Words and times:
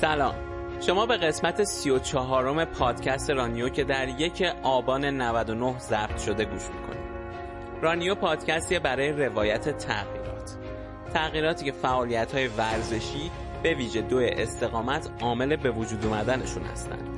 سلام. 0.00 0.34
شما 0.86 1.06
به 1.06 1.16
قسمت 1.16 1.64
سی 1.64 1.90
و 1.90 2.64
پادکست 2.64 3.30
رانیو 3.30 3.68
که 3.68 3.84
در 3.84 4.08
یک 4.08 4.42
آبان 4.62 5.04
99 5.04 5.78
ضبط 5.78 6.18
شده 6.18 6.44
گوش 6.44 6.62
می‌کنید. 6.62 7.10
رانیو 7.82 8.14
پادکستی 8.14 8.78
برای 8.78 9.12
روایت 9.12 9.78
تغییرات. 9.78 10.56
تغییراتی 11.14 11.64
که 11.64 11.72
فعالیت 11.72 12.34
های 12.34 12.46
ورزشی 12.46 13.30
به 13.62 13.74
ویژه 13.74 14.00
دو 14.00 14.18
استقامت 14.18 15.10
عامل 15.20 15.56
به 15.56 15.70
وجود 15.70 16.06
اومدنشون 16.06 16.62
هستند. 16.62 17.08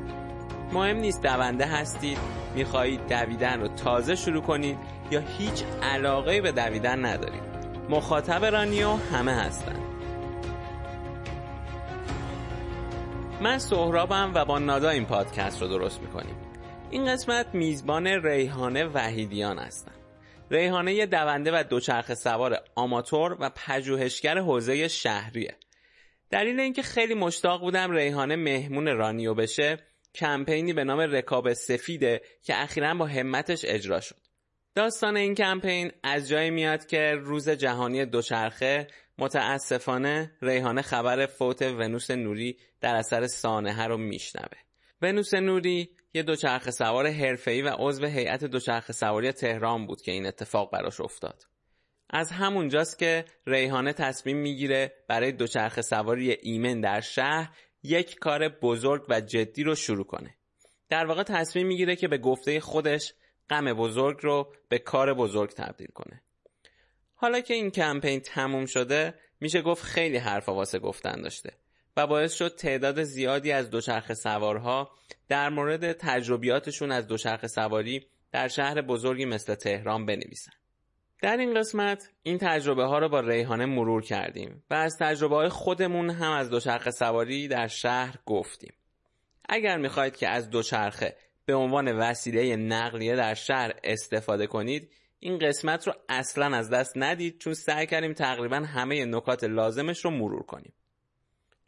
مهم 0.72 0.96
نیست 0.96 1.22
دونده 1.22 1.66
هستید 1.66 2.18
می‌خواهید 2.54 3.08
دویدن 3.08 3.60
رو 3.60 3.68
تازه 3.68 4.14
شروع 4.14 4.42
کنید 4.42 4.78
یا 5.10 5.20
هیچ 5.38 5.64
علاقه 5.82 6.40
به 6.40 6.52
دویدن 6.52 7.04
ندارید. 7.04 7.42
مخاطب 7.90 8.44
رانیو 8.44 8.88
همه 8.88 9.32
هستند 9.32 9.91
من 13.42 13.58
سهرابم 13.58 14.32
و 14.34 14.44
با 14.44 14.58
نادا 14.58 14.90
این 14.90 15.06
پادکست 15.06 15.62
رو 15.62 15.68
درست 15.68 16.00
می‌کنیم. 16.00 16.36
این 16.90 17.12
قسمت 17.12 17.46
میزبان 17.54 18.06
ریحانه 18.06 18.84
وحیدیان 18.84 19.58
هستم. 19.58 19.92
ریحانه 20.50 20.94
یه 20.94 21.06
دونده 21.06 21.50
و 21.54 21.62
دوچرخه 21.62 22.14
سوار 22.14 22.58
آماتور 22.74 23.36
و 23.40 23.50
پژوهشگر 23.50 24.38
حوزه 24.38 24.88
شهریه. 24.88 25.56
دلیل 26.30 26.60
اینکه 26.60 26.82
خیلی 26.82 27.14
مشتاق 27.14 27.60
بودم 27.60 27.90
ریحانه 27.90 28.36
مهمون 28.36 28.86
رانیو 28.86 29.34
بشه 29.34 29.78
کمپینی 30.14 30.72
به 30.72 30.84
نام 30.84 31.00
رکاب 31.00 31.52
سفیده 31.52 32.20
که 32.42 32.62
اخیرا 32.62 32.94
با 32.94 33.06
همتش 33.06 33.64
اجرا 33.64 34.00
شد. 34.00 34.16
داستان 34.74 35.16
این 35.16 35.34
کمپین 35.34 35.92
از 36.02 36.28
جایی 36.28 36.50
میاد 36.50 36.86
که 36.86 37.14
روز 37.20 37.48
جهانی 37.48 38.04
دوچرخه 38.04 38.86
متاسفانه 39.22 40.32
ریحانه 40.42 40.82
خبر 40.82 41.26
فوت 41.26 41.62
ونوس 41.62 42.10
نوری 42.10 42.58
در 42.80 42.94
اثر 42.94 43.26
سانحه 43.26 43.86
رو 43.86 43.96
میشنوه. 43.96 44.58
ونوس 45.02 45.34
نوری 45.34 45.90
یه 46.14 46.22
دوچرخه 46.22 46.70
سوار 46.70 47.06
حرفه‌ای 47.06 47.62
و 47.62 47.68
عضو 47.78 48.06
هیئت 48.06 48.44
دوچرخه 48.44 48.92
سواری 48.92 49.32
تهران 49.32 49.86
بود 49.86 50.02
که 50.02 50.12
این 50.12 50.26
اتفاق 50.26 50.72
براش 50.72 51.00
افتاد. 51.00 51.46
از 52.10 52.30
همونجاست 52.30 52.98
که 52.98 53.24
ریحانه 53.46 53.92
تصمیم 53.92 54.36
می‌گیره 54.36 54.92
برای 55.08 55.32
دوچرخه 55.32 55.82
سواری 55.82 56.30
ایمن 56.30 56.80
در 56.80 57.00
شهر 57.00 57.50
یک 57.82 58.18
کار 58.18 58.48
بزرگ 58.48 59.06
و 59.08 59.20
جدی 59.20 59.62
رو 59.62 59.74
شروع 59.74 60.04
کنه. 60.04 60.34
در 60.88 61.06
واقع 61.06 61.22
تصمیم 61.22 61.66
می‌گیره 61.66 61.96
که 61.96 62.08
به 62.08 62.18
گفته 62.18 62.60
خودش 62.60 63.14
غم 63.50 63.72
بزرگ 63.72 64.18
رو 64.22 64.54
به 64.68 64.78
کار 64.78 65.14
بزرگ 65.14 65.50
تبدیل 65.50 65.88
کنه. 65.94 66.22
حالا 67.22 67.40
که 67.40 67.54
این 67.54 67.70
کمپین 67.70 68.20
تموم 68.20 68.66
شده 68.66 69.14
میشه 69.40 69.62
گفت 69.62 69.82
خیلی 69.82 70.16
حرف 70.16 70.48
واسه 70.48 70.78
گفتن 70.78 71.22
داشته 71.22 71.52
و 71.96 72.06
باعث 72.06 72.34
شد 72.34 72.56
تعداد 72.56 73.02
زیادی 73.02 73.52
از 73.52 73.70
دوچرخه 73.70 74.14
سوارها 74.14 74.90
در 75.28 75.48
مورد 75.48 75.92
تجربیاتشون 75.92 76.92
از 76.92 77.06
دوچرخه 77.06 77.48
سواری 77.48 78.06
در 78.32 78.48
شهر 78.48 78.82
بزرگی 78.82 79.24
مثل 79.24 79.54
تهران 79.54 80.06
بنویسن. 80.06 80.52
در 81.22 81.36
این 81.36 81.54
قسمت 81.54 82.10
این 82.22 82.38
تجربه 82.38 82.84
ها 82.84 82.98
رو 82.98 83.08
با 83.08 83.20
ریحانه 83.20 83.66
مرور 83.66 84.02
کردیم 84.02 84.62
و 84.70 84.74
از 84.74 84.96
تجربه 85.00 85.36
های 85.36 85.48
خودمون 85.48 86.10
هم 86.10 86.32
از 86.32 86.50
دوچرخه 86.50 86.90
سواری 86.90 87.48
در 87.48 87.66
شهر 87.66 88.16
گفتیم. 88.26 88.72
اگر 89.48 89.76
می‌خواهید 89.76 90.16
که 90.16 90.28
از 90.28 90.50
دوچرخه 90.50 91.16
به 91.46 91.54
عنوان 91.54 91.92
وسیله 91.92 92.56
نقلیه 92.56 93.16
در 93.16 93.34
شهر 93.34 93.72
استفاده 93.84 94.46
کنید 94.46 94.90
این 95.24 95.38
قسمت 95.38 95.86
رو 95.86 95.94
اصلا 96.08 96.56
از 96.56 96.70
دست 96.70 96.92
ندید 96.96 97.38
چون 97.38 97.54
سعی 97.54 97.86
کردیم 97.86 98.12
تقریبا 98.12 98.56
همه 98.56 99.04
نکات 99.04 99.44
لازمش 99.44 100.04
رو 100.04 100.10
مرور 100.10 100.42
کنیم. 100.42 100.72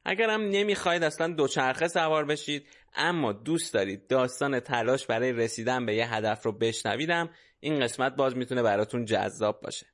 اگر 0.05 0.31
هم 0.31 0.41
نمی‌خواید 0.41 1.03
اصلا 1.03 1.29
دوچرخه 1.29 1.89
سوار 1.89 2.25
بشید 2.25 2.67
اما 2.95 3.33
دوست 3.33 3.75
دارید 3.75 4.07
داستان 4.07 4.61
تلاش 4.61 5.07
برای 5.07 5.33
رسیدن 5.33 5.87
به 5.87 5.95
یه 5.95 6.15
هدف 6.15 6.43
رو 6.43 6.53
بشنویدم 6.53 7.31
این 7.61 7.81
قسمت 7.81 8.17
باز 8.17 8.37
می‌تونه 8.37 8.63
براتون 8.63 9.05
جذاب 9.05 9.61
باشه. 9.61 9.87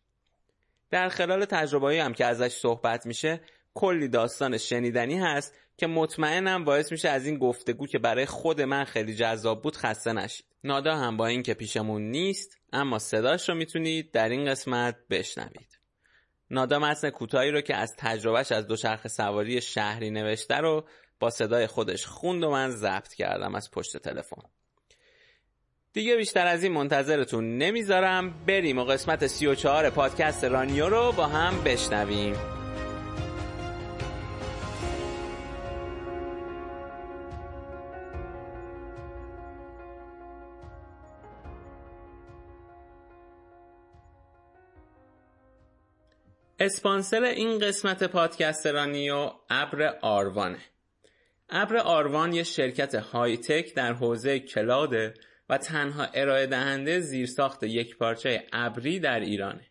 در 0.91 1.09
خلال 1.09 1.45
تجربه 1.45 2.03
هم 2.03 2.13
که 2.13 2.27
ازش 2.27 2.53
صحبت 2.53 3.07
میشه 3.07 3.41
کلی 3.75 4.09
داستان 4.09 4.59
شنیدنی 4.59 5.19
هست 5.19 5.59
که 5.77 5.87
مطمئنم 5.87 6.65
باعث 6.65 6.93
میشه 6.93 7.09
از 7.09 7.27
این 7.27 7.39
گفتگو 7.39 7.87
که 7.87 7.99
برای 7.99 8.27
خود 8.27 8.61
من 8.61 8.85
خیلی 8.85 9.15
جذاب 9.15 9.63
بود 9.63 9.77
خسته 9.77 10.13
نشید. 10.13 10.50
نادا 10.65 10.97
هم 10.97 11.17
با 11.17 11.27
این 11.27 11.43
که 11.43 11.55
پیشمون 11.55 12.03
نیست 12.03 12.59
اما 12.73 12.99
صداش 12.99 13.49
رو 13.49 13.55
می‌تونید 13.55 14.13
در 14.13 14.29
این 14.29 14.45
قسمت 14.51 14.97
بشنوید. 15.11 15.79
نادا 16.51 16.79
متن 16.79 17.11
کوتاهی 17.11 17.51
رو 17.51 17.61
که 17.61 17.77
از 17.77 17.95
تجربهش 17.97 18.53
از 18.53 18.67
دوچرخه 18.67 19.09
سواری 19.09 19.61
شهری 19.61 20.11
نوشته 20.11 20.57
رو 20.57 20.89
با 21.21 21.31
صدای 21.31 21.67
خودش 21.67 22.07
خوند 22.07 22.45
و 22.45 22.51
من 22.51 22.71
ضبط 22.71 23.15
کردم 23.15 23.55
از 23.55 23.71
پشت 23.71 23.97
تلفن. 23.97 24.43
دیگه 25.93 26.17
بیشتر 26.17 26.47
از 26.47 26.63
این 26.63 26.73
منتظرتون 26.73 27.59
نمی‌ذارم 27.59 28.45
بریم 28.47 28.79
و 28.79 28.85
قسمت 28.85 29.27
34 29.27 29.91
پادکست 29.91 30.45
رانیو 30.45 30.89
رو 30.89 31.13
با 31.13 31.27
هم 31.27 31.65
بشنویم. 31.65 32.60
اسپانسر 46.63 47.23
این 47.25 47.59
قسمت 47.59 48.05
پادکست 48.05 48.67
رانیو 48.67 49.31
ابر 49.51 49.99
آروانه. 50.03 50.59
ابر 51.49 51.77
آروان 51.77 52.33
یه 52.33 52.43
شرکت 52.43 52.95
های 52.95 53.37
تک 53.37 53.75
در 53.75 53.93
حوزه 53.93 54.41
کلاده 54.41 55.15
و 55.49 55.59
تنها 55.59 56.05
ارائه 56.15 56.47
دهنده 56.47 57.01
زیرساخت 57.01 57.63
یک 57.63 57.97
پارچه 57.97 58.47
ابری 58.53 58.99
در 58.99 59.21
ایرانه. 59.21 59.67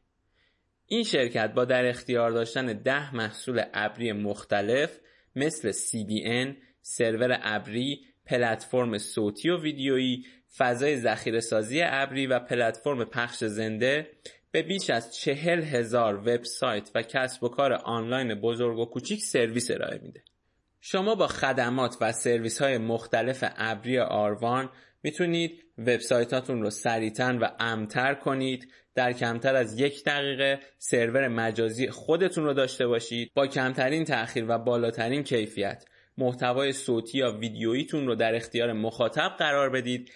این 0.85 1.03
شرکت 1.03 1.53
با 1.53 1.66
در 1.66 1.85
اختیار 1.85 2.31
داشتن 2.31 2.66
ده 2.66 3.16
محصول 3.16 3.63
ابری 3.73 4.11
مختلف 4.11 5.00
مثل 5.35 5.71
CBN، 5.71 6.56
سرور 6.81 7.39
ابری، 7.41 8.06
پلتفرم 8.25 8.97
صوتی 8.97 9.50
و 9.50 9.61
ویدیویی، 9.61 10.25
فضای 10.57 10.97
ذخیره 10.97 11.39
سازی 11.39 11.81
ابری 11.81 12.27
و 12.27 12.39
پلتفرم 12.39 13.06
پخش 13.06 13.44
زنده 13.44 14.07
به 14.52 14.62
بیش 14.62 14.90
از 14.90 15.16
چهل 15.16 15.64
هزار 15.64 16.16
وبسایت 16.16 16.92
و 16.96 17.02
کسب 17.02 17.44
و 17.44 17.50
کار 17.50 17.74
آنلاین 17.74 18.36
بزرگ 18.36 18.78
و 18.78 18.86
کوچیک 18.86 19.24
سرویس 19.24 19.72
ارائه 19.72 20.00
میده. 20.04 20.24
شما 20.82 21.16
با 21.16 21.28
خدمات 21.28 21.98
و 22.02 22.12
سرویس 22.12 22.62
های 22.62 22.78
مختلف 22.78 23.44
ابری 23.58 24.00
آروان 24.00 24.70
می‌تونید 25.04 25.64
وبسایتاتون 25.78 26.62
رو 26.62 26.70
سریعتر 26.70 27.38
و 27.42 27.52
امتر 27.60 28.14
کنید. 28.14 28.72
در 28.96 29.14
کمتر 29.14 29.56
از 29.56 29.80
یک 29.80 30.04
دقیقه 30.04 30.60
سرور 30.78 31.28
مجازی 31.28 31.90
خودتون 31.90 32.44
رو 32.44 32.54
داشته 32.54 32.88
باشید. 32.88 33.31
با 33.34 33.48
کمترین 33.48 34.04
تأخیر 34.04 34.46
و 34.48 34.58
بالاترین 34.58 35.24
کیفیت 35.24 35.86
محتوای 36.18 36.74
صوتی 36.74 37.18
یا 37.18 37.31
ویدیوییتون 37.31 38.08
رو 38.08 38.16
در 38.16 38.36
اختیار 38.36 38.74
مخاطب 38.74 39.36
قرار 39.40 39.70
بدید. 39.70 40.12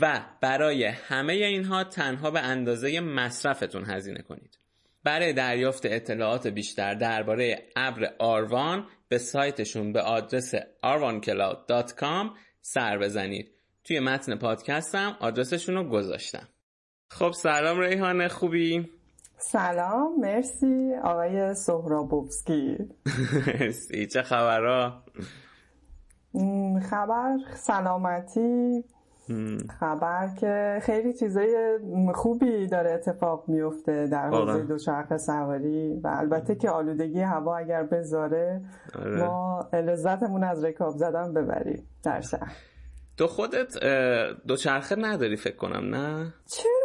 و 0.00 0.20
برای 0.40 0.84
همه 0.84 1.32
اینها 1.32 1.84
تنها 1.84 2.30
به 2.30 2.40
اندازه 2.40 3.00
مصرفتون 3.00 3.84
هزینه 3.84 4.22
کنید. 4.22 4.58
برای 5.04 5.32
دریافت 5.32 5.86
اطلاعات 5.86 6.46
بیشتر 6.46 6.94
درباره 6.94 7.62
ابر 7.76 8.14
آروان 8.18 8.86
به 9.08 9.18
سایتشون 9.18 9.92
به 9.92 10.00
آدرس 10.02 10.54
arvancloud.com 10.84 12.26
سر 12.60 12.98
بزنید. 12.98 13.50
توی 13.84 14.00
متن 14.00 14.36
پادکستم 14.36 15.16
آدرسشون 15.20 15.74
رو 15.74 15.84
گذاشتم. 15.84 16.48
خب 17.10 17.32
سلام 17.32 17.80
ریحانه 17.80 18.28
خوبی؟ 18.28 18.88
سلام 19.38 20.20
مرسی 20.20 20.94
آقای 21.04 21.54
سهرابوفسکی 21.54 22.76
مرسی 23.46 24.06
چه 24.06 24.22
خبرها؟ 24.22 25.04
خبر 26.90 27.36
سلامتی 27.54 28.84
خبر 29.80 30.28
که 30.40 30.78
خیلی 30.82 31.12
چیزای 31.12 31.78
خوبی 32.14 32.66
داره 32.66 32.92
اتفاق 32.92 33.44
میفته 33.48 34.06
در 34.06 34.28
حوزه 34.28 34.62
دوچرخه 34.62 35.18
سواری 35.18 36.00
و 36.04 36.08
البته 36.08 36.54
که 36.54 36.70
آلودگی 36.70 37.20
هوا 37.20 37.56
اگر 37.56 37.82
بذاره 37.82 38.60
آره. 38.94 39.16
ما 39.16 39.68
لذتمون 39.72 40.44
از 40.44 40.64
رکاب 40.64 40.96
زدن 40.96 41.34
ببریم 41.34 41.88
در 42.02 42.20
شهر. 42.20 42.52
تو 43.16 43.26
خودت 43.26 43.84
دوچرخه 44.46 44.96
نداری 44.98 45.36
فکر 45.36 45.56
کنم 45.56 45.94
نه؟ 45.94 46.32
چرا؟ 46.46 46.77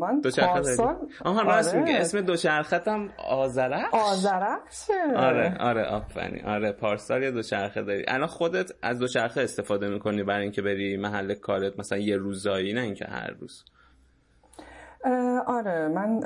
من 0.00 0.20
پارسال 0.20 0.96
آها 1.24 1.42
راست 1.42 1.74
آره. 1.74 1.84
میگه 1.84 1.98
اسم 1.98 2.20
دوچرخه 2.20 2.80
هم 2.86 3.08
آزرخش 3.28 3.94
آزرخشه 3.94 5.16
آره 5.16 5.56
آره 5.60 5.84
آفرین. 5.84 6.44
آره 6.44 6.72
پارسال 6.72 7.22
یه 7.22 7.30
دوچرخه 7.30 7.82
داری. 7.82 8.04
الان 8.08 8.26
خودت 8.26 8.70
از 8.82 8.98
دوچرخه 8.98 9.40
استفاده 9.40 9.88
می‌کنی 9.88 10.22
برای 10.22 10.42
اینکه 10.42 10.62
بری 10.62 10.96
محل 10.96 11.34
کارت 11.34 11.78
مثلا 11.78 11.98
یه 11.98 12.16
روزایی 12.16 12.72
نه 12.72 12.80
اینکه 12.80 13.04
هر 13.04 13.30
روز. 13.40 13.64
آره 15.46 15.88
من 15.88 16.20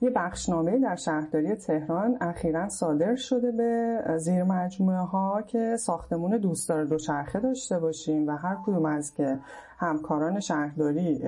یه 0.00 0.10
بخشنامه 0.10 0.78
در 0.78 0.96
شهرداری 0.96 1.54
تهران 1.54 2.18
اخیرا 2.20 2.68
صادر 2.68 3.16
شده 3.16 3.52
به 3.52 4.00
زیر 4.18 4.42
مجموعه 4.42 4.98
ها 4.98 5.42
که 5.42 5.76
ساختمون 5.76 6.36
دوستدار 6.38 6.84
دوچرخه 6.84 7.40
داشته 7.40 7.78
باشیم 7.78 8.28
و 8.28 8.30
هر 8.30 8.56
کدوم 8.66 8.86
از 8.86 9.14
که 9.14 9.38
همکاران 9.78 10.40
شهرداری 10.40 11.18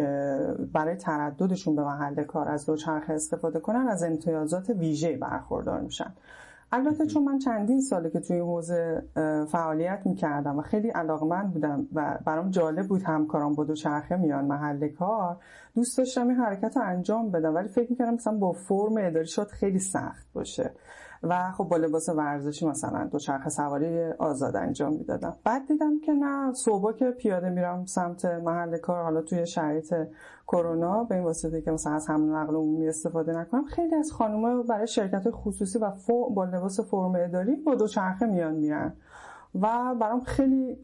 برای 0.73 0.97
ترددشون 0.97 1.77
به 1.77 1.85
محل 1.85 2.23
کار 2.25 2.49
از 2.49 2.67
دوچرخه 2.67 3.13
استفاده 3.13 3.61
کنن 3.61 3.89
از 3.89 4.03
امتیازات 4.03 4.71
ویژه 4.71 5.17
برخوردار 5.17 5.81
میشن. 5.81 6.13
البته 6.73 7.07
چون 7.07 7.25
من 7.25 7.39
چندین 7.39 7.81
ساله 7.81 8.11
که 8.11 8.21
توی 8.21 8.39
حوزه 8.39 9.03
فعالیت 9.49 10.01
می‌کردم 10.05 10.59
و 10.59 10.63
خیلی 10.63 10.89
علاقمند 10.89 11.53
بودم 11.53 11.87
و 11.95 12.19
برام 12.25 12.51
جالب 12.51 12.87
بود 12.87 13.03
همکاران 13.03 13.55
با 13.55 13.65
دوچرخه 13.65 14.17
میان 14.17 14.45
محل 14.45 14.89
کار 14.89 15.37
دوست 15.75 15.99
داشتم 15.99 16.29
این 16.29 16.37
حرکت 16.37 16.77
رو 16.77 16.83
انجام 16.83 17.31
بدم 17.31 17.55
ولی 17.55 17.69
فکر 17.69 17.91
می‌کردم 17.91 18.15
مثلا 18.15 18.39
با 18.39 18.53
فرم 18.53 18.95
اداری 18.99 19.27
شد 19.27 19.47
خیلی 19.47 19.79
سخت 19.79 20.27
باشه. 20.33 20.73
و 21.23 21.53
خب 21.53 21.65
با 21.65 21.77
لباس 21.77 22.09
ورزشی 22.09 22.67
مثلا 22.67 23.05
دوچرخه 23.05 23.51
سواری 23.51 24.11
آزاد 24.19 24.57
انجام 24.57 24.93
می‌دادم. 24.93 25.37
بعد 25.45 25.67
دیدم 25.67 26.01
که 26.01 26.13
نه 26.13 26.53
صبح 26.53 26.93
که 26.93 27.11
پیاده 27.11 27.51
میرم 27.51 27.85
سمت 27.85 28.25
محل 28.25 28.79
کار 28.79 29.03
حالا 29.03 29.23
توی 29.23 29.47
شرایط 29.47 29.95
کرونا 30.47 31.05
به 31.05 31.15
این 31.15 31.25
واسطه 31.25 31.63
که 31.63 31.71
مثلا 31.71 31.93
از 31.93 32.11
حمل 32.11 32.31
نقل 32.31 32.55
عمومی 32.55 32.89
استفاده 32.89 33.39
نکنم. 33.39 33.65
خیلی 33.65 33.95
از 33.95 34.13
خانوما 34.13 34.63
برای 34.63 34.87
شرکت 34.87 35.31
خصوصی 35.31 35.79
و 35.79 35.93
با 36.35 36.45
لباس 36.45 36.81
فرم 36.81 37.15
اداری 37.15 37.57
با 37.57 37.75
دوچرخه 37.75 38.27
میان 38.27 38.55
میرن. 38.55 38.93
و 39.55 39.95
برام 40.01 40.21
خیلی 40.21 40.79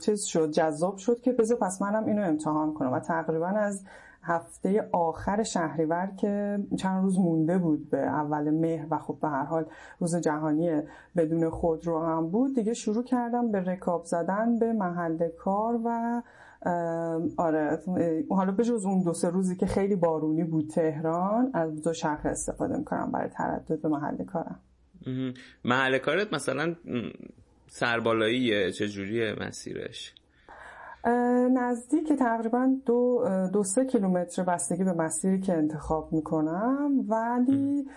چیز 0.00 0.24
شد 0.24 0.50
جذاب 0.50 0.96
شد 0.96 1.20
که 1.20 1.32
بذار 1.32 1.58
پس 1.58 1.82
منم 1.82 2.04
اینو 2.04 2.22
امتحان 2.22 2.74
کنم. 2.74 2.92
و 2.92 3.00
تقریبا 3.00 3.46
از 3.46 3.84
هفته 4.22 4.88
آخر 4.92 5.42
شهریور 5.42 6.10
که 6.16 6.58
چند 6.76 7.02
روز 7.02 7.18
مونده 7.18 7.58
بود 7.58 7.90
به 7.90 7.98
اول 7.98 8.50
مهر 8.50 8.86
و 8.90 8.98
خب 8.98 9.18
به 9.22 9.28
هر 9.28 9.44
حال 9.44 9.64
روز 9.98 10.16
جهانی 10.16 10.82
بدون 11.16 11.50
خود 11.50 11.86
رو 11.86 12.04
هم 12.04 12.28
بود. 12.28 12.54
دیگه 12.54 12.74
شروع 12.74 13.04
کردم 13.04 13.52
به 13.52 13.60
رکاب 13.60 14.04
زدن 14.04 14.58
به 14.58 14.72
محل 14.72 15.28
کار 15.28 15.80
و 15.84 16.22
آره 17.36 17.78
حالا 18.30 18.52
به 18.52 18.64
جز 18.64 18.84
اون 18.84 19.02
دو 19.02 19.12
سه 19.12 19.30
روزی 19.30 19.56
که 19.56 19.66
خیلی 19.66 19.96
بارونی 19.96 20.44
بود 20.44 20.68
تهران 20.68 21.50
از 21.54 21.82
دو 21.82 21.92
شرخ 21.92 22.20
استفاده 22.26 22.76
می‌کنم 22.78 23.10
برای 23.12 23.28
تردد 23.28 23.80
به 23.82 23.88
محل 23.88 24.24
کارم. 24.24 24.60
محل 25.64 25.98
کارت 25.98 26.32
مثلا 26.32 26.76
سربالاییه 27.66 28.72
چجوریه 28.72 29.36
مسیرش؟ 29.40 30.14
نزدیک 31.54 32.12
تقریبا 32.12 32.76
دو, 32.86 33.24
دو 33.52 33.62
سه 33.62 33.84
کیلومتر 33.84 34.42
بستگی 34.42 34.84
به 34.84 34.92
مسیری 34.92 35.40
که 35.40 35.52
انتخاب 35.52 36.12
می‌کنم. 36.12 37.04
ولی 37.08 37.88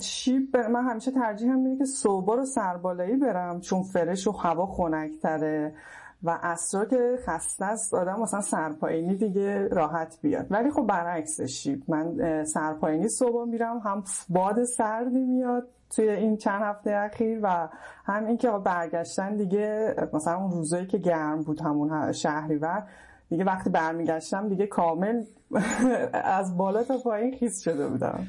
شیب 0.00 0.56
من 0.56 0.84
همیشه 0.84 1.10
ترجیح 1.10 1.52
هم 1.52 1.58
میده 1.58 1.76
که 1.76 1.84
صبح 1.84 2.36
رو 2.36 2.44
سربالایی 2.44 3.16
برم 3.16 3.60
چون 3.60 3.82
فرش 3.82 4.26
و 4.26 4.32
هوا 4.32 4.66
خنکتره 4.66 5.74
و 6.22 6.38
اصرا 6.42 6.84
که 6.84 7.18
خسته 7.26 7.64
است 7.64 7.94
آدم 7.94 8.20
مثلا 8.20 8.40
سرپایینی 8.40 9.16
دیگه 9.16 9.68
راحت 9.68 10.18
بیاد. 10.22 10.46
ولی 10.50 10.70
خب 10.70 10.86
برعکس 10.86 11.40
شیب 11.40 11.82
من 11.88 12.44
سرپایینی 12.44 13.08
صبح 13.08 13.48
میرم 13.48 13.78
هم 13.78 14.04
باد 14.28 14.64
سردی 14.64 15.24
میاد 15.24 15.68
توی 15.90 16.08
این 16.08 16.36
چند 16.36 16.62
هفته 16.62 16.90
اخیر 16.96 17.38
و 17.42 17.68
هم 18.04 18.26
اینکه 18.26 18.50
برگشتن 18.50 19.36
دیگه 19.36 19.94
مثلا 20.12 20.36
اون 20.36 20.50
روزایی 20.50 20.86
که 20.86 20.98
گرم 20.98 21.42
بود 21.42 21.60
همون 21.60 22.12
شهریور 22.12 22.86
دیگه 23.28 23.44
وقتی 23.44 23.70
برمیگشتم 23.70 24.48
دیگه 24.48 24.66
کامل 24.66 25.22
از 26.12 26.56
بالا 26.56 26.84
تا 26.84 26.98
پایین 26.98 27.36
خیس 27.38 27.62
شده 27.62 27.88
بودم. 27.88 28.26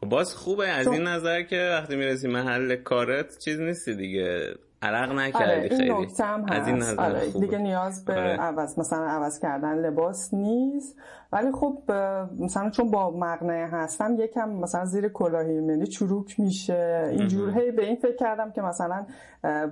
خب 0.00 0.08
باز 0.08 0.34
خوبه 0.34 0.68
از 0.68 0.86
این 0.86 1.02
نظر 1.02 1.42
که 1.42 1.70
وقتی 1.72 1.96
می‌رسی 1.96 2.28
محل 2.28 2.76
کارت 2.76 3.38
چیز 3.38 3.60
نیستی 3.60 3.94
دیگه. 3.94 4.54
عرق 4.84 5.12
نکردی 5.12 5.44
آره 5.44 5.68
خیلی. 5.68 6.08
هم 6.20 6.46
از 6.48 6.66
این 6.66 6.76
نظر 6.76 7.00
آره 7.02 7.30
دیگه 7.40 7.58
نیاز 7.58 8.04
به 8.04 8.12
آره. 8.12 8.36
عوض 8.36 8.78
مثلا 8.78 9.04
عوض 9.04 9.38
کردن 9.38 9.74
لباس 9.74 10.34
نیست. 10.34 10.96
ولی 11.32 11.52
خب 11.52 11.92
مثلا 12.38 12.70
چون 12.70 12.90
با 12.90 13.10
مقنعه 13.10 13.66
هستم 13.66 14.16
یکم 14.18 14.48
مثلا 14.48 14.84
زیر 14.84 15.08
کلاهی 15.08 15.60
ملی 15.60 15.86
چروک 15.86 16.40
میشه. 16.40 17.08
اینجور 17.10 17.58
هی 17.58 17.70
به 17.70 17.84
این 17.84 17.96
فکر 17.96 18.16
کردم 18.16 18.50
که 18.50 18.62
مثلا 18.62 19.06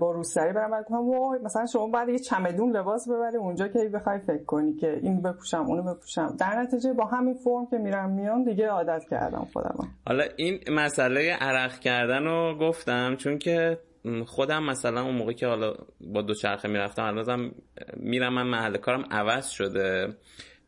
با 0.00 0.12
روسری 0.12 0.52
برم 0.52 0.72
ولی 0.72 0.84
وای 0.90 1.38
مثلا 1.44 1.66
شما 1.66 1.86
بعد 1.86 2.08
یه 2.08 2.18
چمدون 2.18 2.76
لباس 2.76 3.08
ببری 3.08 3.36
اونجا 3.36 3.68
که 3.68 3.90
بخوای 3.94 4.18
فکر 4.18 4.44
کنی 4.44 4.72
که 4.72 4.98
این 5.02 5.22
بپوشم 5.22 5.64
اونو 5.66 5.94
بپوشم. 5.94 6.36
در 6.38 6.60
نتیجه 6.60 6.92
با 6.92 7.04
همین 7.04 7.34
فرم 7.34 7.66
که 7.66 7.78
میرم 7.78 8.10
میان 8.10 8.44
دیگه 8.44 8.68
عادت 8.68 9.02
کردم 9.10 9.46
خودم 9.52 9.88
حالا 10.06 10.24
این 10.36 10.60
مسئله 10.76 11.36
عرق 11.40 11.78
کردن 11.78 12.24
رو 12.24 12.58
گفتم 12.60 13.16
چون 13.16 13.38
که 13.38 13.78
خودم 14.26 14.62
مثلا 14.64 15.02
اون 15.02 15.14
موقع 15.14 15.32
که 15.32 15.46
حالا 15.46 15.74
با 16.00 16.22
دوچرخه 16.22 16.68
می‌رفتم 16.68 17.02
الانم 17.02 17.54
میرم 17.96 18.34
من 18.34 18.46
محل 18.46 18.76
کارم 18.76 19.04
عوض 19.10 19.50
شده. 19.50 20.08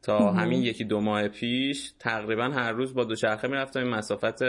تا 0.02 0.32
همین 0.32 0.62
یکی 0.62 0.84
دو 0.84 1.00
ماه 1.00 1.28
پیش 1.28 1.92
تقریبا 1.98 2.44
هر 2.44 2.72
روز 2.72 2.94
با 2.94 3.04
دوچرخه 3.04 3.48
می‌رفتم. 3.48 3.80
این 3.80 3.88
مسافت 3.88 4.42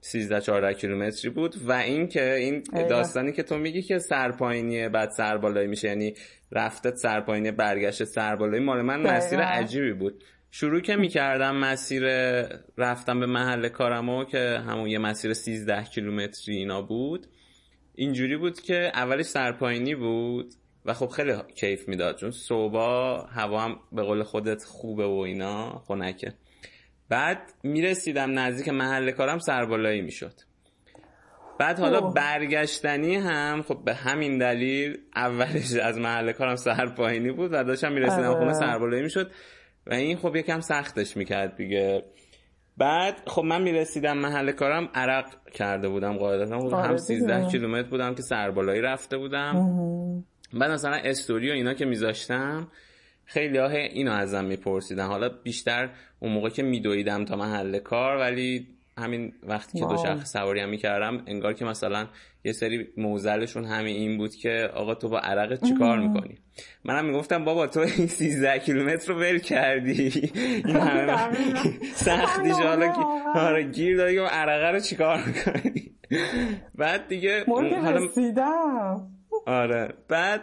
13 0.00 0.40
14 0.40 0.74
کیلومتری 0.74 1.30
بود 1.30 1.54
و 1.64 1.72
این 1.72 2.08
که 2.08 2.34
این 2.34 2.62
داستانی 2.88 3.32
که 3.32 3.42
تو 3.42 3.58
میگی 3.58 3.82
که 3.82 3.98
سرپاینیه 3.98 4.88
بعد 4.88 5.10
سربالایی 5.10 5.68
میشه 5.68 5.88
یعنی 5.88 6.14
رفتت 6.52 6.96
سرپاینی 6.96 7.50
برگشت 7.50 8.04
سربالایی 8.04 8.64
مال 8.64 8.82
من 8.82 9.00
مسیر 9.16 9.40
عجیبی 9.40 9.92
بود. 9.92 10.24
شروع 10.50 10.80
که 10.80 10.96
می‌کردم 10.96 11.56
مسیر 11.56 12.02
رفتم 12.78 13.20
به 13.20 13.26
محل 13.26 13.68
کارمو 13.68 14.24
که 14.24 14.62
همون 14.66 14.88
یه 14.88 14.98
مسیر 14.98 15.32
13 15.32 15.84
کیلومتری 15.84 16.56
اینا 16.56 16.82
بود 16.82 17.26
اینجوری 17.98 18.36
بود 18.36 18.60
که 18.60 18.90
اولش 18.94 19.24
سرپاینی 19.24 19.94
بود 19.94 20.54
و 20.84 20.94
خب 20.94 21.06
خیلی 21.06 21.32
کیف 21.54 21.88
می‌داد 21.88 22.16
چون 22.16 22.30
صبح 22.30 22.76
هوا 23.32 23.60
هم 23.60 23.80
به 23.92 24.02
قول 24.02 24.22
خودت 24.22 24.64
خوبه 24.64 25.06
و 25.06 25.18
اینا 25.18 25.82
خنکه. 25.88 26.32
بعد 27.08 27.38
می‌رسیدم 27.62 28.38
نزدیک 28.38 28.68
محل 28.68 29.10
کارم 29.10 29.38
سربالایی 29.38 30.00
می‌شد. 30.00 30.32
بعد 31.58 31.78
حالا 31.78 32.00
برگشتنی 32.00 33.16
هم 33.16 33.62
خب 33.62 33.84
به 33.84 33.94
همین 33.94 34.38
دلیل 34.38 34.98
اولش 35.16 35.72
از 35.72 35.98
محل 35.98 36.32
کارم 36.32 36.56
سرپاینی 36.56 37.32
بود 37.32 37.52
و 37.52 37.64
داشتم 37.64 37.92
می‌رسیدم 37.92 38.34
خونه 38.34 38.52
سربالایی 38.52 39.02
می‌شد. 39.02 39.30
و 39.86 39.94
این 39.94 40.16
خب 40.16 40.36
یکم 40.36 40.60
سختش 40.60 41.16
می‌کرد 41.16 41.56
دیگه. 41.56 42.04
بعد 42.78 43.22
خب 43.26 43.44
من 43.44 43.62
می‌رسیدم 43.62 44.18
محل 44.18 44.52
کارم 44.52 44.88
عرق 44.94 45.50
کرده 45.50 45.88
بودم 45.88 46.16
قاعدتا. 46.16 46.58
خب 46.58 46.74
هم 46.74 46.96
13 46.96 47.48
کیلومتر 47.48 47.88
بودم 47.88 48.14
که 48.14 48.22
سربالایی 48.22 48.80
رفته 48.80 49.18
بودم. 49.18 49.54
بعد 50.52 50.70
مثلا 50.70 50.94
استوری 50.94 51.50
و 51.50 51.52
اینا 51.52 51.74
که 51.74 51.84
میذاشتم 51.84 52.68
خیلی 53.24 53.58
ها 53.58 53.68
اینو 53.68 54.12
ازم 54.12 54.44
میپرسیدن. 54.44 55.06
حالا 55.06 55.28
بیشتر 55.28 55.90
اون 56.20 56.32
موقع 56.32 56.48
که 56.48 56.62
میدویدم 56.62 57.24
تا 57.24 57.36
محل 57.36 57.78
کار 57.78 58.16
ولی 58.16 58.66
همین 58.98 59.32
وقتی 59.42 59.78
که 59.78 59.84
دو 59.86 59.96
شخص 59.96 60.32
سواری 60.32 60.60
هم 60.60 60.68
می‌کردم 60.68 61.22
انگار 61.26 61.52
که 61.52 61.64
مثلا 61.64 62.06
یه 62.44 62.52
سری 62.52 62.88
موزلشون 62.96 63.64
همین 63.64 63.96
این 63.96 64.18
بود 64.18 64.34
که 64.34 64.70
آقا 64.74 64.94
تو 64.94 65.08
با 65.08 65.18
عرق 65.18 65.64
چیکار 65.68 65.98
می‌کنی؟ 65.98 66.38
منم 66.84 67.04
می‌گفتم 67.04 67.44
بابا 67.44 67.66
تو 67.66 67.80
این 67.80 68.06
13 68.06 68.58
کیلومتر 68.58 69.12
رو 69.12 69.20
ول 69.20 69.38
کردی. 69.38 70.30
این 70.64 70.76
همه 70.86 71.32
سختی 71.94 72.48
حالا 72.48 72.92
آره 73.34 73.62
گیر 73.62 73.96
داری 73.96 74.14
که 74.14 74.20
عرقه 74.20 74.70
رو 74.70 74.80
چیکار 74.80 75.24
می‌کنی؟ 75.26 75.90
بعد 76.78 77.08
دیگه 77.08 77.44
حالا 77.46 78.08
آره. 79.46 79.94
بعد 80.08 80.40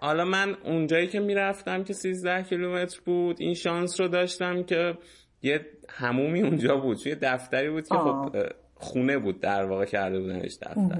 حالا 0.00 0.24
من 0.24 0.56
اونجایی 0.64 1.06
که 1.06 1.20
می‌رفتم 1.20 1.84
که 1.84 1.92
13 1.92 2.42
کیلومتر 2.42 3.00
بود 3.04 3.36
این 3.40 3.54
شانس 3.54 4.00
رو 4.00 4.08
داشتم 4.08 4.62
که 4.62 4.98
یه 5.42 5.66
همومی 5.88 6.42
اونجا 6.42 6.76
بود 6.76 7.06
یه 7.06 7.14
دفتری 7.14 7.70
بود 7.70 7.88
که 7.88 7.94
خب 7.94 8.36
خونه 8.74 9.18
بود 9.18 9.40
در 9.40 9.64
واقع 9.64 9.84
کرده 9.84 10.20
بودنش 10.20 10.54
دفتر. 10.54 10.98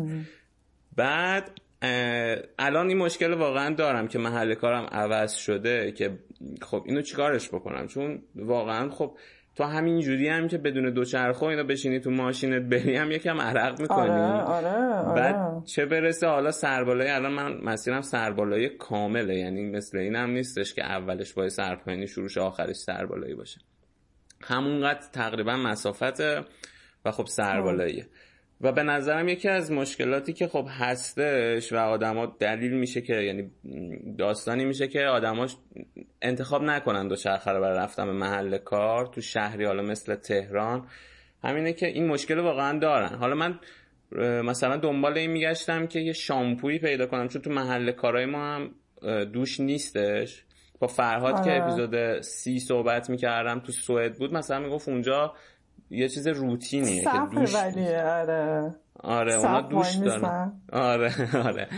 بعد 0.96 1.50
الان 2.58 2.88
این 2.88 2.98
مشکل 2.98 3.32
واقعا 3.32 3.74
دارم 3.74 4.08
که 4.08 4.18
محل 4.18 4.54
کارم 4.54 4.84
عوض 4.92 5.34
شده 5.34 5.92
که 5.92 6.18
خب 6.62 6.82
اینو 6.86 7.02
چیکارش 7.02 7.48
بکنم؟ 7.48 7.86
چون 7.86 8.22
واقعا 8.36 8.90
خب 8.90 9.16
تو 9.56 9.64
همین 9.64 10.00
جوری 10.00 10.28
هم 10.28 10.48
که 10.48 10.58
بدون 10.58 10.90
دوچرخه 10.90 11.42
اینا 11.42 11.62
بشینی 11.62 12.00
تو 12.00 12.10
ماشینت 12.10 12.62
بری 12.62 12.96
هم 12.96 13.10
یکم 13.10 13.40
عرق 13.40 13.80
می‌کنی. 13.80 14.10
آره، 14.10 14.42
آره، 14.42 14.68
آره. 14.68 15.20
بعد 15.20 15.64
چه 15.64 15.86
برسه؟ 15.86 16.26
حالا 16.26 16.50
سربالایی 16.50 17.10
الان 17.10 17.32
من 17.32 17.60
مسیرم 17.60 18.00
سربالایی 18.00 18.68
کامله 18.68 19.36
یعنی 19.36 19.70
مثل 19.70 19.98
این 19.98 20.16
هم 20.16 20.30
نیستش 20.30 20.74
که 20.74 20.84
اولش 20.84 21.32
با 21.32 21.48
سرپایینی 21.48 22.06
شروعش 22.06 22.38
آخرش 22.38 22.76
سربالایی 22.76 23.34
باشه. 23.34 23.60
همونقدر 24.40 25.06
تقریبا 25.12 25.56
مسافت 25.56 26.20
و 27.04 27.10
خب 27.10 27.26
سربالاییه 27.26 28.06
و 28.60 28.72
به 28.72 28.82
نظرم 28.82 29.28
یکی 29.28 29.48
از 29.48 29.72
مشکلاتی 29.72 30.32
که 30.32 30.46
خب 30.46 30.66
هستش 30.70 31.72
و 31.72 31.76
آدما 31.76 32.26
دلیل 32.26 32.72
میشه 32.72 33.00
که 33.00 33.14
یعنی 33.14 33.50
داستانی 34.18 34.64
میشه 34.64 34.88
که 34.88 35.00
آدما 35.00 35.46
انتخاب 36.22 36.62
نکنن 36.62 37.08
دوچرخه 37.08 37.50
رو 37.50 37.60
برای 37.60 37.78
رفتن 37.78 38.06
به 38.06 38.12
محل 38.12 38.58
کار 38.58 39.06
تو 39.06 39.20
شهری 39.20 39.64
حالا 39.64 39.82
مثل 39.82 40.14
تهران. 40.14 40.86
همینه 41.44 41.72
که 41.72 41.86
این 41.86 42.06
مشکل 42.06 42.38
واقعا 42.38 42.78
دارن. 42.78 43.14
حالا 43.14 43.34
من 43.34 43.58
مثلا 44.42 44.76
دنبال 44.76 45.18
این 45.18 45.30
میگشتم 45.30 45.86
که 45.86 46.00
یه 46.00 46.12
شامپویی 46.12 46.78
پیدا 46.78 47.06
کنم 47.06 47.28
چون 47.28 47.42
تو 47.42 47.50
محل 47.50 47.92
کارهای 47.92 48.26
ما 48.26 48.54
هم 48.54 48.70
دوش 49.24 49.60
نیستش. 49.60 50.44
با 50.78 50.86
فرهاد 50.86 51.44
که 51.44 51.50
آره. 51.50 51.62
اپیزود 51.62 52.20
سی 52.20 52.58
صحبت 52.58 53.10
می‌کردم 53.10 53.60
تو 53.60 53.72
سوئد 53.72 54.18
بود 54.18 54.32
مثلا 54.32 54.58
می‌گفت 54.58 54.88
اونجا 54.88 55.34
یه 55.94 56.08
چیز 56.08 56.26
روتینیه 56.26 57.04
که 57.04 57.10
دوش 57.32 57.54
آره. 57.54 58.74
آره 59.00 59.34
اونا 59.34 59.60
دوش 59.60 59.94
دارن. 59.94 60.52
آره 60.72 61.12
آره. 61.44 61.68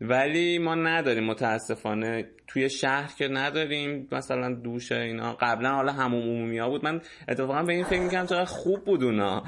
ولی 0.00 0.58
ما 0.58 0.74
نداریم 0.74 1.24
متاسفانه. 1.24 2.24
توی 2.46 2.70
شهر 2.70 3.12
که 3.18 3.28
نداریم 3.28 4.08
مثلا 4.12 4.54
دوش 4.54 4.92
اینا. 4.92 5.36
قبلا 5.40 5.70
حالا 5.70 5.92
همون 5.92 6.22
عمومی 6.22 6.58
ها 6.58 6.70
بود. 6.70 6.84
من 6.84 7.00
اتفاقا 7.28 7.62
به 7.62 7.72
این 7.72 7.84
فکر 7.84 8.00
می‌کنم 8.00 8.26
چقدر 8.26 8.44
خوب 8.44 8.84
بود 8.84 9.04
اونا. 9.04 9.42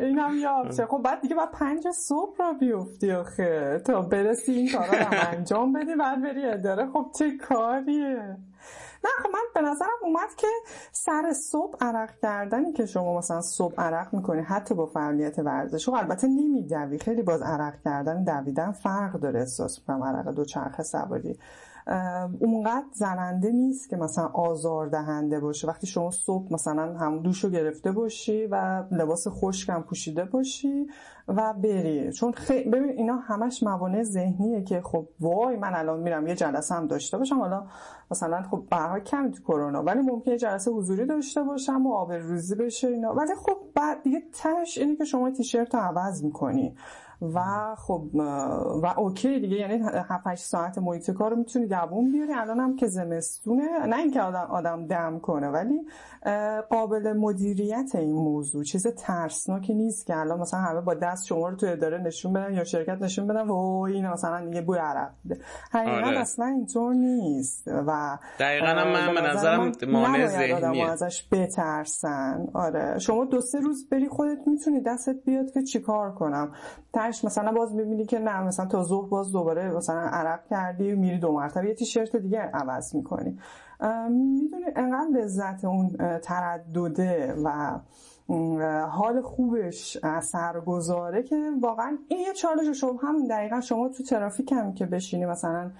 این 0.00 0.18
هم 0.18 0.38
یاد 0.38 0.84
خب 0.88 1.00
بعد 1.04 1.20
دیگه 1.20 1.34
بعد 1.34 1.50
پنج 1.50 1.88
صبح 1.94 2.36
را 2.38 2.52
بیفتی 2.52 3.12
آخه. 3.12 3.80
تا 3.86 4.00
برسی 4.00 4.52
این 4.52 4.72
کارا 4.72 4.92
رو 4.92 5.28
انجام 5.32 5.72
بدی 5.72 5.94
بعد 5.94 6.22
بری 6.22 6.44
اداره. 6.44 6.86
خب 6.92 7.06
چه 7.18 7.36
کاریه؟ 7.48 8.36
نه 9.04 9.10
خب 9.22 9.30
من 9.32 9.40
به 9.54 9.60
نظرم 9.60 9.88
اومد 10.02 10.34
که 10.36 10.46
سر 10.92 11.32
صبح 11.32 11.78
عرق 11.80 12.10
کردنی 12.22 12.72
که 12.72 12.86
شما 12.86 13.18
مثلا 13.18 13.40
صبح 13.40 13.74
عرق 13.78 14.14
می‌کنی 14.14 14.40
حتی 14.40 14.74
با 14.74 14.86
فعالیت 14.86 15.38
ورزش. 15.38 15.88
و 15.88 15.92
خب 15.92 15.98
البته 15.98 16.26
نمیدوی 16.28 16.98
خیلی 16.98 17.22
باز 17.22 17.42
عرق 17.42 17.74
کردن 17.84 18.24
دویدن 18.24 18.72
فرق 18.72 19.12
داره 19.12 19.40
احساس 19.40 19.78
می‌کنم 19.78 20.02
عرق 20.02 20.28
دو 20.28 20.44
چرخ 20.44 20.82
سواری. 20.82 21.38
اونقدر 22.40 22.86
زننده 22.92 23.50
نیست 23.50 23.88
که 23.88 23.96
مثلا 23.96 24.26
آزار 24.26 24.86
دهنده 24.86 25.40
باشه. 25.40 25.68
وقتی 25.68 25.86
شما 25.86 26.10
صبح 26.10 26.52
مثلا 26.52 26.98
هم 26.98 27.22
دوشو 27.22 27.50
گرفته 27.50 27.92
باشی 27.92 28.46
و 28.46 28.84
لباس 28.90 29.28
خشکم 29.28 29.82
پوشیده 29.82 30.24
باشی 30.24 30.86
و 31.28 31.54
بری. 31.54 32.12
چون 32.12 32.32
خیلی 32.32 32.70
ببین 32.70 32.90
اینا 32.90 33.16
همش 33.16 33.62
موانع 33.62 34.02
ذهنیه 34.02 34.62
که 34.62 34.80
خب 34.80 35.08
وای 35.20 35.56
من 35.56 35.74
الان 35.74 36.00
میرم 36.00 36.26
یه 36.26 36.34
جلسه 36.34 36.74
هم 36.74 36.86
داشته 36.86 37.18
باشم. 37.18 37.38
حالا 37.38 37.66
مثلا 38.10 38.42
خب 38.42 38.64
کمی 39.06 39.30
تو 39.30 39.42
کرونا 39.42 39.82
ولی 39.82 40.00
ممکنه 40.00 40.38
جلسه 40.38 40.70
حضوری 40.70 41.06
داشته 41.06 41.42
باشم 41.42 41.86
و 41.86 41.94
آب 41.94 42.12
روزی 42.12 42.54
بشه 42.54 42.88
اینا. 42.88 43.14
ولی 43.14 43.34
خب 43.34 43.56
بعد 43.74 44.02
دیگه 44.02 44.22
تش 44.32 44.78
اینه 44.78 44.96
که 44.96 45.04
شما 45.04 45.30
تیشرت 45.30 45.74
رو 45.74 45.80
عوض 45.80 46.24
می‌کنی. 46.24 46.74
و 47.22 47.40
خب 47.78 48.10
و 48.82 48.94
اوکی 48.96 49.40
دیگه 49.40 49.56
یعنی 49.56 49.82
7 50.08 50.26
8 50.26 50.42
ساعت 50.42 50.78
محیط 50.78 51.10
کار 51.10 51.30
رو 51.30 51.36
می‌تونی 51.36 51.66
دووم 51.66 52.12
بیاری. 52.12 52.32
الان 52.32 52.60
هم 52.60 52.76
که 52.76 52.86
زمستونه 52.86 53.86
نه 53.86 53.96
اینکه 53.96 54.20
آدم 54.20 54.46
آدم 54.50 54.86
دم 54.86 55.18
کنه 55.18 55.48
ولی 55.48 55.80
قابل 56.70 57.12
مدیریت 57.12 57.94
این 57.94 58.12
موضوع. 58.12 58.64
چیز 58.64 58.86
ترسناکی 58.86 59.74
نیست 59.74 60.06
که 60.06 60.16
الان 60.16 60.40
مثلا 60.40 60.60
همه 60.60 60.80
با 60.80 60.94
دست 60.94 61.26
شما 61.26 61.48
رو 61.48 61.56
تو 61.56 61.66
اداره 61.66 61.98
نشون 61.98 62.32
بدن 62.32 62.54
یا 62.54 62.64
شرکت 62.64 63.02
نشون 63.02 63.26
بدن 63.26 63.48
و 63.48 63.54
این 63.88 64.08
مثلا 64.08 64.50
یه 64.52 64.60
بوی 64.60 64.78
عرق 64.78 65.10
بده 65.24 65.40
حقیقتا 65.70 66.06
آره. 66.06 66.20
اصلا 66.20 66.46
اینطور 66.46 66.94
نیست. 66.94 67.68
و 67.68 68.18
دقیقا 68.40 68.66
هم 68.66 68.92
من 68.92 69.14
به 69.14 69.20
نظرم 69.20 69.72
مانع 69.88 70.26
ذهنیه. 70.26 70.90
ازش 70.90 71.28
بترسن. 71.32 72.46
آره. 72.54 72.98
شما 72.98 73.24
دو 73.24 73.40
سه 73.40 73.60
روز 73.60 73.88
بری 73.88 74.08
خودت 74.08 74.38
می‌تونی 74.46 74.80
دستت 74.80 75.16
بیاد 75.26 75.50
که 75.50 75.62
چیکار 75.62 76.14
کنم. 76.14 76.52
تاش 77.10 77.24
مثلا 77.24 77.52
باز 77.52 77.74
می‌بینی 77.74 78.04
که 78.04 78.18
نه 78.18 78.40
مثلا 78.40 78.66
تا 78.66 78.84
ظهر 78.84 79.08
باز 79.08 79.32
دوباره 79.32 79.70
مثلا 79.70 80.00
عرق 80.00 80.46
کردی 80.46 80.94
میری 80.94 81.18
دو 81.18 81.32
مرتبه. 81.32 81.68
یه 81.68 81.74
تیشرت 81.74 82.16
دیگه 82.16 82.40
عوض 82.40 82.94
می‌کنی. 82.94 83.38
می‌دونی 84.10 84.64
انقدر 84.76 85.10
لذت 85.10 85.64
اون 85.64 85.96
تردده 86.22 87.34
و 87.44 87.78
حال 88.86 89.20
خوبش 89.20 89.98
اثر 90.02 90.60
گذاره 90.60 91.22
که 91.22 91.50
واقعا 91.60 91.98
این 92.08 92.20
یه 92.20 92.32
چالش 92.32 92.80
شما 92.80 93.00
همون 93.02 93.26
دقیقا 93.26 93.60
شما 93.60 93.88
تو 93.88 94.02
ترافیک 94.02 94.52
هم 94.52 94.74
که 94.74 94.86
بشینی 94.86 95.26
مثلا 95.26 95.70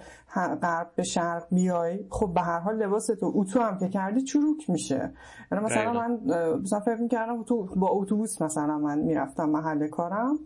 غرب 0.61 0.91
به 0.95 1.03
شرق 1.03 1.47
بیای 1.51 2.05
خب 2.09 2.33
به 2.33 2.41
هر 2.41 2.59
حال 2.59 2.75
لباس 2.75 3.07
تو 3.07 3.31
اتو 3.35 3.59
هم 3.59 3.77
که 3.77 3.89
کردی 3.89 4.21
چروک 4.21 4.69
میشه. 4.69 5.13
یعنی 5.51 5.65
مثلا 5.65 5.93
من 5.93 6.19
مثلا 6.61 6.79
فکر 6.79 7.01
می‌کردم 7.01 7.43
تو 7.43 7.63
با 7.75 7.89
اتوبوس 7.91 8.41
مثلا 8.41 8.77
من 8.77 8.99
می‌رفتم 8.99 9.49
محل 9.49 9.87
کارم. 9.87 10.39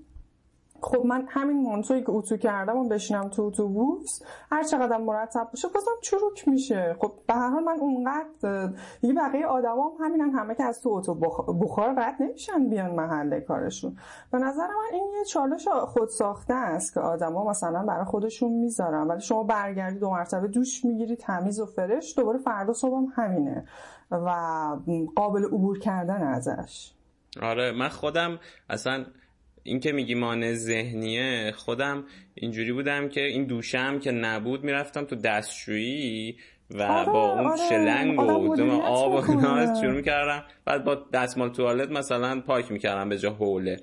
خب 0.85 1.05
من 1.05 1.25
همین 1.27 1.63
مانتویی 1.63 2.01
که 2.01 2.09
اتو 2.09 2.37
کردم 2.37 2.77
و 2.77 2.87
بشینم 2.87 3.29
تو 3.29 3.43
اتوبوس 3.43 4.21
هر 4.51 4.63
چقدر 4.63 4.97
مرتب 4.97 5.47
باشه 5.51 5.67
بازم 5.67 5.91
چروک 6.01 6.47
میشه. 6.47 6.95
خب 6.99 7.11
به 7.27 7.33
هر 7.33 7.49
حال 7.49 7.63
من 7.63 7.79
اونقدر 7.79 8.69
دیگه 9.01 9.13
بقیه 9.13 9.45
آدمام 9.45 9.91
هم 9.99 10.05
همینن 10.05 10.31
همه 10.31 10.55
که 10.55 10.63
از 10.63 10.81
تو 10.81 10.89
اتو 10.89 11.13
بخار 11.53 11.93
رد 11.97 12.15
نمیشن 12.19 12.69
بیان 12.69 12.95
محله 12.95 13.41
کارشون. 13.41 13.97
به 14.31 14.37
نظر 14.37 14.67
من 14.67 14.93
این 14.93 15.11
یه 15.17 15.25
چالش 15.25 15.67
خود 15.67 16.09
ساخته 16.09 16.53
است 16.53 16.93
که 16.93 16.99
آدما 16.99 17.49
مثلا 17.49 17.83
برای 17.85 18.05
خودشون 18.05 18.51
می‌ذارن. 18.51 19.07
ولی 19.07 19.21
شما 19.21 19.43
برگردی 19.43 19.99
دو 19.99 20.09
مرتبه 20.09 20.47
دوش 20.47 20.85
می‌گیری 20.85 21.15
تمیز 21.15 21.59
و 21.59 21.65
فرش 21.65 22.17
دوباره 22.17 22.37
فردا 22.37 22.73
صبح 22.73 22.97
هم 22.97 23.07
همینه 23.15 23.65
و 24.11 24.29
قابل 25.15 25.45
عبور 25.45 25.79
کردن 25.79 26.23
ازش. 26.23 26.91
آره 27.41 27.71
من 27.71 27.89
خودم 27.89 28.39
اصلا 28.69 29.05
این 29.67 29.79
که 29.79 29.91
میگی 29.91 30.15
مانع 30.15 30.53
ذهنیه 30.53 31.51
خودم 31.55 32.03
اینجوری 32.35 32.73
بودم 32.73 33.09
که 33.09 33.21
این 33.21 33.45
دوشم 33.45 33.99
که 33.99 34.11
نبود 34.11 34.63
می‌رفتم 34.63 35.03
تو 35.03 35.15
دستشویی 35.15 36.37
و 36.71 36.81
آره، 36.81 37.11
با 37.11 37.33
اون 37.33 37.47
آره. 37.47 37.57
شلنگ 37.69 38.19
و 38.19 38.31
آب 38.81 39.13
و 39.13 39.25
شروع 39.81 39.95
می‌کردم. 39.95 40.43
بعد 40.65 40.83
با 40.83 40.95
دستمال 41.13 41.49
توالت 41.49 41.89
مثلا 41.89 42.41
پاک 42.41 42.71
می‌کردم 42.71 43.09
به 43.09 43.17
جا 43.17 43.31
حوله. 43.31 43.77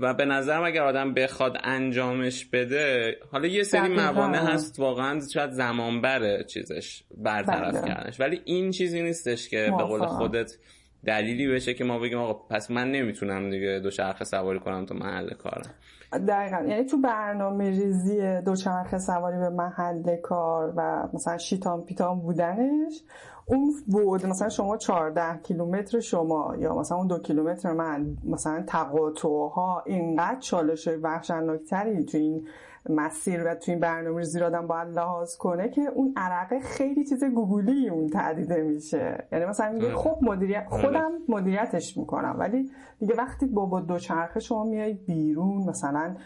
و 0.00 0.14
به 0.14 0.24
نظرم 0.24 0.64
اگر 0.64 0.82
آدم 0.82 1.14
بخواد 1.14 1.56
انجامش 1.64 2.44
بده 2.44 3.16
حالا 3.32 3.46
یه 3.46 3.62
سری 3.62 3.88
موانع 3.88 4.38
هست 4.38 4.78
واقعا 4.78 5.20
شاید 5.34 5.50
زمان 5.50 6.00
بره 6.00 6.44
چیزش 6.44 7.02
برطرف 7.16 7.74
بله. 7.74 7.88
کردنش. 7.88 8.20
ولی 8.20 8.40
این 8.44 8.70
چیزی 8.70 9.02
نیستش 9.02 9.48
که 9.48 9.72
به 9.78 9.84
قول 9.84 10.06
خودت 10.06 10.52
دلیلی 11.06 11.48
بشه 11.48 11.74
که 11.74 11.84
ما 11.84 11.98
بگیم 11.98 12.18
آقا 12.18 12.32
پس 12.32 12.70
من 12.70 12.90
نمی‌تونم 12.90 13.50
دیگه 13.50 13.80
دوچرخه 13.82 14.24
سواری 14.24 14.60
کنم 14.60 14.86
تو 14.86 14.94
محل 14.94 15.30
کارم. 15.30 15.70
دقیقا. 16.28 16.64
یعنی 16.68 16.84
تو 16.84 17.00
برنامه 17.00 17.70
ریزی 17.70 18.40
دوچرخه 18.40 18.98
سواری 18.98 19.38
به 19.38 19.50
محل 19.50 20.16
کار 20.16 20.72
و 20.76 21.08
مثلا 21.12 21.38
شیتان 21.38 21.84
پیتان 21.84 22.20
بودنش 22.20 23.02
اون 23.46 23.74
بود 23.86 24.26
مثلا 24.26 24.48
شما 24.48 24.76
14 24.76 25.38
کیلومتر 25.42 26.00
شما 26.00 26.56
یا 26.58 26.74
مثلا 26.74 26.98
اون 26.98 27.06
دو 27.06 27.18
کیلومتر 27.18 27.72
من 27.72 28.16
مثلا 28.24 28.64
تقاطع 28.66 29.28
اینقدر 29.86 30.40
چالش 30.40 30.88
وحشتناکتری 31.02 32.04
تو 32.04 32.18
این 32.18 32.46
مسیر 32.90 33.46
و 33.46 33.54
تو 33.54 33.70
این 33.72 33.80
برنامه 33.80 34.18
ریزی 34.18 34.40
آدم 34.40 34.66
باید 34.66 34.88
لحاظ 34.88 35.36
کنه 35.36 35.68
که 35.68 35.80
اون 35.94 36.14
عرقه 36.16 36.60
خیلی 36.60 37.04
چیز 37.04 37.24
گوگلی 37.24 37.88
اون 37.88 38.08
تعدیده 38.08 38.62
میشه. 38.62 39.26
یعنی 39.32 39.44
مثلا 39.44 39.72
میگه 39.72 39.94
خب 39.94 40.18
مدیریت 40.22 40.66
خودم 40.68 41.10
مدیریتش 41.28 41.96
می‌کنم 41.96 42.36
ولی 42.38 42.70
دیگه 42.98 43.14
وقتی 43.14 43.46
با 43.46 43.66
با 43.66 43.80
دوچرخه 43.80 44.40
شما 44.40 44.64
میای 44.64 44.92
بیرون 44.92 45.68
مثلا 45.68 46.16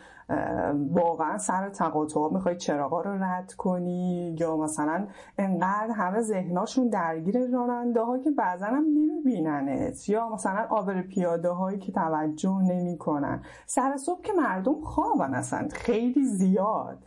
واقعا 0.90 1.38
سر 1.38 1.68
تقاطع 1.68 2.28
می‌خوای 2.33 2.56
چراغا 2.56 3.00
رو 3.00 3.25
رد 3.25 3.52
کنی 3.52 4.37
یا 4.40 4.56
مثلا 4.56 5.06
انقدر 5.38 5.92
همه 5.95 6.21
ذهناشون 6.21 6.88
درگیر 6.88 7.47
راننده 7.47 8.00
ها 8.00 8.18
که 8.18 8.30
بعضا 8.30 8.66
هم 8.66 8.85
نمیبیننت 8.85 10.09
یا 10.09 10.28
مثلا 10.28 10.66
آبر 10.71 11.02
پیاده 11.02 11.49
هایی 11.49 11.78
که 11.78 11.92
توجه 11.92 12.59
نمی‌کنن. 12.62 13.42
سر 13.66 13.97
صبح 13.97 14.23
که 14.23 14.33
مردم 14.33 14.80
خوابن 14.80 15.35
اصلا 15.35 15.68
خیلی 15.73 16.25
زیاد. 16.25 16.99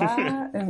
و 0.00 0.08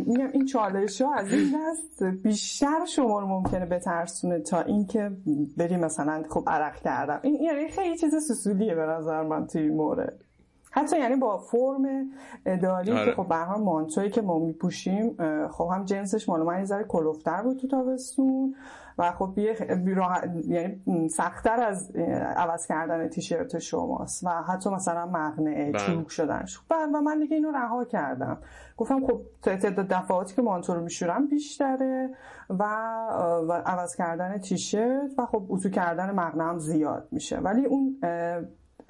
میگم 0.07 0.29
این 0.33 0.45
چالش 0.45 1.03
ها 1.03 1.15
از 1.15 1.33
این 1.33 1.55
دست 1.55 2.03
بیشتر 2.03 2.85
شما 2.85 3.21
رو 3.21 3.27
ممکنه 3.27 3.67
بترسونه 3.67 4.41
تا 4.41 4.61
اینکه 4.61 5.11
بری 5.57 5.77
مثلا 5.77 6.23
خب 6.31 6.45
عرق 6.47 6.77
کردم. 6.77 7.21
این 7.23 7.43
یعنی 7.43 7.69
خیلی 7.69 7.97
چیز 7.97 8.15
سسولیه 8.15 8.75
به 8.75 8.87
نظر 8.87 9.23
من 9.23 9.47
توی 9.47 9.71
مورد. 9.71 10.25
حتی 10.75 10.99
یعنی 10.99 11.17
با 11.17 11.39
فرم 11.39 12.11
اداری 12.47 12.93
آره. 12.93 13.05
که 13.05 13.17
خب 13.17 13.29
به 13.29 13.35
هر 13.35 13.57
مانتویی 13.57 14.11
که 14.11 14.23
ما 14.23 14.39
میپوشیم 14.39 15.17
خب 15.49 15.71
هم 15.73 15.85
جنسش 15.85 16.29
مال 16.29 16.43
من 16.43 16.61
یه 16.61 16.85
کلوفتر 16.89 17.43
بود 17.43 17.59
تو 17.59 17.69
تابستون 17.69 18.55
و 18.99 19.13
خب 19.13 19.39
یه 19.39 19.57
یعنی 20.49 21.09
سختتر 21.09 21.63
از 21.63 21.91
عوض 22.37 22.67
کردن 22.67 23.09
تیشرت 23.09 23.59
شماست 23.59 24.25
و 24.25 24.31
حتی 24.31 24.71
مثلا 24.71 25.07
مغنه 25.07 25.73
بله. 25.73 25.79
چوب 25.79 26.09
شدنش 26.09 26.61
و 26.71 27.01
من 27.01 27.19
دیگه 27.19 27.37
اینو 27.37 27.51
رها 27.51 27.85
کردم 27.85 28.39
گفتم 28.77 29.07
خب 29.07 29.21
تعداد 29.43 29.89
دفعاتی 29.89 30.35
که 30.35 30.43
مانتو 30.43 30.75
رو 30.75 30.81
میشورم 30.81 31.27
بیشتره 31.27 32.11
و, 32.51 32.65
و 33.49 33.53
عوض 33.53 33.97
کردن 33.97 34.39
تیشرت 34.39 35.11
و 35.19 35.27
خب 35.27 35.47
اتو 35.49 35.71
کردن 35.71 36.11
مغنه 36.11 36.45
هم 36.45 36.59
زیاد 36.59 37.09
میشه 37.11 37.39
ولی 37.39 37.65
اون 37.65 37.99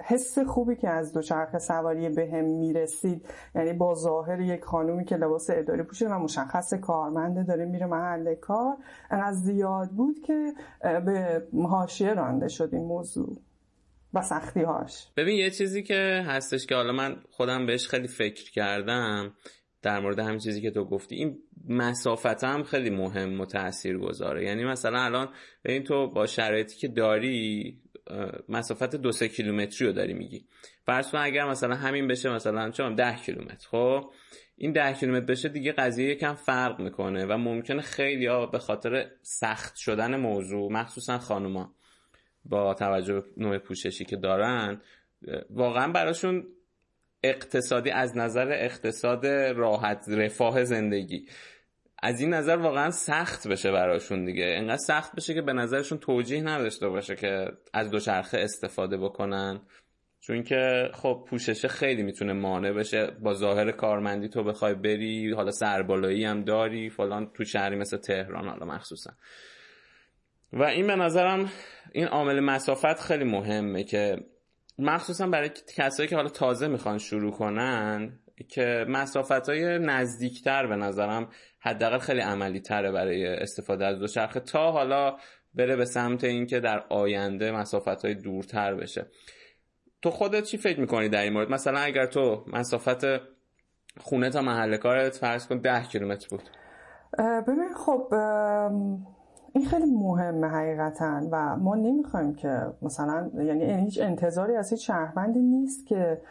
حس 0.01 0.39
خوبی 0.39 0.75
که 0.75 0.89
از 0.89 1.13
دوچرخه 1.13 1.59
سواری 1.59 2.09
به 2.09 2.29
هم 2.33 2.45
می‌رسید. 2.45 3.25
یعنی 3.55 3.73
با 3.73 3.95
ظاهر 3.95 4.41
یک 4.41 4.63
خانومی 4.63 5.05
که 5.05 5.15
لباس 5.15 5.49
اداری 5.49 5.83
پوشه 5.83 6.07
و 6.07 6.19
مشخص 6.19 6.73
کارمنده 6.73 7.43
داره 7.43 7.65
میره 7.65 7.85
محل 7.85 8.35
کار 8.35 8.77
انقدر 9.11 9.33
زیاد 9.33 9.89
بود 9.89 10.19
که 10.19 10.53
به 10.81 11.43
حاشیه 11.69 12.13
رانده 12.13 12.47
شد 12.47 12.69
این 12.71 12.83
موضوع 12.83 13.37
و 14.13 14.21
سختی 14.21 14.61
هاش 14.61 15.07
ببین 15.17 15.35
یه 15.35 15.49
چیزی 15.49 15.83
که 15.83 16.23
هستش 16.27 16.65
که 16.65 16.75
حالا 16.75 16.93
من 16.93 17.15
خودم 17.31 17.65
بهش 17.65 17.87
خیلی 17.87 18.07
فکر 18.07 18.51
کردم 18.51 19.33
در 19.81 19.99
مورد 19.99 20.19
همین 20.19 20.39
چیزی 20.39 20.61
که 20.61 20.71
تو 20.71 20.85
گفتی 20.85 21.15
این 21.15 21.37
مسافت 21.69 22.43
هم 22.43 22.63
خیلی 22.63 22.89
مهم 22.89 23.41
و 23.41 23.45
یعنی 24.41 24.65
مثلا 24.65 24.99
الان 24.99 25.29
این 25.65 25.83
تو 25.83 26.07
با 26.07 26.25
شرایطی 26.25 26.75
که 26.75 26.87
داری 26.87 27.82
مسافت 28.49 28.95
دو 28.95 29.11
سه 29.11 29.27
کیلومتری 29.27 29.87
رو 29.87 29.93
داری 29.93 30.13
میگی. 30.13 30.45
فرض 30.85 31.11
کن 31.11 31.17
اگر 31.17 31.45
مثلا 31.45 31.75
همین 31.75 32.07
بشه 32.07 32.29
مثلا 32.29 32.71
چون 32.71 32.95
ده 32.95 33.15
کیلومتر. 33.15 33.67
خب 33.67 34.11
این 34.57 34.71
ده 34.71 34.93
کیلومتر 34.93 35.25
بشه 35.25 35.49
دیگه 35.49 35.71
قضیه 35.71 36.09
یکم 36.09 36.33
فرق 36.33 36.79
می‌کنه 36.79 37.25
و 37.25 37.37
ممکنه 37.37 37.81
خیلی 37.81 38.25
ها 38.25 38.45
به 38.45 38.59
خاطر 38.59 39.11
سخت 39.21 39.75
شدن 39.75 40.15
موضوع 40.15 40.71
مخصوصا 40.71 41.17
خانوما 41.17 41.75
با 42.45 42.73
توجه 42.73 43.13
به 43.13 43.23
نوع 43.37 43.57
پوششی 43.57 44.05
که 44.05 44.15
دارن 44.15 44.81
واقعا 45.49 45.91
براشون 45.91 46.47
اقتصادی 47.23 47.89
از 47.89 48.17
نظر 48.17 48.51
اقتصاد 48.51 49.25
راحت 49.25 50.05
رفاه 50.09 50.63
زندگی. 50.63 51.25
از 52.05 52.21
این 52.21 52.33
نظر 52.33 52.55
واقعا 52.55 52.91
سخت 52.91 53.47
بشه 53.47 53.71
براشون 53.71 54.25
دیگه. 54.25 54.53
انقدر 54.57 54.77
سخت 54.87 55.15
بشه 55.15 55.33
که 55.33 55.41
به 55.41 55.53
نظرشون 55.53 55.97
توجیه 55.97 56.41
نداشته 56.41 56.89
باشه 56.89 57.15
که 57.15 57.47
از 57.73 57.91
دوچرخه 57.91 58.37
استفاده 58.37 58.97
بکنن. 58.97 59.61
چون 60.19 60.43
که 60.43 60.89
خب 60.93 61.25
پوششه 61.29 61.67
خیلی 61.67 62.03
می‌تونه 62.03 62.33
مانع 62.33 62.71
بشه. 62.71 63.07
با 63.07 63.33
ظاهر 63.33 63.71
کارمندی 63.71 64.29
تو 64.29 64.43
بخوای 64.43 64.73
بری 64.73 65.31
حالا 65.31 65.51
سربالایی 65.51 66.25
هم 66.25 66.43
داری 66.43 66.89
فلان 66.89 67.31
تو 67.33 67.43
شهری 67.43 67.75
مثل 67.75 67.97
تهران 67.97 68.47
حالا 68.47 68.65
مخصوصا. 68.65 69.11
و 70.53 70.63
این 70.63 70.87
به 70.87 70.95
نظرم 70.95 71.49
این 71.91 72.07
عامل 72.07 72.39
مسافت 72.39 72.99
خیلی 72.99 73.23
مهمه 73.23 73.83
که 73.83 74.17
مخصوصا 74.79 75.27
برای 75.27 75.49
کسایی 75.77 76.09
که 76.09 76.15
حالا 76.15 76.29
تازه 76.29 76.67
می‌خوان 76.67 76.97
شروع 76.97 77.31
کنن 77.31 78.19
که 78.49 78.85
مسافت 78.89 79.49
های 79.49 79.79
نزدیکتر 79.79 80.67
به 80.67 80.75
نظرم 80.75 81.27
حداقل 81.59 81.97
خیلی 81.97 82.21
عملی 82.21 82.59
تره 82.59 82.91
برای 82.91 83.27
استفاده 83.27 83.85
از 83.85 83.99
دوچرخه 83.99 84.39
تا 84.39 84.71
حالا 84.71 85.15
بره 85.53 85.75
به 85.75 85.85
سمت 85.85 86.23
اینکه 86.23 86.59
در 86.59 86.83
آینده 86.89 87.51
مسافت 87.51 88.05
های 88.05 88.15
دورتر 88.15 88.75
بشه. 88.75 89.05
تو 90.01 90.11
خودت 90.11 90.43
چی 90.43 90.57
فکر 90.57 90.79
می‌کنی 90.79 91.09
در 91.09 91.21
این 91.21 91.33
مورد؟ 91.33 91.49
مثلا 91.49 91.79
اگر 91.79 92.05
تو 92.05 92.45
مسافت 92.53 93.05
خونه 93.99 94.29
تا 94.29 94.41
محل 94.41 94.77
کارت 94.77 95.15
فرض 95.15 95.47
کن 95.47 95.57
ده 95.57 95.83
کیلومتر 95.83 96.27
بود. 96.29 96.49
ببین 97.47 97.73
خب 97.85 98.13
این 99.55 99.65
خیلی 99.65 99.85
مهمه 99.85 100.47
حقیقتا 100.47 101.21
و 101.31 101.55
ما 101.55 101.75
نمی‌خوایم 101.75 102.35
که 102.35 102.61
مثلا 102.81 103.31
یعنی 103.43 103.83
هیچ 103.83 103.99
انتظاری 104.01 104.55
از 104.55 104.69
هیچ 104.69 104.87
شهروندی 104.87 105.39
نیست 105.39 105.87
که 105.87 106.21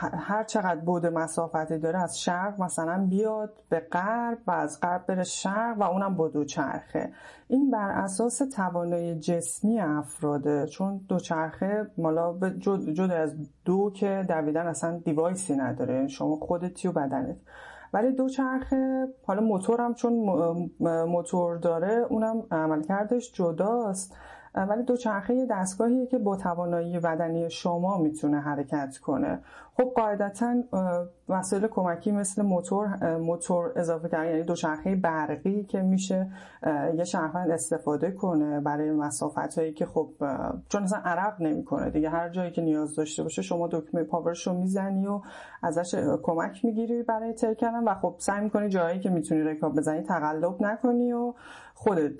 هر 0.00 0.44
چقدر 0.46 0.80
بود 0.80 1.06
مسافتی 1.06 1.78
داره 1.78 2.02
از 2.02 2.20
شرق 2.20 2.60
مثلا 2.60 3.06
بیاد 3.10 3.52
به 3.68 3.80
غرب 3.80 4.38
و 4.46 4.50
از 4.50 4.80
غرب 4.80 5.06
بره 5.06 5.24
شرق 5.24 5.78
و 5.78 5.82
اونم 5.82 6.14
با 6.14 6.28
دوچرخه. 6.28 7.12
این 7.48 7.70
بر 7.70 7.90
اساس 7.90 8.38
توانایی 8.38 9.18
جسمی 9.18 9.80
افراده 9.80 10.66
چون 10.66 11.00
دوچرخه 11.08 11.90
مالا 11.98 12.38
جدا 12.58 13.14
از 13.14 13.36
دو 13.64 13.90
که 13.94 14.24
دویدن 14.28 14.66
اصلا 14.66 14.98
دیوایسی 14.98 15.56
نداره 15.56 16.06
شما 16.06 16.36
خودتی 16.36 16.88
و 16.88 16.92
بدنت. 16.92 17.36
ولی 17.92 18.12
دوچرخه 18.12 19.08
حالا 19.26 19.40
موتورم 19.40 19.94
چون 19.94 20.12
موتور 20.80 21.56
داره 21.56 22.06
اونم 22.08 22.42
عملکردش 22.50 23.32
جداست. 23.32 24.16
ولی 24.54 24.82
دوچرخه 24.82 25.34
یه 25.34 25.46
دستگاهیه 25.46 26.06
که 26.06 26.18
با 26.18 26.36
توانایی 26.36 26.98
بدنی 26.98 27.50
شما 27.50 27.98
می‌تونه 27.98 28.40
حرکت 28.40 28.98
کنه. 28.98 29.38
خب 29.76 29.84
قاعدتا 29.84 30.54
وسایل 31.28 31.66
کمکی 31.66 32.12
مثل 32.12 32.42
موتور 32.42 33.16
موتور 33.16 33.72
اضافه 33.76 34.08
کردن 34.08 34.30
یعنی 34.30 34.42
دوچرخه 34.42 34.96
برقی 34.96 35.64
که 35.64 35.82
میشه 35.82 36.30
یه 36.96 37.04
شهروند 37.04 37.50
استفاده 37.50 38.10
کنه 38.10 38.60
برای 38.60 38.90
مسافت 38.90 39.58
هایی 39.58 39.72
که 39.72 39.86
خب 39.86 40.08
چون 40.68 40.82
اصلا 40.82 40.98
عرق 41.04 41.42
نمی‌کنه 41.42 41.90
دیگه. 41.90 42.10
هر 42.10 42.28
جایی 42.28 42.50
که 42.50 42.62
نیاز 42.62 42.94
داشته 42.94 43.22
باشه 43.22 43.42
شما 43.42 43.68
دکمه 43.68 44.02
پاورش 44.02 44.46
رو 44.46 44.52
می‌زنی 44.52 45.06
و 45.06 45.20
ازش 45.62 45.94
کمک 46.22 46.64
می‌گیری 46.64 47.02
برای 47.02 47.32
تر 47.32 47.54
کردن 47.54 47.84
و 47.84 47.94
خب 47.94 48.14
سعی 48.18 48.44
می‌کنی 48.44 48.68
جایی 48.68 49.00
که 49.00 49.10
می‌تونی 49.10 49.40
رکاب 49.40 49.76
بزنی 49.76 50.02
تقلب 50.02 50.62
نکنی 50.62 51.12
و 51.12 51.34
خودت 51.74 52.12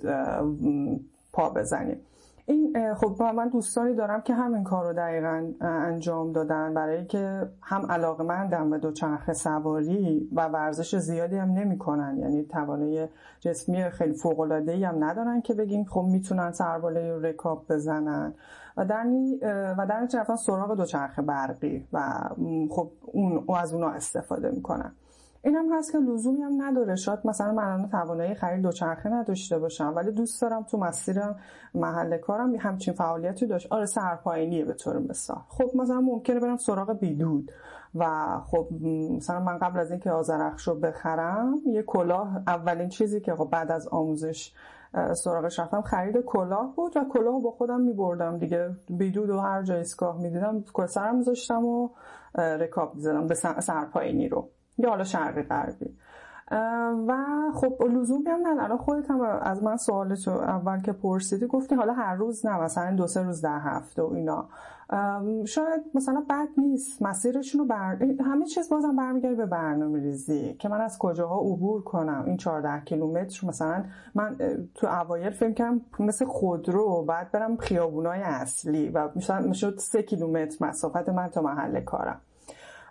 پا 1.33 1.51
بزنی. 1.51 2.01
این 2.47 2.95
خب 2.95 3.23
من 3.23 3.49
دوستانی 3.49 3.95
دارم 3.95 4.21
که 4.21 4.35
همین 4.35 4.65
کار 4.65 4.87
رو 4.87 4.93
دقیقا 4.93 5.53
انجام 5.61 6.33
دادن. 6.33 6.75
برای 6.75 7.07
که 7.07 7.49
هم 7.63 7.87
علاقه 7.87 8.25
مندم 8.25 8.71
به 8.71 8.79
دوچرخه 8.79 9.33
سواری 9.33 10.29
و 10.33 10.49
ورزش 10.49 10.97
زیادی 10.97 11.37
هم 11.37 11.51
نمی‌کنن. 11.51 12.19
یعنی 12.19 12.45
توانایی 12.45 13.07
جسمی 13.41 13.85
خیلی 13.91 14.15
فوق 14.15 14.41
العاده 14.41 14.89
هم 14.89 15.05
ندارن 15.05 15.41
که 15.41 15.55
بگیم 15.55 15.85
خب 15.85 16.07
می‌تونن 16.11 16.53
سرباله 16.53 17.19
رکاب 17.29 17.65
بزنن. 17.69 18.35
و 18.77 18.85
در 18.85 19.07
و 19.79 19.87
در 19.87 20.37
سراغ 20.37 20.77
دوچرخه 20.77 21.23
برقی 21.23 21.87
و 21.93 22.01
خب 22.71 22.91
اون 23.13 23.45
از 23.57 23.75
اونا 23.75 23.89
استفاده 23.89 24.51
می‌کنن. 24.51 24.93
این 25.45 25.57
هم 25.57 25.73
هست 25.73 25.93
که 25.93 25.99
لزومی 25.99 26.43
هم 26.43 26.63
نداره. 26.63 26.97
شاید 26.97 27.19
مثلا 27.25 27.53
من 27.53 27.89
توانایی 27.89 28.35
خرید 28.35 28.63
دوچرخه 28.63 29.09
نداشته 29.09 29.59
باشم 29.59 29.93
ولی 29.97 30.13
دوست 30.13 30.43
دارم 30.43 30.63
تو 30.63 30.79
مسیرم 30.79 31.37
محل 31.75 32.17
کارم 32.19 32.55
همچین 32.55 32.95
فعالیتی 32.95 33.47
داشت. 33.47 33.73
آره 33.73 33.87
سرپاینیه 33.87 34.65
به 34.65 34.75
طور 34.75 34.99
مثال. 34.99 35.41
خب 35.49 35.71
مثلا 35.75 36.01
ممکنه 36.01 36.41
برم 36.41 36.57
سراغ 36.57 36.93
بیدود. 36.93 37.53
و 37.95 38.27
خب 38.45 38.69
مثلا 39.17 39.41
من 39.41 39.59
قبل 39.59 39.79
از 39.79 39.91
اینکه 39.91 40.11
آزرخش 40.11 40.69
رو 40.69 40.75
بخرم 40.75 41.55
یه 41.67 41.83
کلاه 41.83 42.43
اولین 42.47 42.89
چیزی 42.89 43.21
که 43.21 43.35
خب 43.35 43.49
بعد 43.53 43.71
از 43.73 43.89
آموزش 43.89 44.53
سراغش 45.25 45.59
رفتم 45.59 45.81
خرید 45.83 46.17
کلاه 46.27 46.73
بود 46.77 46.97
و 46.97 47.05
کلاه 47.13 47.43
با 47.43 47.51
خودم 47.51 47.81
میبردم 47.81 48.39
دیگه. 48.39 48.71
بیدود 48.91 49.31
و 49.31 49.39
هر 49.39 49.63
جای 49.63 49.81
اسکاه 49.81 50.23
می‌دیدم 50.23 50.65
سرم 50.89 51.17
میذاشتم 51.17 51.65
و 51.65 51.89
رکاب 52.35 52.95
می‌زدم 52.95 53.27
به 53.27 53.35
سرپاینی 53.35 54.29
رو. 54.29 54.49
یا 54.79 54.89
حالا 54.89 55.05
شرقی 55.05 55.43
غربی. 55.43 55.97
و 57.09 57.17
خب 57.55 57.83
لزومی 57.83 58.31
هم 58.31 58.41
نه 58.41 58.63
الان 58.63 58.79
خودت 58.79 59.11
هم 59.11 59.21
از 59.21 59.63
من 59.63 59.77
سوالتو 59.77 60.31
اول 60.31 60.81
که 60.81 60.93
پرسیدی 60.93 61.47
گفتی 61.47 61.75
حالا 61.75 61.93
هر 61.93 62.15
روز 62.15 62.47
نه 62.47 62.61
مثلا 62.61 62.97
دو 62.97 63.07
سه 63.07 63.23
روز 63.23 63.41
در 63.41 63.59
هفته 63.59 64.03
و 64.03 64.13
اینا. 64.15 64.49
شاید 65.47 65.83
مثلا 65.95 66.25
بد 66.31 66.49
نیست 66.57 67.03
مسیرشون 67.03 67.61
رو 67.61 67.67
بر... 67.67 67.97
همه 68.25 68.47
چیز 68.47 68.71
بازم 68.71 68.97
برمیگرده 68.97 69.37
به 69.37 69.47
برنامه 69.47 70.01
ریزی 70.01 70.55
که 70.55 70.69
من 70.69 70.81
از 70.81 70.99
کجاها 70.99 71.41
عبور 71.41 71.83
کنم. 71.83 72.23
این 72.27 72.37
14 72.37 72.81
کیلومتر 72.85 73.47
مثلا 73.47 73.85
من 74.15 74.37
تو 74.75 74.87
اوایل 74.87 75.31
فکر 75.31 75.53
کردم 75.53 75.81
مثل 75.99 76.25
خودرو 76.25 77.05
بعد 77.09 77.33
برم 77.33 77.57
خیابونای 77.57 78.21
اصلی 78.23 78.89
و 78.89 79.09
مثلا 79.17 79.41
می‌شد 79.41 79.79
سه 79.79 80.03
کیلومتر 80.03 80.67
مسافت 80.67 81.09
من 81.09 81.29
تا 81.29 81.43
محل 81.43 81.81
کارم. 81.81 82.21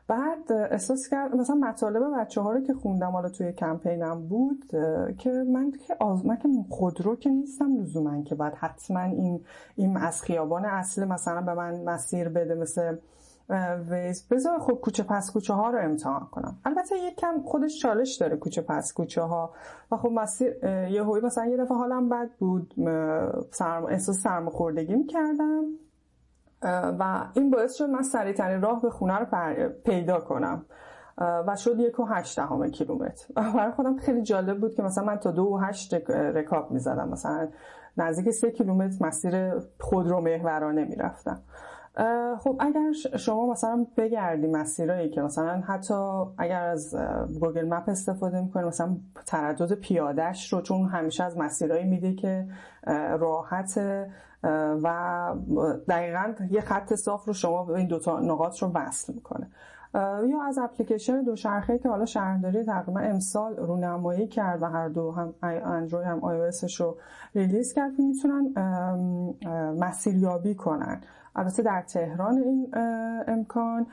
بعد 0.08 0.52
احساس 0.52 1.08
کرد 1.08 1.36
مثلا 1.36 1.56
مطالب 1.56 2.04
بچه 2.18 2.42
ها 2.42 2.52
رو 2.52 2.62
که 2.62 2.74
خوندم 2.74 3.12
حالا 3.12 3.30
توی 3.30 3.54
کمپینم 3.54 4.28
بود 4.28 4.66
که 5.18 5.30
من 5.30 5.72
که 5.72 5.96
آز... 6.00 6.26
من 6.26 6.38
که 6.38 6.50
خودرو 6.70 7.16
که 7.16 7.30
نیستم 7.30 7.78
لزوما 7.78 8.22
که 8.22 8.36
بعد 8.36 8.54
حتما 8.56 9.00
این 9.00 9.42
این 9.76 9.98
از 9.98 10.22
خیابان 10.22 10.66
اصل 10.66 11.08
مثلا 11.08 11.42
به 11.42 11.54
من 11.54 11.84
مسیر 11.84 12.30
بده 12.30 12.56
مثل 12.56 12.98
ویز. 13.90 14.28
بذار 14.32 14.60
خب 14.60 14.74
کوچه 14.74 15.04
پس 15.04 15.32
کوچه 15.32 15.54
ها 15.54 15.70
رو 15.70 15.80
امتحان 15.80 16.28
کنم. 16.32 16.58
البته 16.66 16.96
یک 16.98 17.16
کم 17.16 17.42
خودش 17.46 17.80
چالش 17.80 18.16
داره 18.16 18.38
کوچه 18.38 18.62
پس 18.62 18.94
کوچه 18.94 19.22
ها 19.22 19.54
و 19.92 19.98
خب 19.98 20.10
مسیر 20.10 20.66
یه 20.66 21.04
هوی 21.04 21.22
مثلا 21.22 21.46
یه 21.46 21.58
دفعه 21.58 21.78
حالم 21.78 22.10
بد 22.10 22.30
بود. 22.40 22.74
سرم... 23.52 23.86
احساس 23.86 24.20
سرماخوردگی 24.20 24.96
می‌کردم. 24.96 25.64
و 27.00 27.26
این 27.34 27.50
باعث 27.50 27.76
شد 27.76 27.90
من 27.90 28.02
سریعترین 28.02 28.62
راه 28.62 28.82
به 28.82 28.90
خونه 28.90 29.18
رو 29.20 29.70
پیدا 29.86 30.20
کنم. 30.20 30.66
و 31.18 31.56
شد 31.56 31.80
یک 31.80 32.00
و 32.00 32.06
هشت 32.06 32.40
دهم 32.40 32.68
کیلومتر. 32.68 33.34
برای 33.58 33.72
خودم 33.72 33.98
خیلی 33.98 34.22
جالب 34.22 34.60
بود 34.60 34.76
که 34.76 34.84
مثلا 34.84 35.04
من 35.04 35.18
تا 35.18 35.32
دو 35.32 35.44
و 35.44 35.58
هشت 35.58 35.94
رکاب 36.10 36.72
می‌زدم. 36.72 37.10
مثلا 37.10 37.48
نزدیک 37.98 38.30
سه 38.30 38.52
کیلومتر 38.52 39.06
مسیر 39.06 39.60
خودرو 39.80 40.22
محورانه 40.22 40.86
می‌رفتم 40.86 41.42
خب 42.40 42.56
اگر 42.60 42.92
شما 43.18 43.52
مثلا 43.52 43.86
بگردی 43.98 44.48
مسیرهایی 44.48 45.10
که 45.10 45.22
مثلا 45.22 45.62
حتی 45.62 45.94
اگر 46.38 46.64
از 46.64 46.96
Google 47.40 47.70
Map 47.70 47.90
استفاده 47.90 48.42
می‌کنید 48.42 48.66
مثلا 48.66 48.98
تردد 49.26 49.74
پیادهش 49.74 50.54
رو 50.54 50.62
چون 50.62 50.90
همیشه 50.90 51.24
از 51.24 51.38
مسیرهایی 51.38 51.86
میده 51.86 52.14
که 52.14 52.48
راحت 53.20 53.80
و 54.84 55.36
دقیقا 55.90 56.34
یه 56.50 56.62
خط 56.62 56.94
صاف 56.94 57.26
رو 57.26 57.34
شما 57.34 57.66
به 57.66 57.74
این 57.74 57.88
دوتا 57.88 58.20
نقاط 58.20 58.64
رو 58.64 58.72
وصل 58.74 59.14
می‌کنه. 59.14 59.48
یا 60.30 60.44
از 60.48 60.58
اپلیکیشن 60.58 61.24
دوچرخه 61.24 61.80
که 61.80 61.90
حالا 61.90 62.06
شهرداری 62.06 62.64
تقریبا 62.64 63.00
امسال 63.00 63.56
رونمایی 63.56 64.28
کرد 64.28 64.64
و 64.64 64.66
هر 64.66 64.88
دو 64.88 65.12
هم 65.12 65.34
اندروید 65.42 66.08
هم 66.08 66.20
آی 66.20 66.52
رو 66.80 66.98
release 67.36 67.74
کرد 67.74 67.92
می‌تونن 68.00 68.54
مسیریابی 69.80 70.56
کنن. 70.56 71.02
البته 71.36 71.64
در 71.64 71.82
تهران 71.82 72.38
این 72.38 72.72
امکان 73.28 73.88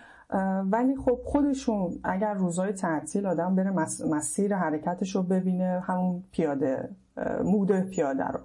ولی 0.71 0.97
خب 0.97 1.19
خودشون 1.25 1.93
اگر 2.05 2.35
روزای 2.35 2.73
تعطیل 2.73 3.27
آدم 3.27 3.57
بره 3.57 3.71
مسیر 4.11 4.57
حرکتش 4.57 5.17
رو 5.17 5.23
ببینه 5.23 5.83
همون 5.87 6.25
پیاده 6.33 6.89
مود 7.45 7.81
پیاده 7.81 8.25
رو. 8.25 8.41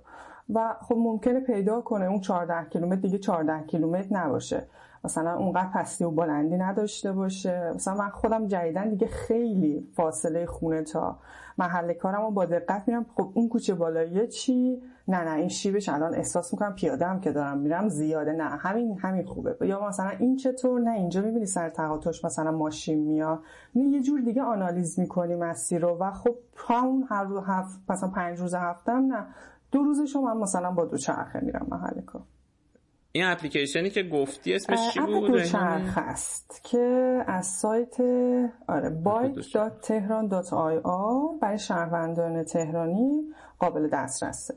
و 0.53 0.75
خب 0.81 0.95
ممکنه 0.97 1.39
پیدا 1.39 1.81
کنه 1.81 2.05
اون 2.05 2.19
14 2.19 2.69
کیلومتر 2.69 3.01
دیگه 3.01 3.17
14 3.17 3.63
کیلومتر 3.67 4.07
نباشه. 4.11 4.67
مثلا 5.03 5.35
اونقدر 5.37 5.69
پستی 5.73 6.03
و 6.03 6.11
بلندی 6.11 6.57
نداشته 6.57 7.11
باشه. 7.11 7.71
مثلا 7.75 7.95
من 7.95 8.09
خودم 8.09 8.47
جدیدن 8.47 8.89
دیگه 8.89 9.07
خیلی 9.07 9.87
فاصله 9.93 10.45
خونه 10.45 10.81
تا 10.81 11.19
محل 11.57 11.93
کارم 11.93 12.21
رو 12.21 12.31
با 12.31 12.45
دقت 12.45 12.87
میرم 12.87 13.05
خب 13.15 13.31
اون 13.33 13.49
کوچه 13.49 13.73
بالایی 13.73 14.27
چی؟ 14.27 14.81
نه 15.07 15.23
نه 15.23 15.31
این 15.31 15.47
شیبش 15.47 15.89
الان 15.89 16.15
احساس 16.15 16.53
می‌کنم 16.53 16.75
پیاده 16.75 17.05
هم 17.05 17.19
که 17.19 17.31
دارم 17.31 17.57
میرم 17.57 17.89
زیاده 17.89 18.31
نه. 18.31 18.43
همین 18.43 18.99
همین 18.99 19.25
خوبه. 19.25 19.67
یا 19.67 19.87
مثلا 19.87 20.09
این 20.09 20.35
چطور؟ 20.35 20.81
نه 20.81 20.91
اینجا 20.91 21.21
می‌بینی 21.21 21.45
سر 21.45 21.69
تقاطعش 21.69 22.25
مثلا 22.25 22.51
ماشین 22.51 22.99
میاد. 22.99 23.39
یه 23.75 24.01
جور 24.01 24.21
دیگه 24.21 24.41
آنالیز 24.41 24.99
می‌کنی 24.99 25.35
مسیر 25.35 25.81
رو. 25.81 25.97
و 25.99 26.11
خب 26.11 26.35
همون 26.55 27.07
هر 27.09 27.23
روز 27.23 27.43
هفت 27.47 27.79
مثلا 27.89 28.09
پنج 28.09 28.39
روز 28.39 28.53
هفتم 28.53 29.13
نه. 29.13 29.27
دو 29.71 29.83
روزش 29.83 30.15
من 30.15 30.37
مثلا 30.37 30.71
با 30.71 30.85
دو 30.85 30.97
چرخه 30.97 31.39
میرم 31.39 31.67
محل 31.71 32.01
کار. 32.01 32.21
این 33.11 33.25
اپلیکیشنی 33.25 33.89
که 33.89 34.03
گفتی 34.03 34.53
اسمش 34.53 34.93
چی 34.93 34.99
بود؟ 34.99 35.31
دوچرخ 35.31 35.97
هست 35.97 36.61
که 36.63 37.23
از 37.27 37.45
سایت 37.45 37.99
آره 38.67 39.01
bike.tehran.ir 39.05 41.39
برای 41.41 41.59
شهروندان 41.59 42.43
تهرانی 42.43 43.21
قابل 43.59 43.87
دسترسه. 43.87 44.55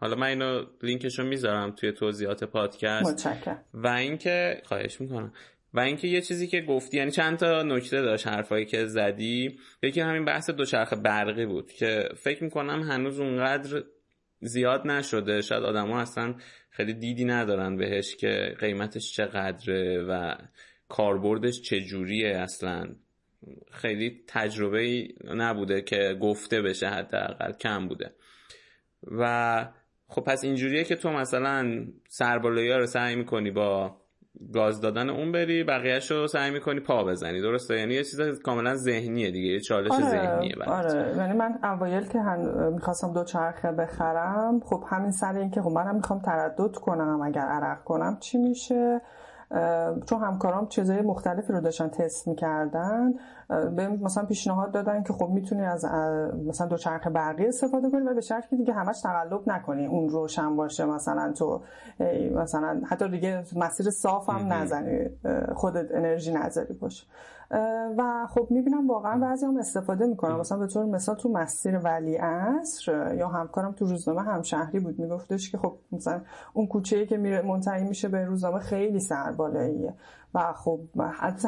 حالا 0.00 0.16
من 0.16 0.26
اینو 0.26 0.64
لینکشو 0.82 1.24
می‌ذارم 1.24 1.70
توی 1.70 1.92
توضیحات 1.92 2.44
پادکست. 2.44 3.06
متشکرم. 3.06 3.64
و 3.74 3.88
اینکه 3.88 4.62
خواهش 4.64 5.00
می‌کنم. 5.00 5.32
و 5.74 5.80
اینکه 5.80 6.08
یه 6.08 6.20
چیزی 6.20 6.46
که 6.46 6.60
گفتی 6.60 6.96
یعنی 6.96 7.10
چند 7.10 7.38
تا 7.38 7.62
نکته 7.62 8.02
داشت 8.02 8.26
حرفایی 8.26 8.66
که 8.66 8.86
زدی. 8.86 9.58
یکی 9.82 10.00
همین 10.00 10.24
بحث 10.24 10.50
دوچرخه 10.50 10.96
برقی 10.96 11.46
بود 11.46 11.72
که 11.72 12.08
فکر 12.16 12.44
می‌کنم 12.44 12.82
هنوز 12.82 13.20
اونقدر 13.20 13.84
زیاد 14.40 14.86
نشده. 14.86 15.40
شاید 15.40 15.62
آدما 15.62 16.00
اصلا 16.00 16.34
خیلی 16.70 16.94
دیدی 16.94 17.24
ندارن 17.24 17.76
بهش 17.76 18.16
که 18.16 18.54
قیمتش 18.60 19.12
چقدره 19.12 20.02
و 20.02 20.34
کاربردش 20.88 21.60
چجوریه. 21.60 22.36
اصلا 22.36 22.94
خیلی 23.72 24.24
تجربه 24.26 25.08
نبوده 25.34 25.82
که 25.82 26.18
گفته 26.20 26.62
بشه 26.62 26.88
حداقل 26.88 27.52
کم 27.52 27.88
بوده. 27.88 28.12
و 29.18 29.64
خب 30.08 30.22
پس 30.22 30.44
اینجوریه 30.44 30.84
که 30.84 30.96
تو 30.96 31.10
مثلا 31.10 31.84
سربالایی 32.08 32.72
رو 32.72 32.86
سعی 32.86 33.16
می‌کنی 33.16 33.50
با 33.50 33.96
گاز 34.54 34.80
دادن 34.80 35.10
اون 35.10 35.32
بری 35.32 35.64
بقیهش 35.64 36.10
رو 36.10 36.26
سعی 36.26 36.50
می‌کنی 36.50 36.80
پا 36.80 37.04
بزنی. 37.04 37.40
درسته؟ 37.40 37.78
یعنی 37.78 37.94
یه 37.94 38.04
چیز 38.04 38.20
کاملا 38.42 38.74
ذهنیه 38.74 39.30
دیگه 39.30 39.48
یه 39.48 39.60
چالش 39.60 39.90
آره، 39.90 40.10
ذهنیه 40.10 40.54
آره. 40.66 41.16
یعنی 41.16 41.32
من 41.32 41.58
اوایل 41.62 42.06
که 42.06 42.20
هن... 42.20 42.72
می‌خواستم 42.72 43.12
دو 43.12 43.24
چرخه 43.24 43.72
بخرم 43.72 44.60
خب 44.60 44.84
همین 44.88 45.10
سر 45.10 45.38
اینکه 45.38 45.62
خب 45.62 45.70
منم 45.70 45.94
می‌خوام 45.94 46.20
تردد 46.20 46.74
کنم 46.74 47.22
اگر 47.22 47.40
عرق 47.40 47.84
کنم 47.84 48.18
چی 48.20 48.38
میشه؟ 48.38 49.00
چون 50.06 50.20
همکارام 50.20 50.68
چیزهای 50.68 51.02
مختلفی 51.02 51.52
رو 51.52 51.60
داشتن 51.60 51.88
تست 51.88 52.28
می‌کردن 52.28 53.14
به 53.48 53.88
مثلا 53.88 54.24
پیشنهاد 54.24 54.72
دادن 54.72 55.02
که 55.02 55.12
خب 55.12 55.28
می‌تونی 55.28 55.64
از 55.64 55.84
مثلا 56.46 56.66
دو 56.66 56.76
چرخ 56.76 57.06
برقی 57.06 57.46
استفاده 57.46 57.90
کنی 57.90 58.00
و 58.00 58.14
به 58.14 58.20
شرطی 58.20 58.48
که 58.48 58.56
دیگه 58.56 58.72
همش 58.72 59.00
تقلب 59.00 59.40
نکنی 59.46 59.86
اون 59.86 60.08
روشن 60.08 60.56
باشه 60.56 60.84
مثلا 60.84 61.32
تو 61.32 61.62
مثلا 62.34 62.80
حتی 62.86 63.08
دیگه 63.08 63.44
مسیر 63.56 63.90
صاف 63.90 64.30
هم 64.30 64.52
نزنی 64.52 65.10
خودت 65.54 65.94
انرژی 65.94 66.32
نذاری 66.32 66.74
باشه 66.74 67.06
و 67.98 68.26
خب 68.30 68.46
می‌بینم 68.50 68.88
واقعا 68.90 69.18
بعضی 69.18 69.46
هم 69.46 69.56
استفاده 69.56 70.06
می‌کنم 70.06 70.40
مثلا 70.40 70.58
به 70.58 70.66
طور 70.66 70.84
مثال 70.84 71.16
تو 71.16 71.28
مسیر 71.28 71.78
ولی 71.78 72.16
عصر 72.16 73.14
یا 73.14 73.28
همکارم 73.28 73.72
تو 73.72 73.86
روزنامه 73.86 74.22
همشهری 74.22 74.80
بود. 74.80 74.98
میگفتش 74.98 75.50
که 75.50 75.58
خب 75.58 75.76
مثلا 75.92 76.20
اون 76.52 76.66
کوچه 76.66 77.06
که 77.06 77.16
میره 77.16 77.42
منتهی 77.42 77.84
میشه 77.84 78.08
به 78.08 78.24
روزنامه 78.24 78.58
خیلی 78.58 79.00
سربالاییه. 79.00 79.94
و 80.34 80.52
خب 80.52 80.80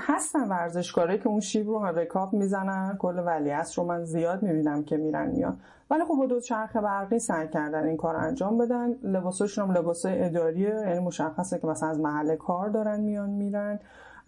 هستن 0.01 0.49
ورزشکاره 0.49 1.19
که 1.19 1.29
اون 1.29 1.41
شیب 1.41 1.69
رو 1.69 1.85
رکاب 1.87 2.33
می‌زنن. 2.33 2.97
کل 2.99 3.19
ولی 3.27 3.53
رو 3.77 3.85
من 3.85 4.05
زیاد 4.05 4.43
می‌بینم 4.43 4.85
که 4.85 4.97
میرن 4.97 5.31
میان. 5.31 5.61
ولی 5.91 6.05
خب 6.05 6.15
با 6.15 6.27
دو 6.27 6.41
چرخ 6.41 6.77
برقی 6.77 7.19
سعی 7.19 7.49
کردن 7.49 7.87
این 7.87 7.97
کار 7.97 8.17
انجام 8.17 8.59
بدن. 8.59 8.93
لباساشون 9.03 9.69
هم 9.69 9.77
لباسای 9.77 10.25
اداریه 10.25 10.75
یعنی 10.75 10.99
مشخصه 10.99 11.59
که 11.59 11.67
مثلا 11.67 11.89
از 11.89 12.01
محل 12.01 12.37
کار 12.37 12.69
دارن 12.69 13.01
میان 13.01 13.31
میرن. 13.31 13.79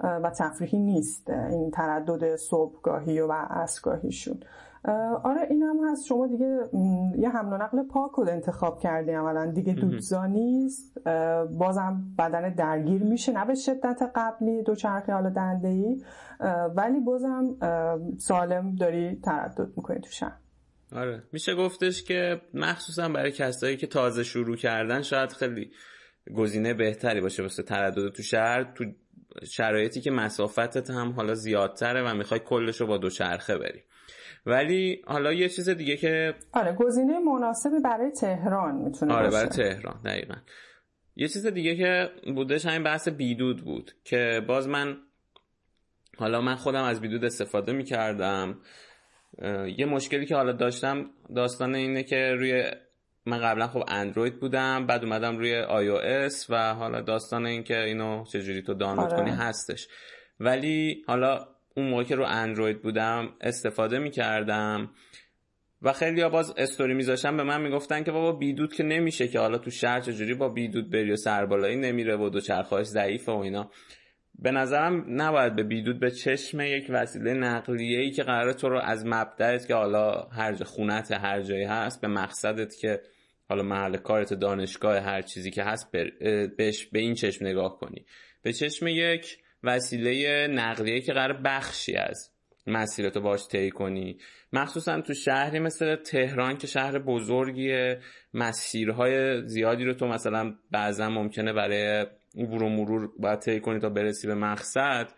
و 0.00 0.30
تفریحی 0.38 0.78
نیست 0.78 1.30
این 1.30 1.70
تردد 1.70 2.36
صبحگاهی 2.36 3.20
و 3.20 3.32
عصرگاهیشون. 3.32 4.40
آره 5.24 5.46
این 5.50 5.62
هم 5.62 5.90
هست. 5.90 6.06
شما 6.06 6.26
دیگه 6.26 6.60
یه 7.18 7.28
حمل 7.28 7.52
و 7.52 7.56
نقل 7.56 7.82
پاک 7.82 8.10
رو 8.10 8.28
انتخاب 8.28 8.80
کردی 8.80 9.12
اولا 9.12 9.46
دیگه 9.46 9.72
دودزا 9.72 10.26
نیست. 10.26 10.98
بازم 11.58 12.02
بدن 12.18 12.54
درگیر 12.54 13.02
میشه. 13.02 13.32
نه 13.32 13.44
به 13.44 13.54
شدت 13.54 14.02
قبلی 14.14 14.62
دوچرخه 14.62 15.12
حالا 15.12 15.30
دنده 15.30 15.68
ای 15.68 16.02
ولی 16.76 17.00
بازم 17.00 17.56
سالم 18.18 18.74
داری 18.74 19.20
تردد 19.24 19.68
می‌کنی 19.76 20.00
تو 20.00 20.10
شهر. 20.10 20.38
آره. 20.96 21.22
میشه 21.32 21.54
گفتش 21.54 22.02
که 22.02 22.40
مخصوصا 22.54 23.08
برای 23.08 23.32
کسایی 23.32 23.76
که 23.76 23.86
تازه 23.86 24.22
شروع 24.22 24.56
کردن 24.56 25.02
شاید 25.02 25.32
خیلی 25.32 25.70
گزینه 26.36 26.74
بهتری 26.74 27.20
باشه 27.20 27.42
واسه 27.42 27.62
تردد 27.62 28.08
تو 28.08 28.22
شهر. 28.22 28.72
تو 28.74 28.84
شرایطی 29.44 30.00
که 30.00 30.10
مسافتت 30.10 30.90
هم 30.90 31.12
حالا 31.12 31.34
زیادتره 31.34 32.02
و 32.02 32.14
می‌خوای 32.14 32.40
کلش 32.40 32.80
رو 32.80 32.86
با 32.86 32.98
دوچرخه 32.98 33.58
بری. 33.58 33.82
ولی 34.46 35.02
حالا 35.06 35.32
یه 35.32 35.48
چیز 35.48 35.68
دیگه 35.68 35.96
که 35.96 36.34
آره 36.52 36.72
گزینه 36.72 37.18
مناسبی 37.18 37.80
برای 37.84 38.10
تهران 38.10 38.74
می‌تونه 38.74 39.14
آره 39.14 39.30
برای 39.30 39.48
تهران 39.48 40.00
دقیقا. 40.04 40.34
یه 41.16 41.28
چیز 41.28 41.46
دیگه 41.46 41.76
که 41.76 42.10
بودش 42.34 42.66
همین 42.66 42.82
بحث 42.82 43.08
بیدود 43.08 43.64
بود 43.64 43.92
که 44.04 44.42
باز 44.48 44.68
من 44.68 44.96
حالا 46.18 46.40
من 46.40 46.54
خودم 46.54 46.84
از 46.84 47.00
بیدود 47.00 47.24
استفاده 47.24 47.72
می‌کردم. 47.72 48.60
یه 49.78 49.86
مشکلی 49.86 50.26
که 50.26 50.36
حالا 50.36 50.52
داشتم 50.52 51.10
داستان 51.36 51.74
اینه 51.74 52.02
که 52.02 52.34
روی 52.38 52.64
من 53.28 53.38
قبلا 53.38 53.68
خب 53.68 53.84
اندروید 53.88 54.40
بودم 54.40 54.86
بعد 54.86 55.04
اومدم 55.04 55.38
روی 55.38 55.56
آی 55.56 55.88
و 56.48 56.74
حالا 56.74 57.00
داستان 57.00 57.46
این 57.46 57.62
که 57.62 57.82
اینو 57.82 58.24
چجوری 58.24 58.62
تو 58.62 58.74
دانلود 58.74 59.12
آره. 59.12 59.16
کنی 59.16 59.30
هستش 59.30 59.88
ولی 60.40 61.04
حالا 61.06 61.48
اون 61.76 61.88
موقع 61.88 62.02
که 62.04 62.14
رو 62.14 62.24
اندروید 62.24 62.82
بودم 62.82 63.28
استفاده 63.40 63.98
می‌کردم 63.98 64.90
و 65.82 65.92
خیلی 65.92 66.20
ها 66.20 66.28
باز 66.28 66.54
استوری 66.56 66.94
میذاشتم 66.94 67.36
به 67.36 67.42
من 67.42 67.60
می‌گفتن 67.60 68.02
که 68.02 68.12
بابا 68.12 68.32
بیدود 68.32 68.74
که 68.74 68.82
نمیشه 68.82 69.28
که 69.28 69.38
حالا 69.38 69.58
تو 69.58 69.70
شهر 69.70 70.00
چجوری 70.00 70.34
با 70.34 70.48
بیدود 70.48 70.90
بری 70.90 71.12
و 71.12 71.16
سربالایی 71.16 71.76
نمیره 71.76 72.16
و 72.16 72.28
دو 72.28 72.40
چرخهاش 72.40 72.86
ضعیفه 72.86 73.32
و 73.32 73.36
اینا 73.36 73.70
به 74.38 74.50
نظرم 74.50 75.04
نباید 75.08 75.56
به 75.56 75.62
بیدود 75.62 76.00
به 76.00 76.10
چشم 76.10 76.60
یک 76.60 76.86
وسیله 76.88 77.34
نقلیه 77.34 77.98
ای 77.98 78.10
که 78.10 78.22
قرار 78.22 78.52
تو 78.52 78.68
رو 78.68 78.80
از 78.80 79.06
مبدأت 79.06 79.66
که 79.66 79.74
حالا 79.74 80.20
هر 80.20 80.52
جا 80.52 80.64
خونت 80.64 81.12
هر 81.12 81.42
جایی 81.42 81.64
هست 81.64 82.00
به 82.00 82.08
مقصدت 82.08 82.76
که 82.76 83.00
حالا 83.48 83.62
محل 83.62 83.96
کارت 83.96 84.34
دانشگاه 84.34 84.98
هر 84.98 85.22
چیزی 85.22 85.50
که 85.50 85.62
هست 85.62 85.92
بهش 86.56 86.86
به 86.86 86.98
این 86.98 87.14
چشم 87.14 87.46
نگاه 87.46 87.78
کنی. 87.78 88.06
به 88.42 88.52
چشم 88.52 88.86
یک 88.86 89.38
وسیله 89.64 90.46
نقلیه 90.46 91.00
که 91.00 91.12
قرار 91.12 91.40
بخشی 91.44 91.96
از 91.96 92.30
مسیرتو 92.66 93.20
باش 93.20 93.48
طی 93.48 93.70
کنی. 93.70 94.18
مخصوصا 94.52 95.00
تو 95.00 95.14
شهری 95.14 95.58
مثل 95.58 95.96
تهران 95.96 96.56
که 96.56 96.66
شهر 96.66 96.98
بزرگیه 96.98 98.00
مسیرهای 98.34 99.46
زیادی 99.48 99.84
رو 99.84 99.94
تو 99.94 100.06
مثلا 100.06 100.54
بعضا 100.70 101.08
ممکنه 101.08 101.52
برای 101.52 102.06
عبور 102.36 102.62
و 102.62 102.68
مرور 102.68 103.10
باید 103.18 103.38
طی 103.38 103.60
کنی 103.60 103.80
تا 103.80 103.88
برسی 103.88 104.26
به 104.26 104.34
مقصد. 104.34 105.08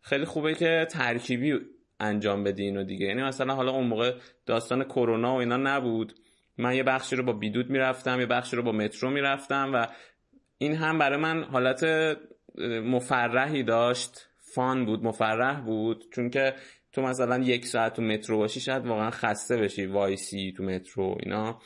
خیلی 0.00 0.24
خوبه 0.24 0.54
که 0.54 0.86
ترکیبی 0.90 1.58
انجام 2.00 2.44
بدی 2.44 2.62
اینو 2.62 2.84
دیگه. 2.84 3.06
یعنی 3.06 3.22
مثلا 3.22 3.54
حالا 3.54 3.72
اون 3.72 3.86
موقع 3.86 4.14
داستان 4.46 4.84
کرونا 4.84 5.34
و 5.34 5.38
اینا 5.38 5.56
نبود. 5.56 6.12
من 6.62 6.74
یه 6.74 6.82
بخشی 6.82 7.16
رو 7.16 7.22
با 7.22 7.32
بیدود 7.32 7.70
می‌رفتم 7.70 8.20
یه 8.20 8.26
بخشی 8.26 8.56
رو 8.56 8.62
با 8.62 8.72
مترو 8.72 9.10
می‌رفتم 9.10 9.70
و 9.74 9.86
این 10.58 10.74
هم 10.74 10.98
برای 10.98 11.18
من 11.18 11.42
حالت 11.42 11.84
مفرحی 12.84 13.62
داشت. 13.62 14.28
فان 14.54 14.84
بود 14.84 15.04
مفرح 15.04 15.60
بود. 15.60 16.04
چون 16.14 16.30
که 16.30 16.54
تو 16.92 17.02
مثلا 17.02 17.38
یک 17.38 17.66
ساعت 17.66 17.94
تو 17.94 18.02
مترو 18.02 18.38
باشی 18.38 18.60
شاید 18.60 18.86
واقعا 18.86 19.10
خسته 19.10 19.56
بشی 19.56 19.86
وایسی 19.86 20.54
تو 20.56 20.62
مترو 20.62 21.16
اینا. 21.20 21.58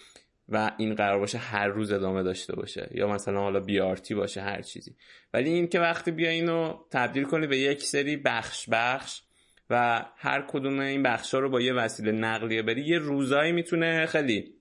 و 0.48 0.70
این 0.78 0.94
قرار 0.94 1.18
باشه 1.18 1.38
هر 1.38 1.68
روز 1.68 1.92
ادامه 1.92 2.22
داشته 2.22 2.56
باشه. 2.56 2.88
یا 2.94 3.08
مثلا 3.08 3.40
حالا 3.40 3.60
بیارتی 3.60 4.14
باشه 4.14 4.40
هر 4.40 4.62
چیزی. 4.62 4.96
ولی 5.34 5.50
این 5.50 5.68
که 5.68 5.80
وقتی 5.80 6.10
بیا 6.10 6.30
اینو 6.30 6.78
تبدیل 6.90 7.24
کنی 7.24 7.46
به 7.46 7.58
یک 7.58 7.82
سری 7.82 8.16
بخش 8.16 8.68
بخش 8.72 9.22
و 9.70 10.04
هر 10.16 10.44
کدوم 10.48 10.80
این 10.80 11.02
بخش 11.02 11.34
ها 11.34 11.40
رو 11.40 11.50
با 11.50 11.60
یه 11.60 11.72
وسیله 11.72 12.12
نقلیه 12.12 12.62
بری 12.62 12.82
یه 12.82 12.98
روزایی 12.98 13.52
می‌تونه 13.52 14.06
خیلی 14.06 14.55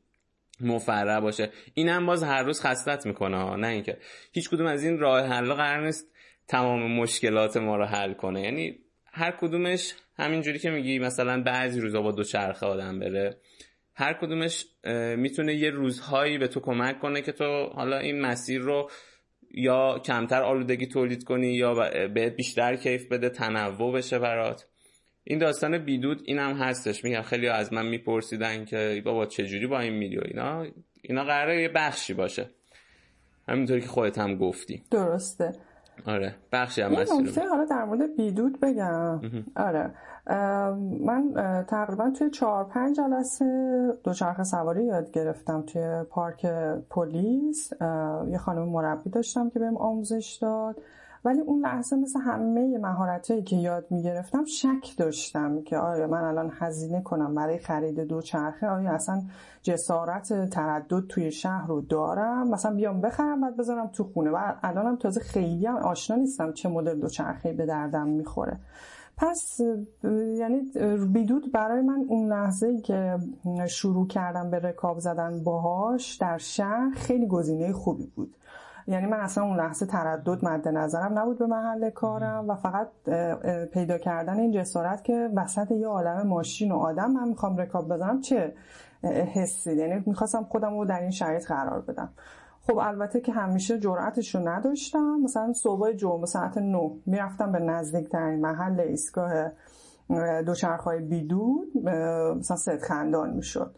مفرح 0.61 1.19
باشه. 1.19 1.49
این 1.73 1.89
هم 1.89 2.05
باز 2.05 2.23
هر 2.23 2.43
روز 2.43 2.61
خستت 2.61 3.05
می‌کنه 3.05 3.55
نه 3.55 3.67
اینکه. 3.67 3.97
هیچ 4.31 4.49
کدوم 4.49 4.67
از 4.67 4.83
این 4.83 4.99
راه 4.99 5.27
حل 5.27 5.53
قرار 5.53 5.85
نیست 5.85 6.11
تمام 6.47 6.91
مشکلات 6.91 7.57
ما 7.57 7.75
رو 7.75 7.85
حل 7.85 8.13
کنه. 8.13 8.41
یعنی 8.41 8.79
هر 9.05 9.31
کدومش 9.31 9.93
همینجوری 10.17 10.59
که 10.59 10.69
میگی 10.69 10.99
مثلا 10.99 11.43
بعضی 11.43 11.81
روزا 11.81 12.01
با 12.01 12.11
دو 12.11 12.23
چرخه 12.23 12.65
آدم 12.65 12.99
بره. 12.99 13.37
هر 13.95 14.13
کدومش 14.13 14.65
می‌تونه 15.17 15.53
یه 15.53 15.69
روزهایی 15.69 16.37
به 16.37 16.47
تو 16.47 16.59
کمک 16.59 16.99
کنه 16.99 17.21
که 17.21 17.31
تو 17.31 17.65
حالا 17.65 17.97
این 17.97 18.21
مسیر 18.21 18.61
رو 18.61 18.89
یا 19.51 19.99
کمتر 19.99 20.43
آلودگی 20.43 20.87
تولید 20.87 21.23
کنی 21.23 21.53
یا 21.53 21.73
بهت 22.07 22.35
بیشتر 22.35 22.75
کیف 22.75 23.07
بده 23.07 23.29
تنوع 23.29 23.93
بشه 23.93 24.19
برات. 24.19 24.65
این 25.27 25.39
داستان 25.39 25.77
بیدود 25.77 26.21
اینم 26.25 26.53
هستش. 26.53 27.03
میگم 27.03 27.21
خیلی 27.21 27.47
از 27.47 27.73
من 27.73 27.85
میپرسیدن 27.85 28.65
که 28.65 29.01
بابا 29.05 29.25
چجوری 29.25 29.67
با 29.67 29.79
این 29.79 29.93
میری 29.93 30.19
اینا؟ 30.19 30.65
اینا 31.01 31.23
قراره 31.23 31.61
یه 31.61 31.69
بخشی 31.69 32.13
باشه. 32.13 32.49
همینطوری 33.47 33.81
که 33.81 33.87
خودت 33.87 34.17
هم 34.17 34.37
گفتی. 34.37 34.83
درسته. 34.91 35.51
آره 36.05 36.35
بخشی 36.51 36.81
هم 36.81 36.91
مسیر 36.91 37.47
حالا 37.49 37.65
در 37.65 37.85
مورد 37.85 38.15
بیدود 38.17 38.59
بگم. 38.59 39.21
آره. 39.55 39.93
من 41.05 41.33
تقریبا 41.69 42.11
توی 42.19 42.29
چهار 42.29 42.63
پنج 42.63 42.97
جلسه 42.97 43.45
دوچرخه 44.03 44.43
سواری 44.43 44.85
یاد 44.85 45.11
گرفتم 45.11 45.61
توی 45.61 46.03
پارک 46.09 46.45
پلیس. 46.89 47.73
یه 48.31 48.37
خانم 48.37 48.69
مربی 48.69 49.09
داشتم 49.09 49.49
که 49.49 49.59
بهم 49.59 49.77
آموزش 49.77 50.37
داد. 50.41 50.81
ولی 51.25 51.41
اون 51.41 51.61
لحظه 51.61 51.95
مثل 51.95 52.19
همه 52.19 52.77
مهارتهایی 52.77 53.43
که 53.43 53.55
یاد 53.55 53.85
می‌گرفتم 53.89 54.45
شک 54.45 54.97
داشتم 54.97 55.61
که 55.61 55.77
آیا 55.77 56.07
من 56.07 56.23
الان 56.23 56.51
هزینه 56.59 57.01
کنم 57.01 57.35
برای 57.35 57.57
خرید 57.57 57.99
دوچرخه 57.99 58.67
آیا 58.67 58.91
اصلا 58.91 59.21
جسارت 59.61 60.49
تردد 60.49 61.07
توی 61.07 61.31
شهر 61.31 61.67
رو 61.67 61.81
دارم؟ 61.81 62.49
مثلا 62.49 62.75
بیام 62.75 63.01
بخرم 63.01 63.41
بعد 63.41 63.57
بذارم 63.57 63.87
تو 63.87 64.03
خونه. 64.03 64.29
و 64.29 64.53
الانم 64.63 64.95
تازه 64.95 65.19
خیلی 65.19 65.65
هم 65.65 65.75
آشنا 65.75 66.17
نیستم 66.17 66.53
چه 66.53 66.69
مدل 66.69 66.99
دوچرخه 66.99 67.53
به 67.53 67.65
دردم 67.65 68.07
می‌خوره. 68.07 68.59
پس 69.17 69.61
یعنی 70.37 70.61
بیدود 71.13 71.51
برای 71.51 71.81
من 71.81 72.05
اون 72.07 72.29
لحظه 72.29 72.81
که 72.81 73.17
شروع 73.67 74.07
کردم 74.07 74.49
به 74.49 74.59
رکاب 74.59 74.99
زدن 74.99 75.43
باهاش 75.43 76.15
در 76.15 76.37
شهر 76.37 76.91
خیلی 76.95 77.27
گزینه 77.27 77.73
خوبی 77.73 78.11
بود. 78.15 78.35
یعنی 78.87 79.05
من 79.05 79.19
اصلا 79.19 79.43
اون 79.43 79.57
لحظه 79.57 79.85
تردد 79.85 80.45
مد 80.45 80.67
نظرم 80.67 81.19
نبود 81.19 81.39
به 81.39 81.45
محل 81.45 81.89
کارم 81.89 82.49
و 82.49 82.55
فقط 82.55 82.87
پیدا 83.73 83.97
کردن 83.97 84.39
این 84.39 84.51
جسارت 84.51 85.03
که 85.03 85.29
وسط 85.35 85.71
یه 85.71 85.87
عالم 85.87 86.27
ماشین 86.27 86.71
و 86.71 86.75
آدم 86.75 87.11
من 87.11 87.27
می‌خوام 87.27 87.57
رکاب 87.57 87.87
بزنم 87.93 88.21
چه 88.21 88.53
حسی؟ 89.33 89.75
یعنی 89.75 90.03
می‌خواستم 90.05 90.43
خودم 90.43 90.77
رو 90.77 90.85
در 90.85 91.01
این 91.01 91.11
شرایط 91.11 91.47
قرار 91.47 91.81
بدم. 91.81 92.09
خب 92.67 92.77
البته 92.77 93.21
که 93.21 93.31
همیشه 93.31 93.79
جرأتش 93.79 94.35
رو 94.35 94.49
نداشتم. 94.49 95.19
مثلا 95.23 95.53
صبح 95.53 95.91
جمعه 95.91 96.25
ساعت 96.25 96.57
9 96.57 96.91
می‌رفتم 97.05 97.51
به 97.51 97.59
نزدیکترین 97.59 98.41
محل 98.41 98.79
ایستگاه 98.79 99.51
دوچرخهای 100.45 100.99
بیدود 100.99 101.87
مثلا 102.37 102.57
ست 102.57 102.77
خندان 102.77 103.29
می‌شد. 103.29 103.75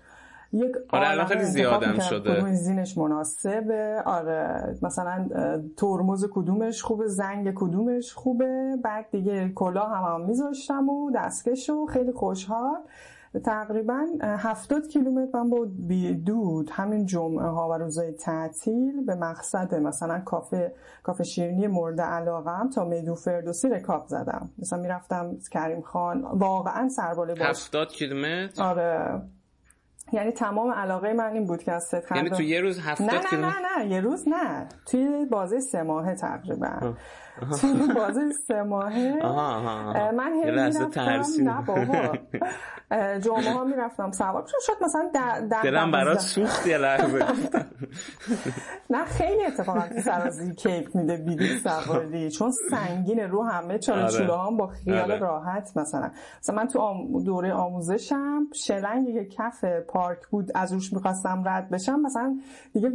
یک 0.54 0.72
آره 0.90 1.10
الان 1.10 1.26
خیلی 1.26 1.44
زیادم 1.44 2.00
شده. 2.00 2.54
زینش 2.54 2.98
مناسبه. 2.98 4.02
آره 4.06 4.76
مثلا 4.82 5.30
ترمز 5.78 6.26
کدومش 6.32 6.84
خوبه 6.84 7.08
زنگ 7.08 7.54
کدومش 7.56 8.14
خوبه. 8.14 8.78
بعد 8.84 9.06
دیگه 9.12 9.50
کلا 9.56 9.86
هم 9.86 10.14
هم 10.14 10.26
میذاشتم 10.26 10.90
و 10.90 11.12
دستکش 11.16 11.70
و 11.70 11.86
خیلی 11.86 12.12
خوشحال. 12.12 12.78
تقریبا 13.46 14.06
هفتاد 14.22 14.88
کیلومتر 14.88 15.42
من 15.42 15.50
با 15.50 15.68
بیدود 15.88 16.70
همین 16.74 17.06
جمعه 17.06 17.46
ها 17.48 17.70
و 17.70 17.74
روزای 17.74 18.12
تعطیل 18.12 19.06
به 19.06 19.16
مقصد 19.16 19.76
مثلا 19.76 20.20
کافه 20.20 20.74
کافه 21.04 21.24
شیرینی 21.24 21.68
مورد 21.68 22.02
علاقم 22.02 22.70
تا 22.70 22.86
میدون 22.86 23.16
فردوسی 23.16 23.70
رکاب 23.70 24.08
زدم. 24.08 24.50
مثلا 24.60 24.80
می‌رفتم 24.80 25.38
کریم 25.52 25.82
خان 25.82 26.22
واقعا 26.22 26.90
سرباله 26.90 27.36
باش. 27.36 27.48
هفتاد 27.48 27.92
کیلومتر؟ 27.92 28.64
آره. 28.64 29.22
یعنی 30.12 30.32
تمام 30.32 30.72
علاقه 30.72 31.13
من 31.13 31.34
این 31.34 31.46
بود 31.46 31.63
که 31.63 31.72
از 31.72 31.84
ست 31.84 32.12
یعنی 32.15 32.30
تو 32.30 32.41
یه 32.41 32.62
روز 32.62 32.80
هفتاد 32.80 33.10
نه 33.10 33.22
نه 33.34 33.46
نه 33.46 33.78
نه 33.78 33.88
یه 33.91 34.02
روز 34.02 34.28
نه. 34.28 34.67
توی 34.86 35.26
بازه 35.26 35.60
سه 35.60 35.84
ماهه 35.84 36.15
تقریبا. 36.15 36.96
توی 37.62 37.93
بازه 37.95 38.21
سه 38.47 38.63
ماهه. 38.63 39.19
من 40.12 40.34
هی 40.34 40.52
نه 41.43 41.62
بابا. 41.67 42.17
جمعه 43.26 43.54
ها 43.54 43.63
می‌رفتم 43.63 44.12
سوار. 44.12 44.41
چون 44.43 44.60
شد 44.62 44.84
مثلا 44.84 45.10
در 45.13 45.62
دلم 45.63 45.91
برات 45.91 46.19
سوخت 46.19 46.67
یه 46.67 46.78
لحظه. 46.78 47.26
نه 48.89 49.06
خیلی 49.06 49.45
اتفاقا 49.45 49.80
تو 49.80 50.02
سرازی 50.02 50.56
کیک 50.56 50.95
میده 50.95 51.17
بیدی 51.17 51.47
سواری 51.58 52.32
چون 52.32 52.52
سنگین 52.69 53.19
رو 53.19 53.43
همه 53.43 53.80
چاله 53.80 54.10
چوله 54.10 54.38
هم 54.38 54.58
با 54.58 54.67
خیال 54.67 55.12
آره. 55.12 55.19
راحت 55.19 55.78
مثلا. 55.78 56.12
مثلا 56.39 56.56
من 56.56 56.67
تو 56.67 56.80
دوره 57.26 57.54
آموزشم 57.54 58.47
شلنگی 58.54 59.13
که 59.13 59.26
کف 59.26 59.63
پارک 59.88 60.28
بود 60.28 60.52
از 60.56 60.73
روش 60.73 60.93
می‌خواستم 60.93 61.43
رد 61.45 61.69
بشم. 61.69 62.00
مثلا 62.00 62.39
دیگه 62.73 62.89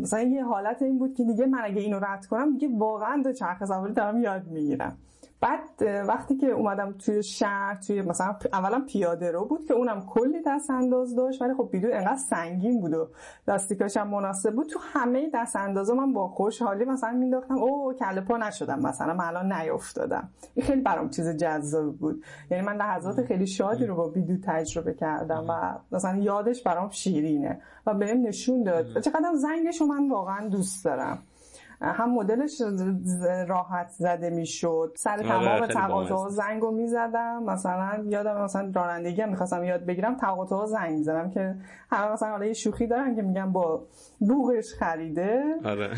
مثلا 0.00 0.20
یه 0.22 0.44
حالت 0.44 0.82
این 0.82 0.98
بود 0.98 1.14
که 1.14 1.24
دیگه 1.24 1.46
من 1.46 1.58
اگه 1.64 1.80
اینو 1.80 1.98
رد 1.98 2.26
کنم 2.26 2.52
دیگه 2.52 2.68
واقعا 2.78 3.22
دو 3.24 3.32
چرخ 3.32 3.64
سواری 3.64 3.87
دارم 3.94 4.22
یاد 4.22 4.46
می‌گیرم. 4.46 4.96
بعد 5.40 5.60
وقتی 6.08 6.36
که 6.36 6.46
اومدم 6.46 6.92
توی 6.92 7.22
شهر 7.22 7.74
توی 7.86 8.02
مثلا 8.02 8.36
اولا 8.52 8.84
پیاده 8.88 9.30
رو 9.30 9.44
بود 9.44 9.64
که 9.64 9.74
اونم 9.74 10.06
کلی 10.06 10.42
دست 10.46 10.70
انداز 10.70 11.16
داشت 11.16 11.42
ولی 11.42 11.54
خب 11.54 11.68
بیدو 11.72 11.88
انقدر 11.92 12.16
سنگین 12.16 12.80
بود 12.80 12.94
و 12.94 13.08
دستیکاش 13.48 13.96
هم 13.96 14.08
مناسب 14.08 14.54
بود. 14.54 14.66
تو 14.66 14.78
همه 14.82 15.30
دست 15.34 15.56
اندازا 15.56 15.94
من 15.94 16.12
با 16.12 16.28
خوشحالی 16.28 16.84
مثلا 16.84 17.10
مینداختم 17.10 17.58
او 17.58 17.92
کله 17.92 18.20
پا 18.20 18.36
نشدم 18.36 18.80
مثلا 18.80 19.14
من 19.14 19.24
الان 19.24 19.52
نیافتادم 19.52 20.28
این 20.54 20.66
خیلی 20.66 20.80
برام 20.80 21.10
چیز 21.10 21.28
جذاب 21.28 21.96
بود. 21.96 22.24
یعنی 22.50 22.66
من 22.66 22.76
لحظات 22.76 23.24
خیلی 23.24 23.46
شادی 23.46 23.86
رو 23.86 23.94
با 23.94 24.08
بیدو 24.08 24.36
تجربه 24.44 24.94
کردم 24.94 25.44
و 25.48 25.78
مثلا 25.96 26.18
یادش 26.18 26.62
برام 26.62 26.90
شیرینه 26.90 27.60
و 27.86 27.94
بهم 27.94 28.22
نشون 28.26 28.62
داد. 28.62 29.00
چقدر 29.00 29.34
زنگش 29.34 29.80
رو 29.80 29.86
من 29.86 30.10
واقعا 30.10 30.48
دوست 30.48 30.84
دارم. 30.84 31.18
هم 31.80 32.14
مدلش 32.14 32.62
راحت 33.48 33.88
زده 33.88 34.30
می‌شد. 34.30 34.92
سر 34.96 35.10
آره، 35.10 35.66
تمام 35.66 35.66
تقاطع 35.66 36.28
زنگ 36.28 36.62
رو 36.62 36.70
می‌زدم. 36.70 37.42
مثلا 37.42 38.04
یادم 38.06 38.42
مثلا 38.44 38.72
رانندگی 38.74 39.22
هم 39.22 39.28
می‌خواستم 39.28 39.64
یاد 39.64 39.86
بگیرم 39.86 40.16
تقاطع 40.16 40.66
زنگ 40.66 40.92
می‌زدم 40.92 41.30
که 41.30 41.54
همه 41.90 42.12
مثلا 42.12 42.30
حالا 42.30 42.44
یه 42.46 42.52
شوخی 42.52 42.86
دارن 42.86 43.16
که 43.16 43.22
میگم 43.22 43.52
با 43.52 43.82
بوغش 44.18 44.74
خریده. 44.74 45.42
آره. 45.64 45.90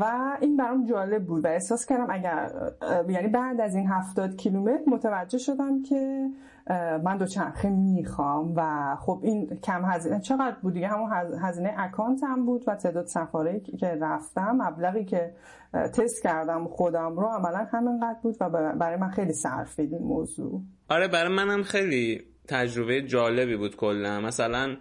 و 0.00 0.36
این 0.40 0.56
برام 0.56 0.86
جالب 0.86 1.24
بود 1.24 1.44
و 1.44 1.48
احساس 1.48 1.86
کردم 1.86 2.06
اگر 2.10 2.50
یعنی 3.08 3.28
بعد 3.28 3.60
از 3.60 3.74
این 3.74 3.86
هفتاد 3.86 4.36
کیلومتر 4.36 4.82
متوجه 4.86 5.38
شدم 5.38 5.82
که 5.82 6.30
من 7.04 7.16
دوچرخه 7.18 7.68
می‌خوام 7.70 8.52
و 8.56 8.96
خب 9.00 9.20
این 9.22 9.60
کم 9.62 9.84
هزینه 9.84 10.20
چقدر 10.20 10.56
بود 10.62 10.74
دیگه؟ 10.74 10.88
همون 10.88 11.10
هزینه 11.42 11.74
اکانت 11.78 12.24
هم 12.24 12.46
بود 12.46 12.64
و 12.66 12.74
تعداد 12.74 13.06
سفاره 13.06 13.60
که 13.60 13.98
رفتم 14.00 14.56
مبلغی 14.56 15.04
که 15.04 15.34
تست 15.72 16.22
کردم 16.22 16.68
خودم 16.68 17.16
رو 17.16 17.26
عملا 17.26 17.66
همینقدر 17.72 18.18
بود 18.22 18.36
و 18.40 18.50
برای 18.50 18.96
من 18.96 19.08
خیلی 19.08 19.32
صرفید 19.32 19.94
این 19.94 20.02
موضوع. 20.02 20.62
آره 20.88 21.08
برای 21.08 21.34
منم 21.34 21.62
خیلی 21.62 22.22
تجربه 22.48 23.02
جالبی 23.02 23.56
بود 23.56 23.76
کلا. 23.76 24.20
مثلا 24.20 24.76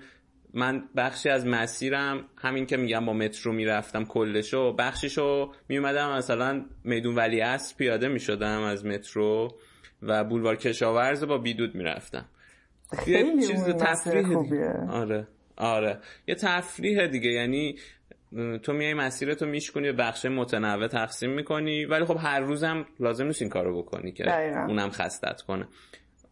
من 0.54 0.84
بخشی 0.96 1.30
از 1.30 1.48
مسیرم 1.48 2.17
همین 2.38 2.65
که 2.65 2.78
میگم 2.78 3.06
با 3.06 3.13
مترو 3.13 3.54
می‌رفتم 3.54 4.06
کلشو 4.06 4.74
بخشیشو 4.74 5.52
میومدم 5.70 6.17
مثلا 6.17 6.65
میدون 6.84 7.15
ولی 7.15 7.44
پیاده 7.78 8.08
می‌شدم 8.08 8.62
از 8.62 8.86
مترو. 8.86 9.50
و 10.02 10.24
بولوار 10.24 10.56
کشاورز 10.56 11.24
با 11.24 11.38
بیدود 11.38 11.76
می‌رفتم. 11.76 12.26
یه 13.08 13.48
چیز 13.48 13.66
تفریح 13.66 14.38
آره 14.90 15.28
آره. 15.58 15.98
یه 16.28 16.36
تفریح 16.36 17.08
دیگه 17.08 17.30
یعنی 17.30 17.76
تو 18.64 18.74
میای 18.74 18.94
مسیرتو 18.94 19.46
میشکنی 19.46 19.90
و 19.90 19.94
بخش 19.94 20.26
متنوع 20.26 20.88
تقسیم 20.88 21.30
می‌کنی 21.30 21.86
ولی 21.86 22.06
خب 22.06 22.18
هر 22.20 22.40
روزم 22.40 22.86
لازم 23.00 23.26
نیست 23.26 23.42
این 23.42 23.50
کارو 23.50 23.82
بکنی 23.82 24.12
که 24.12 24.32
اونم 24.68 24.90
خستت 24.90 25.42
کنه. 25.42 25.68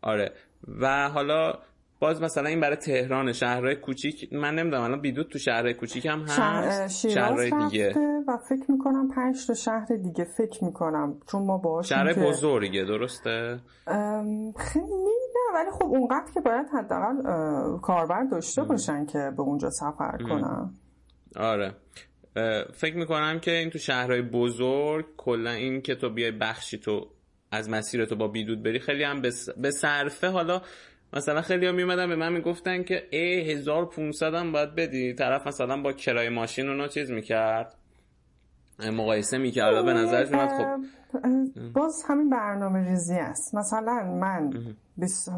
آره. 0.01 0.31
و 0.67 1.09
حالا 1.09 1.59
باز 1.99 2.21
مثلا 2.21 2.49
این 2.49 2.59
برای 2.59 2.75
تهران 2.75 3.33
شهرهای 3.33 3.75
کوچیک 3.75 4.33
من 4.33 4.55
نمی‌دونم 4.55 4.83
الان 4.83 5.01
بیدود 5.01 5.27
تو 5.27 5.39
شهرهای 5.39 5.73
کوچیک 5.73 6.05
هم 6.05 6.21
هست؟ 6.21 7.09
شهرهای 7.09 7.51
دیگه. 7.51 7.93
و 8.27 8.37
فکر 8.49 8.71
می‌کنم 8.71 9.07
پنج 9.15 9.47
تا 9.47 9.53
شهر 9.53 9.85
دیگه 10.03 10.23
فکر 10.37 10.63
می‌کنم 10.63 11.19
چون 11.31 11.45
ما 11.45 11.57
باهاش 11.57 11.89
شهر 11.89 12.13
بزرگه 12.13 12.83
درسته؟ 12.83 13.59
خیلی 14.57 14.85
نه 15.35 15.55
ولی 15.55 15.71
خب 15.71 15.85
اونقدر 15.85 16.31
که 16.33 16.41
باید 16.41 16.65
حداقل 16.73 17.15
کاربر 17.81 18.23
داشته 18.31 18.63
باشن 18.63 19.05
که 19.05 19.31
به 19.37 19.41
اونجا 19.41 19.69
سفر 19.69 20.17
کنن. 20.29 20.73
آره. 21.35 21.75
فکر 22.73 22.95
می‌کنم 22.95 23.39
که 23.39 23.51
این 23.51 23.69
تو 23.69 23.79
شهرهای 23.79 24.21
بزرگ 24.21 25.05
کلا 25.17 25.51
این 25.51 25.81
که 25.81 25.95
تو 25.95 26.09
بیای 26.09 26.31
بخشی 26.31 26.77
تو 26.77 27.07
از 27.51 27.69
مسیر 27.69 28.05
تو 28.05 28.15
با 28.15 28.27
بیدود 28.27 28.63
بری 28.63 28.79
خیلی 28.79 29.03
هم 29.03 29.21
به 29.57 29.71
صرفه 29.71 30.27
حالا 30.27 30.61
مثلا 31.13 31.41
خیلی 31.41 31.67
هم 31.67 31.75
میومدن 31.75 32.09
به 32.09 32.15
من 32.15 32.33
می‌گفتن 32.33 32.83
که 32.83 33.07
ای 33.09 33.51
1500 33.51 34.33
هم 34.33 34.51
باید 34.51 34.75
بدی. 34.75 35.13
طرف 35.13 35.47
مثلا 35.47 35.81
با 35.81 35.93
کرای 35.93 36.29
ماشین 36.29 36.69
اونو 36.69 36.87
چیز 36.87 37.11
می‌کرد. 37.11 37.75
مقایسه 38.93 39.37
می‌کرد 39.37 39.85
به 39.85 39.93
نظرش 39.93 40.31
میاد 40.31 40.49
خب. 40.49 40.83
باز 41.73 42.03
همین 42.09 42.29
برنامه 42.29 42.89
ریزی 42.89 43.15
است. 43.15 43.55
مثلا 43.55 44.17
من 44.21 44.53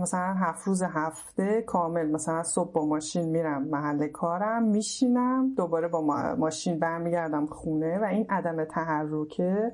مثلا 0.01 0.35
هفت 0.39 0.67
روز 0.67 0.83
هفته 0.83 1.63
کامل 1.67 2.11
مثلا 2.11 2.43
صبح 2.43 2.73
با 2.73 2.85
ماشین 2.85 3.29
میرم 3.29 3.63
محل 3.63 4.07
کارم 4.07 4.63
میشینم 4.63 5.53
دوباره 5.57 5.87
با 5.87 6.01
ماشین 6.35 6.79
برمیگردم 6.79 7.45
خونه 7.45 7.99
و 7.99 8.03
این 8.03 8.25
عدم 8.29 8.65
تحرکه 8.65 9.71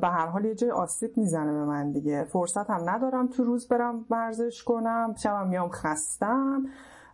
به 0.00 0.08
هر 0.08 0.26
حال 0.26 0.44
یه 0.44 0.54
جای 0.54 0.70
آسیب 0.70 1.16
می‌زنه 1.16 1.52
به 1.52 1.64
من 1.64 1.92
دیگه. 1.92 2.24
فرصت 2.24 2.70
هم 2.70 2.90
ندارم 2.90 3.26
تو 3.28 3.44
روز 3.44 3.68
برم 3.68 4.04
ورزش 4.10 4.64
کنم 4.64 5.14
شبم 5.18 5.48
میام 5.48 5.68
خستم. 5.68 6.66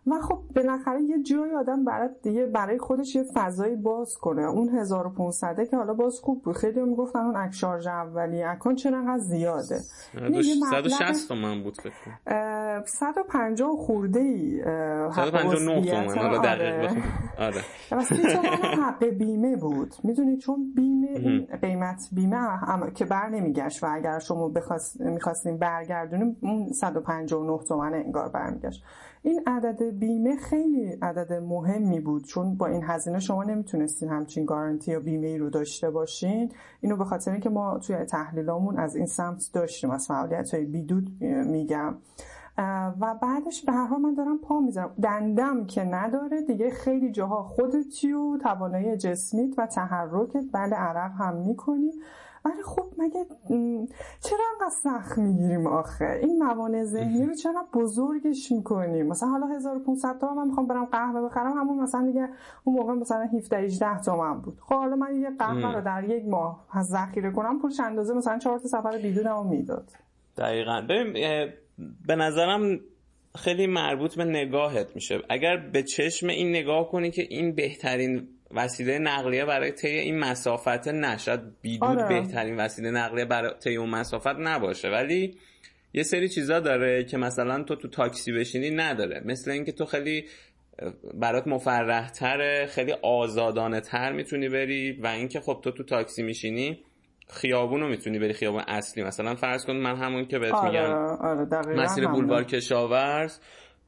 و 0.07 0.19
خب 0.21 0.39
بالاخره 0.55 1.01
یه 1.01 1.23
جای 1.23 1.55
آدم 1.55 1.85
برای 1.85 2.09
دیگه 2.23 2.45
برای 2.45 2.77
خودش 2.77 3.15
یه 3.15 3.23
فضایی 3.33 3.75
باز 3.75 4.17
کنه. 4.17 4.41
اون 4.41 4.69
1500 4.69 5.63
که 5.63 5.77
حالا 5.77 5.93
باز 5.93 6.19
خوب 6.19 6.43
بود. 6.43 6.55
خیلی 6.55 6.81
می‌گفتن 6.81 7.19
اون 7.19 7.35
اکشارژ 7.35 7.87
اولی 7.87 8.43
اکان 8.43 8.75
چرا 8.75 8.97
انقدر 8.97 9.17
زیاده 9.17 9.77
160 9.77 11.27
تومن 11.27 11.63
بود 11.63 11.77
فکر 11.77 11.93
کنم. 12.05 12.83
150 12.85 13.75
خورده 13.77 14.19
ای 14.19 14.61
159 15.15 15.91
تومن. 15.91 16.17
حالا 16.17 16.37
دقیق 16.37 17.03
آره. 17.39 17.61
و 17.91 18.01
حق 18.83 19.05
بیمه 19.05 19.55
بود. 19.55 19.95
می‌دونی 20.03 20.37
چون 20.37 20.73
بیمه 20.75 21.07
این 21.07 21.47
قیمت 21.61 22.09
بیمه 22.11 22.37
که 22.95 23.05
بر 23.05 23.29
نمیگشت 23.29 23.83
و 23.83 23.87
اگر 23.91 24.19
شما 24.19 24.51
می‌خواستیم 24.99 25.57
برگردونیم 25.57 26.37
اون 26.41 26.67
159 26.73 27.59
تومن 27.67 27.93
انگار 27.93 28.29
برمیگشت. 28.29 28.83
این 29.23 29.41
عدد 29.47 29.83
بیمه 29.83 30.35
خیلی 30.35 30.97
عدد 31.01 31.33
مهمی 31.33 31.99
بود 31.99 32.23
چون 32.23 32.55
با 32.55 32.67
این 32.67 32.83
هزینه 32.83 33.19
شما 33.19 33.43
نمی‌تونستین 33.43 34.09
همچین 34.09 34.45
گارانتی 34.45 34.91
یا 34.91 34.99
بیمه 34.99 35.27
ای 35.27 35.37
رو 35.37 35.49
داشته 35.49 35.89
باشین. 35.89 36.51
اینو 36.81 36.97
به 36.97 37.05
خاطر 37.05 37.31
اینکه 37.31 37.49
ما 37.49 37.79
توی 37.79 37.95
تحلیلامون 37.95 38.79
از 38.79 38.95
این 38.95 39.05
سمت 39.05 39.49
داشتیم 39.53 39.89
از 39.89 40.07
فعالیت 40.07 40.53
های 40.53 40.65
بیدود 40.65 41.23
میگم. 41.23 41.95
و 43.01 43.15
بعدش 43.21 43.65
به 43.65 43.71
هر 43.71 43.85
حال 43.85 44.01
من 44.01 44.13
دارم 44.13 44.37
پا 44.37 44.59
می‌ذارم. 44.59 44.93
دندم 45.03 45.65
که 45.65 45.83
نداره 45.83 46.41
دیگه 46.41 46.69
خیلی 46.69 47.11
جاها 47.11 47.43
خودتی 47.43 48.13
و 48.13 48.37
توانایی 48.37 48.97
جسمیت 48.97 49.59
و 49.59 49.67
تحرکت 49.67 50.43
بله 50.51 50.75
عرق 50.75 51.11
هم 51.11 51.35
می‌کنی. 51.35 51.91
ولی 52.45 52.63
خب 52.63 52.85
مگه 52.97 53.25
چرا 54.23 54.39
انقدر 54.53 54.75
سخت 54.83 55.17
می‌گیریم 55.17 55.67
آخه؟ 55.67 56.19
این 56.21 56.43
موانع 56.43 56.83
ذهنی 56.83 57.25
رو 57.25 57.33
چرا 57.33 57.67
بزرگش 57.73 58.51
می‌کنیم. 58.51 59.07
مثلا 59.07 59.29
حالا 59.29 59.47
1500 59.47 60.19
تومن 60.19 60.33
من 60.33 60.47
می‌خوام 60.47 60.67
برم 60.67 60.85
قهوه 60.85 61.21
بخرم 61.21 61.51
همون 61.57 61.79
مثلا 61.79 62.05
دیگه 62.05 62.29
اون 62.63 62.75
موقع 62.75 62.93
مثلا 62.93 63.23
17 63.33 63.57
18 63.57 64.01
تومن 64.01 64.41
بود. 64.41 64.57
خب 64.59 64.75
حالا 64.75 64.95
من 64.95 65.21
یه 65.21 65.29
قهوه 65.39 65.75
رو 65.75 65.81
در 65.81 66.03
یک 66.03 66.25
ماه 66.25 66.65
ذخیره 66.81 67.31
کنم 67.31 67.59
پولش 67.59 67.79
اندازه 67.79 68.13
مثلا 68.13 68.37
4 68.37 68.59
تا 68.59 68.67
سفر 68.67 68.97
بیدونمو 68.97 69.43
می‌داد. 69.43 69.89
دقیقاً. 70.37 70.81
ببین 70.89 71.13
به 72.07 72.15
نظرم 72.15 72.79
خیلی 73.35 73.67
مربوط 73.67 74.15
به 74.15 74.25
نگاهت 74.25 74.95
میشه. 74.95 75.21
اگر 75.29 75.57
به 75.57 75.83
چشم 75.83 76.27
این 76.27 76.49
نگاه 76.49 76.89
کنی 76.91 77.11
که 77.11 77.21
این 77.29 77.55
بهترین 77.55 78.27
وسیله 78.53 78.99
نقلیه 78.99 79.45
برای 79.45 79.71
طی 79.71 79.87
این 79.87 80.19
مسافت 80.19 80.87
نشد 80.87 81.41
بیدود 81.61 81.89
آره. 81.89 82.07
بهترین 82.07 82.57
وسیله 82.57 82.91
نقلیه 82.91 83.25
برای 83.25 83.53
طی 83.63 83.75
اون 83.75 83.89
مسافت 83.89 84.35
نباشه. 84.39 84.89
ولی 84.89 85.37
یه 85.93 86.03
سری 86.03 86.29
چیزا 86.29 86.59
داره 86.59 87.03
که 87.03 87.17
مثلا 87.17 87.63
تو 87.63 87.75
تو 87.75 87.87
تاکسی 87.87 88.31
بشینی 88.31 88.69
نداره. 88.69 89.21
مثل 89.25 89.51
اینکه 89.51 89.71
تو 89.71 89.85
خیلی 89.85 90.25
برات 91.13 91.47
مفرح 91.47 92.09
تره 92.09 92.65
خیلی 92.65 92.93
آزادانه 93.01 93.81
تر 93.81 94.11
می‌تونی 94.11 94.49
بری 94.49 94.91
و 94.91 95.07
اینکه 95.07 95.39
خب 95.39 95.61
تو 95.63 95.71
تو 95.71 95.83
تاکسی 95.83 96.23
میشینی 96.23 96.83
خیابون 97.29 97.81
رو 97.81 97.87
می‌تونی 97.87 98.19
بری 98.19 98.33
خیابون 98.33 98.63
اصلی. 98.67 99.03
مثلا 99.03 99.35
فرض 99.35 99.65
کن 99.65 99.73
من 99.73 99.95
همون 99.95 100.25
که 100.25 100.39
بهت 100.39 100.53
آره، 100.53 100.69
میگم. 100.69 100.93
آره 100.93 101.81
مسیر 101.83 102.07
بولوار 102.07 102.43
کشاورز. 102.43 103.39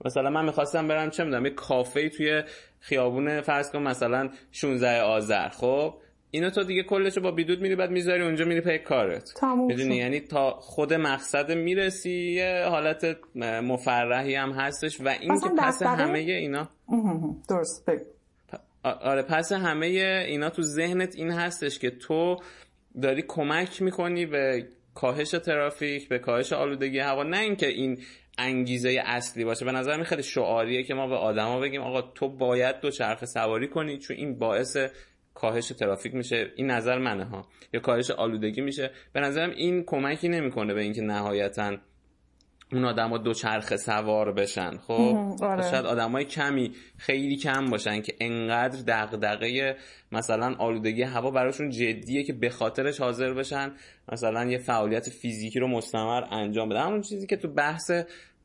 مثلا 0.06 0.30
من 0.30 0.46
می‌خواستم 0.46 0.88
برم 0.88 1.10
چه 1.10 1.24
می‌دونم 1.24 1.46
یه 1.46 1.52
کافه 1.52 2.10
توی 2.10 2.44
خیابون 2.84 3.42
فرض 3.42 3.72
کن 3.72 3.82
مثلا 3.82 4.30
16 4.52 5.02
آذر 5.02 5.50
خب؟ 5.50 5.94
اینو 6.32 6.50
تو 6.50 6.64
دیگه 6.64 6.84
کلشو 6.84 7.22
با 7.22 7.32
بیدود 7.32 7.62
میری 7.62 7.76
بعد 7.76 7.92
می‌ذاری 7.92 8.24
اونجا 8.24 8.46
میری 8.46 8.62
پی 8.62 8.78
کارت. 8.78 9.44
می‌دونی؟ 9.68 9.96
یعنی 9.96 10.20
تا 10.20 10.52
خود 10.52 10.94
مقصد 10.94 11.52
می‌رسی 11.52 12.32
یه 12.32 12.66
حالت 12.70 13.18
مفرحی 13.36 14.36
هم 14.36 14.52
هستش 14.52 15.02
و 15.02 15.08
این 15.08 15.40
که 15.40 15.50
پس 15.58 15.84
همه 15.84 16.20
اینا. 16.20 16.70
درست 17.50 17.90
آره 18.84 19.22
پس 19.22 19.52
همه 19.52 19.86
اینا 20.28 20.50
تو 20.50 20.62
ذهنت 20.62 21.16
این 21.16 21.32
هستش 21.32 21.80
که 21.80 21.90
تو 21.90 22.38
داری 23.02 23.24
کمک 23.28 23.82
می‌کنی 23.82 24.26
به 24.26 24.68
کاهش 24.96 25.32
ترافیک 25.32 26.10
به 26.10 26.20
کاهش 26.20 26.54
آلودگی 26.54 27.00
هوا. 27.00 27.24
نه 27.24 27.40
اینکه 27.40 27.68
این 27.68 28.00
انگیزه 28.38 29.02
اصلی 29.06 29.46
باشه. 29.46 29.66
به 29.66 29.72
نظر 29.72 29.98
من 29.98 30.04
خیلی 30.04 30.24
شعاریه 30.24 30.84
که 30.84 30.94
ما 30.94 31.08
به 31.08 31.16
آدما 31.16 31.60
بگیم 31.60 31.82
آقا 31.82 32.02
تو 32.02 32.30
باید 32.30 32.80
دو 32.80 32.92
چرخ 32.92 33.26
سواری 33.26 33.68
کنی 33.68 33.98
چون 33.98 34.18
این 34.18 34.40
باعث 34.40 34.78
کاهش 35.34 35.68
ترافیک 35.68 36.16
میشه. 36.16 36.52
این 36.56 36.72
نظر 36.72 36.98
منه 36.98 37.26
ها. 37.26 37.48
یا 37.74 37.80
کاهش 37.80 38.12
آلودگی 38.12 38.62
میشه. 38.62 38.92
به 39.14 39.20
نظرم 39.20 39.50
این 39.50 39.84
کمکی 39.84 40.30
نمی‌کنه 40.30 40.74
به 40.74 40.82
اینکه 40.82 41.02
نهایتا 41.02 41.78
اون 42.74 42.86
آدما 42.86 43.18
دو 43.18 43.34
چرخ 43.34 43.76
سوار 43.76 44.32
بشن 44.32 44.78
خب؟ 44.78 45.36
آره. 45.42 45.72
شاید 45.72 45.86
آدمای 45.86 46.26
کمی 46.26 46.72
خیلی 46.98 47.38
کم 47.38 47.66
باشن 47.70 48.02
که 48.02 48.14
انقدر 48.20 48.80
دغدغه 48.88 49.76
مثلا 50.12 50.56
آلودگی 50.60 51.04
هوا 51.04 51.32
براشون 51.32 51.70
جدیه 51.70 52.24
که 52.24 52.34
به 52.34 52.50
خاطرش 52.50 53.00
حاضر 53.02 53.34
بشن 53.34 53.72
مثلا 54.12 54.46
یه 54.46 54.58
فعالیت 54.58 55.10
فیزیکی 55.10 55.60
رو 55.60 55.68
مستمر 55.68 56.24
انجام 56.32 56.70
بدن. 56.70 56.82
همون 56.82 57.02
چیزی 57.02 57.28
که 57.28 57.38
تو 57.38 57.48
بحث 57.48 57.92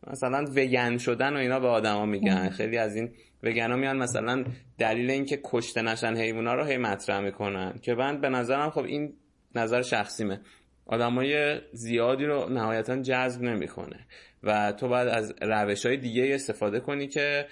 مثلا 0.06 0.44
وگن 0.56 0.98
شدن 0.98 1.32
و 1.34 1.36
اینا 1.36 1.60
به 1.60 1.68
آدما 1.68 2.06
میگن. 2.06 2.48
خیلی 2.48 2.78
از 2.78 2.96
این 2.96 3.10
وگنا 3.42 3.76
میان 3.76 3.96
مثلا 3.96 4.44
دلیل 4.78 5.10
اینکه 5.10 5.40
کشته 5.44 5.82
نشن 5.82 6.16
حیونا 6.16 6.54
رو 6.54 6.64
هی 6.64 6.76
مطرح 6.76 7.20
می‌کنن. 7.20 7.78
که 7.82 7.94
من 7.94 8.20
به 8.20 8.28
نظرم 8.28 8.70
خب 8.70 8.84
این 8.84 9.12
نظر 9.54 9.82
شخصیمه. 9.82 10.40
آدمای 10.88 11.60
زیادی 11.72 12.24
رو 12.24 12.48
نهایتا 12.48 12.96
جذب 12.96 13.42
نمی‌کنه. 13.42 13.96
و 14.42 14.72
تو 14.72 14.88
باید 14.88 15.08
از 15.08 15.34
روش 15.42 15.86
های 15.86 15.96
دیگه 15.96 16.34
استفاده 16.34 16.80
کنی 16.80 17.08
که 17.08 17.46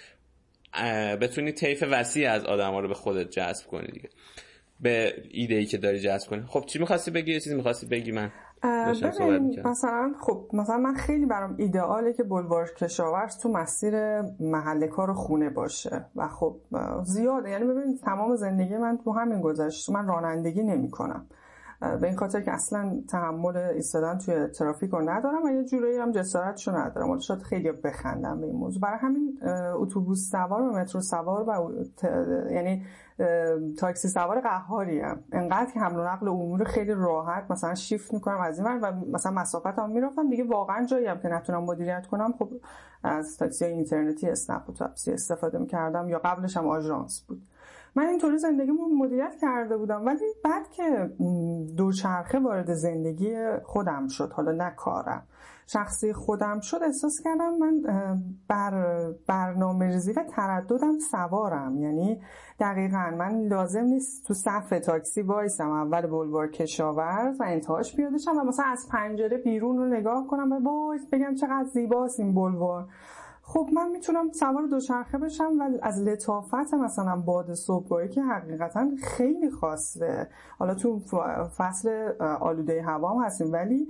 بتونی 1.20 1.52
طیف 1.52 1.84
وسیع 1.90 2.30
از 2.30 2.44
آدما 2.44 2.80
رو 2.80 2.88
به 2.88 2.94
خودت 2.94 3.30
جذب 3.30 3.66
کنی 3.66 3.86
دیگه. 3.86 4.08
به 4.80 5.12
ایده 5.30 5.54
ای 5.54 5.66
که 5.66 5.78
داری 5.78 6.00
جذب 6.00 6.30
کنی. 6.30 6.42
خب 6.46 6.64
چی 6.66 6.78
می‌خواستی 6.78 7.10
بگی؟ 7.10 7.32
یه 7.32 7.40
چیزی 7.40 7.56
می‌خواستی 7.56 7.86
بگی؟ 7.86 8.12
من 8.12 8.32
مثلا 9.64 10.12
خب 10.20 10.48
مثلا 10.52 10.76
من 10.76 10.94
خیلی 10.94 11.26
برام 11.26 11.56
ایدئاله 11.58 12.12
که 12.12 12.22
بلوار 12.22 12.68
کشاورز 12.80 13.38
تو 13.38 13.48
مسیر 13.48 14.20
محل 14.40 14.86
کار 14.86 15.12
خونه 15.12 15.50
باشه. 15.50 16.04
و 16.16 16.28
خب 16.28 16.56
زیاده. 17.04 17.50
یعنی 17.50 17.64
ببینید 17.64 18.00
تمام 18.00 18.36
زندگی 18.36 18.76
من 18.76 18.98
تو 19.04 19.12
همین 19.12 19.40
گذشت 19.40 19.90
من 19.90 20.06
رانندگی 20.06 20.62
نمی‌کنم. 20.62 21.26
به 21.80 22.06
این 22.06 22.16
خاطر 22.16 22.40
که 22.40 22.52
اصلا 22.52 23.00
تحمل 23.08 23.56
ایستادن 23.56 24.18
توی 24.18 24.46
ترافیک 24.46 24.90
رو 24.90 25.10
ندارم 25.10 25.44
و 25.44 25.48
یه 25.48 25.64
جورایی 25.64 25.98
هم 25.98 26.10
جسارتشو 26.10 26.76
ندارم. 26.76 27.10
ولی 27.10 27.20
شاید 27.20 27.42
خیلی 27.42 27.72
بخندم 27.72 28.40
به 28.40 28.46
این 28.46 28.56
موضوع. 28.56 28.82
برای 28.82 28.98
همین 28.98 29.38
اتوبوس 29.74 30.30
سوار 30.30 30.62
و 30.62 30.72
مترو 30.72 31.00
سوار 31.00 31.48
و 31.48 31.72
یعنی 32.52 32.86
تاکسی 33.78 34.08
سوار 34.08 34.40
قهاری 34.40 35.00
هم. 35.00 35.24
انقدر 35.32 35.70
که 35.70 35.80
حمل 35.80 35.98
و 35.98 36.04
نقل 36.04 36.28
عمومی 36.28 36.64
خیلی 36.64 36.92
راحت 36.92 37.50
مثلا 37.50 37.74
شیفت 37.74 38.14
می‌کنم 38.14 38.40
از 38.40 38.58
این 38.58 38.80
و 38.80 38.92
مثلا 39.12 39.32
مسافت 39.32 39.78
هم 39.78 39.90
می‌رفتم. 39.90 40.30
دیگه 40.30 40.44
واقعا 40.44 40.84
جایی 40.84 41.06
هم 41.06 41.18
که 41.18 41.28
نتونم 41.28 41.64
مدیریت 41.64 42.06
کنم 42.06 42.34
خب 42.38 42.48
از 43.02 43.38
تاکسی 43.38 43.64
اینترنتی 43.64 44.28
اسنپ 44.28 44.70
و 44.70 44.72
تاکسی 44.72 45.12
استفاده 45.12 45.58
می‌کردم 45.58 46.08
یا 46.08 46.18
قبلش 46.18 46.56
هم 46.56 46.68
آژانس 46.68 47.24
بود. 47.28 47.42
من 47.96 48.06
اینطوری 48.06 48.38
زندگیمو 48.38 48.88
مدیریت 48.98 49.36
کرده 49.40 49.76
بودم 49.76 50.06
ولی 50.06 50.24
بعد 50.44 50.70
که 50.70 51.10
دوچرخه 51.76 52.38
وارد 52.38 52.74
زندگی 52.74 53.34
خودم 53.64 54.08
شد 54.08 54.32
حالا 54.32 54.52
نه 54.52 54.70
کارم. 54.76 55.26
شخصی 55.66 56.12
خودم 56.12 56.60
شد 56.60 56.78
احساس 56.82 57.20
کردم 57.24 57.58
من 57.58 57.82
بر 58.48 59.04
برنامه 59.28 59.86
ریزی 59.86 60.12
و 60.12 60.24
ترددم 60.36 60.98
سوارم. 61.10 61.78
یعنی 61.78 62.20
دقیقا 62.60 63.10
من 63.18 63.46
لازم 63.46 63.84
نیست 63.84 64.26
تو 64.26 64.34
صف 64.34 64.68
تاکسی 64.86 65.22
وایسم 65.22 65.70
اول 65.70 66.06
بلوار 66.06 66.50
کشاورز 66.50 67.40
و 67.40 67.44
انتهاش 67.46 67.96
بیادشم 67.96 68.36
و 68.36 68.44
مثلا 68.44 68.66
از 68.66 68.88
پنجره 68.92 69.38
بیرون 69.38 69.76
رو 69.76 69.86
نگاه 69.86 70.26
کنم 70.26 70.52
و 70.52 70.60
وای 70.64 70.98
بگم 71.12 71.34
چقدر 71.34 71.64
زیباست 71.64 72.20
این 72.20 72.34
بلوار. 72.34 72.88
خب 73.48 73.68
من 73.72 73.90
می‌تونم 73.90 74.32
سوار 74.32 74.66
دوچرخه 74.66 75.18
بشم 75.18 75.52
و 75.60 75.70
از 75.82 76.02
لطافت 76.02 76.74
مثلا 76.74 77.16
باد 77.16 77.54
صبحگاهی 77.54 78.08
که 78.08 78.22
حقیقتا 78.22 78.88
خیلی 79.02 79.50
خاصه. 79.50 80.28
حالا 80.58 80.74
تو 80.74 80.98
فصل 81.56 82.12
آلوده 82.40 82.82
هوا 82.82 83.10
هم 83.10 83.24
هستیم 83.24 83.52
ولی 83.52 83.88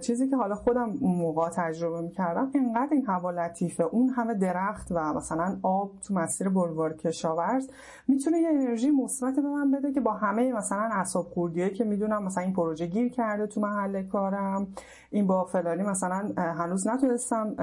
چیزی 0.00 0.28
که 0.28 0.36
حالا 0.36 0.54
خودم 0.54 0.92
موقع 1.02 1.48
تجربه 1.48 2.00
می‌کردم 2.00 2.50
اینقدر 2.54 2.92
این 2.92 3.06
هوا 3.06 3.30
لطیفه. 3.30 3.84
اون 3.84 4.08
همه 4.08 4.34
درخت 4.34 4.88
و 4.90 5.14
مثلا 5.14 5.58
آب 5.62 5.90
تو 6.00 6.14
مسیر 6.14 6.48
بلوار 6.48 6.92
کشاورز 6.92 7.68
می‌تونه 8.08 8.38
یه 8.38 8.48
انرژی 8.48 8.90
مثبت 8.90 9.34
به 9.34 9.48
من 9.48 9.70
بده 9.70 9.92
که 9.92 10.00
با 10.00 10.12
همه 10.12 10.52
مثلا 10.52 10.88
اعصاب 10.92 11.24
خوردیایی 11.24 11.70
که 11.70 11.84
می‌دونم 11.84 12.24
مثلا 12.24 12.44
این 12.44 12.52
پروژه 12.52 12.86
گیر 12.86 13.08
کرده 13.08 13.46
تو 13.46 13.60
محل 13.60 14.02
کارم 14.02 14.66
این 15.10 15.26
با 15.26 15.44
فلانی 15.44 15.82
مثلا 15.82 16.32
هنوز 16.36 16.86
نتونستم 16.86 17.54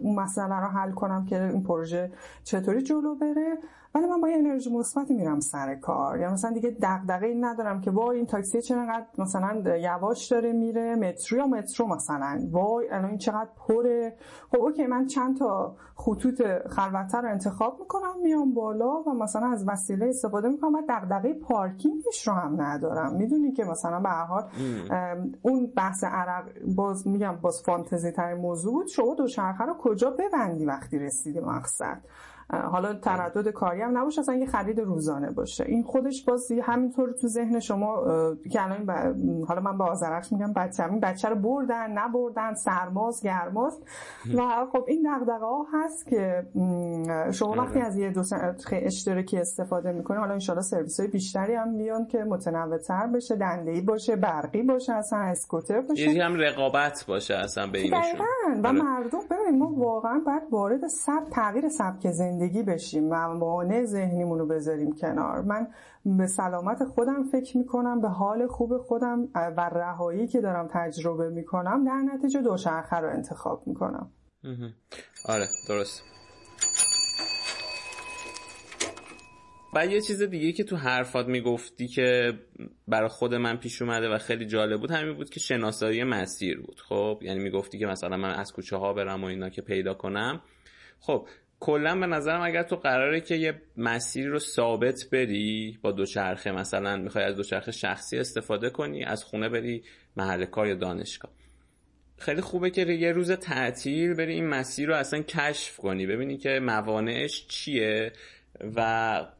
اون 0.00 0.14
مسئله 0.14 0.60
رو 0.60 0.66
حل 0.76 0.92
کنم 0.92 1.26
که 1.26 1.42
این 1.42 1.62
پروژه 1.62 2.12
چطوری 2.44 2.82
جلو 2.82 3.14
بره. 3.14 3.58
ولی 3.96 4.06
من 4.06 4.20
با 4.20 4.28
یه 4.28 4.36
انرژی 4.36 4.76
مثبتی 4.76 5.14
میرم 5.14 5.40
سر 5.40 5.74
کار. 5.74 6.18
یا 6.18 6.32
مثلا 6.32 6.50
دیگه 6.50 6.76
دغدغه‌ای 6.82 7.34
ندارم 7.34 7.80
که 7.80 7.90
وای 7.90 8.16
این 8.16 8.26
تاکسی 8.26 8.62
چقدر 8.62 9.06
مثلا 9.18 9.76
یواش 9.78 10.32
داره 10.32 10.52
میره 10.52 10.96
مترو 10.96 11.38
یا 11.38 11.46
مترو 11.46 11.86
مثلا. 11.86 12.48
وای 12.50 12.88
الان 12.88 13.04
این 13.04 13.18
چقدر 13.18 13.48
پره. 13.68 14.16
خب 14.50 14.60
اوکی 14.60 14.86
من 14.86 15.06
چند 15.06 15.36
تا 15.36 15.76
خطوط 15.94 16.42
خلوتتر 16.68 17.22
رو 17.22 17.28
انتخاب 17.28 17.80
می‌کنم 17.80 18.20
میام 18.22 18.54
بالا 18.54 19.02
و 19.02 19.14
مثلا 19.14 19.46
از 19.46 19.68
وسیله 19.68 20.06
استفاده 20.06 20.48
می‌کنم 20.48 20.74
و 20.74 20.82
دغدغه 20.88 21.34
پارکینگش 21.34 22.28
رو 22.28 22.34
هم 22.34 22.62
ندارم. 22.62 23.16
می‌دونی 23.16 23.52
که 23.52 23.64
مثلا 23.64 24.00
به 24.00 24.08
هر 24.08 24.24
حال 24.24 24.44
اون 25.42 25.72
بحث 25.76 26.04
عرق 26.04 26.44
باز 26.76 27.08
میگم 27.08 27.36
باز 27.42 27.62
فانتزی 27.62 28.10
ترین 28.10 28.38
موضوع 28.38 28.72
بود. 28.72 28.86
شما 28.86 29.14
دوچرخه 29.14 29.64
رو 29.64 29.74
کجا 29.74 30.10
ببندی 30.10 30.66
وقتی 30.66 30.98
رسیدی 30.98 31.40
مقصد؟ 31.40 32.00
حالا 32.50 32.94
تردد 32.94 33.48
کاری 33.48 33.82
هم 33.82 33.98
نباشه 33.98 34.20
اصلا 34.20 34.34
یه 34.34 34.46
خرید 34.46 34.80
روزانه 34.80 35.30
باشه. 35.30 35.64
این 35.68 35.82
خودش 35.82 36.24
باز 36.24 36.52
همینطور 36.62 37.12
تو 37.12 37.28
ذهن 37.28 37.60
شما 37.60 38.04
که 38.50 38.62
الان 38.62 38.86
حالا 39.48 39.60
من 39.60 39.78
به 39.78 39.84
آذرخش 39.84 40.32
میگم 40.32 40.52
بچه 40.52 40.90
این 40.90 41.00
بچه 41.00 41.28
رو 41.28 41.36
بردن 41.36 41.98
نبردن 41.98 42.54
سرماز 42.54 43.22
گرماز. 43.22 43.80
و 44.34 44.66
خب 44.72 44.84
این 44.88 45.06
دغدغه 45.06 45.46
ها 45.46 45.66
هست 45.72 46.06
که 46.06 46.46
شما 47.32 47.48
آره. 47.48 47.60
وقتی 47.60 47.80
از 47.80 47.96
یه 47.96 48.10
دو 48.10 48.22
اشتراکی 48.72 49.38
استفاده 49.38 49.92
می‌کنید 49.92 50.20
حالا 50.20 50.32
انشالله 50.32 50.62
سرویس 50.62 51.00
های 51.00 51.08
بیشتری 51.08 51.54
هم 51.54 51.68
میان 51.68 52.06
که 52.06 52.18
متنوع 52.18 52.78
بشه 53.14 53.36
دنده 53.36 53.70
ای 53.70 53.80
باشه 53.80 54.16
برقی 54.16 54.62
باشه 54.62 54.92
اصلا 54.92 55.18
اسکوتر 55.18 55.80
باشه. 55.80 56.10
یه 56.10 56.24
هم 56.24 56.34
رقابت 56.34 57.04
باشه 57.08 57.34
اصلا 57.34 57.66
بینشون 57.66 58.20
و 58.62 58.66
آره. 58.66 58.82
مردم 58.82 59.18
ببینید 59.30 59.60
ما 59.60 59.72
واقعا 59.76 60.20
باید 60.26 60.42
وارد 60.50 60.86
سب 60.86 61.24
تغییر 61.30 61.68
سبک 61.68 62.10
زندگی 62.10 62.35
بشیم 62.66 63.08
موانع 63.08 63.84
ذهنیمون 63.84 64.38
رو 64.38 64.46
بذاریم 64.46 64.92
کنار. 64.92 65.42
من 65.42 65.68
به 66.04 66.26
سلامت 66.26 66.84
خودم 66.84 67.24
فکر 67.32 67.56
می‌کنم 67.56 68.00
به 68.00 68.08
حال 68.08 68.46
خوب 68.46 68.78
خودم 68.78 69.28
و 69.34 69.70
رهایی 69.72 70.26
که 70.26 70.40
دارم 70.40 70.68
تجربه 70.72 71.28
می‌کنم 71.28 71.84
در 71.84 72.14
نتیجه 72.14 72.42
دوچرخه 72.42 72.96
رو 72.96 73.10
انتخاب 73.10 73.66
می‌کنم. 73.66 74.10
آره 75.28 75.46
درست. 75.68 76.02
و 79.74 79.86
یه 79.86 80.00
چیز 80.00 80.22
دیگه 80.22 80.52
که 80.52 80.64
تو 80.64 80.76
حرفات 80.76 81.26
می‌گفتی 81.26 81.88
که 81.88 82.32
برای 82.88 83.08
خود 83.08 83.34
من 83.34 83.56
پیش 83.56 83.82
اومده 83.82 84.14
و 84.14 84.18
خیلی 84.18 84.46
جالب 84.46 84.80
بود 84.80 84.90
همین 84.90 85.16
بود 85.16 85.30
که 85.30 85.40
شناسایی 85.40 86.04
مسیر 86.04 86.60
بود. 86.60 86.80
خب 86.88 87.18
یعنی 87.22 87.38
می‌گفتی 87.38 87.78
که 87.78 87.86
مثلا 87.86 88.16
من 88.16 88.34
از 88.34 88.52
کوچه 88.52 88.76
ها 88.76 88.92
برم 88.92 89.24
و 89.24 89.26
اینا 89.26 89.48
که 89.48 89.62
پیدا 89.62 89.94
کنم. 89.94 90.40
خب 91.00 91.28
کلا 91.60 92.00
به 92.00 92.06
نظرم 92.06 92.40
اگر 92.40 92.62
تو 92.62 92.76
قراره 92.76 93.20
که 93.20 93.34
یه 93.34 93.62
مسیری 93.76 94.28
رو 94.28 94.38
ثابت 94.38 95.04
بری 95.12 95.78
با 95.82 95.92
دوچرخه 95.92 96.52
مثلا 96.52 96.96
می‌خوای 96.96 97.24
از 97.24 97.36
دوچرخه 97.36 97.72
شخصی 97.72 98.18
استفاده 98.18 98.70
کنی 98.70 99.04
از 99.04 99.24
خونه 99.24 99.48
بری 99.48 99.84
محل 100.16 100.44
کار 100.44 100.66
یا 100.66 100.74
دانشگاه. 100.74 101.30
خیلی 102.18 102.40
خوبه 102.40 102.70
که 102.70 102.82
یه 102.82 103.12
روز 103.12 103.32
تعطیل 103.32 104.14
بری 104.14 104.34
این 104.34 104.46
مسیر 104.46 104.88
رو 104.88 104.94
اصلا 104.94 105.22
کشف 105.22 105.76
کنی 105.76 106.06
ببینی 106.06 106.36
که 106.36 106.60
موانعش 106.60 107.46
چیه 107.48 108.12
و 108.76 108.80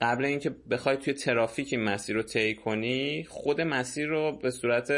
قبل 0.00 0.24
اینکه 0.24 0.50
بخوای 0.70 0.96
توی 0.96 1.14
ترافیک 1.14 1.72
این 1.72 1.84
مسیر 1.84 2.16
رو 2.16 2.22
طی 2.22 2.54
کنی 2.54 3.24
خود 3.28 3.60
مسیر 3.60 4.08
رو 4.08 4.38
به 4.42 4.50
صورت 4.50 4.92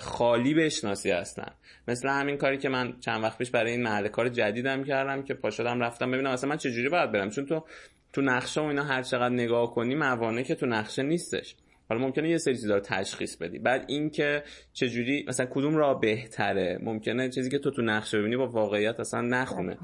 خالی 0.00 0.54
بشناسی 0.54 1.10
هستن. 1.10 1.52
مثل 1.88 2.08
همین 2.08 2.36
کاری 2.36 2.58
که 2.58 2.68
من 2.68 3.00
چند 3.00 3.22
وقت 3.22 3.38
پیش 3.38 3.50
برای 3.50 3.72
این 3.72 3.82
محل 3.82 4.08
کار 4.08 4.28
جدیدم 4.28 4.84
کردم 4.84 5.22
که 5.22 5.34
پاشدم 5.34 5.80
رفتم 5.80 6.10
ببینم 6.10 6.30
اصلا 6.30 6.50
من 6.50 6.56
چجوری 6.56 6.88
باید 6.88 7.12
برم. 7.12 7.30
چون 7.30 7.46
تو 7.46 7.64
تو 8.12 8.22
نقشه 8.22 8.60
و 8.60 8.64
اینا 8.64 8.84
هر 8.84 9.02
چقدر 9.02 9.34
نگاه 9.34 9.74
کنی 9.74 9.94
موانع 9.94 10.42
که 10.42 10.54
تو 10.54 10.66
نقشه 10.66 11.02
نیستش. 11.02 11.56
حالا 11.88 12.00
ممکنه 12.00 12.30
یه 12.30 12.38
سری 12.38 12.54
چیزا 12.54 12.74
رو 12.74 12.80
تشخیص 12.80 13.36
بدی. 13.36 13.58
بعد 13.58 13.84
اینکه 13.88 14.42
چجوری 14.72 15.24
مثلا 15.28 15.46
کدوم 15.46 15.76
راه 15.76 16.00
بهتره؟ 16.00 16.78
ممکنه 16.82 17.28
چیزی 17.28 17.50
که 17.50 17.58
تو 17.58 17.70
تو 17.70 17.82
نقشه 17.82 18.18
ببینی 18.18 18.36
با 18.36 18.46
واقعیت 18.46 19.00
اصلا 19.00 19.20
نخونه. 19.20 19.78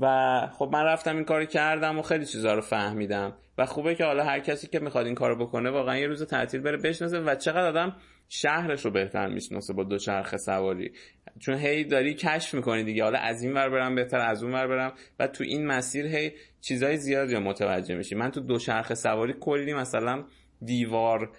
و 0.00 0.46
خب 0.52 0.70
من 0.72 0.84
رفتم 0.84 1.16
این 1.16 1.24
کار 1.24 1.44
کردم 1.44 1.98
و 1.98 2.02
خیلی 2.02 2.26
چیزا 2.26 2.54
رو 2.54 2.60
فهمیدم. 2.60 3.36
و 3.58 3.66
خوبه 3.66 3.94
که 3.94 4.04
حالا 4.04 4.24
هر 4.24 4.40
کسی 4.40 4.66
که 4.66 4.78
می‌خواد 4.78 5.06
این 5.06 5.14
کارو 5.14 5.46
بکنه 5.46 5.70
واقعا 5.70 5.98
یه 5.98 6.06
روز 6.06 6.22
تعطیل 6.22 6.60
بره 6.60 6.76
بشناسه 6.76 7.20
و 7.20 7.34
چقدر 7.34 7.66
آدم 7.66 7.96
شهرش 8.32 8.84
رو 8.84 8.90
بهتر 8.90 9.28
می‌شناسه 9.28 9.72
با 9.72 9.84
دوچرخه 9.84 10.36
سواری. 10.36 10.92
چون 11.38 11.54
هی 11.54 11.84
داری 11.84 12.14
کشف 12.14 12.54
می‌کنی 12.54 12.84
دیگه. 12.84 13.04
حالا 13.04 13.18
از 13.18 13.42
این 13.42 13.52
ور 13.52 13.68
برم 13.68 13.94
بهتر 13.94 14.18
از 14.18 14.42
اون 14.42 14.52
ور 14.52 14.66
برم. 14.66 14.92
و 15.18 15.26
تو 15.26 15.44
این 15.44 15.66
مسیر 15.66 16.06
هی 16.06 16.32
چیزای 16.60 16.96
زیادی 16.96 17.34
رو 17.34 17.40
متوجه 17.40 17.94
میشی. 17.94 18.14
من 18.14 18.30
تو 18.30 18.40
دوچرخه 18.40 18.94
سواری 18.94 19.34
کلی 19.40 19.74
مثلا 19.74 20.24
دیوار 20.64 21.30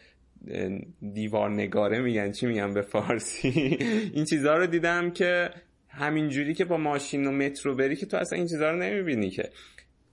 دیوار 1.14 1.50
نگاره 1.50 2.00
میگن 2.00 2.32
چی 2.32 2.46
میگن 2.46 2.74
به 2.74 2.82
فارسی؟ 2.82 3.78
این 4.16 4.26
چیزها 4.26 4.58
رو 4.58 4.68
دیدم 4.68 5.12
که 5.12 5.50
همینجوری 5.90 6.54
که 6.54 6.66
با 6.66 6.78
ماشین 6.78 7.28
و 7.28 7.32
مترو 7.32 7.76
بری 7.76 7.96
که 7.96 8.06
تو 8.06 8.18
اصلا 8.18 8.38
این 8.38 8.48
چیزها 8.48 8.72
رو 8.72 8.78
نمی‌بینی 8.78 9.30
که. 9.30 9.50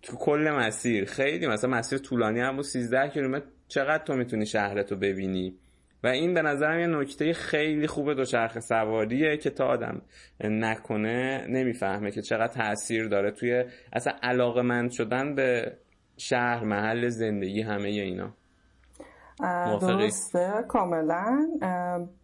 تو 0.02 0.16
کل 0.16 0.50
مسیر 0.50 1.04
خیلی 1.04 1.46
مثلا 1.46 1.70
مسیر 1.70 1.98
طولانی 1.98 2.40
هم 2.40 2.56
بود 2.56 2.64
13 2.64 3.08
کیلومتر. 3.08 3.46
چقدر 3.68 4.04
تو 4.04 4.14
می‌تونی 4.14 4.46
شهرتو 4.46 4.96
ببینی؟ 4.96 5.54
و 6.04 6.06
این 6.06 6.34
به 6.34 6.42
نظرم 6.42 6.80
یه 6.80 6.86
نکته 6.86 7.32
خیلی 7.32 7.86
خوبه 7.86 8.14
دوچرخه 8.14 8.60
سواریه 8.60 9.36
که 9.36 9.50
تا 9.50 9.66
آدم 9.66 10.02
نکنه 10.40 11.46
نمی‌فهمه 11.48 12.10
که 12.10 12.22
چقدر 12.22 12.52
تاثیر 12.52 13.08
داره 13.08 13.30
توی 13.30 13.64
اصلا 13.92 14.12
علاقه 14.22 14.62
مند 14.62 14.90
شدن 14.90 15.34
به 15.34 15.76
شهر 16.16 16.64
محل 16.64 17.08
زندگی 17.08 17.62
همه 17.62 17.88
اینا. 17.88 18.34
درسته 19.80 20.64
کاملا. 20.68 21.48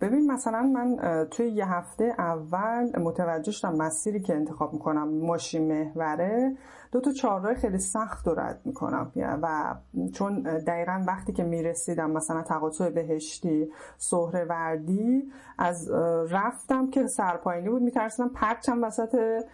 ببین 0.00 0.32
مثلا 0.32 0.62
من 0.62 0.96
توی 1.30 1.48
یه 1.48 1.72
هفته 1.72 2.14
اول 2.18 2.98
متوجه 2.98 3.52
شدم 3.52 3.76
مسیری 3.76 4.20
که 4.20 4.34
انتخاب 4.34 4.72
می‌کنم 4.72 5.08
ماشین 5.26 5.72
محوره 5.72 6.56
دو 6.92 7.00
تا 7.00 7.10
چهارراه 7.12 7.54
خیلی 7.54 7.78
سخت 7.78 8.28
رو 8.28 8.40
رد 8.40 8.60
می‌کنم. 8.64 9.12
و 9.16 9.74
چون 10.14 10.42
دقیقا 10.42 11.04
وقتی 11.06 11.32
که 11.32 11.44
می‌رسیدم 11.44 12.10
مثلا 12.10 12.42
تقاطع 12.42 12.90
بهشتی 12.90 13.72
سهره 13.96 14.44
وردی 14.44 15.32
از 15.58 15.90
رفتم 16.30 16.90
که 16.90 17.06
سرپاینی 17.06 17.68
بود 17.68 17.82
میترسیدم 17.82 18.28
پرچم 18.28 18.84
وسط 18.84 19.44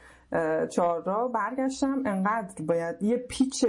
چهار 0.70 1.28
برگشتم. 1.28 2.02
انقدر 2.06 2.64
باید 2.68 3.02
یه 3.02 3.16
پیچ 3.16 3.64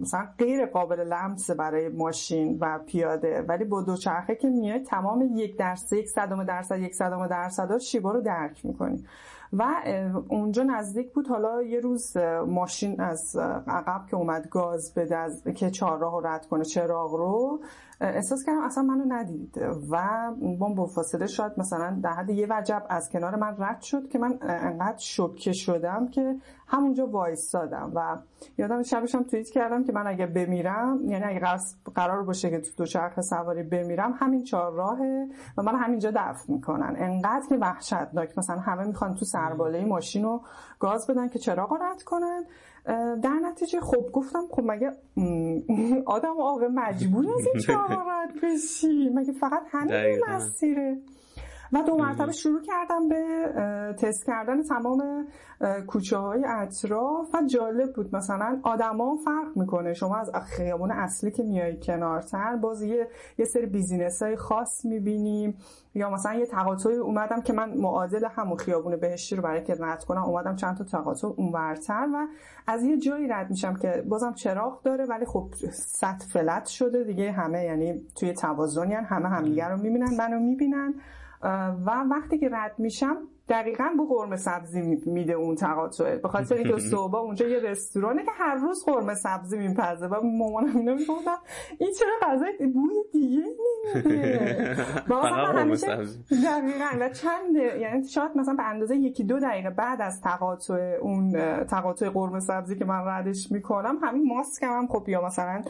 مثلا 0.00 0.28
غیر 0.38 0.66
قابل 0.66 1.00
لمس 1.00 1.50
برای 1.50 1.88
ماشین 1.88 2.58
و 2.60 2.78
پیاده. 2.86 3.42
ولی 3.48 3.64
با 3.64 3.82
دوچرخه 3.82 4.34
که 4.34 4.48
میای 4.48 4.80
تمام 4.80 5.30
یک 5.34 5.58
درصد 5.58 5.96
یک 5.96 6.08
صدم 6.08 6.44
درصد 6.44 6.78
یک 6.78 6.94
صدم 6.94 7.26
درصد 7.26 7.78
شیبا 7.78 8.12
رو 8.12 8.20
درک 8.20 8.66
می‌کنی. 8.66 9.04
و 9.52 9.64
اونجا 10.28 10.62
نزدیک 10.62 11.12
بود. 11.12 11.28
حالا 11.28 11.62
یه 11.62 11.80
روز 11.80 12.16
ماشین 12.46 13.00
از 13.00 13.36
عقب 13.66 14.06
که 14.10 14.16
اومد 14.16 14.48
گاز 14.48 14.94
بده 14.94 15.16
از 15.16 15.44
که 15.54 15.70
چهارراه 15.70 16.20
رد 16.24 16.46
کنه 16.46 16.64
چراغ 16.64 17.14
رو 17.14 17.60
احساس 18.00 18.44
کردم 18.44 18.62
اصلا 18.62 18.84
منو 18.84 19.04
ندید 19.08 19.58
و 19.90 19.98
با 20.58 20.68
با 20.68 20.86
فاصله 20.86 21.26
شاید 21.26 21.52
مثلا 21.58 22.00
در 22.02 22.12
حد 22.12 22.30
یه 22.30 22.46
وجب 22.50 22.82
از 22.88 23.08
کنار 23.08 23.36
من 23.36 23.56
رد 23.58 23.80
شد 23.80 24.08
که 24.08 24.18
من 24.18 24.38
انقدر 24.42 24.98
شوکه 24.98 25.52
شدم 25.52 26.08
که 26.08 26.36
همونجا 26.66 27.06
وایستادم 27.06 27.92
و 27.94 28.18
یادم 28.58 28.82
شبشم 28.82 29.22
توییت 29.22 29.48
کردم 29.50 29.84
که 29.84 29.92
من 29.92 30.06
اگه 30.06 30.26
بمیرم 30.26 31.00
یعنی 31.04 31.24
اگه 31.24 31.40
قرار 31.94 32.22
باشه 32.22 32.50
که 32.50 32.60
تو 32.60 32.70
دوچرخه 32.76 33.22
سواری 33.22 33.62
بمیرم 33.62 34.14
همین 34.18 34.42
چهار 34.42 34.72
راهه 34.72 35.28
و 35.58 35.62
من 35.62 35.74
همینجا 35.74 36.10
دفن 36.10 36.52
می‌کنن. 36.52 36.96
انقدر 36.98 37.46
که 37.48 37.56
وحشتناک 37.56 38.38
مثلا 38.38 38.58
همه 38.58 38.84
می‌خوان 38.84 39.14
تو 39.14 39.24
سرباله 39.24 39.84
ماشین 39.84 40.24
رو 40.24 40.42
گاز 40.78 41.06
بدن 41.06 41.28
که 41.28 41.38
چراغ 41.38 41.72
رد 41.72 42.02
کنن. 42.02 42.44
در 43.22 43.40
نتیجه 43.42 43.80
خب 43.80 44.10
گفتم 44.12 44.42
خب 44.50 44.62
مگه 44.64 44.92
آدم 46.06 46.40
آقا 46.40 46.68
مجبور 46.74 47.26
از 47.28 47.46
این 47.46 47.62
چهار 47.66 48.04
رد 48.08 48.40
بشی؟ 48.42 49.10
مگه 49.14 49.32
فقط 49.32 49.62
همین 49.70 50.20
مسیره؟ 50.28 50.98
و 51.74 51.82
دو 51.82 51.96
مرتبه 51.96 52.32
شروع 52.32 52.60
کردم 52.62 53.08
به 53.08 53.46
تست 53.98 54.26
کردن 54.26 54.62
تمام 54.62 55.26
کوچه 55.86 56.16
های 56.16 56.44
اطراف 56.48 57.34
و 57.34 57.38
جالب 57.46 57.92
بود. 57.92 58.16
مثلا 58.16 58.60
آدما 58.62 59.16
فرق 59.24 59.56
می‌کنه. 59.56 59.92
شما 59.94 60.16
از 60.16 60.30
خیابون 60.56 60.90
اصلی 60.90 61.30
که 61.30 61.42
میای 61.42 61.80
کنارتر 61.80 62.56
باز 62.56 62.82
یه, 62.82 63.08
یه 63.38 63.44
سری 63.44 63.66
بیزینس 63.66 64.22
های 64.22 64.36
خاص 64.36 64.84
می‌بینیم 64.84 65.58
یا 65.94 66.10
مثلا 66.10 66.34
یه 66.34 66.46
تقاطعی 66.46 66.96
اومدم 66.96 67.40
که 67.40 67.52
من 67.52 67.78
معادل 67.78 68.24
همون 68.24 68.56
خیابون 68.56 68.96
بهشتی 68.96 69.36
رو 69.36 69.42
برای 69.42 69.64
که 69.64 69.76
رد 69.80 70.04
کنم. 70.04 70.22
اومدم 70.22 70.56
چند 70.56 70.76
تا 70.76 70.84
تقاطع 70.84 71.28
اونورتر 71.28 72.08
و 72.14 72.26
از 72.66 72.82
یه 72.82 72.98
جایی 72.98 73.28
رد 73.28 73.50
میشم 73.50 73.74
که 73.74 74.04
بازم 74.08 74.32
چراغ 74.32 74.82
داره. 74.82 75.04
ولی 75.04 75.24
خب 75.24 75.48
سطح 75.72 76.26
فلت 76.32 76.66
شده 76.66 77.04
دیگه. 77.04 77.32
همه 77.32 77.64
یعنی 77.64 78.06
توی 78.14 78.32
توازنی 78.32 78.94
همه 78.94 79.28
همدیگه 79.28 79.68
رو 79.68 79.76
می‌بینن 79.76 80.16
منو 80.18 80.40
می‌بینن. 80.40 80.94
و 81.86 82.04
وقتی 82.10 82.38
که 82.38 82.48
رد 82.52 82.74
میشم 82.78 83.16
دقیقا 83.48 83.88
با 83.98 84.04
قرمه 84.04 84.36
سبزی 84.36 84.82
میده 85.06 85.32
اون 85.32 85.54
تقاطعه 85.54 86.16
به 86.16 86.28
خاطر 86.28 86.54
اینکه 86.54 86.78
صبح 86.90 87.16
اونجا 87.16 87.48
یه 87.48 87.58
رستورانه 87.58 88.24
که 88.24 88.30
هر 88.34 88.54
روز 88.54 88.84
قرمه 88.84 89.14
سبزی 89.14 89.58
میپزه. 89.58 90.06
و 90.06 90.20
مامانم 90.22 90.76
اینو 90.76 90.94
می‌گفتم 90.94 91.38
این 91.78 91.92
چرا 91.98 92.12
غذای 92.22 92.66
بوی 92.66 92.94
دیگه 93.12 93.42
نمیده؟ 93.94 94.76
قرمه 95.08 95.76
دقیقا 96.44 96.88
و 97.00 97.08
چند 97.08 97.56
یعنی 97.80 98.08
شاید 98.08 98.36
مثلا 98.36 98.54
به 98.54 98.62
اندازه 98.62 98.96
یکی 98.96 99.24
دو 99.24 99.38
دقیقه 99.40 99.70
بعد 99.70 100.00
از 100.00 100.20
تقاطع 100.20 100.98
اون 101.00 101.32
تقاطع 101.64 102.08
قرمه 102.08 102.40
سبزی 102.40 102.76
که 102.76 102.84
من 102.84 103.04
ردش 103.06 103.52
می‌کنم 103.52 103.98
همین 104.02 104.28
ماسکم 104.36 104.72
هم 104.72 104.86
خب 104.86 105.08
یا 105.08 105.26
مثلا 105.26 105.62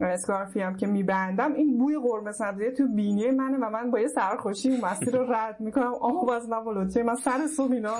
اسکارفی 0.00 0.60
هم 0.60 0.76
که 0.76 0.86
میبندم 0.86 1.52
این 1.52 1.78
بوی 1.78 1.98
قرمه 1.98 2.32
سبزی 2.32 2.70
تو 2.70 2.88
بینی 2.88 3.30
منه 3.30 3.56
و 3.56 3.70
من 3.70 3.90
با 3.90 4.00
یه 4.00 4.08
سرخوشی 4.08 4.70
اون 4.70 4.80
مسیر 4.80 5.16
رو 5.16 5.32
رد 5.32 5.60
می‌کنم. 5.60 5.92
آه 6.00 6.26
باز 6.26 6.50
نبالوچه 6.50 7.02
من 7.02 7.14
سر 7.14 7.46
صبح 7.56 7.72
اینا 7.72 7.94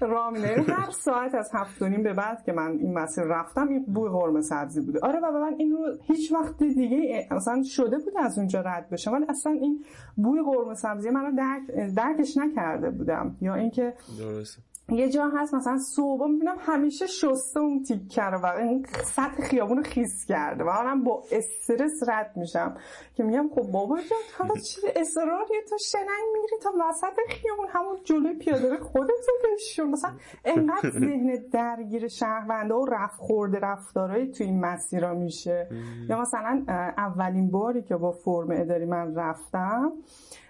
رامینه 0.00 0.64
هر 0.68 0.90
ساعت 0.90 1.34
از 1.34 1.50
هفت 1.54 1.82
و 1.82 1.88
نیم 1.88 2.02
به 2.02 2.12
بعد 2.12 2.42
که 2.42 2.52
من 2.52 2.78
این 2.80 2.98
مسیر 2.98 3.24
رفتم 3.24 3.68
این 3.68 3.84
بوی 3.84 4.10
قرمه 4.10 4.40
سبزی 4.40 4.80
بوده. 4.80 4.98
آره 5.02 5.20
و 5.20 5.32
من 5.32 5.54
این 5.58 5.72
رو 5.72 5.78
هیچ 6.02 6.32
وقت 6.32 6.58
دیگه 6.58 7.28
اصلا 7.30 7.62
شده 7.62 7.98
بود 7.98 8.12
از 8.16 8.38
اونجا 8.38 8.60
رد 8.60 8.88
بشم 8.90 9.12
ولی 9.12 9.24
اصلا 9.28 9.52
این 9.52 9.84
بوی 10.16 10.42
قرمه 10.42 10.74
سبزی 10.74 11.10
من 11.10 11.34
درک 11.34 11.94
درکش 11.94 12.36
نکرده 12.36 12.90
بودم. 12.90 13.36
یا 13.40 13.54
اینکه 13.54 13.94
درسته. 14.18 14.62
یه 14.88 15.08
جا 15.08 15.28
هست 15.36 15.54
مثلا 15.54 15.78
صبح 15.78 16.26
می‌بینم 16.26 16.56
همیشه 16.58 17.06
شسته 17.06 17.60
اون 17.60 17.82
تیکه 17.82 18.22
رو 18.22 18.38
و 18.38 18.46
این 18.46 18.86
سطح 19.04 19.42
خیابون 19.42 19.76
رو 19.76 19.82
خیس 19.82 20.24
کرده 20.28 20.64
و 20.64 20.66
منم 20.66 21.04
با 21.04 21.22
استرس 21.32 22.08
رد 22.08 22.32
میشم 22.36 22.76
که 23.14 23.22
میگم 23.22 23.48
خب 23.54 23.62
بابا 23.62 23.96
جان 23.96 24.18
حالا 24.38 24.54
چی؟ 24.54 24.80
اصراری 24.96 25.54
تو 25.70 25.76
شننگ 25.92 26.24
می‌گیری 26.34 26.56
تا 26.62 26.70
وسط 26.88 27.20
خیابون 27.28 27.66
همون 27.70 27.96
جلوی 28.04 28.34
پیاده 28.34 28.76
خودتو 28.76 29.32
بشون 29.44 29.90
مثلا 29.90 30.10
انقدر 30.44 30.90
ذهن 30.90 31.44
درگیر 31.52 32.08
شهرونده 32.08 32.74
و 32.74 32.86
رفت 32.86 33.16
خورده 33.16 33.58
رفتارهایی 33.58 34.30
تو 34.30 34.44
این 34.44 34.60
مسیرها 34.60 35.14
میشه. 35.14 35.68
یا 36.08 36.20
مثلا 36.20 36.64
اولین 36.96 37.50
باری 37.50 37.82
که 37.82 37.96
با 37.96 38.12
فرم 38.12 38.50
اداری 38.50 38.84
من 38.84 39.14
رفتم 39.14 39.92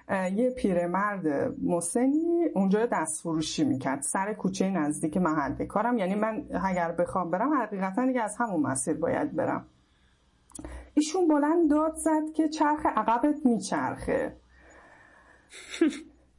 یه 0.09 0.55
پیرمرد 0.57 1.27
مسنی 1.63 2.45
اونجا 2.55 2.87
دست 2.87 3.23
فروشی 3.23 3.65
می‌کرد 3.65 4.03
سر 4.03 4.33
کوچه 4.33 4.71
نزدیک 4.71 5.17
محل 5.17 5.67
کارم. 5.67 5.99
یعنی 5.99 6.15
من 6.15 6.45
اگر 6.65 6.93
بخوام 6.93 7.31
برم 7.31 7.55
حقیقتا 7.55 8.07
دیگه 8.07 8.23
از 8.23 8.37
همون 8.39 8.61
مسیر 8.61 8.95
باید 8.95 9.37
برم. 9.37 9.67
ایشون 10.95 11.29
بلند 11.29 11.71
داد 11.71 11.95
زد 11.95 12.33
که 12.37 12.49
چرخ 12.49 12.87
عقبت 12.87 13.47
میچرخه. 13.47 14.37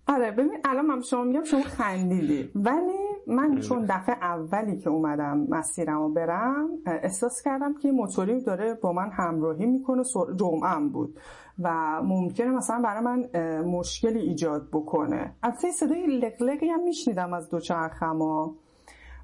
آره 0.08 0.32
ببین 0.32 0.58
الان 0.66 0.86
من 0.86 1.02
شما 1.02 1.24
میگم 1.24 1.44
شما 1.44 1.62
خندیدی. 1.62 2.52
ولی 2.56 3.06
من 3.28 3.60
چون 3.60 3.86
دفعه 3.86 4.16
اولی 4.16 4.78
که 4.78 4.90
اومدم 4.90 5.48
مسیرم 5.50 6.02
رو 6.02 6.10
برم 6.10 6.70
احساس 6.86 7.42
کردم 7.42 7.74
که 7.74 7.92
موتوری 7.92 8.42
داره 8.42 8.74
با 8.74 8.94
من 8.94 9.12
همراهی 9.12 9.66
می‌کنه 9.66 10.04
جمعم 10.36 10.90
بود. 10.90 11.20
و 11.60 12.02
ممکنه 12.04 12.52
مثلا 12.52 12.82
برای 12.82 13.04
من 13.04 13.26
مشکلی 13.62 14.20
ایجاد 14.20 14.68
بکنه. 14.74 15.36
البته 15.44 15.72
صدای 15.72 16.08
لقلقی 16.08 16.70
هم 16.70 16.84
میشنیدم 16.84 17.34
از 17.34 17.50
دوچرخما 17.50 18.56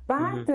بعد 0.07 0.45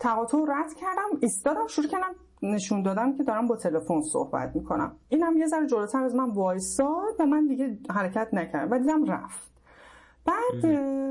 تقاطع 0.00 0.38
رد 0.38 0.74
کردم 0.74 1.18
ایستادم 1.20 1.66
شروع 1.66 1.88
کردم 1.88 2.14
نشون 2.42 2.82
دادم 2.82 3.16
که 3.16 3.22
دارم 3.22 3.46
با 3.46 3.56
تلفن 3.56 4.00
صحبت 4.00 4.56
می‌کنم. 4.56 4.96
اینم 5.08 5.36
یه 5.36 5.46
ذره 5.46 5.66
جلوتر 5.66 6.02
از 6.02 6.14
من 6.14 6.30
وایساد 6.30 7.14
و 7.20 7.26
من 7.26 7.46
دیگه 7.46 7.78
حرکت 7.90 8.28
نکردم 8.32 8.72
و 8.72 8.78
دیدم 8.78 9.04
رفت. 9.04 9.53
بعد 10.26 10.66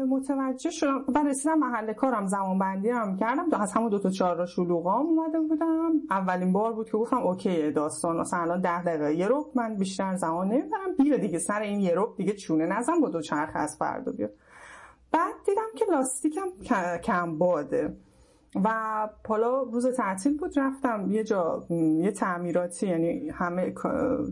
متوجه 0.10 0.72
شدم 0.72 1.06
بعد 1.16 1.28
رسیدم 1.28 1.60
محل 1.60 1.94
کارم 1.94 2.28
زمان 2.28 2.60
بندی 2.60 2.90
هم 2.90 3.18
کردم 3.18 3.62
از 3.62 3.74
همون 3.74 3.90
دو 3.90 4.00
تا 4.00 4.10
چهار 4.10 4.36
را 4.36 4.46
شلوغام 4.46 5.06
اومده 5.06 5.40
بودم. 5.40 5.92
اولین 6.10 6.54
بار 6.54 6.74
بود 6.74 6.90
که 6.90 6.98
گفتم 6.98 7.18
اوکی 7.18 7.72
داستان 7.72 8.18
مثلا 8.18 8.40
الان 8.40 8.62
ده 8.62 8.84
دقیقه 8.84 9.16
یه 9.16 9.28
رو 9.28 9.52
من 9.56 9.76
بیشتر 9.76 10.16
زمان 10.16 10.48
نمی‌برم. 10.48 10.96
بیا 11.00 11.18
دیگه 11.18 11.40
سر 11.40 11.62
این 11.62 11.80
یه 11.80 11.96
رو 11.96 12.14
دیگه 12.18 12.34
چونه 12.34 12.66
نزن 12.66 13.00
با 13.02 13.10
دو 13.10 13.22
چرخ 13.22 13.52
از 13.54 13.78
فردا 13.80 14.12
بیا. 14.12 14.30
بعد 15.12 15.34
دیدم 15.46 15.62
که 15.76 15.86
لاستیکم 15.92 16.48
کم 17.04 17.38
باده. 17.38 17.98
و 18.64 18.70
حالا 19.28 19.62
روز 19.64 19.96
تعطیل 19.96 20.38
بود 20.38 20.60
رفتم 20.60 21.12
یه 21.12 21.24
جا 21.24 21.66
یه 21.70 22.12
تعمیراتی 22.12 22.88
یعنی 22.88 23.30
همه 23.30 23.74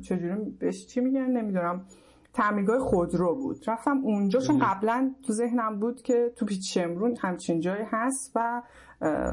چجوری 0.03 0.35
بهش 0.59 0.87
چی 0.87 1.01
میگن؟ 1.01 1.25
نمی‌دونم. 1.25 1.85
تعمیرگاه 2.33 2.79
خودرو 2.79 3.35
بود. 3.35 3.57
رفتم 3.67 3.97
اونجا 4.03 4.39
چون 4.39 4.59
قبلا 4.59 5.15
تو 5.27 5.33
ذهنم 5.33 5.79
بود 5.79 6.01
که 6.01 6.33
تو 6.37 6.45
پیچ 6.45 6.73
شمرون 6.73 7.15
همچین 7.21 7.59
جایی 7.59 7.83
هست 7.91 8.31
و 8.35 8.61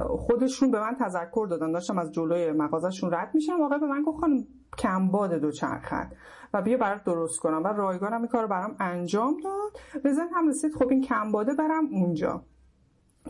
خودشون 0.08 0.70
به 0.70 0.80
من 0.80 0.96
تذکر 1.00 1.46
دادن. 1.50 1.72
داشتم 1.72 1.98
از 1.98 2.12
جلوی 2.12 2.52
مغازشون 2.52 3.12
رد 3.12 3.34
میشم. 3.34 3.60
واقعا 3.60 3.78
به 3.78 3.86
من 3.86 4.02
گفت 4.02 4.18
خانم 4.20 4.44
کمباد 4.78 5.34
دو 5.34 5.50
چرخت 5.50 6.12
و 6.54 6.62
بیا 6.62 6.76
برات 6.76 7.04
درست 7.04 7.40
کنم. 7.40 7.64
و 7.64 7.66
رایگانم 7.66 8.18
این 8.18 8.28
کار 8.28 8.42
رو 8.42 8.48
برام 8.48 8.76
انجام 8.80 9.36
داد. 9.44 10.02
به 10.02 10.10
هم 10.36 10.48
رسید 10.48 10.74
خب 10.74 10.88
این 10.90 11.02
کمباده 11.02 11.54
برم 11.54 11.86
اونجا. 11.92 12.42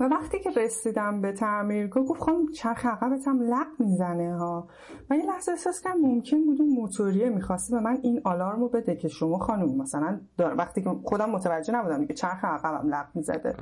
و 0.01 0.05
وقتی 0.05 0.38
که 0.38 0.51
رسیدم 0.51 1.20
به 1.20 1.32
تعمیرگاه 1.32 2.05
گفت 2.05 2.20
خانم 2.20 2.46
چرخ 2.53 2.86
عقبت 2.86 3.28
هم 3.28 3.42
لق 3.42 3.66
می‌زنه 3.78 4.38
ها. 4.38 4.68
و 5.11 5.16
یه 5.16 5.26
لحظه 5.26 5.53
احساس 5.53 5.80
کردم 5.80 6.01
ممکن 6.01 6.44
بود 6.44 6.61
اون 6.61 6.70
موتوریه 6.70 7.28
می‌خواسته 7.28 7.76
به 7.76 7.82
من 7.82 7.99
این 8.03 8.20
آلارم 8.24 8.61
رو 8.61 8.68
بده 8.68 8.96
که 8.96 9.09
شما 9.09 9.38
خانم 9.38 9.76
مثلا 9.76 10.20
دار 10.36 10.55
وقتی 10.57 10.82
که 10.82 10.90
خودم 11.05 11.30
متوجه 11.30 11.74
نبودم 11.74 12.07
که 12.07 12.14
چرخ 12.14 12.44
عقبم 12.44 12.88
لق 12.88 13.07
می‌زده. 13.14 13.55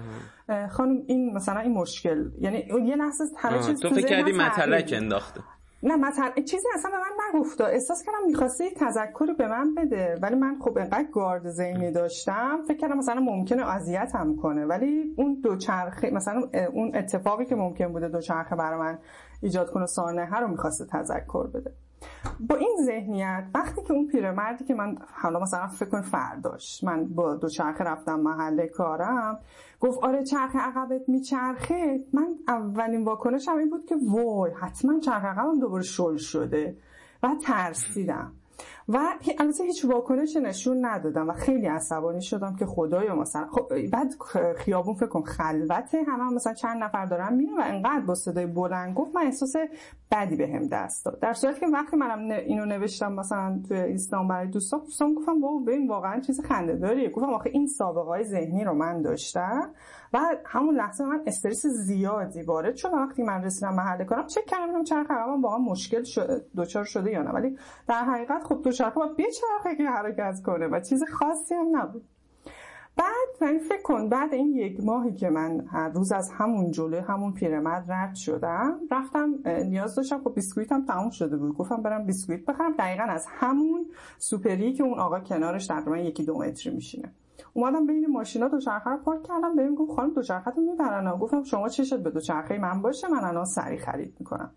خانم 0.70 1.03
این 1.07 1.34
مثلا 1.34 1.61
این 1.61 1.72
مشکل 1.72 2.30
یعنی 2.41 2.59
یه 2.59 2.97
لحظه 2.97 3.24
همه 3.37 3.62
چیز 3.62 3.80
تو 3.80 3.89
فکر 3.89 4.07
کردی 4.07 4.32
متلک 4.32 4.95
انداخته. 4.97 5.41
نه 5.83 5.97
مثلا 5.97 6.31
چیزی 6.35 6.68
اصلا 6.74 6.91
به 6.91 6.97
من 6.97 7.39
نگفته 7.41 7.64
احساس 7.64 8.03
کردم 8.03 8.27
می‌خواسته 8.27 8.70
تذکری 8.70 9.35
به 9.39 9.49
من 9.49 9.74
بده. 9.74 10.18
ولی 10.22 10.35
من 10.35 10.59
خب 10.61 10.79
انقدر 10.79 11.09
گارد 11.12 11.51
ذهنی 11.51 11.93
داشتم. 11.93 12.62
فکر 12.68 12.77
کردم 12.77 12.99
مثلا 12.99 13.20
ممکنه 13.20 13.68
اذیتم 13.68 14.37
کنه. 14.37 14.66
ولی 14.66 15.14
اون 15.16 15.41
دوچرخه 15.43 16.11
مثلا 16.11 16.43
اون 16.72 16.97
اتفاقی 16.97 17.45
که 17.45 17.55
ممکن 17.55 17.93
بوده 17.93 18.09
دوچرخه 18.09 18.57
برای 18.57 18.81
من 18.81 18.99
ایجاد 19.43 19.70
کنه 19.70 19.87
سانحه 19.87 20.41
رو 20.41 20.49
می‌خواسته 20.49 20.85
تذکر 20.85 21.47
بده. 21.47 21.72
با 22.40 22.57
این 22.57 22.76
ذهنیت 22.86 23.44
وقتی 23.54 23.82
که 23.82 23.92
اون 23.92 24.07
پیرمردی 24.07 24.64
که 24.64 24.74
من 24.74 24.98
حالا 25.22 25.40
مثلا 25.40 25.66
فکر 25.66 25.88
کن 25.88 26.00
فرداش 26.00 26.84
من 26.84 27.04
با 27.04 27.34
دوچرخه 27.34 27.84
رفتم 27.84 28.20
محله 28.20 28.66
کارم 28.66 29.38
گفت 29.80 29.98
آره 30.02 30.24
چرخ 30.24 30.57
عقبت 30.57 31.09
میچرخه. 31.09 32.00
من 32.12 32.34
اولین 32.48 33.04
واکنشم 33.04 33.57
این 33.57 33.70
بود 33.70 33.84
که 33.86 33.96
وای 34.09 34.50
حتما 34.61 35.00
چرخ 35.00 35.24
عقبم 35.24 35.61
دوباره 35.61 35.82
شل 35.82 36.16
شده. 36.16 36.76
و 37.22 37.28
ترسیدم. 37.42 38.32
و 38.88 38.98
البته 39.38 39.64
هیچ 39.64 39.84
واکنش 39.84 40.36
نشون 40.36 40.84
ندادم 40.84 41.28
و 41.28 41.32
خیلی 41.32 41.66
عصبانی 41.66 42.22
شدم 42.22 42.57
که 42.57 42.66
خدایا 42.66 43.14
مثلا 43.14 43.46
خب 43.46 43.86
بعد 43.86 44.14
خیابون 44.57 44.94
فکر 44.94 45.07
کن 45.07 45.22
خلوته 45.22 46.02
همه 46.09 46.24
هم 46.24 46.34
مثلا 46.34 46.54
چند 46.54 46.82
نفر 46.82 47.07
دارن 47.07 47.34
میرن 47.34 47.57
و 47.59 47.62
انقدر 47.64 48.04
با 48.07 48.14
صدای 48.14 48.46
بلند 48.46 48.94
گفت 48.94 49.14
من 49.14 49.22
احساس 49.22 49.57
بدی 50.11 50.36
بهم 50.36 50.68
به 50.68 50.68
دست 50.68 51.04
داد. 51.04 51.20
در 51.20 51.32
صورتی 51.32 51.61
که 51.61 51.66
وقتی 51.66 51.96
منم 51.96 52.30
اینو 52.30 52.64
نوشتم 52.64 53.12
مثلا 53.12 53.62
تو 53.68 53.74
اینستاگرام 53.74 54.28
برای 54.28 54.46
دوستان 54.46 54.80
دوستان 54.80 55.14
گفتم 55.14 55.40
بابا 55.40 55.59
ببین 55.59 55.88
واقعا 55.88 56.20
چیز 56.20 56.40
خنده 56.40 57.09
گفتم 57.09 57.30
آخه 57.30 57.50
این 57.50 57.66
سابقه 57.66 58.09
های 58.09 58.24
ذهنی 58.24 58.64
رو 58.64 58.74
من 58.74 59.02
داشتم؟ 59.02 59.70
و 60.12 60.18
همون 60.44 60.74
لحظه 60.74 61.04
من 61.04 61.22
استرس 61.26 61.66
زیادی 61.66 62.42
وارد 62.42 62.76
شد 62.76 62.92
وقتی 62.92 63.22
من 63.22 63.44
رسیدم 63.44 63.74
محل 63.74 64.04
کارم 64.04 64.26
چک 64.26 64.46
کردم 64.46 64.84
چرخ 64.84 65.11
عقبم 65.11 65.42
واقعا 65.42 65.59
مشکل 65.59 66.02
شده 66.02 66.44
دوچار 66.57 66.84
شده 66.84 67.11
یا 67.11 67.22
نه. 67.22 67.30
ولی 67.30 67.59
در 67.88 68.04
حقیقت 68.04 68.44
خب 68.44 68.62
دوچرخه 68.62 69.00
باید 69.00 69.16
بچرخه 69.16 69.76
که 69.76 69.84
حرکت 69.84 70.42
کنه 70.42 70.66
و 70.66 70.80
چیز 70.80 71.02
خاصی 71.12 71.54
هم 71.54 71.76
نبود. 71.76 72.04
بعد 72.96 73.28
من 73.40 73.59
فکر 73.59 73.82
کن 73.82 74.09
بعد 74.09 74.34
این 74.34 74.54
یک 74.54 74.80
ماهی 74.84 75.14
که 75.14 75.30
من 75.30 75.66
هر 75.72 75.88
روز 75.88 76.12
از 76.12 76.30
همون 76.30 76.70
جلوی 76.70 76.98
همون 76.98 77.32
پیرمرد 77.32 77.92
رد 77.92 78.14
شدم 78.14 78.80
رفتم 78.90 79.34
نیاز 79.46 79.94
داشتم. 79.94 80.20
خب 80.24 80.34
بیسکویتم 80.34 80.86
تموم 80.86 81.11
شده 81.11 81.36
بود. 81.36 81.57
گفتم 81.57 81.82
برم 81.82 82.07
بیسکویت 82.07 82.44
بخرم. 82.44 82.72
دقیقا 82.78 83.02
از 83.02 83.26
همون 83.28 83.86
سوپری 84.18 84.72
که 84.72 84.82
اون 84.82 84.98
آقا 84.98 85.20
کنارش 85.20 85.66
تقریبا 85.66 85.98
یکی 85.98 86.24
دو 86.24 86.38
متری 86.38 86.74
میشینه. 86.74 87.12
اومدم 87.57 87.86
بین 87.86 88.07
ماشینا 88.07 88.48
دوچرخه 88.48 88.90
رو 88.90 88.96
پارک 88.96 89.22
کردم 89.22 89.57
بهم 89.57 89.74
گفت 89.74 89.92
خانم 89.92 90.14
دوچرخه 90.14 90.50
رو 90.50 90.62
می‌برن. 90.62 91.18
گفتم 91.18 91.42
شما 91.42 91.68
چشت 91.68 91.94
به 91.94 92.11
دوچرخه 92.11 92.59
من 92.59 92.82
باشه 92.82 93.09
من 93.09 93.24
الان 93.24 93.44
سری 93.44 93.78
خرید 93.78 94.16
می‌کنم. 94.18 94.50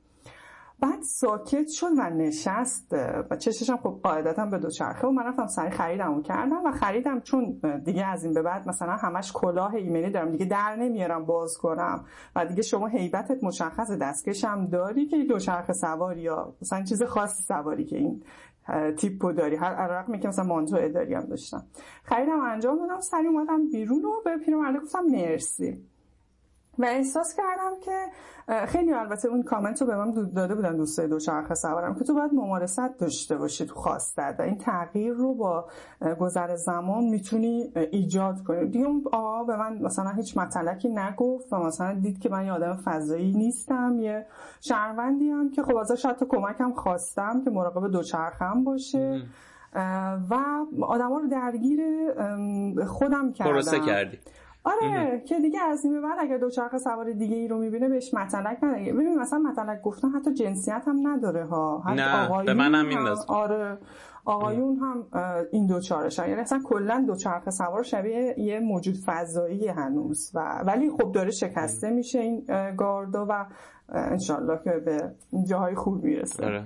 بعد 0.82 1.02
ساکت 1.02 1.68
شد 1.68 1.88
و 1.98 2.10
نشست. 2.10 2.96
و 3.30 3.36
چششم 3.36 3.78
خب 3.78 4.00
قاعدتا 4.04 4.46
به 4.46 4.58
دوچرخه 4.58 5.08
و 5.08 5.12
من 5.12 5.24
رفتم 5.24 5.48
سری 5.48 5.70
خریدم 5.70 6.22
کردم 6.22 6.66
و 6.66 6.72
خریدم 6.72 7.20
چون 7.20 7.60
دیگه 7.86 8.06
از 8.06 8.24
این 8.24 8.34
به 8.34 8.42
بعد 8.42 8.68
مثلا 8.70 8.92
همش 8.92 9.32
کلاه 9.34 9.74
ایمنی 9.74 10.10
دارم. 10.12 10.32
دیگه 10.32 10.46
در 10.46 10.76
نمیارم 10.76 11.26
باز 11.26 11.58
کنم. 11.58 12.06
و 12.36 12.46
دیگه 12.46 12.62
شما 12.62 12.88
حیبتت 12.88 13.44
مشخص 13.44 13.92
دستکشم 13.92 14.66
داری 14.66 15.06
که 15.06 15.24
دوچرخه 15.24 15.74
سواری 15.74 16.22
یا 16.22 16.54
مثلا 16.62 16.84
چیز 16.84 17.04
خاصی 17.04 17.44
سواری 17.44 17.86
که 17.86 17.98
این 17.98 18.24
تیپو 18.98 19.32
داری. 19.32 19.56
هر 19.56 19.88
رقمی 19.88 20.20
که 20.20 20.28
مثلا 20.28 20.46
مانتو 20.46 20.76
اداری 20.76 21.14
هم 21.14 21.26
داشتم. 21.26 21.64
خریدم 22.04 22.40
انجام 22.40 22.78
دادم 22.78 23.00
سری 23.02 23.28
اومدم 23.28 23.70
بیرون 23.70 24.06
و 24.06 24.22
به 24.26 24.38
پیرمرده 24.38 24.80
گفتم 24.80 25.04
مرسی. 25.04 25.86
و 26.80 26.86
احساس 26.86 27.36
کردم 27.36 27.72
که 27.82 28.06
خیلی 28.66 28.94
البته 28.94 29.28
اون 29.28 29.44
کامنت 29.44 29.82
رو 29.82 29.88
به 29.88 29.96
من 29.96 30.32
داده 30.36 30.56
بودن 30.56 30.78
دوستای 30.78 31.08
دوچرخه 31.08 31.56
سوارم 31.56 31.96
که 31.96 32.04
تو 32.04 32.14
باید 32.14 32.34
ممارست 32.34 33.00
داشته 33.00 33.38
باشی 33.38 33.66
تو 33.66 33.76
خواستت 33.76 34.36
و 34.40 34.42
این 34.42 34.58
تغییر 34.58 35.14
رو 35.14 35.34
با 35.34 35.66
گذر 36.20 36.56
زمان 36.56 37.04
می‌تونی 37.04 37.72
ایجاد 37.92 38.44
کنی. 38.44 38.66
دیگه 38.70 38.86
اون 38.86 39.04
آقا 39.12 39.44
به 39.44 39.58
من 39.58 39.78
مثلا 39.82 40.10
هیچ 40.10 40.38
مطلقی 40.38 40.90
نگفت 40.90 41.54
و 41.54 41.58
مثلا 41.58 41.94
دید 41.94 42.20
که 42.20 42.30
من 42.30 42.46
یه 42.46 42.52
آدم 42.52 42.74
فضایی 42.74 43.34
نیستم 43.34 44.00
یه 44.00 44.26
شهروندی 44.62 45.30
هم 45.30 45.52
که 45.52 45.64
خب 45.64 45.76
ازش 45.76 46.06
حتی 46.06 46.26
کمکم 46.30 46.74
خواستم 46.74 47.42
که 47.44 47.50
مراقب 47.50 47.92
دوچرخم 47.92 48.64
باشه. 48.64 49.22
و 50.30 50.36
آدما 50.82 51.18
رو 51.20 51.28
درگیر 51.28 51.80
خودم 52.86 53.34
کردم. 53.34 53.52
پروسه 53.52 53.80
کردی. 53.80 54.20
آره 54.70 55.24
که 55.28 55.40
دیگه 55.40 55.60
از 55.62 55.86
این 55.86 56.02
بعد 56.02 56.18
اگر 56.20 56.38
دوچرخه 56.38 56.78
سوار 56.78 57.12
دیگه 57.12 57.36
ای 57.36 57.48
رو 57.48 57.58
می‌بینه 57.58 57.90
بهش 57.90 58.14
مطلق 58.14 58.64
نداره. 58.64 58.94
ببین 58.94 59.20
مثلا 59.20 59.40
مطلق 59.40 59.82
گفتن 59.82 60.10
حتی 60.10 60.34
جنسیت 60.34 60.84
هم 60.88 61.08
نداره 61.08 61.46
ها. 61.46 61.84
نه 61.88 62.44
به 62.46 62.54
منم 62.54 62.88
این 62.88 62.98
آره 63.28 63.78
آقایون 64.26 64.76
هم 64.76 65.08
این 65.52 65.68
دوچارشن 65.68 66.30
یعنی 66.30 66.42
اصلا 66.42 66.60
کلا 66.64 67.04
دوچرخه 67.08 67.52
سوار 67.52 67.84
شبیه 67.84 68.36
یه 68.38 68.60
موجود 68.60 68.96
فضایی 69.06 69.68
هنوز. 69.68 70.32
و 70.36 70.64
ولی 70.66 70.90
خب 70.90 71.12
داره 71.12 71.32
شکسته 71.32 71.90
میشه 71.90 72.20
این 72.20 72.46
گاردا 72.78 73.26
و 73.30 73.46
انشالله 73.90 74.60
که 74.64 74.72
به 74.72 75.16
جاهای 75.50 75.76
خوب 75.76 76.04
می‌رسه. 76.04 76.46
آره. 76.46 76.64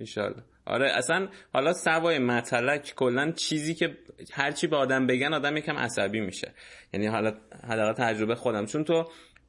انشالله. 0.00 0.42
آره 0.66 0.90
اصلا 0.90 1.28
حالا 1.52 1.72
سوای 1.72 2.18
مطلق 2.18 2.82
کلا 2.96 3.32
چیزی 3.32 3.74
که 3.74 3.96
هرچی 4.32 4.66
به 4.66 4.76
آدم 4.76 5.06
بگن 5.06 5.34
آدم 5.34 5.56
یکم 5.56 5.76
عصبی 5.76 6.20
میشه. 6.20 6.52
یعنی 6.92 7.06
حالا 7.06 7.34
حداقل 7.68 7.92
تجربه 7.92 8.34
خودم. 8.34 8.66
چون 8.66 8.84
تو 8.84 9.04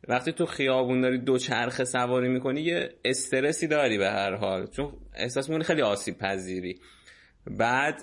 وقتی 0.08 0.32
تو 0.32 0.46
خیابون 0.46 1.02
داری 1.02 1.18
دو 1.18 1.38
چرخ 1.38 1.84
سواری 1.84 2.30
می‌کنی 2.30 2.62
یه 2.62 2.90
استرسی 3.06 3.68
داری 3.68 3.98
به 3.98 4.10
هر 4.10 4.36
حال. 4.36 4.68
چون 4.68 4.94
احساس 5.16 5.50
می‌کنی 5.50 5.64
خیلی 5.64 5.82
آسیب 5.82 6.18
پذیری. 6.18 6.80
بعد 7.48 8.02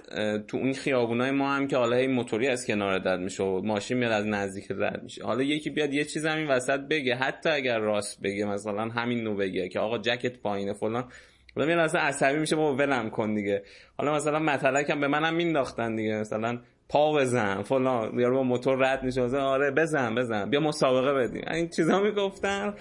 تو 0.49 0.57
اون 0.57 0.73
خیابونای 0.73 1.31
ما 1.31 1.55
هم 1.55 1.67
که 1.67 1.77
حالا 1.77 1.97
این 1.97 2.11
موتوری 2.11 2.49
از 2.49 2.67
کنار 2.67 2.95
رد 2.95 3.21
میشه 3.21 3.43
و 3.43 3.61
ماشین 3.65 3.99
میاد 3.99 4.13
از 4.13 4.27
نزدیک 4.27 4.67
رد 4.71 5.03
میشه. 5.03 5.25
حالا 5.25 5.43
یکی 5.43 5.71
بیاد 5.71 5.93
یه 5.93 6.05
چیز 6.05 6.27
همین 6.27 6.47
وسط 6.47 6.81
بگه. 6.81 7.17
حتی 7.17 7.49
اگر 7.49 7.79
راست 7.79 8.23
بگه 8.23 8.45
مثلا 8.45 8.89
همین 8.89 9.25
نو 9.25 9.37
بگه 9.37 9.69
که 9.69 9.81
آقا 9.81 9.99
جکت 9.99 10.39
پایینه 10.39 10.73
فلان. 10.73 11.09
حالا 11.57 11.67
میاد 11.67 11.79
اصلا 11.79 12.01
عصبی 12.01 12.39
میشه 12.39 12.57
با 12.57 12.75
ولم 12.75 13.11
کن 13.11 13.35
دیگه. 13.35 13.63
حالا 13.99 14.15
مثلا 14.15 14.39
مطلق 14.39 14.91
هم 14.91 15.01
به 15.01 15.09
منم 15.09 15.35
مینداختن 15.35 15.97
دیگه. 15.97 16.21
مثلا 16.21 16.59
پا 16.89 17.13
بزن 17.13 17.63
فلان. 17.63 18.21
یارو 18.21 18.37
با 18.37 18.43
موتور 18.43 18.79
رد 18.79 19.03
میشه 19.03 19.23
آره 19.37 19.71
بزن 19.71 20.15
بزن. 20.15 20.51
بیا 20.51 20.61
مسابقه 20.61 21.13
بدیم. 21.15 21.45
این 21.51 21.69
چیزا 21.69 22.01
می‌گفتن. 22.01 22.75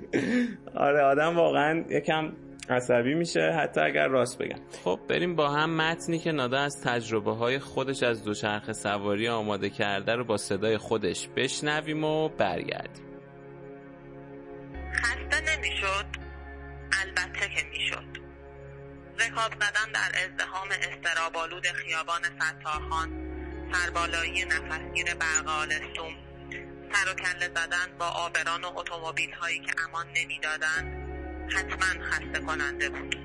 آره 0.74 1.02
آدم 1.02 1.36
واقعا 1.36 1.84
یکم 1.90 2.32
عصبی 2.70 3.14
میشه. 3.14 3.40
حتی 3.40 3.80
اگر 3.80 4.08
راست 4.08 4.38
بگم. 4.38 4.58
خب 4.84 5.00
بریم 5.08 5.36
با 5.36 5.48
هم 5.48 5.76
متنی 5.76 6.18
که 6.18 6.32
نادا 6.32 6.58
از 6.58 6.82
تجربه 6.84 7.32
های 7.32 7.58
خودش 7.58 8.02
از 8.02 8.24
دوچرخه 8.24 8.72
سواری 8.72 9.28
آماده 9.28 9.70
کرده 9.70 10.14
رو 10.14 10.24
با 10.24 10.36
صدای 10.36 10.78
خودش 10.78 11.28
بشنویم 11.36 12.04
و 12.04 12.28
برگردیم. 12.28 13.04
خسته 14.94 15.56
نمی‌شد؟ 15.56 16.06
البته 17.06 17.48
که 17.56 17.67
رکاب 19.20 19.52
زدن 19.54 19.92
در 19.92 20.12
ازدهام 20.24 20.68
استرابالود 20.70 21.66
خیابان 21.66 22.22
ستارخان 22.22 23.28
سربالایی 23.72 24.44
نفسگیر 24.44 25.14
برقال 25.14 25.68
سوم 25.96 26.14
سر 26.92 27.10
و 27.10 27.14
کله 27.14 27.48
زدن 27.48 27.98
با 27.98 28.06
آبران 28.06 28.64
و 28.64 28.78
اتومبیل 28.78 29.32
هایی 29.32 29.60
که 29.60 29.72
امان 29.88 30.06
نمی‌دادند. 30.16 31.08
حتما 31.52 32.04
خسته 32.04 32.40
کننده 32.46 32.88
بود. 32.88 33.16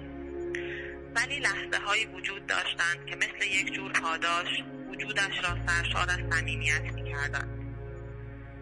ولی 1.16 1.40
لحظه 1.40 1.78
هایی 1.86 2.06
وجود 2.06 2.48
داشتند 2.48 3.06
که 3.10 3.16
مثل 3.16 3.46
یک 3.46 3.74
جور 3.74 3.92
پاداش 3.92 4.48
وجودش 4.92 5.44
را 5.44 5.58
سرشار 5.68 6.10
از 6.10 6.20
صمیمیت 6.32 6.82
می‌کردند. 6.82 7.64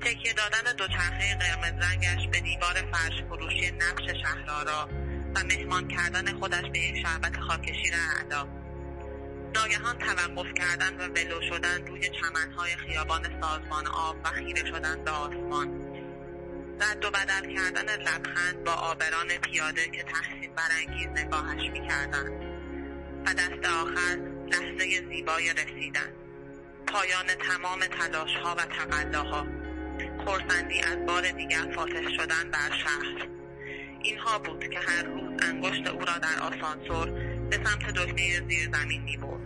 تکیه 0.02 0.34
دادن 0.34 0.76
دوچرخه 0.78 1.36
قرمز 1.36 1.84
رنگش 1.84 2.28
به 2.32 2.40
دیوار 2.40 2.74
فرش 2.74 3.24
فروشی 3.30 3.72
نقش 3.72 4.22
شهرارا 4.22 4.90
و 5.36 5.44
مهمان 5.44 5.88
کردن 5.88 6.40
خودش 6.40 6.70
به 6.72 6.80
یک 6.80 7.08
شربت 7.08 7.40
خاکشیر 7.40 7.94
اعلا 7.94 8.48
ناگهان 9.56 9.98
توقف 9.98 10.54
کردن 10.54 10.98
و 10.98 11.08
ولو 11.08 11.42
شدن 11.50 11.88
روی 11.88 12.10
چمنهای 12.10 12.76
خیابان 12.76 13.24
سازمان 13.42 13.88
آب 13.88 14.16
و 14.24 14.30
خیره 14.30 14.66
شدن 14.66 15.04
به 15.04 15.12
آسمان. 15.12 15.68
رد 16.82 17.06
و 17.06 17.12
بدل 17.12 17.56
کردن 17.56 17.96
لبخند 17.96 18.64
با 18.64 18.72
آبران 18.72 19.28
پیاده 19.28 19.88
که 19.90 20.04
تحسین 20.04 20.56
برانگیز 20.56 21.08
نگاهش 21.08 21.70
می‌کردند. 21.72 22.32
و 23.26 23.34
دست 23.34 23.66
آخر 23.66 24.18
لحظه 24.48 25.08
زیبای 25.10 25.54
رسیدن. 25.54 26.14
پایان 26.88 27.28
تمام 27.28 27.80
تلاش 27.80 28.36
ها 28.44 28.56
و 28.56 28.66
تقلاها. 28.66 29.48
خورسندی 30.26 30.82
از 30.82 31.06
بار 31.06 31.32
دیگر 31.32 31.72
فاتح 31.76 32.18
شدن 32.18 32.52
بر 32.52 32.78
شهر. 32.84 33.41
اینها 34.04 34.40
بود 34.40 34.70
که 34.70 34.80
هر 34.80 35.04
روز 35.04 35.44
انگشت 35.44 35.88
او 35.88 36.00
را 36.00 36.18
در 36.18 36.40
آسانسور 36.40 37.12
به 37.50 37.56
سمت 37.56 37.94
دکمه 37.94 38.42
زیر 38.50 38.70
زمین 38.74 39.02
می 39.02 39.18
برد 39.18 39.42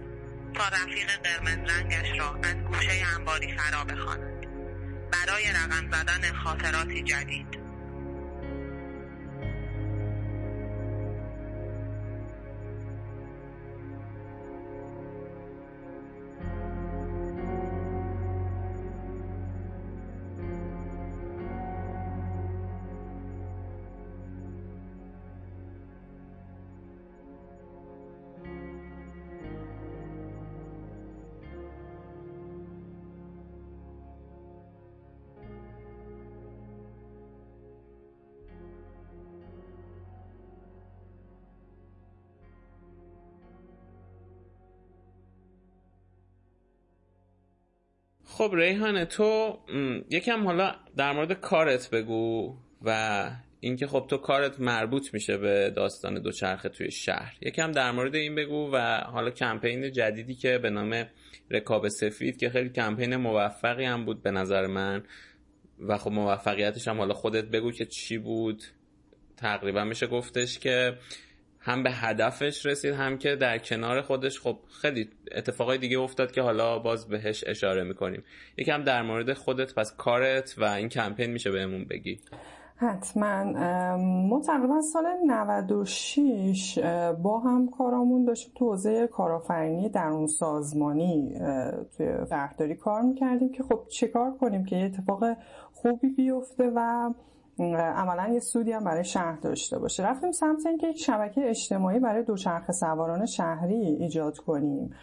تا 0.54 0.64
رفیق 0.68 1.08
قرمز 1.24 1.72
رنگش 1.72 2.20
را 2.20 2.40
از 2.44 2.56
گوشه 2.56 2.92
انباری 3.16 3.58
فرا 3.58 3.84
بخواند. 3.84 4.46
برای 5.12 5.44
رقم 5.48 5.92
زدن 5.92 6.34
خاطراتی 6.34 7.04
جدید. 7.04 7.65
خب 48.38 48.52
ریحانه 48.54 49.06
تو 49.06 49.60
یکم 50.10 50.46
حالا 50.46 50.76
در 50.98 51.12
مورد 51.12 51.34
کارت 51.34 51.90
بگو 51.90 52.56
و 52.82 53.30
اینکه 53.60 53.88
خب 53.88 54.06
تو 54.10 54.18
کارت 54.18 54.60
مربوط 54.60 55.14
میشه 55.14 55.38
به 55.38 55.70
داستان 55.76 56.22
دوچرخه 56.22 56.70
توی 56.70 56.92
شهر. 56.92 57.38
یکم 57.42 57.72
در 57.72 57.92
مورد 57.92 58.16
این 58.16 58.36
بگو 58.36 58.72
و 58.74 58.98
حالا 58.98 59.30
کمپین 59.30 59.92
جدیدی 59.92 60.36
که 60.36 60.58
به 60.58 60.70
نام 60.70 61.06
رکاب 61.52 61.88
سفید 61.88 62.38
که 62.38 62.50
خیلی 62.50 62.70
کمپین 62.70 63.16
موفقی 63.16 63.86
هم 63.86 64.06
بود 64.06 64.24
به 64.24 64.32
نظر 64.32 64.68
من 64.68 65.04
و 65.80 65.98
خب 65.98 66.12
موفقیتش 66.12 66.88
هم 66.88 66.98
حالا 66.98 67.14
خودت 67.14 67.46
بگو 67.46 67.72
که 67.72 67.86
چی 67.86 68.18
بود. 68.18 68.64
تقریبا 69.38 69.84
میشه 69.84 70.08
گفتش 70.08 70.60
که 70.60 70.98
هم 71.66 71.84
به 71.84 71.92
هدفش 71.92 72.66
رسید 72.66 72.94
هم 72.94 73.18
که 73.18 73.36
در 73.36 73.58
کنار 73.58 74.02
خودش. 74.02 74.40
خب 74.40 74.58
خیلی 74.82 75.10
اتفاقای 75.32 75.78
دیگه 75.78 76.00
افتاد 76.00 76.32
که 76.32 76.42
حالا 76.42 76.80
باز 76.80 77.08
بهش 77.08 77.44
اشاره 77.48 77.84
می‌کنیم. 77.84 78.24
یکم 78.58 78.84
در 78.84 79.02
مورد 79.02 79.34
خودت 79.34 79.76
پس 79.76 79.96
کارت 79.96 80.56
و 80.58 80.64
این 80.64 80.90
کمپین 80.90 81.32
میشه 81.32 81.52
بهمون 81.52 81.86
بگی. 81.86 82.20
حتما. 82.78 83.44
ما 83.98 84.42
تقریبا 84.48 84.82
سال 84.82 85.04
96 85.26 86.80
با 87.24 87.40
هم 87.40 87.70
کارامون 87.78 88.26
داشتیم 88.26 88.54
تو 88.58 88.66
حوزه 88.66 89.08
کارآفرینی 89.08 89.90
درون 89.90 90.28
سازمانی 90.28 91.40
توی 91.98 92.08
شهرداری 92.30 92.76
کار 92.76 93.02
می‌کردیم 93.02 93.52
که 93.52 93.64
خب 93.64 93.80
چیکار 93.88 94.38
کنیم 94.38 94.66
که 94.66 94.76
یه 94.76 94.86
اتفاق 94.86 95.24
خوبی 95.74 96.10
بیفته 96.10 96.72
و 96.76 97.10
عملا 97.60 98.34
یه 98.34 98.40
سودی 98.40 98.72
هم 98.72 98.84
برای 98.84 99.04
شهر 99.04 99.36
داشته 99.36 99.80
باشه. 99.80 100.10
رفتیم 100.10 100.32
سمت 100.32 100.66
اینکه 100.66 100.88
یک 100.88 100.98
شبکه 100.98 101.50
اجتماعی 101.50 102.00
برای 102.00 102.24
دوچرخه 102.24 102.74
سواران 102.74 103.26
شهری 103.26 103.76
ایجاد 103.76 104.38
کنیم. 104.38 104.94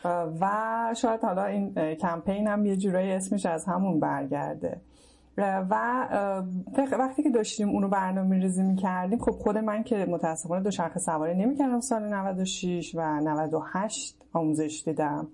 و 0.41 0.51
شاید 0.97 1.21
حالا 1.21 1.45
این 1.45 1.95
کمپین 1.95 2.47
هم 2.47 2.67
یه 2.67 2.77
جورایی 2.77 3.13
اسمش 3.13 3.47
از 3.47 3.65
همون 3.65 4.01
برگرده. 4.01 4.81
و 5.39 5.75
وقتی 6.99 7.23
که 7.23 7.31
داشتیم 7.31 7.69
اونو 7.69 7.89
برنامه 7.89 8.39
ریزی 8.39 8.63
می‌کردیم 8.63 9.19
خب 9.19 9.31
خود 9.31 9.59
من 9.59 9.83
که 9.83 10.07
متاسفانه 10.11 10.63
دوچرخه 10.63 10.99
سواری 10.99 11.35
نمی‌کردم 11.35 11.81
سال 11.81 12.03
96 12.03 12.95
و 12.95 13.21
98 13.21 14.17
آموزش 14.33 14.83
دیدم. 14.85 15.29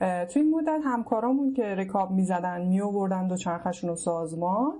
توی 0.00 0.42
این 0.42 0.50
مدت 0.50 0.80
همکارامون 0.84 1.52
که 1.52 1.74
رکاب 1.74 2.10
می‌زدن 2.10 2.66
میووردن 2.66 3.28
دوچرخهشون 3.28 3.90
رو 3.90 3.96
سازمان. 3.96 4.72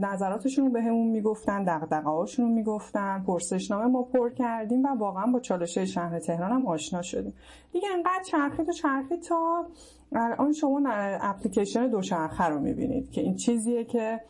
نظراتشون 0.00 0.64
رو 0.64 0.72
به 0.72 0.82
همون 0.82 1.06
می‌گفتن 1.06 1.64
دقدقه 1.64 2.10
هاشون 2.10 2.44
رو 2.44 2.52
می‌گفتن 2.54 3.22
پرسشنامه 3.26 3.86
ما 3.86 4.02
پر 4.02 4.30
کردیم 4.30 4.84
و 4.84 4.88
واقعا 4.98 5.26
با 5.26 5.40
چالشه 5.40 5.84
شهر 5.84 6.18
تهران 6.18 6.52
هم 6.52 6.66
آشنا 6.66 7.02
شدیم. 7.02 7.34
دیگه 7.72 7.88
انقدر 7.94 8.22
چرخید 8.26 8.68
و 8.68 8.72
چرخید 8.72 9.22
تا 9.22 9.66
الان 10.12 10.52
شما 10.52 10.80
اپلیکیشن 11.20 11.90
دوچرخه 11.90 12.44
رو 12.44 12.60
می‌بینید 12.60 13.10
که 13.10 13.20
این 13.20 13.36
چیزیه 13.36 13.84
که 13.84 14.20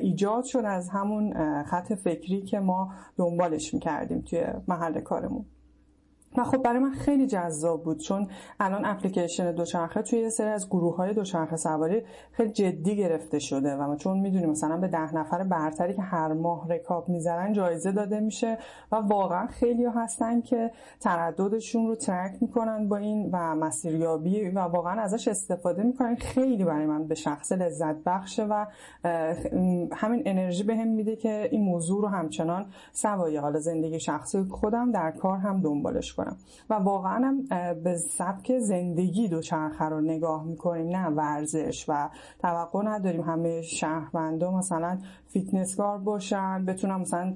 ایجاد 0.00 0.44
شد 0.44 0.62
از 0.64 0.88
همون 0.88 1.34
خط 1.62 1.92
فکری 1.92 2.42
که 2.42 2.60
ما 2.60 2.92
دنبالش 3.16 3.74
می‌کردیم 3.74 4.20
توی 4.20 4.44
محل 4.68 5.00
کارمون. 5.00 5.44
و 6.36 6.44
خب 6.44 6.62
برای 6.62 6.78
من 6.78 6.90
خیلی 6.90 7.26
جذاب 7.26 7.84
بود 7.84 7.98
چون 7.98 8.28
الان 8.60 8.84
اپلیکیشن 8.84 9.52
دوچرخه 9.52 10.02
توی 10.02 10.18
یه 10.18 10.28
سری 10.28 10.48
از 10.48 10.68
گروه 10.68 10.96
های 10.96 11.14
دوچرخه 11.14 11.56
سواری 11.56 12.02
خیلی 12.32 12.50
جدی 12.50 12.96
گرفته 12.96 13.38
شده 13.38 13.76
و 13.76 13.86
ما 13.86 13.96
چون 13.96 14.18
می‌دونیم 14.18 14.50
مثلا 14.50 14.76
به 14.76 14.88
ده 14.88 15.14
نفر 15.14 15.42
برتری 15.42 15.94
که 15.94 16.02
هر 16.02 16.32
ماه 16.32 16.68
رکاب 16.68 17.08
می‌زنن 17.08 17.52
جایزه 17.52 17.92
داده 17.92 18.20
میشه 18.20 18.58
و 18.92 18.96
واقعا 18.96 19.46
خیلی 19.46 19.84
هستن 19.84 20.40
که 20.40 20.70
ترددشون 21.00 21.86
رو 21.86 21.94
ترک 21.94 22.32
می‌کنن 22.40 22.88
با 22.88 22.96
این 22.96 23.30
و 23.32 23.54
مسیریابی 23.54 24.48
و 24.50 24.58
واقعا 24.58 25.00
ازش 25.00 25.28
استفاده 25.28 25.82
می‌کنن. 25.82 26.16
خیلی 26.16 26.64
برای 26.64 26.86
من 26.86 27.06
به 27.06 27.14
شخص 27.14 27.52
لذت 27.52 27.96
بخشه 28.06 28.44
و 28.44 28.66
همین 29.92 30.22
انرژی 30.26 30.62
بهم 30.62 30.84
هم 30.84 30.88
میده 30.88 31.16
که 31.16 31.48
این 31.52 31.64
موضوع 31.64 32.02
رو 32.02 32.08
همچنان 32.08 32.66
سوای 32.92 33.36
حالا 33.36 33.60
زندگی 33.60 34.00
شخصی 34.00 34.42
خودم 34.50 34.92
در 34.92 35.10
کار 35.10 35.38
هم 35.38 35.60
دنبالش 35.60 36.14
کنم. 36.14 36.23
و 36.70 36.74
واقعا 36.74 37.26
هم 37.26 37.42
به 37.74 37.96
سبک 37.96 38.58
زندگی 38.58 39.28
دوچرخه 39.28 39.84
رو 39.84 40.00
نگاه 40.00 40.44
می‌کنیم 40.44 40.96
نه 40.96 41.06
ورزش. 41.06 41.84
و 41.88 42.08
توقع 42.38 42.82
نداریم 42.84 43.20
همه 43.20 43.62
شهروندان 43.62 44.54
مثلا 44.54 44.98
فیتنسکار 45.28 45.98
باشن 45.98 46.64
بتونم 46.64 47.00
مثلا 47.00 47.34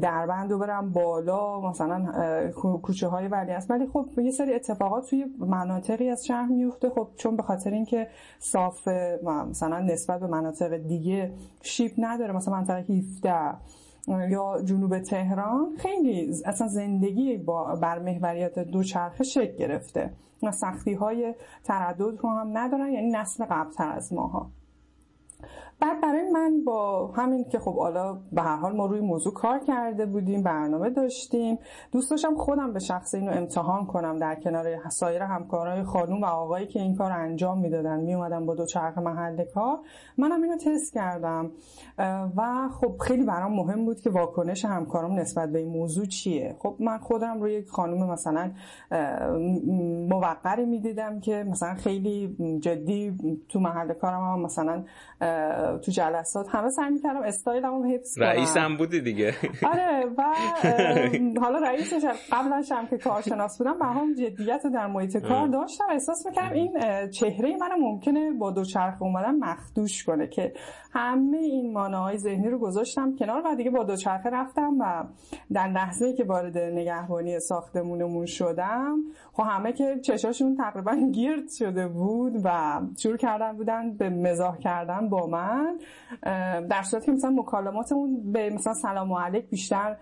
دربند 0.00 0.52
رو 0.52 0.58
برم 0.58 0.92
بالا 0.92 1.60
مثلا 1.60 2.06
کوچه 2.82 3.08
های 3.08 3.28
ولی 3.28 3.50
است. 3.50 3.70
ولی 3.70 3.86
خب 3.86 4.06
یه 4.18 4.30
سری 4.30 4.54
اتفاقات 4.54 5.10
توی 5.10 5.24
مناطقی 5.38 6.10
از 6.10 6.26
شهر 6.26 6.46
میفته 6.46 6.90
خب 6.90 7.08
چون 7.16 7.36
به 7.36 7.42
خاطر 7.42 7.70
اینکه 7.70 8.08
صاف 8.38 8.88
مثلا 9.50 9.78
نسبت 9.78 10.20
به 10.20 10.26
مناطق 10.26 10.76
دیگه 10.76 11.32
شیپ 11.62 11.92
نداره 11.98 12.32
مثلا 12.32 12.54
منطقه 12.54 12.80
17 12.80 13.54
یا 14.08 14.62
جنوب 14.64 14.98
تهران 14.98 15.76
خیلی 15.76 16.34
اصلا 16.44 16.68
زندگی 16.68 17.36
با 17.36 17.74
بر 17.74 17.98
محوریت 17.98 18.58
دوچرخه 18.58 19.24
شکل 19.24 19.56
گرفته. 19.56 20.12
و 20.42 20.52
سختی 20.52 20.94
های 20.94 21.34
تردد 21.64 22.18
رو 22.18 22.30
هم 22.30 22.58
ندارن 22.58 22.92
یعنی 22.92 23.10
نسل 23.10 23.44
قبلتر 23.44 23.92
از 23.92 24.12
ماها. 24.12 24.50
بعد 25.82 26.00
برای 26.00 26.30
من 26.30 26.64
با 26.64 27.06
همین 27.06 27.44
که 27.44 27.58
خب 27.58 27.76
حالا 27.76 28.18
به 28.32 28.42
هر 28.42 28.56
حال 28.56 28.76
ما 28.76 28.86
روی 28.86 29.00
موضوع 29.00 29.32
کار 29.32 29.58
کرده 29.58 30.06
بودیم 30.06 30.42
برنامه 30.42 30.90
داشتیم. 30.90 31.58
دوست 31.92 32.10
داشتم 32.10 32.34
خودم 32.34 32.72
به 32.72 32.78
شخص 32.78 33.14
اینو 33.14 33.32
امتحان 33.32 33.86
کنم 33.86 34.16
در 34.16 34.34
کنار 34.34 34.88
سایر 34.88 35.22
همکارای 35.22 35.82
خانوم 35.82 36.22
و 36.22 36.26
آقایی 36.26 36.66
که 36.66 36.80
این 36.80 36.94
کار 36.94 37.12
انجام 37.12 37.58
می‌دادن. 37.58 38.00
می 38.00 38.14
اومدن 38.14 38.46
با 38.46 38.54
دو 38.54 38.66
چرخ 38.66 38.98
محل 38.98 39.44
کار. 39.44 39.78
منم 40.18 40.42
اینو 40.42 40.56
تست 40.56 40.94
کردم. 40.94 41.50
و 42.36 42.68
خب 42.80 42.98
خیلی 42.98 43.24
برام 43.24 43.52
مهم 43.52 43.84
بود 43.84 44.00
که 44.00 44.10
واکنش 44.10 44.64
همکارم 44.64 45.12
نسبت 45.12 45.52
به 45.52 45.58
این 45.58 45.68
موضوع 45.68 46.06
چیه. 46.06 46.56
خب 46.58 46.76
من 46.80 46.98
خودم 46.98 47.40
روی 47.40 47.52
یک 47.52 47.68
خانوم 47.68 48.10
مثلا 48.10 48.50
موقری 50.08 50.64
می‌دیدم 50.64 51.20
که 51.20 51.44
مثلا 51.50 51.74
خیلی 51.74 52.36
جدی 52.60 53.16
تو 53.48 53.60
محل 53.60 53.92
کارم 53.92 54.20
هم 54.20 54.40
مثلا 54.40 54.84
تو 55.78 55.92
جلسات 55.92 56.46
همه 56.50 56.70
سعی 56.70 56.90
می‌کردم 56.90 57.22
استایلمو 57.22 57.84
حفظ 57.84 58.16
کنم. 58.16 58.26
رئیسم 58.26 58.76
بودی 58.76 59.00
دیگه. 59.00 59.34
آره 59.72 60.06
و 60.18 60.22
حالا 61.42 61.58
رئیسش 61.58 62.04
قبلش 62.32 62.72
هم 62.72 62.86
که 62.86 62.98
کارشناس 62.98 63.58
بودم 63.58 63.78
با 63.78 63.86
هم 63.86 64.14
جدیت 64.14 64.62
در 64.74 64.86
محیط 64.86 65.16
کار 65.16 65.48
داشتم. 65.48 65.84
احساس 65.90 66.26
می‌کردم 66.26 66.52
این 66.52 66.72
چهره 67.10 67.56
من 67.56 67.70
ممکنه 67.80 68.30
با 68.30 68.50
دوچرخه 68.50 69.02
اومدن 69.02 69.34
مخدوش 69.38 70.04
کنه 70.04 70.26
که 70.26 70.52
همه 70.92 71.38
این 71.38 71.72
مانعهای 71.72 72.18
ذهنی 72.18 72.50
رو 72.50 72.58
گذاشتم 72.58 73.16
کنار 73.16 73.42
و 73.44 73.54
دیگه 73.56 73.70
با 73.70 73.84
دوچرخه 73.84 74.30
رفتم 74.30 74.76
و 74.80 75.04
در 75.52 75.68
لحظه 75.68 76.12
که 76.12 76.24
وارد 76.24 76.58
نگهبانی 76.58 77.40
ساختمونمون 77.40 78.26
شدم 78.26 78.98
خب 79.32 79.42
همه 79.46 79.72
که 79.72 79.98
چشاشون 80.02 80.56
تقریبا 80.56 80.94
گیرد 81.12 81.50
شده 81.50 81.88
بود 81.88 82.32
و 82.44 82.80
شروع 82.98 83.16
کردن 83.16 83.56
بودن 83.56 83.96
به 83.96 84.10
مزاح 84.10 84.58
کردن 84.58 85.08
با 85.08 85.26
من. 85.26 85.78
در 86.68 86.82
صورتی 86.82 87.06
که 87.06 87.12
مثلا 87.12 87.30
مکالماتمون 87.30 88.32
به 88.32 88.50
مثلا 88.50 88.74
سلام 88.74 89.12
علیک 89.12 89.50
بیشتر 89.50 89.96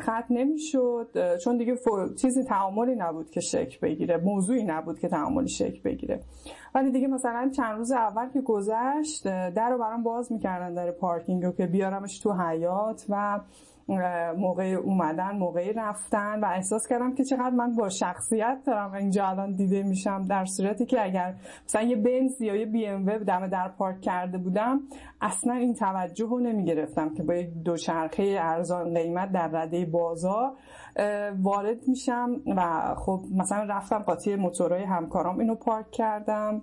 خط 0.00 0.24
نمی‌شد. 0.30 1.36
چون 1.44 1.56
دیگه 1.56 1.78
چیزی 2.16 2.44
تعاملی 2.44 2.94
نبود 2.94 3.30
که 3.30 3.40
شکل 3.40 3.78
بگیره 3.82 4.16
موضوعی 4.16 4.64
نبود 4.64 4.98
که 4.98 5.08
تعاملی 5.08 5.48
شکل 5.48 5.82
بگیره. 5.82 6.20
ولی 6.74 6.90
دیگه 6.90 7.08
مثلا 7.08 7.50
چند 7.56 7.78
روز 7.78 7.92
اول 7.92 8.28
که 8.28 8.40
گذشت 8.40 9.24
در 9.50 9.70
رو 9.70 9.78
برام 9.78 10.02
باز 10.02 10.32
می‌کردن 10.32 10.74
در 10.74 10.90
پارکینگ 10.90 11.44
رو 11.44 11.52
که 11.52 11.66
بیارمش 11.66 12.18
تو 12.18 12.32
حیات 12.32 13.06
و 13.08 13.40
موقع 14.36 14.64
اومدن 14.64 15.30
موقع 15.30 15.72
رفتن 15.76 16.40
و 16.40 16.44
احساس 16.44 16.86
کردم 16.88 17.14
که 17.14 17.24
چقدر 17.24 17.50
من 17.50 17.76
با 17.76 17.88
شخصیت 17.88 18.58
دارم 18.66 18.92
اینجا 18.92 19.26
الان 19.26 19.52
دیده 19.52 19.82
میشم 19.82 20.26
در 20.26 20.44
صورتی 20.44 20.86
که 20.86 21.04
اگر 21.04 21.34
مثلا 21.64 21.82
یه 21.82 21.96
بنز 21.96 22.40
یا 22.40 22.56
یه 22.56 22.66
بی 22.66 22.86
ام 22.86 23.06
و 23.06 23.18
دم 23.18 23.46
در 23.46 23.68
پارک 23.68 24.00
کرده 24.00 24.38
بودم 24.38 24.80
اصلا 25.20 25.54
این 25.54 25.74
توجه 25.74 26.26
رو 26.26 26.38
نمی 26.38 26.64
گرفتم 26.64 27.14
که 27.14 27.22
با 27.22 27.34
یک 27.34 27.50
دوچرخه 27.64 28.38
ارزان 28.40 28.94
قیمت 28.94 29.32
در 29.32 29.48
رده 29.48 29.84
بازار 29.84 30.52
وارد 31.42 31.88
میشم 31.88 32.30
و 32.56 32.94
خب 32.94 33.20
مثلا 33.36 33.64
رفتم 33.64 33.98
قاطی 33.98 34.36
موتورهای 34.36 34.84
همکارام 34.84 35.38
اینو 35.38 35.54
پارک 35.54 35.90
کردم. 35.90 36.62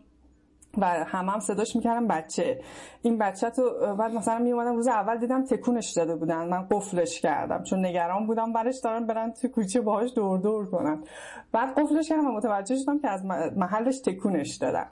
و 0.77 0.85
همه 0.85 1.31
هم 1.31 1.39
صداش 1.39 1.75
می‌کردم 1.75 2.07
بچه. 2.07 2.61
این 3.01 3.17
بچه 3.17 3.49
تو 3.49 3.95
بعد 3.99 4.13
مثلا 4.13 4.39
می 4.39 4.51
اومدم 4.51 4.75
روز 4.75 4.87
اول 4.87 5.17
دیدم 5.17 5.45
تکونش 5.45 5.93
داده 5.93 6.15
بودن. 6.15 6.47
من 6.49 6.67
قفلش 6.71 7.21
کردم 7.21 7.63
چون 7.63 7.85
نگران 7.85 8.27
بودم. 8.27 8.53
برش 8.53 8.79
دارن 8.83 9.07
برن 9.07 9.31
تو 9.31 9.47
کوچه 9.47 9.81
باهاش 9.81 10.13
دور 10.15 10.39
دور 10.39 10.69
کنن. 10.69 11.03
بعد 11.51 11.79
قفلش 11.79 12.09
کردم 12.09 12.27
و 12.27 12.31
متوجه 12.31 12.75
شدم 12.75 12.99
که 12.99 13.09
از 13.09 13.25
محلش 13.55 13.99
تکونش 13.99 14.55
دادن. 14.55 14.85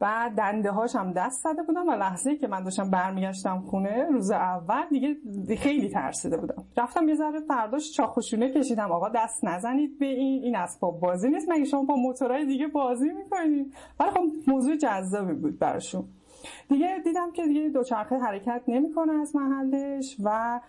بعد 0.00 0.32
دنده 0.32 0.70
هاش 0.70 0.96
هم 0.96 1.12
دست 1.12 1.42
زده 1.42 1.62
بودم 1.62 1.88
و 1.88 1.90
لحظه 1.90 2.36
که 2.36 2.48
من 2.48 2.64
داشتم 2.64 2.90
برمیگشتم 2.90 3.60
خونه 3.60 4.06
روز 4.10 4.30
اول 4.30 4.88
دیگه 4.90 5.16
خیلی 5.56 5.88
ترسیده 5.88 6.36
بودم. 6.36 6.64
رفتم 6.76 7.08
یه 7.08 7.14
ذره 7.14 7.40
فرداش 7.40 7.92
چاخوشونه 7.92 8.50
کشیدم. 8.50 8.92
آقا 8.92 9.08
دست 9.08 9.44
نزنید 9.44 9.98
به 9.98 10.06
این 10.06 10.42
این 10.42 10.56
اسباب 10.56 11.00
بازی 11.00 11.28
نیست. 11.28 11.48
مگه 11.48 11.64
شما 11.64 11.82
با 11.82 11.96
موتورهای 11.96 12.46
دیگه 12.46 12.66
بازی 12.66 13.08
می‌کنید؟ 13.08 13.74
ولی 14.00 14.10
خب 14.10 14.20
موضوع 14.46 14.76
جذابی 14.76 15.34
بود 15.34 15.58
براشون. 15.58 16.04
دیگه 16.68 16.98
دیدم 17.04 17.32
که 17.32 17.46
دیگه 17.46 17.68
دوچرخه 17.68 18.18
حرکت 18.18 18.62
نمی‌کنه 18.68 19.12
از 19.12 19.36
محلش 19.36 20.16
و 20.24 20.60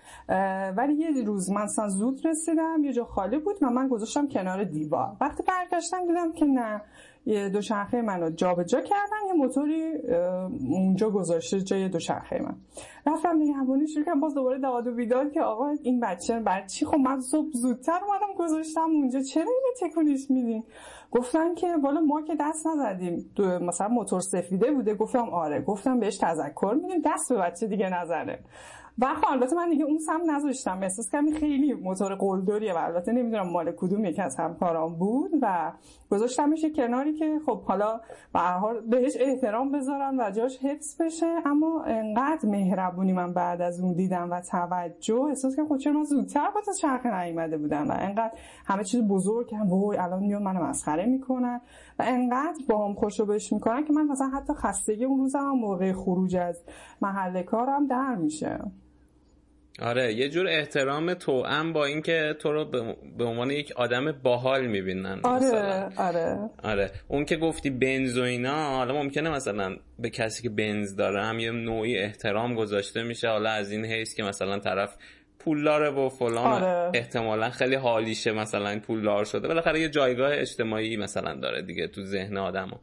ولی 0.78 0.94
یه 0.94 1.24
روز 1.26 1.52
من 1.52 1.68
زود 1.68 2.26
رسیدم. 2.26 2.84
یه 2.84 2.94
جا 2.94 3.04
خالی 3.04 3.38
بود 3.38 3.56
و 3.62 3.70
من 3.70 3.88
گذاشتم 3.88 4.28
کنار 4.28 4.64
دیوار. 4.64 5.18
وقتی 5.22 5.44
برگشتم 5.44 6.06
دیدم 6.08 6.32
که 6.32 6.46
نه. 6.46 6.82
یه 7.26 7.50
دوچرخه 7.50 8.02
منو 8.02 8.30
جابجا 8.30 8.82
کردن 8.82 9.28
یه 9.28 9.34
موتوری 9.34 9.94
اونجا 10.70 11.10
گذاشته 11.10 11.62
جای 11.62 11.90
دوچرخه 11.90 12.42
من. 12.42 12.56
رفتم 13.06 13.38
نگهبانی 13.40 13.88
شروع 13.88 14.06
کردم 14.06 14.20
باز 14.20 14.36
دوباره 14.36 14.60
داد 14.60 14.88
و 14.88 14.96
بیداد 14.96 15.32
که 15.32 15.42
آقا 15.42 15.70
این 15.84 16.00
بچه 16.00 16.40
بر 16.40 16.66
چی؟ 16.66 16.86
خب 16.86 16.98
من 16.98 17.20
صبح 17.20 17.50
زودتر 17.54 18.00
اومدم 18.08 18.34
گذاشتم 18.38 18.82
اونجا 18.82 19.20
چرا 19.22 19.44
اینو 19.44 19.92
تکونیش 19.92 20.32
میدین؟ 20.32 20.64
گفتن 21.12 21.56
که 21.56 21.68
والا 21.84 22.02
ما 22.02 22.22
که 22.22 22.36
دست 22.40 22.68
نزدیم. 22.68 23.32
مثلا 23.62 23.88
موتور 23.88 24.20
سفیده 24.20 24.72
بوده 24.72 24.96
گفتم 24.96 25.30
آره. 25.30 25.62
گفتم 25.62 26.00
بهش 26.00 26.18
تذکر 26.18 26.78
میدیم 26.82 27.02
دست 27.06 27.34
به 27.34 27.40
بچه 27.40 27.68
دیگه 27.68 27.90
نزنه. 27.90 28.40
و 29.02 29.16
خب 29.16 29.26
البته 29.32 29.56
من 29.56 29.70
دیگه 29.70 29.84
اون 29.84 29.98
سم 29.98 30.32
نذاشتم. 30.32 30.80
احساس 30.84 31.10
کردم 31.12 31.32
خیلی 31.32 31.74
موتور 31.74 32.16
قلدریه 32.16 32.74
و 32.74 32.78
البته 32.78 33.12
نمی‌دونم 33.12 33.50
مال 33.50 33.72
کدوم 33.72 34.06
یکی 34.06 34.22
از 34.22 34.36
همکاران 34.40 34.96
بود 34.96 35.32
و 35.42 35.72
گذاشتمش 36.12 36.66
کناری 36.76 37.14
که 37.14 37.40
خب 37.46 37.62
حالا 37.62 38.00
به 38.34 38.40
حال 38.40 38.82
بهش 38.82 39.18
احترام 39.20 39.72
بذارم 39.72 40.20
و 40.20 40.32
جاش 40.32 40.58
حفظ 40.58 41.02
بشه. 41.02 41.36
اما 41.46 41.84
انقدر 41.84 42.50
مهربونی 42.50 43.14
من 43.14 43.34
بعد 43.34 43.62
از 43.62 43.80
اون 43.80 43.94
دیدم 43.94 44.32
و 44.32 44.42
توجه. 44.42 45.22
احساس 45.22 45.56
کردم 45.56 45.70
خب 45.70 45.78
چرا 45.78 45.94
من 45.94 46.04
زودتر 46.04 46.50
با 46.56 46.62
چرخ 46.82 47.06
نیومده 47.06 47.58
بودم 47.58 47.88
و 47.88 47.92
انقدر 48.00 48.32
همه 48.66 48.84
چیز 48.84 49.02
بزرگ 49.02 49.56
هم 49.56 49.70
وای 49.70 49.98
الان 49.98 50.24
میان 50.24 50.44
منو 50.44 50.64
مسخره 50.64 51.06
می‌کنن 51.06 51.62
و 52.00 52.04
انقدر 52.08 52.60
با 52.70 52.88
هم 52.88 52.94
خوشو 52.94 53.26
بش 53.26 53.54
می‌کنن 53.54 53.86
که 53.86 53.94
من 53.94 54.08
مثلا 54.08 54.28
حتی 54.28 54.54
خستگی 54.54 55.06
اون 55.06 55.20
روزم 55.20 55.40
موقع 55.40 55.94
خروج 55.94 56.36
از 56.36 56.64
محل 57.02 57.42
کارم 57.42 57.88
در 57.88 58.16
میشه 58.16 58.60
آره 59.82 60.14
یه 60.14 60.30
جور 60.30 60.48
احترام 60.48 61.14
توأم 61.14 61.74
با 61.74 61.86
اینکه 61.86 62.36
تو 62.40 62.52
رو 62.52 62.66
به 63.18 63.24
عنوان 63.24 63.52
یک 63.52 63.72
آدم 63.72 64.12
باحال 64.12 64.66
می‌بینن 64.66 65.20
آره 65.24 65.90
آره. 65.98 66.50
آره. 66.64 66.92
اون 67.08 67.26
که 67.26 67.38
گفتی 67.38 67.70
بنز 67.70 68.18
و 68.18 68.22
اینا 68.22 68.76
حالا 68.76 68.94
ممکنه 68.94 69.30
مثلا 69.30 69.76
به 70.00 70.10
کسی 70.10 70.44
که 70.44 70.50
بنز 70.50 70.96
داره 70.96 71.24
هم 71.24 71.40
یه 71.40 71.52
نوعی 71.52 71.98
احترام 71.98 72.56
گذاشته 72.56 73.04
میشه 73.04 73.30
حالا 73.30 73.50
از 73.50 73.72
این 73.72 73.86
حیث 73.86 74.16
که 74.16 74.24
مثلا 74.24 74.60
طرف 74.60 74.98
پولداره 75.40 75.90
و 75.90 76.10
فلان 76.10 76.64
آره. 76.64 76.92
احتمالا 76.94 77.50
خیلی 77.50 77.76
حالیشه 77.76 78.32
مثلا 78.32 78.80
پولدار 78.80 79.26
شده. 79.26 79.48
بالاخره 79.48 79.80
یه 79.80 79.90
جایگاه 79.90 80.32
اجتماعی 80.34 80.98
مثلا 80.98 81.36
داره 81.36 81.62
دیگه 81.62 81.88
تو 81.88 82.02
ذهن 82.02 82.38
آدمو. 82.38 82.78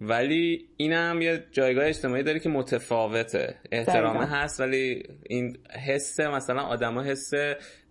ولی 0.00 0.68
اینم 0.76 1.22
یه 1.22 1.44
جایگاه 1.52 1.86
اجتماعی 1.86 2.22
داره 2.22 2.40
که 2.40 2.48
متفاوته. 2.48 3.54
احترامه 3.72 4.26
هست 4.26 4.60
ولی 4.60 5.02
این 5.26 5.58
حس 5.86 6.20
مثلا 6.20 6.62
آدما 6.62 7.02
حس 7.02 7.30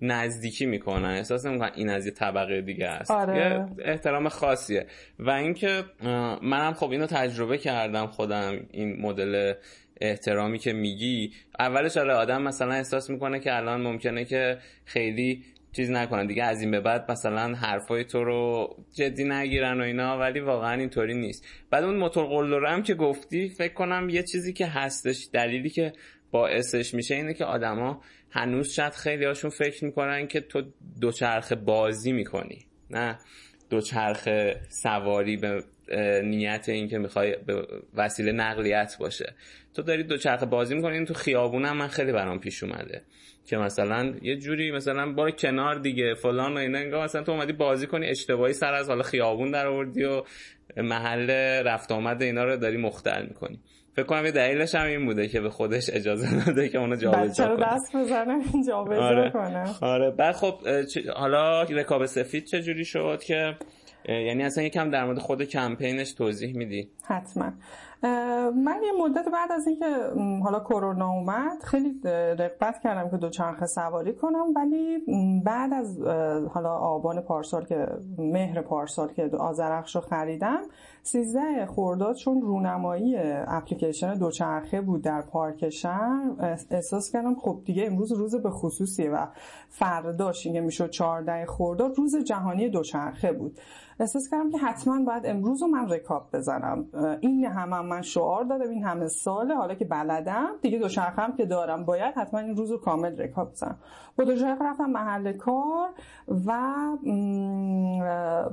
نزدیکی 0.01 0.65
می‌کنن. 0.65 1.09
احساس 1.09 1.45
نمی‌کنن 1.45 1.71
این 1.75 1.89
از 1.89 2.05
یه 2.05 2.11
طبقه 2.11 2.61
دیگه 2.61 2.87
است. 2.87 3.11
آره. 3.11 3.37
یه 3.37 3.65
احترام 3.85 4.29
خاصیه. 4.29 4.85
و 5.19 5.29
اینکه 5.29 5.83
منم 6.41 6.73
خب 6.73 6.91
اینو 6.91 7.05
تجربه 7.05 7.57
کردم 7.57 8.07
خودم 8.07 8.59
این 8.71 9.01
مدل 9.01 9.53
احترامی 10.01 10.59
که 10.59 10.73
میگی. 10.73 11.31
اولش 11.59 11.97
آره 11.97 12.13
آدم 12.13 12.41
مثلا 12.41 12.73
احساس 12.73 13.09
می‌کنه 13.09 13.39
که 13.39 13.55
الان 13.55 13.81
ممکنه 13.81 14.25
که 14.25 14.57
خیلی 14.85 15.43
چیز 15.75 15.91
نکنن. 15.91 16.27
دیگه 16.27 16.43
از 16.43 16.61
این 16.61 16.71
به 16.71 16.79
بعد 16.79 17.11
مثلا 17.11 17.55
حرفای 17.55 18.03
تو 18.03 18.23
رو 18.23 18.75
جدی 18.93 19.23
نگیرن 19.23 19.81
و 19.81 19.83
اینا 19.83 20.17
ولی 20.17 20.39
واقعا 20.39 20.79
اینطوری 20.79 21.13
نیست. 21.13 21.45
بعد 21.69 21.83
اون 21.83 21.95
موتور 21.95 22.25
قلدره 22.25 22.69
هم 22.69 22.83
که 22.83 22.95
گفتی 22.95 23.49
فکر 23.49 23.73
کنم 23.73 24.09
یه 24.09 24.23
چیزی 24.23 24.53
که 24.53 24.65
هستش 24.65 25.29
دلیلی 25.33 25.69
که 25.69 25.93
باعثش 26.31 26.93
میشه 26.93 27.15
اینه 27.15 27.33
که 27.33 27.45
آدما 27.45 28.01
هنوز 28.31 28.69
شاید 28.69 28.93
خیلی 28.93 29.25
هاشون 29.25 29.49
فکر 29.49 29.85
می‌کنن 29.85 30.27
که 30.27 30.41
تو 30.41 30.61
دوچرخ 31.01 31.53
بازی 31.53 32.11
می‌کنی. 32.11 32.65
نه. 32.89 33.19
دوچرخ 33.69 34.29
سواری 34.69 35.37
به 35.37 35.63
نیت 36.23 36.65
اینکه 36.69 36.97
می‌خوای 36.97 37.35
به 37.45 37.67
وسیله 37.93 38.31
نقلیت 38.31 38.97
باشه. 38.99 39.33
تو 39.73 39.81
داری 39.81 40.03
دوچرخه 40.03 40.45
بازی 40.45 40.75
می‌کنی 40.75 41.05
تو 41.05 41.13
خیابون 41.13 41.65
هم 41.65 41.77
من 41.77 41.87
خیلی 41.87 42.11
برام 42.11 42.39
پیش 42.39 42.63
اومده 42.63 43.01
که 43.45 43.57
مثلا 43.57 44.13
یه 44.21 44.35
جوری 44.35 44.71
مثلا 44.71 45.11
بار 45.11 45.31
کنار 45.31 45.79
دیگه 45.79 46.13
فلان 46.13 46.53
و 46.53 46.57
اینا 46.57 46.77
انگار 46.77 47.03
مثلا 47.03 47.23
تو 47.23 47.31
اومدی 47.31 47.53
بازی 47.53 47.87
کنی 47.87 48.07
اشتباهی 48.07 48.53
سر 48.53 48.73
از 48.73 48.89
حالا 48.89 49.03
خیابون 49.03 49.51
در 49.51 49.67
آوردی 49.67 50.03
و 50.03 50.23
محل 50.77 51.29
رفت 51.63 51.91
آمد 51.91 52.21
اینا 52.21 52.43
رو 52.43 52.57
داری 52.57 52.77
مختل 52.77 53.25
می‌کنی. 53.25 53.59
فکر 53.95 54.05
کنم 54.05 54.25
یه 54.25 54.31
دلیلش 54.31 54.75
هم 54.75 54.87
این 54.87 55.05
بوده 55.05 55.27
که 55.27 55.41
به 55.41 55.49
خودش 55.49 55.89
اجازه 55.93 56.49
نده 56.49 56.69
که 56.69 56.77
اونو 56.77 56.95
جابجا 56.95 57.55
کنه. 57.55 57.65
دست 57.65 57.95
بزنه 57.95 58.43
جابجا 58.67 59.01
آره. 59.01 59.31
کنه. 59.31 59.65
آره. 59.81 60.11
بعد 60.11 60.35
خب 60.35 60.53
حالا 61.15 61.63
رکاب 61.63 62.05
سفید 62.05 62.45
چه 62.45 62.61
جوری 62.61 62.85
شد 62.85 63.23
که 63.23 63.55
یعنی 64.09 64.43
اصلا 64.43 64.63
یکم 64.63 64.89
در 64.89 65.05
مورد 65.05 65.19
خود 65.19 65.43
کمپینش 65.43 66.13
توضیح 66.13 66.57
میدی؟ 66.57 66.89
حتما. 67.05 67.53
من 68.55 68.81
یه 68.83 68.91
مدت 69.03 69.25
بعد 69.33 69.51
از 69.51 69.67
اینکه 69.67 69.85
حالا 70.43 70.59
کرونا 70.59 71.09
اومد 71.09 71.63
خیلی 71.63 72.01
رقبت 72.39 72.79
کردم 72.79 73.09
که 73.09 73.17
دوچرخه 73.17 73.65
سواری 73.65 74.13
کنم 74.13 74.53
ولی 74.55 74.97
بعد 75.43 75.73
از 75.73 76.01
حالا 76.53 76.73
آبان 76.75 77.21
پارسال 77.21 77.65
که 77.65 77.87
مهر 78.17 78.61
پارسال 78.61 79.07
که 79.07 79.29
آزرخش 79.39 79.95
رو 79.95 80.01
خریدم 80.01 80.61
سیزده 81.03 81.65
خورداد 81.65 82.15
چون 82.15 82.41
رونمایی 82.41 83.15
اپلیکیشن 83.47 84.13
دوچرخه 84.13 84.81
بود 84.81 85.01
در 85.01 85.21
پارک 85.21 85.69
شهر 85.69 86.57
احساس 86.71 87.11
کردم 87.11 87.35
خب 87.35 87.61
دیگه 87.65 87.85
امروز 87.85 88.11
روز 88.11 88.35
به 88.35 88.49
خصوصیه 88.49 89.09
و 89.09 89.25
فرداش 89.69 90.45
اینکه 90.45 90.61
می‌شد 90.61 90.89
14 90.89 91.45
خورداد 91.45 91.97
روز 91.97 92.15
جهانی 92.15 92.69
دوچرخه 92.69 93.33
بود. 93.33 93.59
احساس 93.99 94.29
کردم 94.31 94.51
که 94.51 94.57
حتما 94.57 95.05
باید 95.05 95.25
امروز 95.25 95.61
رو 95.61 95.67
من 95.67 95.89
رکاب 95.89 96.27
بزنم. 96.33 96.85
این 97.21 97.45
هم, 97.45 97.73
هم 97.73 97.85
من 97.95 98.01
شعار 98.01 98.43
دادم 98.43 98.69
این 98.69 98.83
همه 98.83 99.07
ساله 99.07 99.55
حالا 99.55 99.75
که 99.75 99.85
بلدم. 99.85 100.49
دیگه 100.61 100.79
دوچرخم 100.79 101.33
که 101.37 101.45
دارم. 101.45 101.85
باید 101.85 102.15
حتما 102.15 102.39
این 102.39 102.55
روز 102.55 102.71
رو 102.71 102.77
کامل 102.77 103.21
رکاب 103.21 103.51
بزنم. 103.51 103.77
با 104.17 104.23
دوچرخه 104.23 104.65
رفتم 104.65 104.85
محل 104.85 105.33
کار 105.33 105.89
و 106.47 106.61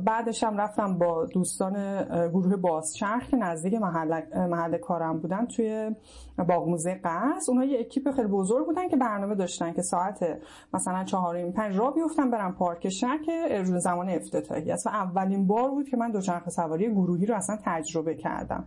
بعدش 0.05 0.45
هم 0.45 0.57
رفتم 0.57 0.99
با 0.99 1.25
دوستان 1.25 2.05
گروه 2.29 2.57
بازچرخ 2.57 3.29
که 3.29 3.37
نزدیک 3.37 3.75
محل, 3.75 4.21
محل 4.47 4.79
کارم 4.79 5.19
بودن 5.19 5.47
توی 5.47 5.95
باغ 6.39 6.69
موزه 6.69 7.01
قصد. 7.05 7.51
اونها 7.51 7.65
یه 7.65 7.81
اکیپ 7.81 8.11
خیلی 8.11 8.29
بزرگ 8.29 8.67
بودن 8.67 8.89
که 8.89 8.97
برنامه 8.97 9.35
داشتن 9.35 9.73
که 9.73 9.83
ساعت 9.83 10.39
مثلا 10.75 11.05
چهار 11.05 11.51
پنج 11.51 11.79
را 11.79 11.91
بیفتم 11.91 12.31
برم 12.31 12.55
پارک 12.55 12.89
شهر 12.89 13.19
که 13.19 13.63
زمان 13.65 14.11
افتتاحی 14.11 14.71
است. 14.71 14.87
و 14.87 14.91
اولین 14.91 15.47
بار 15.47 15.71
بود 15.71 15.89
که 15.89 15.97
من 15.97 16.11
دوچرخه 16.11 16.51
سواری 16.51 16.91
گروهی 16.91 17.27
رو 17.27 17.35
اصلا 17.35 17.59
تجربه 17.65 18.15
کردم. 18.15 18.67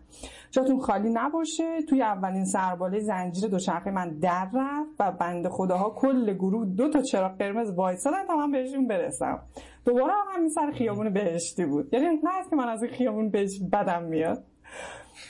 جاتون 0.52 0.80
خالی 0.80 1.10
نباشه. 1.14 1.82
توی 1.90 2.02
اولین 2.02 2.46
سرباله 2.46 3.00
زنجیر 3.00 3.50
دوچرخه 3.50 3.92
من 3.92 4.10
در 4.20 4.50
رفت 4.54 4.92
و 5.00 5.12
بند 5.12 5.48
خداها 5.48 5.90
کل 5.90 6.34
گروه 6.34 6.66
دو 6.66 6.90
تا 6.90 7.02
چراغ 7.02 7.38
قرمز 7.38 7.72
وایسادن 7.72 8.28
تا 8.28 8.36
من 8.36 8.52
بهشون 8.52 8.88
برسم. 8.88 9.40
دوباره 9.86 10.14
همین 10.36 10.50
سر 10.50 10.72
خیابون 10.72 11.14
بهشتی 11.14 11.66
بود. 11.66 11.94
یعنی 11.94 12.06
نه 12.06 12.50
که 12.50 12.56
من 12.56 12.70
از 12.70 12.84
این 12.84 12.92
خیابون 12.92 13.30
بهش 13.30 13.60
بدم 13.74 14.04
میاد. 14.04 14.44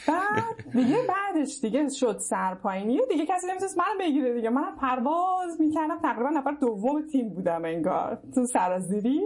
بعد 0.08 0.72
دیگه 0.74 0.98
بعدش 1.08 1.60
دیگه 1.62 1.90
شد 1.90 2.18
سرپاینی 2.20 3.00
دیگه 3.10 3.26
کسی 3.26 3.48
نمی‌تونست 3.48 3.78
من 3.78 3.98
بگیره 4.00 4.34
دیگه. 4.34 4.50
من 4.50 4.76
پرواز 4.82 5.62
می‌کردم. 5.62 6.00
تقریبا 6.00 6.30
نفر 6.30 6.52
دوم 6.52 7.08
تیم 7.08 7.30
بودم 7.30 7.66
انگار. 7.66 8.20
تو 8.36 8.46
سرازیری 8.46 9.22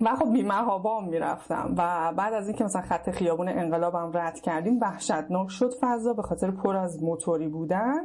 و 0.00 0.16
خب 0.16 0.32
بیمه 0.32 0.54
هابام 0.54 1.08
می‌رفتم 1.08 1.74
و 1.76 2.12
بعد 2.16 2.34
از 2.34 2.48
اینکه 2.48 2.64
مثلا 2.64 2.82
خط 2.82 3.10
خیابون 3.10 3.48
انقلابم 3.48 4.10
رد 4.14 4.40
کردیم 4.40 4.80
وحشتناک 4.80 5.50
شد 5.50 5.74
فضا 5.80 6.12
به 6.12 6.22
خاطر 6.22 6.50
پر 6.50 6.76
از 6.76 7.02
موتوری 7.02 7.48
بودن. 7.48 7.98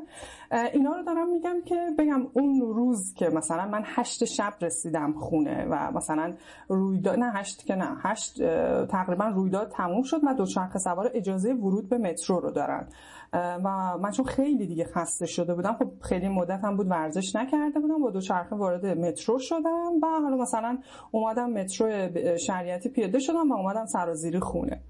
اینا 0.74 0.96
رو 0.96 1.04
دارم 1.04 1.30
میگم 1.30 1.56
که 1.66 1.76
بگم 2.00 2.28
اون 2.34 2.62
روز 2.62 3.14
که 3.14 3.30
مثلا 3.30 3.66
من 3.66 3.82
هشت 3.86 4.26
شب 4.26 4.54
رسیدم 4.62 5.14
خونه 5.14 5.66
و 5.66 5.92
مثلا 5.92 6.34
رویداد 6.68 7.20
نه 7.20 7.32
هشت 7.32 7.66
که 7.66 7.76
نه 7.76 7.98
هشت 8.04 8.44
تقریبا 8.86 9.26
رویداد 9.26 9.70
تموم 9.70 10.04
شد 10.04 10.22
و 10.24 10.34
دوچرخه 10.34 10.80
سوار 10.80 11.12
اجازه 11.14 11.54
ورود 11.54 11.90
به 11.90 11.98
مترو 11.98 12.40
رو 12.40 12.52
دارن. 12.52 12.88
و 13.34 13.98
من 13.98 14.12
چون 14.12 14.26
خیلی 14.26 14.68
دیگه 14.68 14.86
خسته 14.86 15.26
شده 15.26 15.54
بودم 15.54 15.74
خب 15.80 15.92
خیلی 16.02 16.30
مدت 16.30 16.64
هم 16.64 16.78
بود 16.78 16.92
ورزش 16.92 17.36
نکرده 17.36 17.80
بودم 17.80 18.02
با 18.02 18.12
دوچرخه 18.12 18.56
وارد 18.56 18.86
مترو 18.86 19.40
شدم 19.40 19.92
و 20.04 20.08
حالا 20.08 20.38
مثلا 20.38 20.78
اومدم 21.12 21.50
مترو 21.50 22.10
شریعتی 22.38 22.90
پیاده 22.90 23.20
شدم 23.20 23.52
و 23.52 23.54
اومدم 23.54 23.86
سرازیری 23.86 24.40
خونه. 24.40 24.82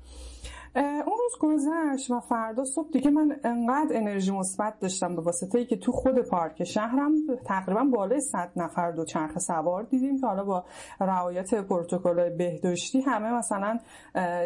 اون 0.76 1.18
روز 1.20 1.38
گذشت 1.40 2.12
و 2.12 2.20
فردا 2.20 2.64
صبح 2.64 2.90
دیگه 2.92 3.10
من 3.10 3.36
انقدر 3.44 3.98
انرژی 3.98 4.32
مثبت 4.32 4.80
داشتم 4.80 5.16
به 5.16 5.22
واسطه 5.22 5.60
ای 5.60 5.66
که 5.66 5.78
تو 5.78 5.92
خود 5.92 6.20
پارک 6.20 6.64
شهرم 6.64 7.12
تقریبا 7.46 7.84
بالای 7.84 8.22
100 8.22 8.52
نفر 8.56 8.92
دو 8.92 9.06
چرخ 9.06 9.40
سوار 9.40 9.84
دیدیم 9.84 10.20
که 10.20 10.28
حالا 10.28 10.44
با 10.44 10.66
رعایت 11.02 11.56
پروتکل 11.56 12.30
بهداشتی 12.38 13.02
همه 13.02 13.34
مثلا 13.34 13.80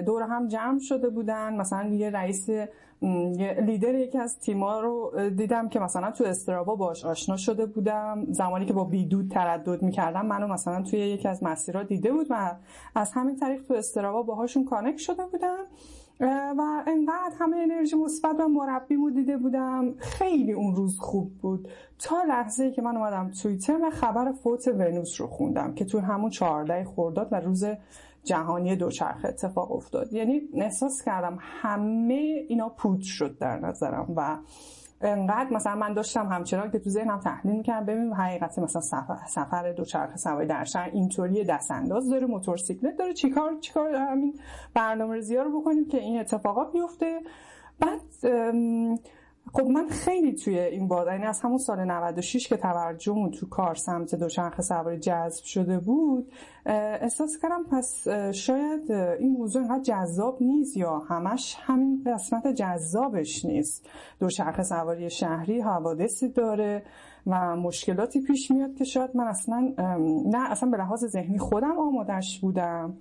دور 0.05 0.23
هم 0.23 0.47
جمع 0.47 0.79
شده 0.79 1.09
بودن. 1.09 1.55
مثلا 1.55 1.89
یه 1.89 2.09
رئیس 2.09 2.49
لیدر 3.61 3.95
یکی 3.95 4.17
از 4.17 4.39
تیما 4.39 4.79
رو 4.79 5.11
دیدم 5.29 5.69
که 5.69 5.79
مثلا 5.79 6.11
تو 6.11 6.23
استرابا 6.23 6.75
باش 6.75 7.05
آشنا 7.05 7.37
شده 7.37 7.65
بودم. 7.65 8.25
زمانی 8.29 8.65
که 8.65 8.73
با 8.73 8.83
بیدود 8.83 9.31
تردد 9.31 9.83
می‌کردم 9.83 10.25
منو 10.25 10.47
مثلا 10.47 10.81
توی 10.81 10.99
یکی 10.99 11.27
از 11.27 11.43
مسیرها 11.43 11.83
دیده 11.83 12.11
بود 12.11 12.27
و 12.29 12.55
از 12.95 13.11
همین 13.13 13.35
طریق 13.35 13.63
تو 13.63 13.73
استرابا 13.73 14.21
باهاشون 14.21 14.65
کانکت 14.65 14.97
شده 14.97 15.25
بودم. 15.25 15.65
و 16.57 16.83
انقدر 16.87 17.35
همه 17.39 17.57
انرژی 17.57 17.95
مثبت 17.95 18.39
و 18.39 18.47
مربی 18.47 18.95
دیده 19.15 19.37
بودم. 19.37 19.93
خیلی 19.97 20.51
اون 20.51 20.75
روز 20.75 20.99
خوب 20.99 21.31
بود. 21.41 21.67
تا 21.99 22.23
لحظه 22.27 22.71
که 22.71 22.81
من 22.81 22.97
اومدم 22.97 23.31
توییتر 23.31 23.79
و 23.83 23.89
خبر 23.89 24.31
فوت 24.31 24.67
ونوس 24.67 25.21
رو 25.21 25.27
خوندم 25.27 25.73
که 25.73 25.85
توی 25.85 26.01
همون 26.01 26.29
14 26.29 26.83
خورداد 26.83 27.27
و 27.31 27.35
روز 27.35 27.65
جهانی 28.27 28.75
دوچرخه 28.75 29.27
اتفاق 29.27 29.71
افتاد. 29.71 30.13
یعنی 30.13 30.41
احساس 30.53 31.01
کردم 31.05 31.37
همه 31.41 32.45
اینا 32.47 32.69
پود 32.69 33.01
شد 33.01 33.37
در 33.37 33.59
نظرم 33.59 34.13
و 34.15 34.37
انقدر 35.01 35.53
مثلا 35.53 35.75
من 35.75 35.93
داشتم 35.93 36.27
همچنان 36.27 36.71
که 36.71 36.79
تو 36.79 36.89
ذهنم 36.89 37.19
تحلیل 37.19 37.55
می‌کردم 37.55 37.85
ببینیم 37.85 38.13
حقیقت 38.13 38.59
مثلا 38.59 38.81
سفر, 38.81 39.17
سفر 39.27 39.71
دوچرخه 39.71 40.17
سواری 40.17 40.47
در 40.47 40.63
شهر 40.63 40.89
اینطوری 40.93 41.43
دست 41.43 41.71
انداز 41.71 42.09
داره 42.09 42.27
موتورسیکلت 42.27 42.97
داره 42.97 43.13
چیکار 43.13 43.57
چیکار 43.61 43.95
همین 43.95 44.39
برنامه 44.73 45.15
ریزی 45.15 45.35
رو 45.37 45.61
بکنیم 45.61 45.87
که 45.87 45.97
این 45.97 46.19
اتفاقات 46.19 46.71
بیفته. 46.73 47.19
بعد 47.79 48.01
خب 49.53 49.63
من 49.63 49.87
خیلی 49.87 50.33
توی 50.33 50.59
این 50.59 50.87
باد 50.87 51.07
یعنی 51.07 51.25
از 51.25 51.41
همون 51.41 51.57
سال 51.57 51.85
96 51.85 52.47
که 52.47 52.57
توجهمون 52.57 53.31
تو 53.31 53.49
کار 53.49 53.75
سمت 53.75 54.15
دوچرخه 54.15 54.61
سواری 54.61 54.99
جذب 54.99 55.43
شده 55.43 55.79
بود 55.79 56.31
احساس 56.65 57.37
کردم 57.41 57.63
پس 57.63 58.07
شاید 58.33 58.91
این 58.91 59.31
موضوع 59.31 59.61
اینقدر 59.61 59.83
جذاب 59.83 60.37
نیست 60.41 60.77
یا 60.77 60.99
همش 60.99 61.57
همین 61.59 62.03
قسمت 62.05 62.47
جذابش 62.47 63.45
نیست. 63.45 63.89
دوچرخه 64.19 64.63
سواری 64.63 65.09
شهری 65.09 65.61
حوادثی 65.61 66.29
داره 66.29 66.83
و 67.27 67.55
مشکلاتی 67.55 68.21
پیش 68.21 68.51
میاد 68.51 68.75
که 68.75 68.83
شاید 68.83 69.09
من 69.15 69.27
اصلا 69.27 69.73
نه 70.25 70.51
اصلا 70.51 70.69
به 70.69 70.77
لحاظ 70.77 71.05
ذهنی 71.05 71.37
خودم 71.37 71.79
آمادش 71.79 72.39
بودم. 72.39 72.97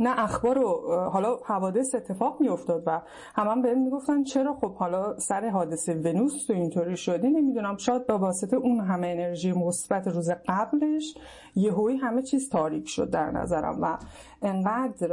نه 0.00 0.20
اخبار 0.20 0.58
و 0.58 0.94
حالا 1.12 1.36
حوادث 1.44 1.94
اتفاق 1.94 2.40
می 2.40 2.48
افتاد 2.48 2.82
و 2.86 3.02
همه 3.34 3.62
بهم 3.62 3.82
می‌گفتن 3.82 4.22
چرا 4.22 4.54
خب 4.54 4.74
حالا 4.74 5.18
سر 5.18 5.48
حادثه 5.48 5.94
ونوس 5.94 6.46
تو 6.46 6.52
اینطوری 6.52 6.96
شدی؟ 6.96 7.28
نمی‌دونم 7.28 7.76
شاید 7.76 8.06
با 8.06 8.18
واسطه 8.18 8.56
اون 8.56 8.80
همه 8.80 9.06
انرژی 9.06 9.52
مثبت 9.52 10.08
روز 10.08 10.30
قبلش 10.48 11.14
یهویی 11.56 11.96
همه 11.96 12.22
چیز 12.22 12.50
تاریک 12.50 12.88
شد 12.88 13.10
در 13.10 13.30
نظرم 13.30 13.78
و 13.82 13.98
انقدر 14.42 15.12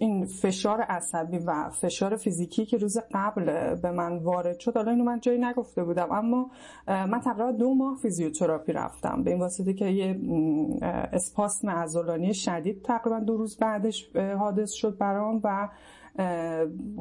این 0.00 0.26
فشار 0.26 0.80
عصبی 0.80 1.38
و 1.38 1.70
فشار 1.70 2.16
فیزیکی 2.16 2.66
که 2.66 2.76
روز 2.76 2.98
قبل 3.12 3.74
به 3.74 3.90
من 3.90 4.18
وارد 4.18 4.58
شد 4.58 4.76
حالا 4.76 4.90
اینو 4.90 5.04
من 5.04 5.20
جایی 5.20 5.38
نگفته 5.38 5.84
بودم 5.84 6.12
اما 6.12 6.50
من 6.86 7.20
تقریبا 7.20 7.52
دو 7.52 7.74
ماه 7.74 7.96
فیزیوتراپی 7.96 8.72
رفتم 8.72 9.22
به 9.22 9.30
این 9.30 9.40
واسطه 9.40 9.72
که 9.72 9.86
یه 9.86 10.20
اسپاسم 11.12 11.70
عضلانی 11.70 12.34
شدید 12.34 12.82
تقریبا 12.82 13.20
دو 13.20 13.36
روز 13.36 13.58
بعدش 13.58 14.16
حادث 14.16 14.72
شد 14.72 14.98
برام 14.98 15.40
و 15.44 15.68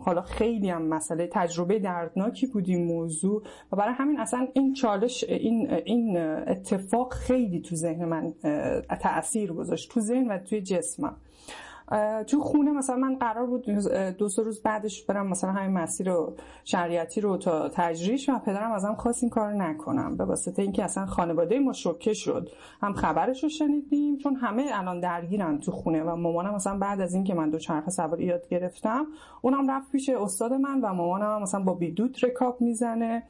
حالا 0.06 0.22
خیلی 0.22 0.70
هم 0.70 0.82
مسئله 0.82 1.30
تجربه 1.32 1.80
دردناکی 1.80 2.48
بود 2.48 2.70
این 2.70 2.86
موضوع 2.86 3.44
و 3.72 3.76
برای 3.76 3.94
همین 3.94 4.20
اصلا 4.20 4.48
این 4.54 4.74
چالش 4.74 5.24
این 5.24 5.72
این 5.72 6.18
اتفاق 6.18 7.14
خیلی 7.14 7.62
تو 7.62 7.76
ذهن 7.76 8.06
من 8.06 8.34
تاثیر 9.02 9.54
گذاشت. 9.54 9.92
تو 9.92 10.00
ذهن 10.00 10.28
و 10.28 10.38
توی 10.38 10.62
جسمم. 10.62 11.16
تو 12.28 12.42
خونه 12.42 12.72
مثلا 12.72 12.96
من 12.96 13.16
قرار 13.16 13.46
بود 13.46 13.66
دو 14.18 14.30
سه 14.30 14.44
روز 14.44 14.62
بعدش 14.62 15.04
برم 15.04 15.28
مثلا 15.28 15.52
همین 15.52 15.78
مسیر 15.78 16.12
رو 16.12 16.36
شریعتی 16.64 17.22
رو 17.22 17.38
تا 17.38 17.70
تجریش 17.70 18.30
و 18.30 18.40
پدرم 18.40 18.72
ازم 18.72 18.96
خواست 18.96 19.24
این 19.24 19.30
کار 19.30 19.54
نکنم. 19.54 20.18
به 20.18 20.26
واسطه 20.26 20.62
اینکه 20.62 20.84
اصلا 20.84 21.06
خانواده 21.06 21.60
ما 21.60 21.74
شوکه 21.74 22.14
شد. 22.14 22.50
هم 22.82 22.94
خبرش 22.94 23.44
رو 23.44 23.50
شنیدیم 23.50 24.18
چون 24.18 24.36
همه 24.36 24.66
الان 24.74 25.00
درگیرن 25.00 25.60
تو 25.60 25.72
خونه 25.72 26.04
و 26.04 26.16
مامانم 26.16 26.56
مثلا 26.56 26.78
بعد 26.78 27.02
از 27.02 27.14
اینکه 27.14 27.34
من 27.34 27.50
دو 27.50 27.60
چرخ 27.60 27.90
سواری 27.90 28.26
یاد 28.26 28.48
گرفتم 28.48 29.06
اونم 29.42 29.72
رفت 29.72 29.92
پیش 29.92 30.10
استاد 30.10 30.54
من 30.54 30.82
و 30.82 30.94
مامانم 30.94 31.42
مثلا 31.42 31.64
با 31.64 31.74
بیدود 31.74 32.18
رکاب 32.24 32.62
می‌زنه. 32.62 33.24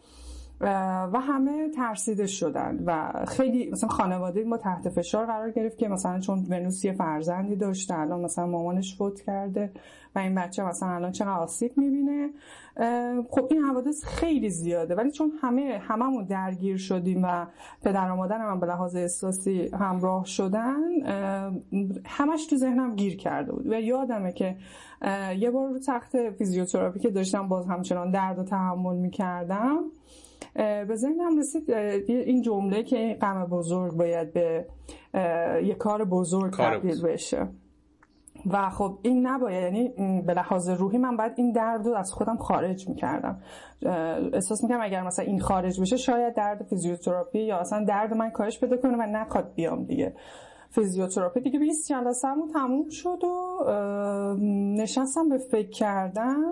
و 0.62 1.20
همه 1.20 1.70
ترسیده 1.70 2.28
شدن. 2.28 2.84
و 2.86 3.12
خیلی 3.28 3.72
مثلا 3.72 3.89
خانواده 3.89 4.43
ما 4.43 4.58
تحت 4.58 4.89
فشار 4.89 5.26
قرار 5.26 5.51
گرفت 5.51 5.78
که 5.78 5.88
مثلا 5.88 6.20
چون 6.20 6.45
ونوس 6.49 6.86
یه 6.86 6.93
فرزندی 6.93 7.55
داشته 7.55 7.99
الان 7.99 8.22
مثلا 8.22 8.45
مامانش 8.45 8.97
فوت 8.97 9.22
کرده 9.22 9.72
و 10.16 10.20
این 10.20 10.36
بچه 10.36 10.64
مثلا 10.64 10.89
الان 10.89 11.12
چقدر 11.12 11.32
آسیب 11.32 11.78
می‌بینه. 11.78 12.30
خب 13.30 13.47
این 13.51 13.62
حوادث 13.62 14.05
خیلی 14.05 14.49
زیاده. 14.49 14.95
ولی 14.95 15.12
چون 15.12 15.32
همه 15.41 15.82
هممون 15.88 16.26
درگیر 16.26 16.78
شدیم 16.78 17.24
و 17.24 17.45
پدر 17.84 18.12
و 18.12 18.16
مادرم 18.16 18.51
هم 18.51 18.60
به 18.60 18.68
لحاظ 18.68 18.95
احساسی 18.95 19.70
همراه 19.80 20.26
شدن 20.26 20.82
همش 22.05 22.45
تو 22.45 22.55
ذهنم 22.55 22.95
گیر 22.95 23.18
کرده 23.18 23.51
بود. 23.51 23.68
و 23.68 23.74
یادمه 23.74 24.32
که 24.32 24.55
یه 25.39 25.51
بار 25.51 25.70
رو 25.70 25.80
تخت 25.88 26.30
فیزیوتراپی 26.30 26.99
که 26.99 27.10
داشتم 27.10 27.47
باز 27.47 27.68
همچنان 27.68 28.12
درد 28.12 28.39
و 28.39 28.43
تحمل 28.43 28.95
می‌کردم 28.95 29.80
به 30.58 30.95
ذهنم 30.95 31.39
رسید 31.39 31.72
این 32.08 32.41
جمله 32.41 32.84
که 32.84 32.97
این 32.97 33.14
غم 33.14 33.45
بزرگ 33.45 33.93
باید 33.93 34.34
به 34.34 34.66
یه 35.64 35.76
کار 35.80 36.05
بزرگ 36.05 36.53
تبدیل 36.53 37.01
بشه. 37.01 37.47
و 38.51 38.70
خب 38.70 38.97
این 39.01 39.28
نباید 39.28 39.74
یعنی 39.74 39.89
به 40.22 40.34
لحاظ 40.34 40.70
روحی 40.70 40.97
من 40.97 41.18
باید 41.18 41.32
این 41.36 41.51
درد 41.51 41.86
رو 41.86 41.95
از 41.95 42.12
خودم 42.12 42.38
خارج 42.38 42.89
می‌کردم. 42.89 43.39
احساس 44.34 44.64
می‌کنم 44.64 44.80
اگر 44.82 45.03
مثلا 45.03 45.26
این 45.26 45.39
خارج 45.39 45.82
بشه 45.82 45.97
شاید 45.97 46.36
درد 46.36 46.64
فیزیوتراپی 46.70 47.39
یا 47.39 47.58
اصلا 47.58 47.86
درد 47.86 48.14
من 48.14 48.30
کاهش 48.30 48.58
بده 48.58 48.78
کنه 48.78 48.97
و 48.97 49.01
نخواد 49.01 49.53
بیام 49.55 49.84
دیگه. 49.84 50.14
فیزیوتراپی 50.70 51.39
دیگه 51.41 51.60
20 51.60 51.89
جلسه 51.89 52.28
تموم 52.53 52.89
شد 52.89 53.24
و 53.24 53.66
نشستم 54.82 55.30
به 55.30 55.38
فکر 55.38 55.70
کردن. 55.70 56.43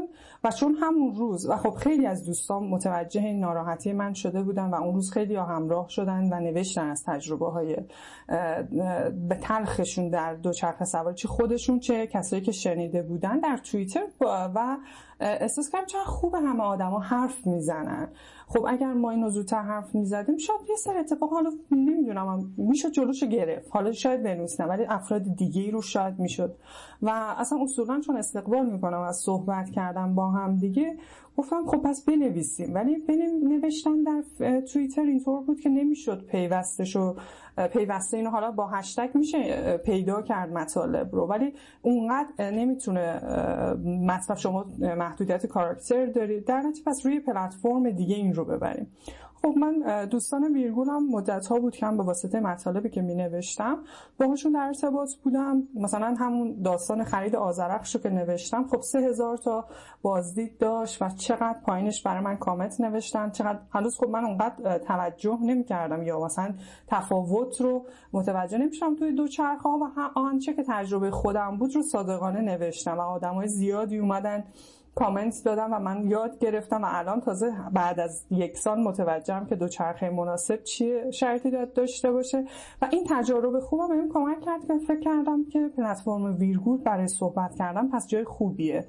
و 0.45 0.51
چون 0.51 0.75
همون 0.81 1.15
روز 1.15 1.49
و 1.49 1.55
خب 1.55 1.69
خیلی 1.69 2.05
از 2.05 2.25
دوستان 2.25 2.63
متوجه 2.63 3.21
این 3.21 3.39
ناراحتی 3.39 3.93
من 3.93 4.13
شده 4.13 4.43
بودن 4.43 4.69
و 4.69 4.75
اون 4.75 4.93
روز 4.93 5.11
خیلی 5.11 5.35
همراه 5.35 5.89
شدن 5.89 6.33
و 6.33 6.39
نوشتن 6.39 6.89
از 6.89 7.03
تجربه 7.03 7.49
های 7.51 7.77
به 9.29 9.35
تلخشون 9.41 10.09
در 10.09 10.33
دوچرخه 10.33 10.85
سوار 10.85 11.13
چه 11.13 11.27
خودشون 11.27 11.79
چه 11.79 12.07
کسایی 12.07 12.41
که 12.41 12.51
شنیده 12.51 13.01
بودن 13.01 13.39
در 13.39 13.57
توییتر 13.57 14.03
و 14.21 14.77
احساس 15.19 15.69
کردم 15.69 15.85
چقدر 15.85 16.03
خوب 16.03 16.35
همه 16.35 16.63
آدما 16.63 16.99
حرف 16.99 17.47
می‌زنن. 17.47 18.07
خب 18.47 18.65
اگر 18.67 18.93
ما 18.93 19.11
اینو 19.11 19.29
زودتر 19.29 19.61
حرف 19.61 19.95
می‌زدیم 19.95 20.37
شاید 20.37 20.59
یه 20.69 20.75
سر 20.75 20.97
اتفاق 20.97 21.29
حالا 21.29 21.51
نمی‌دونم 21.71 22.53
می‌شد 22.57 22.91
جلوش 22.91 23.23
گرفت. 23.23 23.67
حالا 23.71 23.91
شاید 23.91 24.25
ونوس 24.25 24.61
نه 24.61 24.67
ولی 24.67 24.85
افراد 24.85 25.35
دیگه 25.35 25.61
ای 25.61 25.71
رو 25.71 25.81
شاید 25.81 26.19
می‌شد 26.19 26.55
و 27.01 27.35
اصلا 27.37 27.59
اصولا 27.63 27.99
چون 27.99 28.17
استقبال 28.17 28.69
می‌کنم 28.69 28.99
از 28.99 29.17
صحبت 29.17 29.69
کردم 29.69 30.15
با 30.15 30.31
هم 30.31 30.55
دیگه 30.55 30.97
گفتم 31.37 31.65
خب 31.65 31.77
پس 31.77 32.05
بنویسیم. 32.05 32.73
ولی 32.73 32.97
نوشتن 33.43 34.03
در 34.03 34.23
توییتر 34.61 35.01
اینطور 35.01 35.41
بود 35.41 35.59
که 35.59 35.69
نمی‌شد 35.69 36.25
پیوستش 36.25 36.95
و 36.95 37.15
پیوسته 37.73 38.17
اینو 38.17 38.29
حالا 38.29 38.51
با 38.51 38.67
هشتگ 38.67 39.09
میشه 39.13 39.77
پیدا 39.77 40.21
کرد 40.21 40.53
مطالب 40.53 41.15
رو. 41.15 41.25
ولی 41.27 41.53
اونقدر 41.81 42.51
نمی‌تونه 42.51 43.21
مطلب 44.07 44.37
شما 44.37 44.65
محدودیت 44.79 45.45
کاراکتر 45.45 46.05
دارید. 46.05 46.45
در 46.45 46.61
نتیجه 46.61 46.83
پس 46.85 47.05
روی 47.05 47.19
پلتفرم 47.19 47.89
دیگه 47.89 48.15
این 48.15 48.33
رو 48.33 48.45
ببریم. 48.45 48.87
خب 49.45 49.57
من 49.57 50.05
دوستان 50.05 50.53
ویرگول 50.53 50.89
هم 50.89 51.07
مدت 51.09 51.47
ها 51.47 51.59
بود 51.59 51.75
که 51.75 51.85
هم 51.85 51.97
به 51.97 52.03
واسطه 52.03 52.39
مطالبی 52.39 52.89
که 52.89 53.01
می 53.01 53.15
نوشتم 53.15 53.77
باهاشون 54.19 54.51
در 54.51 54.59
ارتباط 54.59 55.09
بودم. 55.23 55.63
مثلا 55.75 56.15
همون 56.19 56.61
داستان 56.61 57.03
خرید 57.03 57.35
آزرخش 57.35 57.95
رو 57.95 58.01
که 58.01 58.09
نوشتم 58.09 58.67
خب 58.67 58.81
سه 58.81 58.99
هزار 58.99 59.37
تا 59.37 59.65
بازدید 60.01 60.57
داشت 60.57 61.01
و 61.01 61.09
چقدر 61.09 61.59
پایینش 61.65 62.03
برای 62.03 62.23
من 62.23 62.37
کامنت 62.37 62.81
نوشتن 62.81 63.29
چقدر 63.29 63.59
هنوز 63.71 63.97
خب 63.97 64.09
من 64.09 64.25
اونقدر 64.25 64.77
توجه 64.77 65.37
نمی 65.41 65.63
کردم 65.63 66.03
یا 66.03 66.19
مثلا 66.19 66.53
تفاوت 66.87 67.61
رو 67.61 67.85
متوجه 68.13 68.57
نمیشم 68.57 68.95
توی 68.95 69.11
دو 69.11 69.27
چرخ 69.27 69.61
ها 69.61 69.79
و 69.81 70.09
آنچه 70.19 70.53
که 70.53 70.63
تجربه 70.67 71.11
خودم 71.11 71.57
بود 71.57 71.75
رو 71.75 71.81
صادقانه 71.81 72.41
نوشتم 72.41 72.97
و 72.97 73.01
آدم 73.01 73.33
های 73.33 73.47
زیادی 73.47 73.97
اومدن 73.97 74.43
کامنت 74.95 75.41
دادم 75.45 75.73
و 75.73 75.79
من 75.79 76.07
یاد 76.07 76.39
گرفتم 76.39 76.83
و 76.83 76.87
الان 76.89 77.21
تازه 77.21 77.53
بعد 77.73 77.99
از 77.99 78.25
یک 78.31 78.57
سال 78.57 78.79
متوجهم 78.79 79.45
که 79.45 79.55
دوچرخه 79.55 80.09
مناسب 80.09 80.63
چیه 80.63 81.11
شرطی 81.11 81.51
داد 81.51 81.73
داشته 81.73 82.11
باشه. 82.11 82.45
و 82.81 82.87
این 82.91 83.07
تجارب 83.09 83.59
خوبم 83.59 83.87
بهم 83.87 84.09
کمک 84.09 84.41
کرد 84.41 84.65
که 84.67 84.77
فکر 84.87 84.99
کردم 84.99 85.45
که 85.45 85.67
پلتفرم 85.77 86.37
ویرگول 86.39 86.77
برای 86.77 87.07
صحبت 87.07 87.55
کردم 87.55 87.89
پس 87.89 88.07
جای 88.07 88.23
خوبیه. 88.23 88.87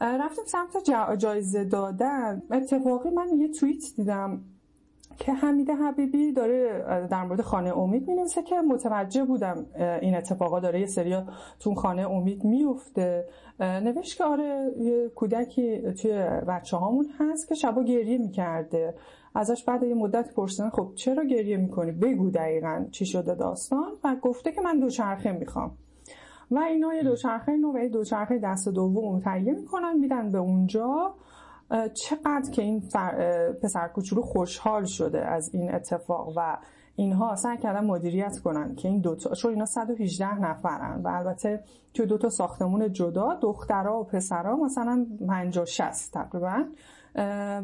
رفتم 0.00 0.42
سمت 0.46 0.90
جایزه 1.18 1.64
دادن. 1.64 2.42
اتفاقی 2.50 3.10
من 3.10 3.28
یه 3.38 3.48
توییت 3.48 3.82
دیدم. 3.96 4.44
که 5.18 5.32
حمیده 5.32 5.74
حبیبی 5.74 6.32
داره 6.32 6.84
در 7.10 7.24
مورد 7.24 7.40
خانه 7.40 7.78
امید 7.78 8.08
می‌نویسه 8.08 8.42
که 8.42 8.60
متوجه 8.60 9.24
بودم 9.24 9.66
این 10.00 10.16
اتفاقا 10.16 10.60
داره 10.60 10.80
یه 10.80 10.86
سریا 10.86 11.24
تو 11.60 11.74
خانه 11.74 12.10
امید 12.10 12.44
میفته 12.44 13.24
نوشت 13.60 14.18
که 14.18 14.24
آره 14.24 14.72
یه 14.78 15.08
کودکی 15.08 15.92
توی 15.92 16.12
بچه 16.48 16.76
هامون 16.76 17.06
هست 17.18 17.48
که 17.48 17.54
شبا 17.54 17.82
گریه 17.82 18.18
می‌کرده. 18.18 18.94
ازش 19.34 19.64
بعد 19.64 19.82
یه 19.82 19.94
مدت 19.94 20.34
پرسیدن 20.34 20.70
خب 20.70 20.92
چرا 20.94 21.24
گریه 21.24 21.56
می‌کنی؟ 21.56 21.92
بگو 21.92 22.30
دقیقا 22.30 22.84
چی 22.90 23.06
شده 23.06 23.34
داستان. 23.34 23.92
و 24.04 24.16
گفته 24.22 24.52
که 24.52 24.60
من 24.60 24.80
دوچرخه 24.80 25.32
می‌خوام. 25.32 25.70
و 26.50 26.58
اینا 26.58 26.94
یه 26.94 27.02
دوچرخه 27.02 27.52
نو 27.52 27.72
و 27.72 27.78
یه 27.78 27.88
دوچرخه 27.88 28.38
دست 28.38 28.68
دوم 28.68 29.20
تهیه 29.20 29.52
می‌کنن 29.52 29.98
میدن 29.98 30.32
به 30.32 30.38
اونجا. 30.38 31.14
چقدر 31.94 32.50
که 32.52 32.62
این 32.62 32.80
پسر 33.62 33.88
کوچولو 33.88 34.22
خوشحال 34.22 34.84
شده 34.84 35.26
از 35.26 35.54
این 35.54 35.74
اتفاق 35.74 36.32
و 36.36 36.58
اینها 36.96 37.36
سعی 37.36 37.58
کردن 37.58 37.84
مدیریت 37.84 38.38
کنن 38.38 38.74
که 38.74 38.88
این 38.88 39.00
دوتا 39.00 39.34
چون 39.34 39.50
اینا 39.50 39.66
118 39.66 40.38
نفرن 40.40 41.00
و 41.04 41.08
البته 41.08 41.64
تو 41.94 42.06
دو 42.06 42.18
تا 42.18 42.28
ساختمون 42.28 42.92
جدا 42.92 43.34
دخترها 43.34 44.00
و 44.00 44.04
پسرها 44.04 44.56
مثلا 44.56 45.06
50 45.28 45.64
60 45.64 46.12
تقریبا. 46.12 46.64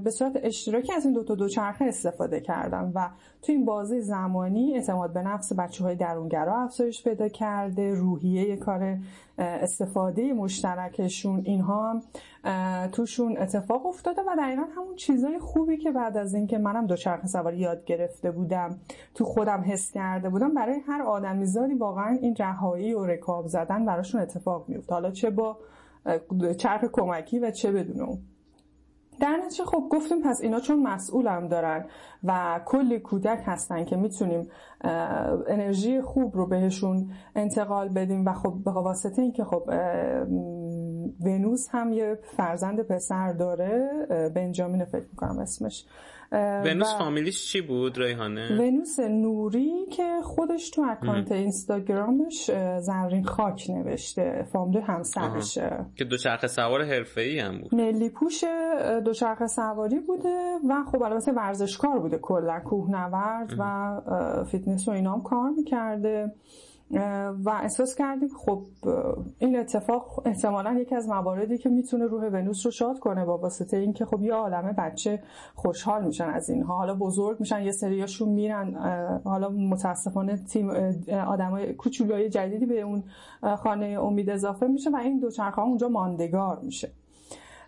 به 0.04 0.10
صورت 0.10 0.32
اشتراکی 0.42 0.92
از 0.92 1.04
این 1.04 1.14
دو 1.14 1.24
تا 1.24 1.34
دوچرخه 1.34 1.84
استفاده 1.84 2.40
کردم 2.40 2.92
و 2.94 3.10
تو 3.42 3.52
این 3.52 3.64
بازی 3.64 4.00
زمانی 4.00 4.74
اعتماد 4.74 5.12
به 5.12 5.22
نفس 5.22 5.52
بچه 5.58 5.84
های 5.84 5.96
درونگرا 5.96 6.62
افزایش 6.62 7.04
پیدا 7.04 7.28
کرده 7.28 7.94
روحیه 7.94 8.56
کار 8.56 8.98
استفاده 9.38 10.32
مشترکشون 10.32 11.42
اینها 11.44 11.90
هم 11.90 12.02
توشون 12.88 13.38
اتفاق 13.38 13.86
افتاده 13.86 14.22
و 14.22 14.36
دقیقا 14.38 14.62
همون 14.76 14.96
چیزای 14.96 15.38
خوبی 15.38 15.76
که 15.76 15.90
بعد 15.90 16.16
از 16.16 16.34
اینکه 16.34 16.58
منم 16.58 16.86
دوچرخه 16.86 17.26
سواری 17.26 17.58
یاد 17.58 17.84
گرفته 17.84 18.30
بودم 18.30 18.78
تو 19.14 19.24
خودم 19.24 19.64
حس 19.66 19.90
کرده 19.92 20.28
بودم 20.28 20.54
برای 20.54 20.80
هر 20.86 21.02
آدمیزادی 21.02 21.74
واقعا 21.74 22.18
این 22.22 22.36
رهایی 22.38 22.94
و 22.94 23.04
رکاب 23.04 23.46
زدن 23.46 23.86
براشون 23.86 24.20
اتفاق 24.20 24.68
میفته 24.68 24.94
حالا 24.94 25.10
چه 25.10 25.30
با 25.30 25.58
چرخ 26.58 26.84
کمکی 26.92 27.38
و 27.38 27.50
چه 27.50 27.72
بدون 27.72 28.00
اون. 28.00 28.18
در 29.20 29.36
نتیجه 29.36 29.64
خب 29.64 29.84
گفتیم 29.90 30.22
پس 30.22 30.40
اینا 30.40 30.60
چون 30.60 30.82
مسئولم 30.82 31.48
دارن 31.48 31.84
و 32.24 32.60
کلی 32.64 32.98
کودک 33.00 33.42
هستن 33.46 33.84
که 33.84 33.96
می‌تونیم 33.96 34.48
انرژی 35.48 36.00
خوب 36.00 36.36
رو 36.36 36.46
بهشون 36.46 37.10
انتقال 37.36 37.88
بدیم 37.88 38.26
و 38.26 38.32
خب 38.32 38.54
به 38.64 38.70
واسطه 38.70 39.22
اینکه 39.22 39.44
خب 39.44 39.70
ونوس 41.20 41.68
هم 41.70 41.92
یه 41.92 42.18
فرزند 42.36 42.82
پسر 42.82 43.32
داره 43.32 43.90
بنجامین 44.34 44.84
فکر 44.84 45.06
می‌کنم 45.10 45.38
اسمش. 45.38 45.86
ونوس 46.32 46.94
فامیلیش 46.98 47.52
چی 47.52 47.60
بود 47.60 47.98
ریحانه؟ 47.98 48.58
ونوس 48.60 49.00
نوری 49.00 49.86
که 49.92 50.20
خودش 50.22 50.70
تو 50.70 50.82
account 50.90 51.32
اینستاگرامش 51.32 52.50
زرین 52.80 53.24
خاک 53.24 53.70
نوشته. 53.70 54.46
فامیل 54.52 54.80
همسرشه 54.80 55.86
که 55.96 56.04
دوچرخه 56.04 56.46
سوار 56.46 56.84
حرفه‌ای 56.84 57.38
هم 57.38 57.58
بود. 57.58 57.74
ملی 57.74 58.10
پوش 58.10 58.44
دوچرخه 59.04 59.46
سواری 59.46 60.00
بوده 60.00 60.56
و 60.68 60.84
خب 60.92 61.02
البته 61.02 61.32
ورزشکار 61.32 61.98
بوده 61.98 62.18
کلا 62.18 62.60
کوهنورد 62.60 63.54
و 63.58 64.44
فیتنس 64.50 64.88
و 64.88 64.90
اینا 64.90 65.12
هم 65.12 65.22
کار 65.22 65.50
می‌کرده. 65.50 66.32
و 67.44 67.50
احساس 67.62 67.94
کردیم 67.94 68.28
خب 68.28 68.62
این 69.38 69.58
اتفاق 69.58 70.22
احتمالا 70.26 70.72
یکی 70.72 70.94
از 70.94 71.08
مواردی 71.08 71.58
که 71.58 71.68
می‌تونه 71.68 72.06
روح 72.06 72.24
ونوس 72.24 72.66
رو 72.66 72.72
شاد 72.72 72.98
کنه 72.98 73.24
با 73.24 73.38
واسطه 73.38 73.76
اینکه 73.76 74.04
خب 74.04 74.22
یه 74.22 74.34
عالمه 74.34 74.72
بچه 74.72 75.22
خوشحال 75.54 76.04
میشن 76.04 76.24
از 76.24 76.50
اینها. 76.50 76.76
حالا 76.76 76.94
بزرگ 76.94 77.40
میشن 77.40 77.62
یه 77.62 77.72
سریاشون 77.72 78.28
میرن 78.28 78.74
حالا 79.24 79.48
متاسفانه 79.48 80.36
تیم 80.36 80.70
آدمای 81.28 81.74
کوچولوی 81.74 82.28
جدیدی 82.28 82.66
به 82.66 82.80
اون 82.80 83.02
خانه 83.56 83.86
امید 83.86 84.30
اضافه 84.30 84.66
میشه 84.66 84.90
و 84.90 84.96
این 84.96 85.18
دوچرخه 85.18 85.60
اونجا 85.60 85.88
ماندگار 85.88 86.58
میشه. 86.62 86.90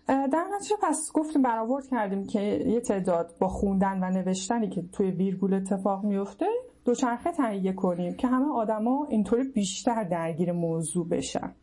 در 0.07 0.45
نتیجه 0.55 0.75
پس 0.81 1.11
گفتیم 1.13 1.41
برآورد 1.41 1.87
کردیم 1.87 2.27
که 2.27 2.39
یه 2.67 2.79
تعداد 2.79 3.33
با 3.39 3.47
خوندن 3.47 4.03
و 4.03 4.09
نوشتنی 4.09 4.69
که 4.69 4.83
توی 4.91 5.11
ویرگول 5.11 5.53
اتفاق 5.53 6.03
میفته 6.03 6.45
دوچرخه 6.85 7.31
تهیه 7.31 7.73
کنیم 7.73 8.13
که 8.13 8.27
همه 8.27 8.53
آدما 8.53 9.07
اینطوری 9.09 9.43
بیشتر 9.43 10.03
درگیر 10.03 10.51
موضوع 10.51 11.07
بشن. 11.09 11.55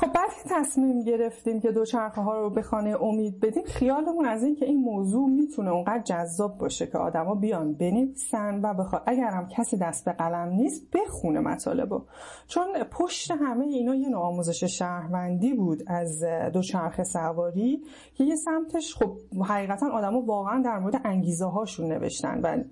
خب 0.00 0.12
بعد 0.12 0.30
که 0.42 0.48
تصمیم 0.50 1.02
گرفتیم 1.02 1.60
که 1.60 1.72
دوچرخه 1.72 2.20
ها 2.20 2.40
رو 2.40 2.50
به 2.50 2.62
خانه 2.62 3.02
امید 3.02 3.40
بدیم. 3.40 3.62
خیالمون 3.64 4.26
از 4.26 4.44
این 4.44 4.56
که 4.56 4.64
این 4.64 4.80
موضوع 4.80 5.28
می‌تونه 5.28 5.70
اونقدر 5.70 6.02
جذاب 6.02 6.58
باشه 6.58 6.86
که 6.86 6.98
آدما 6.98 7.34
بیان 7.34 7.74
بنویسن 7.74 8.60
و 8.62 8.74
بخواد 8.74 9.02
اگر 9.06 9.30
هم 9.30 9.48
کسی 9.48 9.76
دست 9.76 10.04
به 10.04 10.12
قلم 10.12 10.48
نیست 10.48 10.90
بخونه 10.90 11.40
مطالبو. 11.40 12.02
چون 12.46 12.66
پشت 12.90 13.30
همه 13.30 13.66
اینا 13.66 13.94
یه 13.94 14.08
نوع 14.08 14.20
آموزش 14.20 14.64
شهروندی 14.64 15.54
بود 15.54 15.82
از 15.86 16.24
دوچرخه 16.52 17.04
سواری 17.04 17.82
که 18.14 18.24
یه 18.24 18.36
سمتش 18.36 18.94
خب 18.94 19.16
حقیقتا 19.44 19.90
آدما 19.90 20.20
واقعا 20.20 20.62
در 20.62 20.78
مورد 20.78 21.00
انگیزه 21.04 21.44
هاشون 21.44 21.92
نوشتن 21.92 22.40
و 22.40 22.62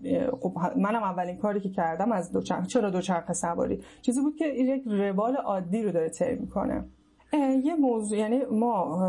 خب 0.40 0.56
منم 0.76 1.02
اولین 1.02 1.36
کاری 1.36 1.60
که 1.60 1.70
کردم 1.70 2.12
از 2.12 2.32
دوچرخه 2.32 2.66
چرا 2.66 2.90
دوچرخه 2.90 3.32
سواری؟ 3.32 3.82
چیزی 4.02 4.20
بود 4.20 4.36
که 4.36 4.46
یک 4.46 4.82
روال 4.86 5.36
عادی 5.36 5.82
رو 5.82 5.92
داره 5.92 6.08
طی 6.08 6.34
می‌کنه. 6.34 6.84
یه 7.64 7.76
موضوع 7.76 8.18
یعنی 8.18 8.44
ما 8.44 9.02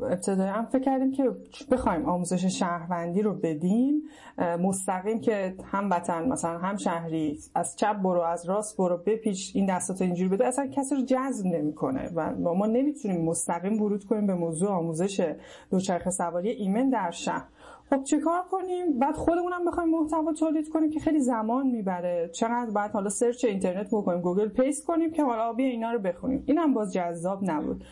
ابتدایی 0.00 0.50
هم 0.50 0.64
فکر 0.66 0.82
کردیم 0.82 1.12
که 1.12 1.30
بخوایم 1.70 2.04
آموزش 2.04 2.44
شهروندی 2.44 3.22
رو 3.22 3.34
بدیم 3.34 4.02
مستقیم 4.38 5.20
که 5.20 5.54
هم 5.64 5.90
وطن 5.90 6.28
مثلا 6.28 6.58
هم 6.58 6.76
شهری 6.76 7.38
از 7.54 7.76
چپ 7.76 7.92
برو 7.92 8.20
از 8.20 8.48
راست 8.48 8.76
برو 8.76 8.96
بپیچ 8.96 9.52
این 9.54 9.66
دستاتو 9.66 10.04
اینجوری 10.04 10.28
بده. 10.28 10.46
اصلا 10.46 10.66
کسی 10.66 10.94
رو 10.94 11.02
جذب 11.02 11.46
نمی‌کنه 11.46 12.10
و 12.14 12.34
ما 12.34 12.66
نمی‌تونیم 12.66 13.24
مستقیم 13.24 13.82
ورود 13.82 14.04
کنیم 14.04 14.26
به 14.26 14.34
موضوع 14.34 14.70
آموزش 14.70 15.34
دوچرخه 15.70 16.10
سواری 16.10 16.50
ایمن 16.50 16.90
در 16.90 17.10
شهر. 17.10 17.44
خب 17.90 18.02
چیکار 18.02 18.42
کنیم؟ 18.50 18.98
بعد 18.98 19.14
خودمونم 19.14 19.64
بخوایم 19.64 19.90
محتوا 19.90 20.32
تولید 20.32 20.68
کنیم 20.68 20.90
که 20.90 21.00
خیلی 21.00 21.20
زمان 21.20 21.66
می‌بره. 21.66 22.30
چقدر 22.34 22.70
بعد 22.74 22.90
حالا 22.90 23.08
search 23.08 23.44
اینترنت 23.44 23.88
بکنیم 23.92 24.20
Google 24.20 24.48
paste 24.48 24.86
کنیم 24.86 25.10
که 25.12 25.24
حالا 25.24 25.52
بیا 25.52 25.66
اینا 25.66 25.92
رو 25.92 25.98
بخونیم. 25.98 26.44
اینم 26.46 26.74
باز 26.74 26.92
جذاب 26.92 27.38
نبود. 27.42 27.84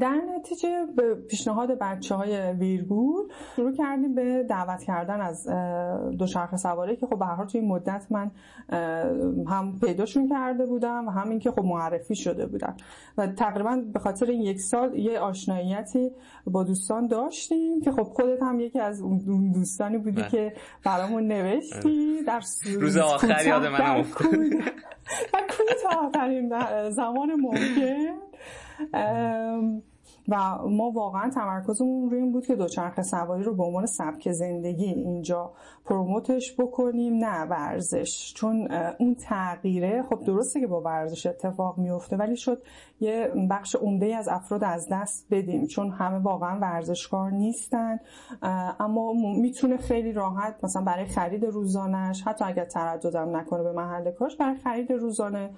در 0.00 0.20
نتیجه 0.36 0.86
به 0.96 1.14
پیشنهاد 1.14 1.78
بچه 1.78 2.14
های 2.14 2.52
ویرگول 2.52 3.28
شروع 3.56 3.72
کردیم 3.72 4.14
به 4.14 4.46
دعوت 4.48 4.82
کردن 4.82 5.20
از 5.20 5.48
دوچرخه 6.18 6.56
سواری 6.56 6.96
که 6.96 7.06
خب 7.06 7.18
به 7.18 7.26
هر 7.26 7.44
توی 7.44 7.60
مدت 7.60 8.06
من 8.10 8.30
هم 9.46 9.78
پیداشون 9.80 10.28
کرده 10.28 10.66
بودم 10.66 11.08
و 11.08 11.10
هم 11.10 11.30
اینکه 11.30 11.50
خب 11.50 11.64
معرفی 11.64 12.14
شده 12.14 12.46
بودم. 12.46 12.76
و 13.18 13.26
تقریبا 13.26 13.82
به 13.92 13.98
خاطر 13.98 14.26
این 14.26 14.42
یک 14.42 14.60
سال 14.60 14.98
یه 14.98 15.18
آشناییتی 15.18 16.10
با 16.46 16.64
دوستان 16.64 17.06
داشتیم 17.06 17.80
که 17.80 17.92
خب 17.92 18.02
خودت 18.02 18.42
هم 18.42 18.60
یکی 18.60 18.80
از 18.80 19.00
اون 19.02 19.52
دوستانی 19.52 19.98
بودی 19.98 20.22
که 20.22 20.52
برامون 20.84 21.26
نوشتی 21.26 22.22
در 22.26 22.42
روز 22.80 22.96
آخر 22.96 23.46
یاد 23.46 23.66
من 23.66 24.00
و 25.34 25.42
کوتاهترین 25.50 26.52
زمان 26.90 27.30
ممکن. 27.34 28.30
و 30.30 30.58
ما 30.68 30.90
واقعا 30.90 31.30
تمرکزمون 31.30 32.10
روی 32.10 32.20
این 32.20 32.32
بود 32.32 32.46
که 32.46 32.56
دوچرخه 32.56 33.02
سواری 33.02 33.42
رو 33.42 33.54
به 33.54 33.64
عنوان 33.64 33.86
سبک 33.86 34.32
زندگی 34.32 34.84
اینجا 34.84 35.52
پروموتش 35.84 36.54
بکنیم 36.58 37.14
نه 37.24 37.42
ورزش. 37.42 38.32
چون 38.36 38.68
اون 38.98 39.14
تغییره 39.14 40.02
خب 40.02 40.24
درسته 40.24 40.60
که 40.60 40.66
با 40.66 40.80
ورزش 40.80 41.26
اتفاق 41.26 41.78
میفته 41.78 42.16
ولی 42.16 42.36
شد 42.36 42.62
یه 43.00 43.32
بخش 43.50 43.76
عمده 43.76 44.16
از 44.16 44.28
افراد 44.28 44.64
از 44.64 44.88
دست 44.92 45.26
بدیم 45.30 45.66
چون 45.66 45.90
همه 45.90 46.18
واقعا 46.18 46.58
ورزشکار 46.60 47.30
نیستن. 47.30 47.98
اما 48.80 49.12
می‌تونه 49.40 49.76
خیلی 49.76 50.12
راحت 50.12 50.64
مثلا 50.64 50.82
برای 50.82 51.04
خرید 51.04 51.44
روزانش 51.44 52.22
حتی 52.22 52.44
اگر 52.44 52.64
ترددم 52.64 53.36
نکنه 53.36 53.62
به 53.62 53.72
محل 53.72 54.10
کارش 54.10 54.36
برای 54.36 54.56
خرید 54.56 54.92
روزانه 54.92 55.50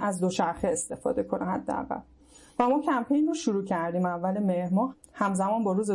از 0.00 0.20
دوچرخه 0.20 0.68
استفاده 0.68 1.22
کنه 1.22 1.44
حداقل. 1.44 2.00
و 2.58 2.68
ما 2.68 2.80
کمپین 2.80 3.26
رو 3.28 3.34
شروع 3.34 3.64
کردیم 3.64 4.06
اول 4.06 4.38
مهر 4.38 4.70
همزمان 5.12 5.64
با 5.64 5.72
روز 5.72 5.90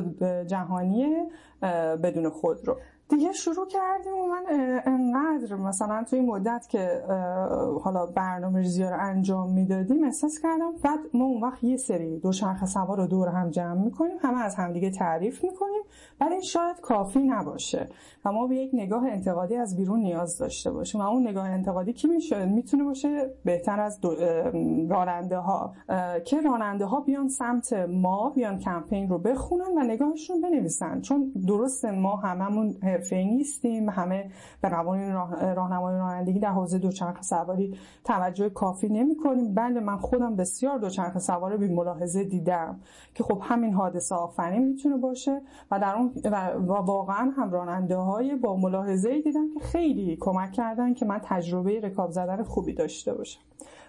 جهانی 0.47 1.15
بدون 2.03 2.29
خود 2.29 2.67
رو. 2.67 2.77
دیگه 3.09 3.31
شروع 3.31 3.67
کردیم 3.67 4.13
و 4.13 4.27
من 4.27 4.45
انقدر 4.85 5.55
مثلا 5.55 6.03
توی 6.09 6.21
مدت 6.21 6.67
که 6.69 7.03
حالا 7.83 8.05
برنامه 8.05 8.59
ریزی 8.59 8.83
رو 8.83 8.97
انجام 8.99 9.53
می‌دادیم 9.53 10.03
احساس 10.03 10.39
کردم 10.39 10.71
بعد 10.83 10.99
ما 11.13 11.25
اون 11.25 11.43
وقت 11.43 11.63
یه 11.63 11.77
سری 11.77 12.19
دوچرخه 12.19 12.65
سوار 12.65 12.97
رو 12.97 13.07
دور 13.07 13.27
هم 13.27 13.49
جمع 13.49 13.83
می‌کنیم 13.83 14.17
همه 14.21 14.41
از 14.41 14.55
همدیگه 14.55 14.91
تعریف 14.91 15.43
می‌کنیم 15.43 15.81
ولی 16.21 16.31
این 16.31 16.41
شاید 16.41 16.79
کافی 16.81 17.19
نباشه 17.19 17.89
و 18.25 18.31
ما 18.31 18.47
به 18.47 18.55
یک 18.55 18.71
نگاه 18.73 19.07
انتقادی 19.07 19.55
از 19.55 19.77
بیرون 19.77 19.99
نیاز 19.99 20.37
داشته 20.37 20.71
باشیم 20.71 21.01
و 21.01 21.03
اون 21.03 21.27
نگاه 21.27 21.49
انتقادی 21.49 21.93
کی 21.93 22.07
میشه؟ 22.07 22.45
می‌تونه 22.45 22.83
باشه 22.83 23.33
بهتر 23.45 23.79
از 23.79 23.99
راننده 24.89 25.37
ها 25.37 25.73
که 26.25 26.41
راننده 26.41 26.85
ها 26.85 26.99
بیان 26.99 27.29
سمت 27.29 27.73
ما 27.73 28.29
بیان 28.29 28.59
کمپین 28.59 29.09
رو 29.09 29.19
بخونن 29.19 29.77
و 29.77 29.83
نگاهشون 29.83 30.41
بنویسن 30.41 31.01
چون 31.01 31.31
درست 31.47 31.85
ما 31.85 32.15
هممون 32.15 32.75
حرفه‌ای 32.97 33.25
نیستیم. 33.25 33.89
همه 33.89 34.31
به 34.61 34.69
قوانین 34.69 35.13
راهنمای 35.55 35.95
رانندگی 35.95 36.39
در 36.39 36.51
حوزه 36.51 36.77
دوچرخه 36.77 37.21
سواری 37.21 37.77
توجه 38.03 38.49
کافی 38.49 38.89
نمی 38.89 39.15
کنیم 39.15 39.53
بله 39.53 39.79
من 39.79 39.97
خودم 39.97 40.35
بسیار 40.35 40.77
دوچرخه 40.77 41.19
سوار 41.19 41.57
بی 41.57 41.67
ملاحظه 41.67 42.23
دیدم 42.23 42.79
که 43.13 43.23
خب 43.23 43.41
همین 43.43 43.73
حادثه 43.73 44.15
آفرین 44.15 44.67
می‌تونه 44.67 44.97
باشه 44.97 45.41
و 45.71 45.79
در 45.79 45.95
اون 45.95 46.11
و 46.67 46.73
واقعا 46.73 47.31
هم 47.37 47.51
راننده 47.51 47.95
های 47.95 48.35
با 48.35 48.57
ملاحظه 48.57 49.21
دیدم 49.21 49.53
که 49.53 49.59
خیلی 49.59 50.17
کمک 50.19 50.51
کردن 50.51 50.93
که 50.93 51.05
من 51.05 51.19
تجربه 51.23 51.81
رکاب 51.81 52.11
زدن 52.11 52.43
خوبی 52.43 52.73
داشته 52.73 53.13
باشم. 53.13 53.41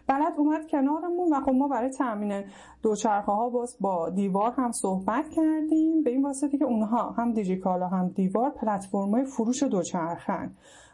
بلد 0.09 0.33
اومد 0.37 0.67
کنارمون 0.67 1.33
و 1.33 1.41
خب 1.41 1.53
ما 1.53 1.69
برای 1.69 1.91
تامین 1.91 2.45
دوچرخه 2.83 3.33
ها 3.33 3.49
باز 3.49 3.77
با 3.81 4.11
دیوار 4.11 4.53
هم 4.53 4.73
صحبت 4.73 5.29
کردیم 5.29 6.03
به 6.03 6.11
این 6.11 6.23
واسطه 6.23 6.59
که 6.59 6.65
اونها 6.65 7.11
هم 7.11 7.33
دیجیکالا 7.33 7.89
هم 7.89 8.09
دیوار 8.09 8.51
پلتفرم‌های 8.51 9.25
فروش 9.25 9.63
دوچرخه 9.63 10.51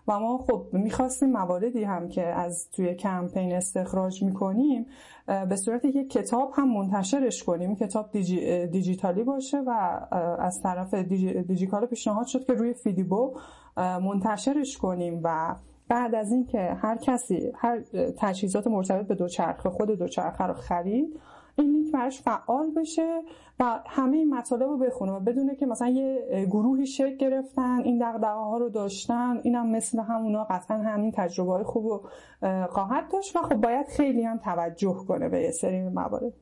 و 0.09 0.21
ما 0.21 0.39
خب 0.39 0.67
می‌خواستیم 0.73 1.31
مواردی 1.31 1.85
هم 1.85 2.09
که 2.09 2.27
از 2.27 2.71
توی 2.71 2.95
کمپین 2.95 3.53
استخراج 3.53 4.23
می‌کنیم 4.23 4.87
به 5.49 5.57
صورت 5.57 5.85
یک 5.85 6.11
کتاب 6.11 6.53
هم 6.55 6.69
منتشرش 6.69 7.45
کنیم 7.45 7.77
کتاب 7.77 8.11
دیجی، 8.11 8.67
دیجیتالی 8.67 9.23
باشه 9.25 9.59
و 9.67 9.71
از 10.39 10.63
طرف 10.63 10.95
دیجی، 10.95 11.43
دیجیکالا 11.43 11.87
پیشنهاد 11.87 12.27
شد 12.27 12.45
که 12.45 12.53
روی 12.53 12.75
فیدیبو 12.75 13.35
منتشرش 13.77 14.79
کنیم 14.79 15.21
و 15.25 15.55
بعد 15.89 16.15
از 16.15 16.33
اینکه 16.33 16.59
هر 16.83 16.97
کسی 16.97 17.53
هر 17.55 17.81
تجهیزات 18.19 18.67
مرتبط 18.67 19.07
به 19.07 19.15
دوچرخه 19.15 19.71
خود 19.71 19.91
دوچرخه 19.91 20.45
رو 20.45 20.55
خرید 20.55 21.21
این 21.59 21.71
لینک 21.71 21.93
براش 21.93 22.23
فعال 22.23 22.71
بشه 22.71 23.23
و 23.61 23.81
همه 23.87 24.17
این 24.17 24.35
مطالب 24.35 24.63
رو 24.63 24.79
بخونه 24.79 25.13
و 25.13 25.21
بدونه 25.21 25.55
که 25.55 25.67
مثلا 25.67 25.89
یه 25.89 26.47
گروهی 26.51 26.87
شکل 26.87 27.17
گرفتن 27.17 27.83
این 27.85 27.99
دقدقه 27.99 28.33
ها 28.33 28.59
رو 28.59 28.69
داشتن 28.69 29.41
اینم 29.43 29.71
مثل 29.71 29.99
همونا 29.99 30.45
قطعا 30.45 30.77
همین 30.77 31.13
تجربه 31.13 31.53
های 31.53 31.65
خوب 31.65 31.87
رو 31.87 32.09
خواهد 32.69 33.09
داشت 33.13 33.37
و 33.37 33.39
خب 33.39 33.55
باید 33.55 33.87
خیلی 33.87 34.23
هم 34.23 34.39
توجه 34.39 34.97
کنه 35.09 35.29
به 35.29 35.41
یه 35.41 35.51
سری 35.51 35.89
موارد. 35.89 36.33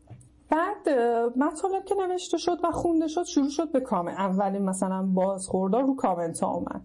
بعد 0.50 0.88
مطالب 1.36 1.84
که 1.84 1.94
نوشته 1.94 2.38
شد 2.38 2.58
و 2.64 2.70
خونده 2.70 3.08
شد 3.08 3.24
شروع 3.24 3.48
شد 3.48 3.72
به 3.72 3.80
کامنت 3.80 4.18
اولین 4.18 4.62
مثلا 4.62 5.02
بازخوردار 5.02 5.82
رو 5.82 5.96
کامنت 5.96 6.40
ها 6.40 6.54
اومد. 6.54 6.80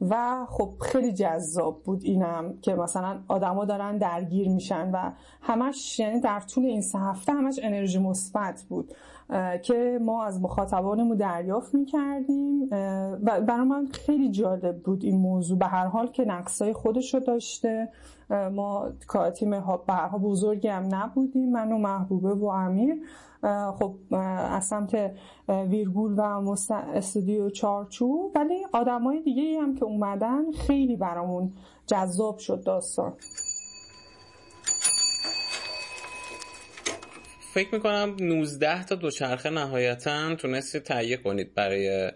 و 0.00 0.46
خب 0.48 0.72
خیلی 0.80 1.12
جذاب 1.12 1.82
بود 1.82 2.00
اینم 2.04 2.54
که 2.62 2.74
مثلا 2.74 3.18
آدما 3.28 3.64
دارن 3.64 3.98
درگیر 3.98 4.48
میشن 4.48 4.90
و 4.90 5.10
همش 5.42 5.98
یعنی 5.98 6.20
در 6.20 6.40
طول 6.40 6.64
این 6.64 6.80
سه 6.80 6.98
هفته 6.98 7.32
همش 7.32 7.60
انرژی 7.62 7.98
مثبت 7.98 8.64
بود 8.68 8.92
که 9.62 9.98
ما 10.02 10.24
از 10.24 10.42
مخاطبانمون 10.42 11.16
دریافت 11.16 11.74
می‌کردیم 11.74 12.68
و 13.22 13.40
برای 13.40 13.66
من 13.66 13.86
خیلی 13.86 14.30
جالب 14.30 14.82
بود 14.82 15.04
این 15.04 15.20
موضوع. 15.20 15.58
به 15.58 15.66
هر 15.66 15.86
حال 15.86 16.06
که 16.06 16.24
نقصای 16.24 16.72
خودش 16.72 17.14
رو 17.14 17.20
داشته. 17.20 17.88
ما 18.52 18.88
تیم 19.34 19.50
به 19.50 19.60
هر 19.88 20.18
بزرگی 20.18 20.68
هم 20.68 20.94
نبودیم 20.94 21.50
من 21.50 21.72
و 21.72 21.78
محبوبه 21.78 22.34
و 22.34 22.44
امیر. 22.44 22.94
خب 23.78 23.94
از 24.10 24.66
سمت 24.66 25.14
ویرگول 25.48 26.12
و 26.12 26.56
استودیو 26.72 27.50
چارچو 27.50 28.32
ولی 28.34 28.54
آدمای 28.72 29.22
دیگه 29.22 29.60
هم 29.62 29.76
که 29.76 29.84
اومدن 29.84 30.52
خیلی 30.52 30.96
برامون 30.96 31.52
جذاب 31.86 32.38
شد 32.38 32.64
داستان. 32.64 33.16
فکر 37.40 37.74
می‌کنم 37.74 38.16
19 38.20 38.84
تا 38.84 38.94
دوچرخه 38.94 39.50
نهایتا 39.50 40.34
تونستید 40.34 40.82
تهیه 40.82 41.16
کنید 41.16 41.54
برای 41.54 42.10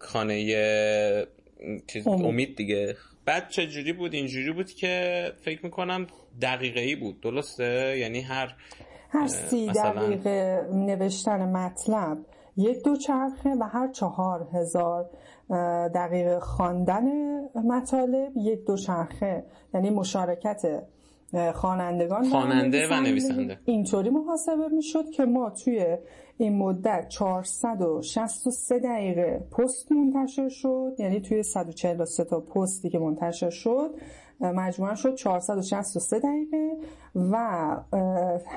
خانه 0.00 0.44
چیز 1.86 2.06
امید. 2.06 2.56
دیگه. 2.56 2.96
بعد 3.24 3.48
چه 3.48 3.66
جوری 3.66 3.92
بود؟ 3.92 4.14
اینجوری 4.14 4.52
بود 4.52 4.70
که 4.70 5.24
فکر 5.44 5.64
می‌کنم 5.64 6.06
دقیقه 6.42 6.80
ای 6.80 6.96
بود. 6.96 7.20
درسته؟ 7.20 7.98
یعنی 7.98 8.20
هر 8.20 8.56
هر 9.14 9.26
سی 9.26 9.66
دقیقه 9.66 10.68
نوشتن 10.72 11.52
مطلب 11.52 12.18
یک 12.56 12.84
دوچرخه 12.84 13.50
و 13.60 13.64
هر 13.64 13.92
چهار 13.92 14.48
هزار 14.52 15.10
دقیقه 15.94 16.40
خواندن 16.40 17.04
مطالب 17.64 18.32
یک 18.36 18.64
دوچرخه 18.66 19.44
یعنی 19.74 19.90
مشارکت 19.90 20.82
خوانندگان 21.54 22.24
خواننده 22.24 22.88
و 22.90 23.00
نویسنده. 23.00 23.58
اینطوری 23.64 24.10
محاسبه 24.10 24.68
می‌شد 24.68 25.10
که 25.10 25.24
ما 25.24 25.50
توی 25.50 25.96
این 26.38 26.58
مدت 26.58 27.08
463 27.08 28.78
دقیقه 28.78 29.46
پست 29.58 29.92
منتشر 29.92 30.48
شد 30.48 30.92
یعنی 30.98 31.20
توی 31.20 31.42
143 31.42 32.24
تا 32.24 32.40
پستی 32.40 32.90
که 32.90 32.98
منتشر 32.98 33.50
شد 33.50 33.90
مجموعه 34.40 34.94
شد 34.94 35.14
463 35.14 36.18
دقیقه 36.18 36.76
و 37.14 37.36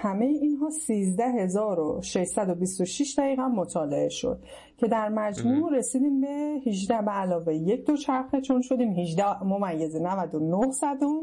همه 0.02 0.26
اینها 0.26 0.70
13626 0.70 3.16
دقیقه 3.18 3.48
مطالعه 3.48 4.10
شد 4.10 4.40
که 4.78 4.88
در 4.88 5.10
مجموع 5.10 5.78
رسیدیم 5.78 6.22
به 6.22 6.62
18 6.66 7.02
به 7.02 7.12
علاوه 7.12 7.56
یک 7.56 7.86
دو 7.86 7.98
چرخه 7.98 8.42
چون 8.42 8.62
شدیم 8.62 8.94
18 8.94 9.44
ممیز 9.44 9.96
99 9.96 10.72
صدم 10.72 11.22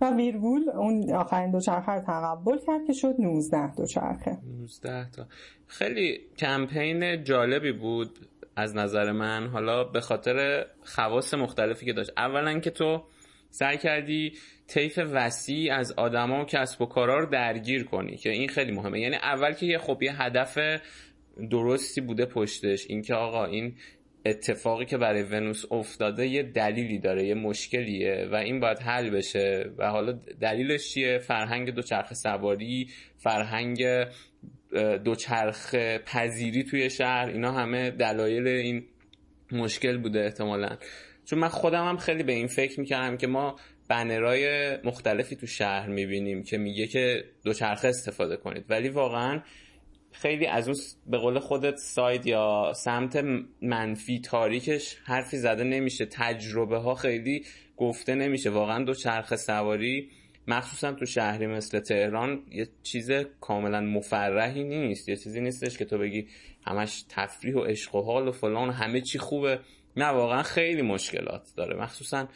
و 0.00 0.10
ویرگول 0.10 0.70
اون 0.70 1.12
آخرین 1.12 1.50
دو 1.50 1.60
چرخه 1.60 1.92
رو 1.92 2.00
تقبل 2.00 2.58
کرد 2.66 2.84
که 2.86 2.92
شد 2.92 3.14
19 3.18 3.74
دو 3.74 3.86
چرخه. 3.86 4.38
19 4.60 5.10
تا. 5.10 5.26
خیلی 5.66 6.20
کمپین 6.38 7.24
جالبی 7.24 7.72
بود 7.72 8.18
از 8.56 8.76
نظر 8.76 9.12
من. 9.12 9.46
حالا 9.46 9.84
به 9.84 10.00
خاطر 10.00 10.66
خواص 10.82 11.34
مختلفی 11.34 11.86
که 11.86 11.92
داشت. 11.92 12.12
اولا 12.16 12.58
که 12.58 12.70
تو 12.70 13.02
سعی 13.54 13.78
کردی 13.78 14.32
طیف 14.66 14.98
وسیع 15.12 15.74
از 15.74 15.92
آدما 15.92 16.42
و 16.42 16.44
کسب 16.44 16.82
و 16.82 16.86
کارا 16.86 17.18
رو 17.18 17.26
درگیر 17.26 17.84
کنی 17.84 18.16
که 18.16 18.30
این 18.30 18.48
خیلی 18.48 18.72
مهمه. 18.72 19.00
یعنی 19.00 19.16
اول 19.16 19.52
که 19.52 19.66
یه 19.66 19.78
خب 19.78 20.02
یه 20.02 20.22
هدف 20.22 20.58
درستی 21.50 22.00
بوده 22.00 22.26
پشتش 22.26 22.86
اینکه 22.88 23.14
آقا 23.14 23.44
این 23.44 23.74
اتفاقی 24.26 24.84
که 24.84 24.98
برای 24.98 25.22
ونوس 25.22 25.64
افتاده 25.72 26.26
یه 26.26 26.42
دلیلی 26.42 26.98
داره 26.98 27.26
یه 27.26 27.34
مشکلیه 27.34 28.28
و 28.32 28.34
این 28.34 28.60
باید 28.60 28.78
حل 28.78 29.10
بشه. 29.10 29.70
و 29.78 29.90
حالا 29.90 30.12
دلیلش 30.40 30.88
چیه؟ 30.88 31.18
فرهنگ 31.18 31.70
دوچرخه 31.70 32.14
سواری 32.14 32.88
فرهنگ 33.16 33.84
دوچرخ 35.04 35.74
پذیری 36.06 36.64
توی 36.64 36.90
شهر 36.90 37.26
اینا 37.28 37.52
همه 37.52 37.90
دلایل 37.90 38.46
این 38.46 38.84
مشکل 39.52 39.98
بوده 39.98 40.24
احتمالا. 40.24 40.76
چون 41.24 41.38
من 41.38 41.48
خودم 41.48 41.88
هم 41.88 41.96
خیلی 41.96 42.22
به 42.22 42.32
این 42.32 42.46
فکر 42.46 42.80
می‌کردم 42.80 43.16
که 43.16 43.26
ما 43.26 43.56
بنرهای 43.88 44.76
مختلفی 44.84 45.36
تو 45.36 45.46
شهر 45.46 45.88
می‌بینیم 45.88 46.42
که 46.42 46.58
میگه 46.58 46.86
که 46.86 47.24
دوچرخه 47.44 47.88
استفاده 47.88 48.36
کنید. 48.36 48.64
ولی 48.68 48.88
واقعا 48.88 49.42
خیلی 50.12 50.46
از 50.46 50.68
اون 50.68 50.76
به 51.06 51.18
قول 51.18 51.38
خودت 51.38 51.76
ساید 51.76 52.26
یا 52.26 52.72
سمت 52.76 53.24
منفی 53.62 54.20
تاریکش 54.20 54.96
حرفی 55.04 55.36
زده 55.36 55.64
نمیشه. 55.64 56.06
تجربه 56.06 56.78
ها 56.78 56.94
خیلی 56.94 57.44
گفته 57.76 58.14
نمیشه. 58.14 58.50
واقعا 58.50 58.84
دوچرخه 58.84 59.36
سواری 59.36 60.10
مخصوصا 60.48 60.92
تو 60.92 61.06
شهری 61.06 61.46
مثل 61.46 61.80
تهران 61.80 62.42
یه 62.50 62.68
چیز 62.82 63.10
کاملا 63.40 63.80
مفرحی 63.80 64.64
نیست. 64.64 65.08
یه 65.08 65.16
چیزی 65.16 65.40
نیستش 65.40 65.78
که 65.78 65.84
تو 65.84 65.98
بگی 65.98 66.26
همش 66.66 67.04
تفریح 67.08 67.54
و 67.54 67.60
عشق 67.60 67.94
و 67.94 68.02
حال 68.02 68.28
و 68.28 68.32
فلان 68.32 68.70
همه 68.70 69.00
چی 69.00 69.18
خوبه. 69.18 69.60
نه 69.96 70.06
واقعا 70.06 70.42
خیلی 70.42 70.82
مشکلات 70.82 71.48
داره. 71.56 71.76
مخصوصا 71.76 72.28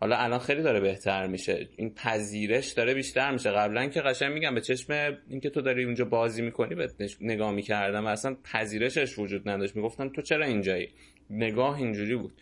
حالا 0.00 0.16
الان 0.16 0.38
خیلی 0.38 0.62
داره 0.62 0.80
بهتر 0.80 1.26
میشه. 1.26 1.68
این 1.76 1.94
پذیرش 1.94 2.72
داره 2.72 2.94
بیشتر 2.94 3.30
میشه. 3.30 3.50
قبلا 3.50 3.86
که 3.86 4.00
قشنگ 4.00 4.32
میگم 4.32 4.54
به 4.54 4.60
چشم 4.60 5.18
اینکه 5.28 5.50
تو 5.50 5.60
داری 5.60 5.84
اونجا 5.84 6.04
بازی 6.04 6.42
می‌کنی 6.42 6.74
به 6.74 6.88
نگاه 7.20 7.52
می‌کردم 7.52 8.04
و 8.04 8.08
اصلا 8.08 8.36
پذیرشش 8.52 9.18
وجود 9.18 9.48
نداشت. 9.48 9.76
می‌گفتن 9.76 10.08
تو 10.08 10.22
چرا 10.22 10.46
اینجایی؟ 10.46 10.88
نگاه 11.30 11.76
اینجوری 11.76 12.16
بود. 12.16 12.32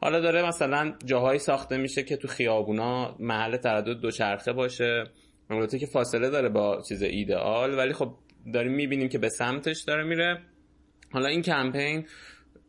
حالا 0.00 0.20
داره 0.20 0.46
مثلا 0.46 0.94
جاهایی 1.04 1.38
ساخته 1.38 1.76
میشه 1.76 2.02
که 2.02 2.16
تو 2.16 2.28
خیابونا 2.28 3.16
محل 3.20 3.56
تردد 3.56 4.00
دوچرخه 4.00 4.52
باشه. 4.52 5.04
البته 5.50 5.78
که 5.78 5.86
فاصله 5.86 6.30
داره 6.30 6.48
با 6.48 6.82
چیز 6.88 7.02
ایدئال 7.02 7.78
ولی 7.78 7.92
خب 7.92 8.14
داریم 8.52 8.72
می‌بینیم 8.72 9.08
که 9.08 9.18
به 9.18 9.28
سمتش 9.28 9.82
داره 9.82 10.04
میره. 10.04 10.40
حالا 11.12 11.28
این 11.28 11.42
کمپین 11.42 12.06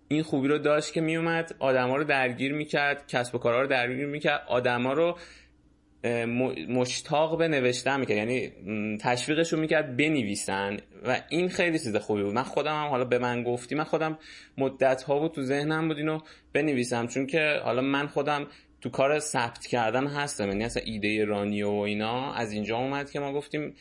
این 0.08 0.24
خوبی 0.24 0.48
رو 0.48 0.58
داشت 0.58 0.94
که 0.94 1.02
میومد 1.02 1.56
آدما 1.60 1.96
رو 1.96 2.04
درگیر 2.04 2.54
می‌کرد 2.54 3.08
کسب 3.08 3.36
و 3.36 3.38
کارها 3.38 3.62
رو 3.62 3.68
درگیر 3.68 4.06
می‌کرد 4.06 4.44
آدما 4.48 4.94
رو 4.94 5.18
مشتاق 6.70 7.38
به 7.38 7.48
نوشتن 7.48 8.00
می‌کرد 8.00 8.18
یعنی 8.18 8.52
تشویقشون 8.98 9.60
می‌کرد 9.60 9.98
بنویسن. 9.98 10.78
و 11.08 11.22
این 11.30 11.50
خیلی 11.50 11.80
چیز 11.80 11.96
خوبی 11.96 12.24
بود. 12.24 12.34
من 12.34 12.44
خودم 12.44 12.84
هم 12.84 12.88
حالا 12.90 13.06
به 13.06 13.20
من 13.20 13.44
گفتی 13.44 13.76
من 13.76 13.84
خودم 13.84 14.18
مدت 14.58 15.04
ها 15.04 15.20
بود 15.20 15.32
تو 15.32 15.42
ذهنم 15.42 15.88
بود 15.88 15.98
اینو 15.98 16.20
بنویسم. 16.54 17.08
چون 17.08 17.28
که 17.28 17.60
حالا 17.64 17.82
من 17.82 18.08
خودم 18.08 18.48
تو 18.82 18.90
کار 18.90 19.20
ثبت 19.20 19.66
کردن 19.66 20.08
هستم. 20.08 20.48
یعنی 20.48 20.64
اصلا 20.64 20.84
ایده 20.86 21.26
رانیو 21.26 21.70
و 21.70 21.80
اینا 21.80 22.34
از 22.34 22.52
اینجا 22.52 22.78
اومد 22.78 23.12
که 23.12 23.20
ما 23.20 23.34
گفتیم 23.34 23.76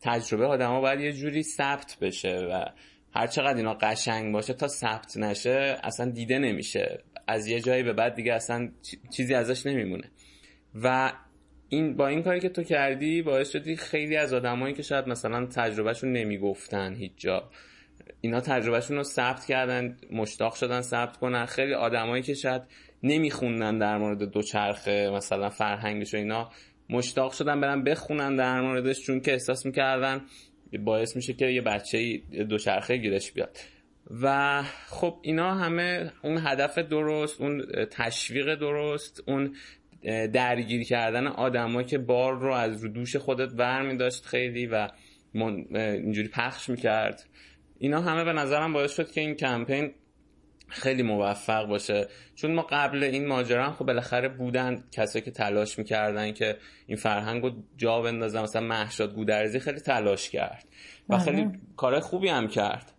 تجربه 0.00 0.46
آدما 0.46 0.80
باید 0.80 1.00
یه 1.00 1.12
جوری 1.12 1.42
ثبت 1.42 1.96
بشه 2.00 2.36
و 2.36 2.64
هر 3.14 3.26
چقدر 3.26 3.56
اینا 3.56 3.74
قشنگ 3.74 4.32
باشه 4.32 4.52
تا 4.52 4.68
ثبت 4.68 5.16
نشه 5.16 5.76
اصلا 5.82 6.10
دیده 6.10 6.38
نمیشه. 6.38 6.98
از 7.26 7.46
یه 7.46 7.60
جایی 7.60 7.82
به 7.82 7.92
بعد 7.92 8.14
دیگه 8.14 8.32
اصلا 8.32 8.68
چیزی 9.16 9.34
ازش 9.34 9.66
نمیمونه. 9.66 10.10
و 10.82 11.12
این 11.68 11.96
با 11.96 12.06
این 12.06 12.22
کاری 12.22 12.40
که 12.40 12.48
تو 12.48 12.62
کردی 12.62 13.22
باعث 13.22 13.50
شدی 13.50 13.76
خیلی 13.76 14.16
از 14.16 14.32
آدمایی 14.32 14.74
که 14.74 14.82
شاید 14.82 15.08
مثلا 15.08 15.46
تجربهشون 15.46 16.12
نمی‌گفتن 16.12 16.94
هیچ 16.94 17.12
جا. 17.16 17.50
اینا 18.20 18.40
تجربهشون 18.40 18.96
رو 18.96 19.02
ثبت 19.02 19.44
کردن 19.44 19.96
مشتاق 20.12 20.54
شدن 20.54 20.80
ثبت 20.80 21.16
کنن. 21.16 21.46
خیلی 21.46 21.74
آدمایی 21.74 22.22
که 22.22 22.34
شاید 22.34 22.62
نمیخوندن 23.02 23.78
در 23.78 23.98
مورد 23.98 24.22
دوچرخه 24.22 25.10
مثلا 25.10 25.50
فرهنگش 25.50 26.14
و 26.14 26.16
اینا 26.16 26.50
مشتاق 26.90 27.32
شدن 27.32 27.60
برن 27.60 27.84
بخونن 27.84 28.36
در 28.36 28.60
موردش 28.60 29.00
چون 29.00 29.20
که 29.20 29.32
احساس 29.32 29.66
می‌کردن 29.66 30.20
باعث 30.78 31.16
میشه 31.16 31.32
که 31.32 31.46
یه 31.46 31.60
بچه 31.60 32.18
دوچرخه 32.48 32.96
گیرش 32.96 33.32
بیاد. 33.32 33.58
و 34.22 34.62
خب 34.86 35.18
اینا 35.22 35.54
همه 35.54 36.12
اون 36.22 36.38
هدف 36.46 36.78
درست 36.78 37.40
اون 37.40 37.66
تشویق 37.90 38.54
درست 38.54 39.22
اون 39.26 39.54
درگیر 40.32 40.84
کردن 40.84 41.26
آدما 41.26 41.82
که 41.82 41.98
بار 41.98 42.38
رو 42.38 42.52
از 42.52 42.84
رو 42.84 42.88
دوش 42.88 43.16
خودت 43.16 43.52
ور 43.56 43.82
می 43.82 43.96
داشت 43.96 44.26
خیلی 44.26 44.66
و 44.66 44.88
اینجوری 45.34 46.28
پخش 46.28 46.68
می‌کرد. 46.68 47.26
اینا 47.78 48.00
همه 48.00 48.24
به 48.24 48.32
نظرم 48.32 48.72
باعث 48.72 48.92
شد 48.96 49.10
که 49.10 49.20
این 49.20 49.34
کمپین 49.34 49.90
خیلی 50.70 51.02
موفق 51.02 51.66
باشه. 51.66 52.08
چون 52.34 52.54
ما 52.54 52.66
قبل 52.70 53.04
این 53.04 53.26
ماجرا 53.26 53.66
هم 53.66 53.72
خب 53.72 53.86
بالاخره 53.86 54.28
بودن 54.28 54.84
کسایی 54.92 55.24
که 55.24 55.30
تلاش 55.30 55.78
می‌کردن 55.78 56.32
که 56.32 56.56
این 56.86 56.96
فرهنگ 56.96 57.42
رو 57.42 57.50
جا 57.76 58.00
بندازن 58.00 58.42
مثلا 58.42 58.62
محشاد 58.62 59.14
گودرزی 59.14 59.60
خیلی 59.60 59.80
تلاش 59.80 60.30
کرد 60.30 60.64
و 61.08 61.16
بله. 61.16 61.24
خیلی 61.24 61.48
کار 61.76 62.00
خوبی 62.00 62.28
هم 62.28 62.48
کرد. 62.48 62.92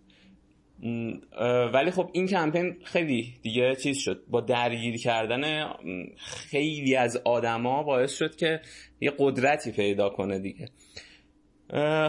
ولی 1.73 1.91
خب 1.91 2.09
این 2.13 2.27
کمپین 2.27 2.75
خیلی 2.83 3.33
دیگه 3.41 3.75
چیز 3.75 3.97
شد. 3.97 4.23
با 4.29 4.41
درگیر 4.41 4.97
کردن 4.97 5.73
خیلی 6.17 6.95
از 6.95 7.17
آدما 7.17 7.83
باعث 7.83 8.17
شد 8.17 8.35
که 8.35 8.61
یه 9.01 9.13
قدرتی 9.17 9.71
پیدا 9.71 10.09
کنه 10.09 10.39
دیگه. 10.39 10.69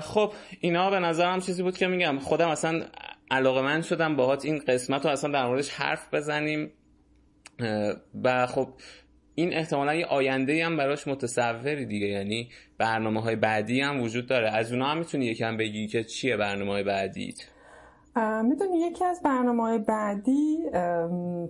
خب 0.01 0.33
اینا 0.61 0.91
به 0.91 0.99
نظرم 0.99 1.41
چیزی 1.41 1.63
بود 1.63 1.79
که 1.79 1.87
میگم. 1.87 2.19
خودم 2.19 2.49
اصلا 2.49 2.83
علاقه 3.33 3.63
من 3.63 3.83
شدم 3.83 4.17
باهات 4.17 4.45
این 4.45 4.59
قسمت 4.59 5.05
رو 5.05 5.11
اصلا 5.11 5.31
در 5.33 5.47
موردش 5.47 5.71
حرف 5.71 6.15
بزنیم. 6.15 6.73
و 8.25 8.47
خب 8.47 8.69
این 9.35 9.55
احتمالا 9.55 9.95
یه 9.95 10.07
آینده 10.07 10.67
هم 10.67 10.77
براش 10.77 11.09
متصوری 11.09 11.87
دیگه. 11.87 12.07
یعنی 12.07 12.49
برنامه 12.79 13.21
های 13.21 13.37
بعدی 13.37 13.81
هم 13.81 14.01
وجود 14.01 14.27
داره. 14.27 14.49
از 14.51 14.73
اونا 14.73 14.87
هم 14.87 14.99
می‌تونی 14.99 15.27
یکم 15.27 15.57
بگی 15.57 15.87
که 15.87 16.05
چیه 16.05 16.37
برنامه 16.37 16.71
های 16.71 16.83
بعدیت 16.83 17.35
می‌دونی 18.45 18.79
یکی 18.79 19.05
از 19.05 19.23
برنامه 19.25 19.63
های 19.63 19.79
بعدی 19.79 20.59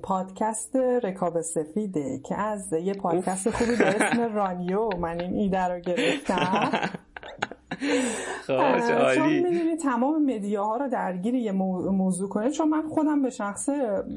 پادکست 0.02 0.76
رکاب 0.76 1.40
سفیده 1.40 2.20
که 2.28 2.34
از 2.34 2.72
یه 2.72 2.94
پادکست 2.94 3.50
خوبی 3.50 3.76
به 3.76 3.86
اسم 3.86 4.34
رانیو 4.34 4.88
من 4.96 5.20
این 5.20 5.34
ایده 5.34 5.64
رو 5.64 5.80
گرفتم. 5.80 6.70
چون 9.16 9.32
می‌دونی 9.32 9.76
تمام 9.76 10.24
مدیاها 10.24 10.76
رو 10.76 10.88
درگیر 10.88 11.34
یه 11.34 11.52
موضوع 11.52 12.28
کنه 12.28 12.50
چون 12.50 12.68
من 12.68 12.88
خودم 12.88 13.22
به 13.22 13.30
شخص 13.30 13.68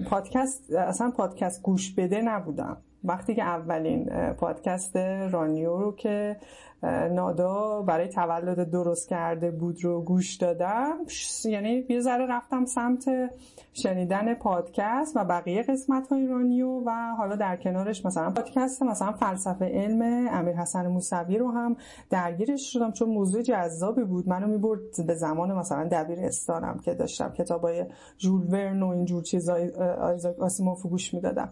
پادکست 0.09 0.73
اصلا 0.73 1.11
پادکست 1.11 1.61
گوش 1.61 1.93
بده 1.93 2.21
نبودم. 2.21 2.77
وقتی 3.03 3.35
که 3.35 3.43
اولین 3.43 4.09
پادکست 4.33 4.95
رانیو 5.31 5.77
رو 5.77 5.95
که 5.95 6.37
نادا 7.11 7.81
برای 7.81 8.07
تولد 8.07 8.69
درست 8.69 9.09
کرده 9.09 9.51
بود 9.51 9.83
رو 9.83 10.01
گوش 10.01 10.35
دادم 10.35 10.97
یعنی 11.45 11.85
یه 11.89 11.99
ذره 11.99 12.25
رفتم 12.25 12.65
سمت 12.65 13.05
شنیدن 13.77 14.33
پادکست 14.33 15.17
و 15.17 15.25
بقیه 15.25 15.63
قسمت 15.63 16.07
های 16.07 16.27
رانیو 16.27 16.67
و 16.85 17.15
حالا 17.17 17.35
در 17.35 17.55
کنارش 17.55 18.05
مثلا 18.05 18.31
پادکست 18.31 18.83
مثلا 18.83 19.11
فلسفه 19.11 19.65
علم 19.65 20.27
امیر 20.31 20.55
حسن 20.55 20.87
موسوی 20.87 21.37
رو 21.37 21.51
هم 21.51 21.75
درگیرش 22.09 22.73
شدم 22.73 22.91
چون 22.91 23.09
موضوع 23.09 23.41
جذابی 23.41 24.03
بود. 24.03 24.29
منو 24.29 24.47
می‌برد 24.47 25.05
به 25.07 25.13
زمان 25.13 25.51
مثلا 25.51 25.87
دبیرستانم 25.91 26.79
که 26.79 26.93
داشتم 26.93 27.29
کتابای 27.29 27.85
جول 28.17 28.53
ورن 28.53 28.83
و 28.83 28.87
اینجور 28.87 29.23
چیزای 29.23 29.69
آیزاک 30.01 30.39
آسیموف 30.39 30.85
گوش 30.85 31.13
می‌دادم. 31.13 31.49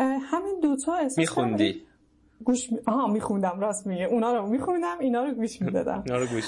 همین 0.00 0.60
دوتا 0.62 0.94
احساس 0.94 1.18
میخوندی؟ 1.18 1.82
گوش 2.44 2.72
می... 2.72 2.78
آها 2.86 3.06
میخوندم. 3.06 3.60
راست 3.60 3.86
میگه 3.86 4.04
اونا 4.04 4.32
رو 4.32 4.46
میخوندم 4.46 4.98
اینا 5.00 5.24
رو 5.24 5.34
گوش 5.34 5.62
می‌دادم. 5.62 6.02
اینا 6.06 6.18
رو 6.18 6.26
گوش. 6.26 6.44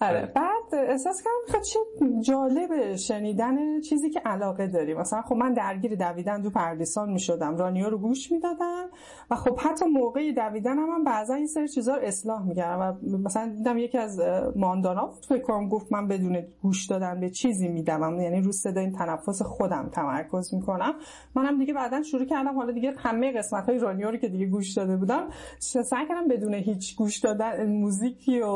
آره. 0.00 0.32
بعد 0.34 0.74
احساس 0.88 1.22
کردم 1.22 1.58
خب 1.58 1.64
چه 1.64 1.78
جالبه 2.20 2.96
شنیدن 2.96 3.80
چیزی 3.80 4.10
که 4.10 4.20
علاقه 4.20 4.66
داری. 4.66 4.94
مثلا 4.94 5.22
خب 5.22 5.34
من 5.34 5.52
درگیر 5.52 5.94
دویدن 5.94 6.42
تو 6.42 6.50
پردیسان 6.50 7.10
می‌شدم. 7.10 7.56
رانیو 7.56 7.90
رو 7.90 7.98
گوش 7.98 8.32
می‌دادم 8.32 8.84
و 9.30 9.36
خب 9.36 9.58
حتی 9.58 9.84
موقع 9.84 10.32
دویدن 10.32 10.78
هم, 10.78 10.88
هم 10.88 11.04
بعضا 11.04 11.34
این 11.34 11.46
سری 11.46 11.68
چیزا 11.68 11.94
رو 11.94 12.02
اصلاح 12.02 12.46
می‌کردم 12.46 12.98
و 13.12 13.18
مثلا 13.18 13.52
دیدم 13.56 13.78
یکی 13.78 13.98
از 13.98 14.20
ماندانا 14.56 15.10
فکر 15.28 15.42
کنم 15.42 15.68
گفت 15.68 15.92
من 15.92 16.08
بدون 16.08 16.44
گوش 16.62 16.86
دادن 16.86 17.20
به 17.20 17.30
چیزی 17.30 17.68
میدوم 17.68 18.20
یعنی 18.20 18.40
رو 18.40 18.52
صدای 18.52 18.90
تنفس 18.90 19.42
خودم 19.42 19.88
تمرکز 19.92 20.54
می‌کنم. 20.54 20.94
منم 21.34 21.58
دیگه 21.58 21.74
بعدا 21.74 22.02
شروع 22.02 22.24
کردم. 22.24 22.54
حالا 22.54 22.72
دیگه 22.72 22.94
همه 22.98 23.32
قسمت 23.32 23.68
های 23.68 23.78
رانیو 23.78 24.10
رو 24.10 24.16
که 24.16 24.28
دیگه 24.28 24.46
گوش 24.46 24.72
داده 24.72 24.96
بودم 24.96 25.28
سعی 25.58 26.08
کردم 26.08 26.28
بدون 26.28 26.54
هیچ 26.54 26.96
گوش 26.96 27.18
دادن 27.18 27.66
موزیکی 27.66 28.40
و 28.40 28.48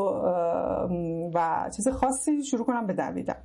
و 1.33 1.69
چیز 1.75 1.87
خاصی 1.87 2.43
شروع 2.43 2.65
کنم 2.65 2.87
به 2.87 2.93
دویدن. 2.93 3.37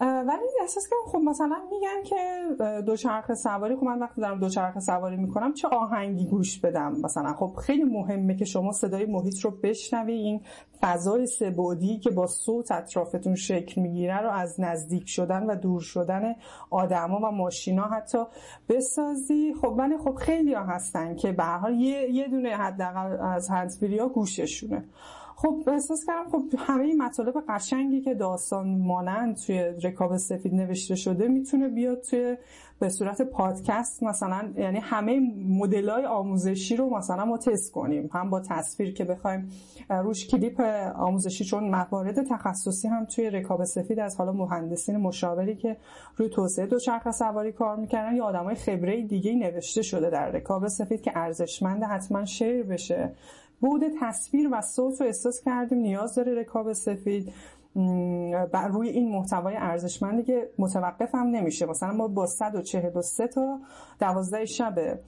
ولی 0.00 0.46
احساس 0.60 0.88
کنم 0.88 1.12
خب 1.12 1.18
مثلا 1.18 1.56
میگن 1.70 2.02
که 2.04 2.82
دوچرخه 2.86 3.34
سواری 3.34 3.76
خب 3.76 3.82
من 3.82 3.98
وقتی 3.98 4.20
دارم 4.20 4.40
دوچرخه 4.40 4.80
سواری 4.80 5.16
می‌کنم 5.16 5.52
چه 5.52 5.68
آهنگی 5.68 6.26
گوش 6.26 6.60
بدم 6.60 6.92
مثلا؟ 7.04 7.32
خب 7.32 7.54
خیلی 7.56 7.84
مهمه 7.84 8.36
که 8.36 8.44
شما 8.44 8.72
صدای 8.72 9.06
محیط 9.06 9.40
رو 9.40 9.50
بشنوی 9.50 10.12
این 10.12 10.40
فضای 10.80 11.26
سبودی 11.26 11.98
که 11.98 12.10
با 12.10 12.26
صوت 12.26 12.72
اطرافتون 12.72 13.34
شکل 13.34 13.80
می‌گیره 13.80 14.20
رو 14.20 14.30
از 14.30 14.60
نزدیک 14.60 15.08
شدن 15.08 15.42
و 15.42 15.54
دور 15.54 15.80
شدن 15.80 16.34
آدما 16.70 17.18
و 17.28 17.30
ماشینا 17.30 17.84
حتی 17.84 18.18
بسازی. 18.68 19.54
خب 19.60 19.74
ولی 19.78 19.98
خب 19.98 20.14
خیلی 20.14 20.54
ها 20.54 20.64
هستن 20.64 21.16
که 21.16 21.32
به 21.32 21.44
حال 21.44 21.74
یه, 21.74 22.28
دونه 22.28 22.56
حداقل 22.56 23.20
از 23.20 23.48
هنسفری 23.48 23.98
ها 23.98 24.08
گوششونه. 24.08 24.84
خب 25.42 25.62
احساس 25.66 26.04
کردم 26.06 26.30
خب 26.30 26.42
همه 26.58 26.84
این 26.84 27.02
مطالب 27.02 27.34
قشنگی 27.48 28.00
که 28.00 28.14
داستان 28.14 28.78
مانند 28.78 29.36
توی 29.36 29.58
رکاب 29.58 30.16
سفید 30.16 30.54
نوشته 30.54 30.94
شده 30.94 31.28
می‌تونه 31.28 31.68
بیاد 31.68 32.00
توی 32.00 32.36
به 32.78 32.88
صورت 32.88 33.22
پادکست 33.22 34.02
مثلا 34.02 34.52
یعنی 34.56 34.78
همه 34.78 35.20
مدل 35.48 35.88
های 35.88 36.04
آموزشی 36.04 36.76
رو 36.76 36.96
مثلا 36.96 37.24
ما 37.24 37.38
تست 37.38 37.72
کنیم. 37.72 38.10
هم 38.12 38.30
با 38.30 38.40
تصویر 38.40 38.94
که 38.94 39.04
بخوایم 39.04 39.50
روش 39.90 40.26
کلیپ 40.26 40.60
آموزشی 40.96 41.44
چون 41.44 41.64
موارد 41.64 42.22
تخصصی 42.22 42.88
هم 42.88 43.04
توی 43.04 43.30
رکاب 43.30 43.64
سفید 43.64 43.98
از 44.00 44.16
حالا 44.16 44.32
مهندسین 44.32 44.96
مشاوری 44.96 45.56
که 45.56 45.76
روی 46.16 46.28
توسعه 46.28 46.66
دوچرخه 46.66 47.12
سواری 47.12 47.52
کار 47.52 47.76
می‌کنن 47.76 48.16
یا 48.16 48.24
آدمای 48.24 48.54
خبره 48.54 49.02
دیگه 49.02 49.34
نوشته 49.34 49.82
شده 49.82 50.10
در 50.10 50.30
رکاب 50.30 50.68
سفید 50.68 51.02
که 51.02 51.12
ارزشمند 51.14 51.82
حتما 51.82 52.24
شیر 52.24 52.62
بشه. 52.62 53.12
بود 53.60 53.82
تصویر 54.00 54.48
و 54.52 54.60
صوت 54.60 55.00
رو 55.00 55.06
احساس 55.06 55.42
کردیم 55.44 55.78
نیاز 55.78 56.14
داره 56.14 56.40
رکاب 56.40 56.72
سفید 56.72 57.32
بر 58.52 58.68
روی 58.68 58.88
این 58.88 59.12
محتوای 59.12 59.56
ارزشمندی 59.56 60.22
که 60.22 60.50
متوقف 60.58 61.14
هم 61.14 61.26
نمیشه. 61.26 61.66
مثلا 61.66 61.92
ما 61.92 62.08
با 62.08 62.26
143 62.26 63.26
تا 63.26 63.58
12 64.00 64.44
شب 64.44 64.98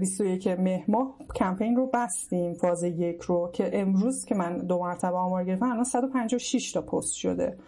21 0.00 0.46
مهر 0.46 0.84
ماه 0.88 1.18
کمپین 1.36 1.76
رو 1.76 1.90
بستیم 1.94 2.54
فاز 2.54 2.82
یک 2.82 3.20
رو 3.20 3.50
که 3.52 3.70
امروز 3.80 4.24
که 4.24 4.34
من 4.34 4.58
دو 4.58 4.78
مرتبه 4.78 5.16
آمار 5.16 5.44
گرفتم 5.44 5.70
الان 5.70 5.84
156 5.84 6.72
تا 6.72 6.82
پست 6.82 7.12
شده. 7.14 7.58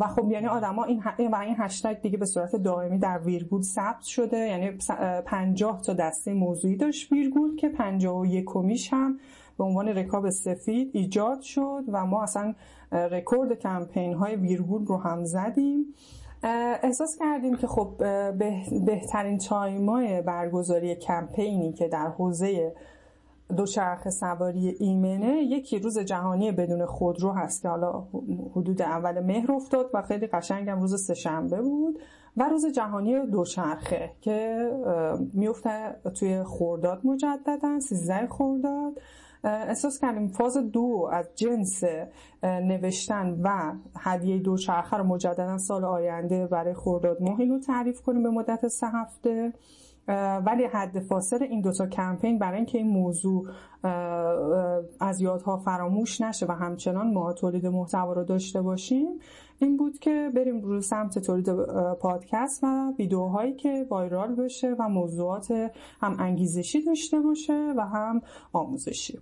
و 0.00 0.08
خب 0.16 0.30
یعنی 0.30 0.46
آدما 0.46 0.84
این 0.84 1.02
و 1.32 1.36
این 1.36 1.54
هشتگ 1.58 2.00
دیگه 2.00 2.18
به 2.18 2.26
صورت 2.26 2.56
دائمی 2.56 2.98
در 2.98 3.18
ویرگول 3.18 3.62
ثبت 3.62 4.02
شده. 4.02 4.36
یعنی 4.36 4.78
50 5.26 5.80
تا 5.82 5.92
دسته 5.92 6.32
موضوعی 6.32 6.76
داشت 6.76 7.12
ویرگول 7.12 7.56
که 7.56 7.68
51 7.68 8.44
کمیش 8.46 8.92
هم 8.92 9.18
به 9.58 9.64
عنوان 9.64 9.88
رکاب 9.88 10.30
سفید 10.30 10.90
ایجاد 10.92 11.40
شد 11.40 11.82
و 11.88 12.06
ما 12.06 12.22
اصلا 12.22 12.54
رکورد 12.92 13.58
کمپین 13.58 14.14
های 14.14 14.36
ویرگول 14.36 14.86
رو 14.86 14.96
هم 14.96 15.24
زدیم. 15.24 15.94
احساس 16.82 17.18
کردیم 17.18 17.56
که 17.56 17.66
خب 17.66 17.94
بهترین 18.86 19.38
تایمای 19.38 20.22
برگزاری 20.22 20.94
کمپینی 20.94 21.72
که 21.72 21.88
در 21.88 22.06
حوزه 22.06 22.74
دوچرخه 23.56 24.10
سواری 24.10 24.68
ایمنه 24.68 25.42
یکی 25.42 25.78
روز 25.78 25.98
جهانی 25.98 26.52
بدون 26.52 26.86
خودرو 26.86 27.32
هست 27.32 27.62
که 27.62 27.68
حالا 27.68 28.04
حدود 28.52 28.82
اول 28.82 29.20
مهر 29.20 29.52
افتاد 29.52 29.90
و 29.94 30.02
خیلی 30.02 30.26
قشنگم 30.26 30.80
روز 30.80 31.04
سهشنبه 31.06 31.62
بود 31.62 31.98
و 32.36 32.48
روز 32.48 32.66
جهانی 32.66 33.26
دوچرخه 33.26 34.10
که 34.20 34.70
میفته 35.32 35.96
توی 36.14 36.42
خورداد 36.42 37.06
مجددا 37.06 37.80
13 37.80 38.26
خورداد. 38.26 38.92
احساس 39.44 39.98
کردیم 39.98 40.28
فاز 40.28 40.56
دو 40.56 41.08
از 41.12 41.28
جنس 41.34 41.84
نوشتن 42.42 43.40
و 43.42 43.72
هدیه 43.98 44.38
دوچرخه 44.38 44.96
رو 44.96 45.04
مجددا 45.04 45.58
سال 45.58 45.84
آینده 45.84 46.46
برای 46.46 46.74
خورداد 46.74 47.22
ماه 47.22 47.44
رو 47.44 47.58
تعریف 47.58 48.02
کنیم 48.02 48.22
به 48.22 48.30
مدت 48.30 48.68
سه 48.68 48.86
هفته. 48.86 49.52
ولی 50.46 50.64
حد 50.64 51.00
فاصل 51.00 51.42
این 51.42 51.60
دوتا 51.60 51.86
کمپین 51.86 52.38
برای 52.38 52.56
اینکه 52.56 52.78
این 52.78 52.88
موضوع 52.88 53.46
از 55.00 55.20
یادها 55.20 55.56
فراموش 55.56 56.20
نشه 56.20 56.46
و 56.46 56.52
همچنان 56.52 57.12
ما 57.12 57.32
تولید 57.32 57.66
محتوا 57.66 58.12
رو 58.12 58.24
داشته 58.24 58.62
باشیم 58.62 59.06
این 59.58 59.76
بود 59.76 59.98
که 59.98 60.30
بریم 60.34 60.60
روی 60.60 60.80
سمت 60.80 61.18
تولید 61.18 61.52
پادکست 62.00 62.64
و 62.64 62.92
ویدیوهایی 62.98 63.54
که 63.54 63.86
وایرال 63.90 64.34
بشه 64.34 64.76
و 64.78 64.88
موضوعات 64.88 65.50
هم 66.00 66.16
انگیزشی 66.18 66.84
داشته 66.84 67.20
باشه 67.20 67.74
و 67.76 67.80
هم 67.80 68.22
آموزشی. 68.52 69.18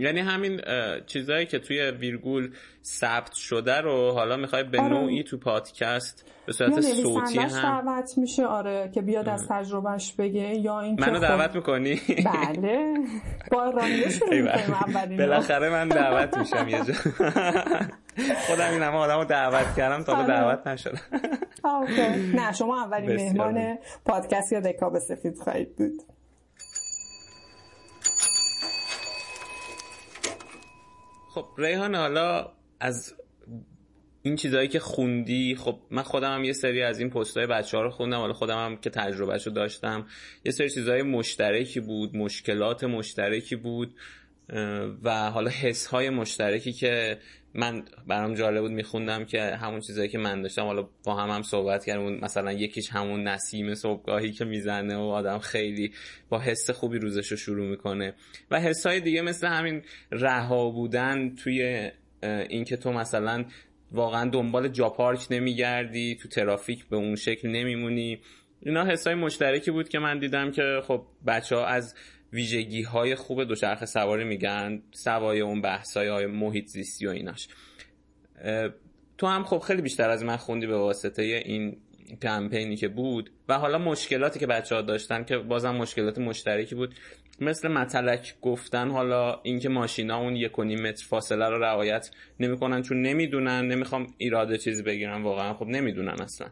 یعنی 0.00 0.20
همین 0.20 0.60
چیزهایی 1.06 1.46
که 1.46 1.58
توی 1.58 1.90
ویرگول 1.90 2.50
ثبت 2.84 3.32
شده 3.32 3.80
رو 3.80 4.12
حالا 4.12 4.36
می‌خوای 4.36 4.64
به 4.64 4.80
آره. 4.80 4.88
نوعی 4.88 5.22
تو 5.22 5.38
پادکست 5.38 6.30
به 6.46 6.52
صورت 6.52 6.80
صوتی 6.80 7.38
هم 7.38 7.48
دعوت 7.48 8.18
میشه 8.18 8.46
آره 8.46 8.90
که 8.94 9.02
بیاد 9.02 9.28
از 9.28 9.48
تجربهش 9.48 10.12
بگه 10.12 10.54
یا 10.54 10.80
این 10.80 11.00
منو 11.00 11.18
دعوت 11.18 11.54
می‌کنی؟ 11.54 12.00
بله. 12.08 12.94
با 13.50 13.70
رانیش 13.70 14.20
بالاخره 15.18 15.70
من 15.70 15.88
دعوت 15.88 16.38
میشم 16.38 16.68
یه 16.68 16.84
جا. 16.84 16.94
خودم 18.46 18.70
این 18.70 18.82
همه 18.82 18.96
آدم 18.96 19.18
رو 19.18 19.24
دعوت 19.24 19.76
کردم 19.76 20.02
تا 20.02 20.16
آره. 20.16 20.26
دعوت 20.26 20.66
نشدم. 20.66 21.00
نه 22.34 22.52
شما 22.52 22.84
اولین 22.84 23.16
مهمان 23.16 23.78
پادکست 24.04 24.52
یا 24.52 24.60
دکاب 24.60 24.98
سفید 24.98 25.36
خواهید 25.36 25.76
بود. 25.76 26.02
خب 31.38 31.48
ریحان 31.58 31.94
حالا 31.94 32.52
از 32.80 33.14
این 34.22 34.36
چیزهایی 34.36 34.68
که 34.68 34.78
خوندی 34.78 35.56
خب 35.56 35.78
من 35.90 36.02
خودم 36.02 36.34
هم 36.34 36.44
یه 36.44 36.52
سری 36.52 36.82
از 36.82 37.00
این 37.00 37.10
پست 37.10 37.36
های 37.36 37.46
بچه 37.46 37.76
ها 37.76 37.82
رو 37.82 37.90
خوندم. 37.90 38.16
حالا 38.16 38.32
خودم 38.32 38.56
هم 38.56 38.76
که 38.76 38.90
تجربهش 38.90 39.46
رو 39.46 39.52
داشتم 39.52 40.06
یه 40.44 40.52
سری 40.52 40.70
چیزهای 40.70 41.02
مشترکی 41.02 41.80
بود 41.80 42.16
مشکلات 42.16 42.84
مشترکی 42.84 43.56
بود 43.56 43.94
و 45.02 45.30
حالا 45.30 45.50
حس 45.50 45.86
های 45.86 46.10
مشترکی 46.10 46.72
که 46.72 47.18
من 47.54 47.82
برام 48.06 48.34
جالب 48.34 48.60
بود 48.60 48.70
میخوندم 48.70 49.24
که 49.24 49.42
همون 49.42 49.80
چیزهایی 49.80 50.08
که 50.08 50.18
من 50.18 50.42
داشتم 50.42 50.62
حالا 50.62 50.88
با 51.04 51.14
هم 51.14 51.30
هم 51.30 51.42
صحبت 51.42 51.84
کردیم 51.84 52.20
مثلا 52.22 52.52
یکیش 52.52 52.90
همون 52.90 53.28
نسیم 53.28 53.74
صبحگاهی 53.74 54.32
که 54.32 54.44
می‌زنه 54.44 54.96
و 54.96 55.00
آدم 55.00 55.38
خیلی 55.38 55.92
با 56.28 56.40
حس 56.40 56.70
خوبی 56.70 56.98
روزش 56.98 57.30
رو 57.30 57.36
شروع 57.36 57.66
می‌کنه. 57.66 58.14
و 58.50 58.60
حس 58.60 58.86
های 58.86 59.00
دیگه 59.00 59.22
مثل 59.22 59.46
همین 59.46 59.82
رها 60.12 60.70
بودن 60.70 61.34
توی 61.34 61.90
اینکه 62.22 62.76
تو 62.76 62.92
مثلا 62.92 63.44
واقعا 63.92 64.30
دنبال 64.30 64.68
جا 64.68 64.88
پارک 64.90 65.26
نمیگردی 65.30 66.16
تو 66.16 66.28
ترافیک 66.28 66.88
به 66.88 66.96
اون 66.96 67.16
شکل 67.16 67.48
نمیمونی. 67.48 68.20
اینا 68.60 68.84
حسای 68.84 69.14
مشترکی 69.14 69.70
بود 69.70 69.88
که 69.88 69.98
من 69.98 70.18
دیدم 70.18 70.50
که 70.50 70.80
خب 70.86 71.02
بچه 71.26 71.56
ها 71.56 71.66
از 71.66 71.94
ویژگی 72.32 72.82
های 72.82 73.14
خوب 73.14 73.44
دوچرخه 73.44 73.86
سواری 73.86 74.24
میگن 74.24 74.82
سوای 74.92 75.40
اون 75.40 75.60
بحث 75.60 75.96
های 75.96 76.26
محیط 76.26 76.66
زیستی 76.66 77.06
و 77.06 77.10
ایناش. 77.10 77.48
تو 79.18 79.26
هم 79.26 79.44
خب 79.44 79.58
خیلی 79.58 79.82
بیشتر 79.82 80.10
از 80.10 80.24
من 80.24 80.36
خوندی 80.36 80.66
به 80.66 80.76
واسطه 80.76 81.22
این 81.22 81.76
کمپینی 82.22 82.76
که 82.76 82.88
بود 82.88 83.30
و 83.48 83.58
حالا 83.58 83.78
مشکلاتی 83.78 84.38
که 84.38 84.46
بچه 84.46 84.74
ها 84.74 84.82
داشتن 84.82 85.24
که 85.24 85.38
بازم 85.38 85.76
مشکلات 85.76 86.18
مشترکی 86.18 86.74
بود. 86.74 86.94
مثل 87.40 87.68
متلک 87.68 88.34
گفتن 88.42 88.90
حالا 88.90 89.40
اینکه 89.42 89.68
ماشینا 89.68 90.18
اون 90.18 90.36
یک 90.36 90.58
متر 90.58 91.06
فاصله 91.06 91.48
رو 91.48 91.58
رعایت 91.58 92.10
نمی‌کنن 92.40 92.82
چون 92.82 93.02
نمی‌دونن 93.02 93.68
نمی‌خوام 93.68 94.06
ایراده 94.18 94.58
چیزی 94.58 94.82
بگیرم 94.82 95.24
واقعا 95.24 95.54
خب 95.54 95.66
نمی‌دونن 95.66 96.20
اصلا. 96.20 96.48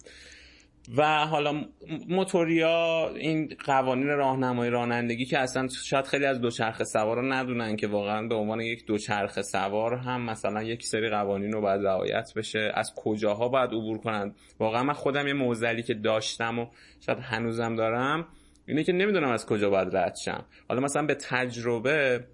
و 0.96 1.26
حالا 1.26 1.64
موتوریا 2.08 3.10
این 3.16 3.56
قوانین 3.64 4.06
راهنمایی 4.06 4.70
رانندگی 4.70 5.24
که 5.24 5.38
اصلا 5.38 5.68
شاید 5.68 6.04
خیلی 6.04 6.24
از 6.24 6.40
دوچرخه 6.40 6.84
سوار 6.84 7.16
رو 7.16 7.32
ندونن 7.32 7.76
که 7.76 7.86
واقعا 7.86 8.26
به 8.28 8.34
عنوان 8.34 8.60
یک 8.60 8.86
دوچرخه 8.86 9.42
سوار 9.42 9.94
هم 9.94 10.22
مثلا 10.22 10.62
یک 10.62 10.84
سری 10.84 11.08
قوانین 11.08 11.52
رو 11.52 11.60
باید 11.60 11.86
رعایت 11.86 12.32
بشه. 12.36 12.72
از 12.74 12.92
کجاها 12.96 13.48
باید 13.48 13.70
عبور 13.70 13.98
کنن؟ 13.98 14.34
واقعا 14.58 14.82
من 14.82 14.92
خودم 14.92 15.26
یه 15.26 15.32
موزلی 15.32 15.82
که 15.82 15.94
داشتم 15.94 16.58
و 16.58 16.66
شاید 17.06 17.18
هنوزم 17.18 17.74
دارم 17.74 18.26
اینه 18.66 18.84
که 18.84 18.92
نمی‌دونم 18.92 19.30
از 19.30 19.46
کجا 19.46 19.70
باید 19.70 19.96
رد 19.96 20.16
شم. 20.24 20.44
حالا 20.68 20.80
مثلا 20.80 21.06
به 21.06 21.14
تجربه 21.14 22.24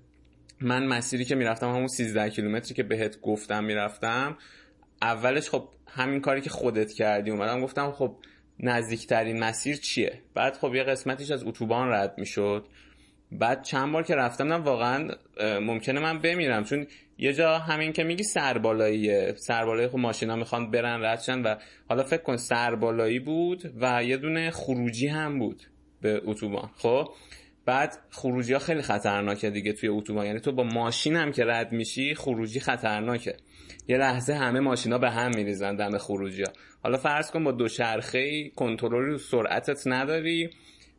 من 0.60 0.86
مسیری 0.86 1.24
که 1.24 1.34
می‌رفتم 1.34 1.68
همون 1.68 1.86
13 1.86 2.30
کیلومتری 2.30 2.74
که 2.74 2.82
بهت 2.82 3.20
گفتم 3.20 3.64
می‌رفتم 3.64 4.36
اولش 5.02 5.50
خب 5.50 5.68
همین 5.88 6.20
کاری 6.20 6.40
که 6.40 6.50
خودت 6.50 6.92
کردی 6.92 7.30
اومدم 7.30 7.60
گفتم 7.60 7.92
خب 7.92 8.16
نزدیکترین 8.60 9.38
مسیر 9.38 9.76
چیه؟ 9.76 10.22
بعد 10.34 10.56
خب 10.56 10.74
یه 10.74 10.82
قسمتیش 10.82 11.30
از 11.30 11.44
اتوبان 11.44 11.88
رد 11.88 12.14
می‌شد. 12.18 12.66
بعد 13.32 13.62
چند 13.62 13.92
بار 13.92 14.02
که 14.02 14.14
رفتم 14.14 14.52
واقعا 14.52 15.08
ممکنه 15.40 16.00
من 16.00 16.18
بمیرم. 16.18 16.64
چون 16.64 16.86
یه 17.18 17.32
جا 17.32 17.58
همین 17.58 17.92
که 17.92 18.04
میگی 18.04 18.22
سربالاییه 18.22 19.34
سربالایی 19.36 19.88
خب 19.88 19.98
ماشینا 19.98 20.36
می‌خوان 20.36 20.70
برن 20.70 21.04
ردشن 21.04 21.42
و 21.42 21.54
حالا 21.88 22.02
فکر 22.02 22.22
کن 22.22 22.36
سربالایی 22.36 23.18
بود 23.18 23.72
و 23.80 24.04
یه 24.04 24.16
دونه 24.16 24.50
خروجی 24.50 25.06
هم 25.06 25.38
بود 25.38 25.62
به 26.00 26.22
اتوبان. 26.24 26.70
خب؟ 26.76 27.08
بعد 27.64 27.98
خروجی 28.10 28.52
ها 28.52 28.58
خیلی 28.58 28.82
خطرناکه 28.82 29.50
دیگه 29.50 29.72
توی 29.72 29.88
اتوبان. 29.88 30.26
یعنی 30.26 30.40
تو 30.40 30.52
با 30.52 30.62
ماشین 30.62 31.16
هم 31.16 31.32
که 31.32 31.44
رد 31.44 31.72
میشی 31.72 32.14
خروجی 32.14 32.60
خطرناکه. 32.60 33.36
یه 33.88 33.96
لحظه 33.96 34.34
همه 34.34 34.60
ماشینا 34.60 34.98
به 34.98 35.10
هم 35.10 35.30
میریزن 35.34 35.76
دم 35.76 35.98
خروجی 35.98 36.42
ها 36.42 36.52
حالا 36.82 36.98
فرض 36.98 37.30
کن 37.30 37.44
با 37.44 37.52
دوچرخه 37.52 38.48
کنترلی 38.48 39.06
رو 39.06 39.18
سرعتت 39.18 39.86
نداری 39.86 40.50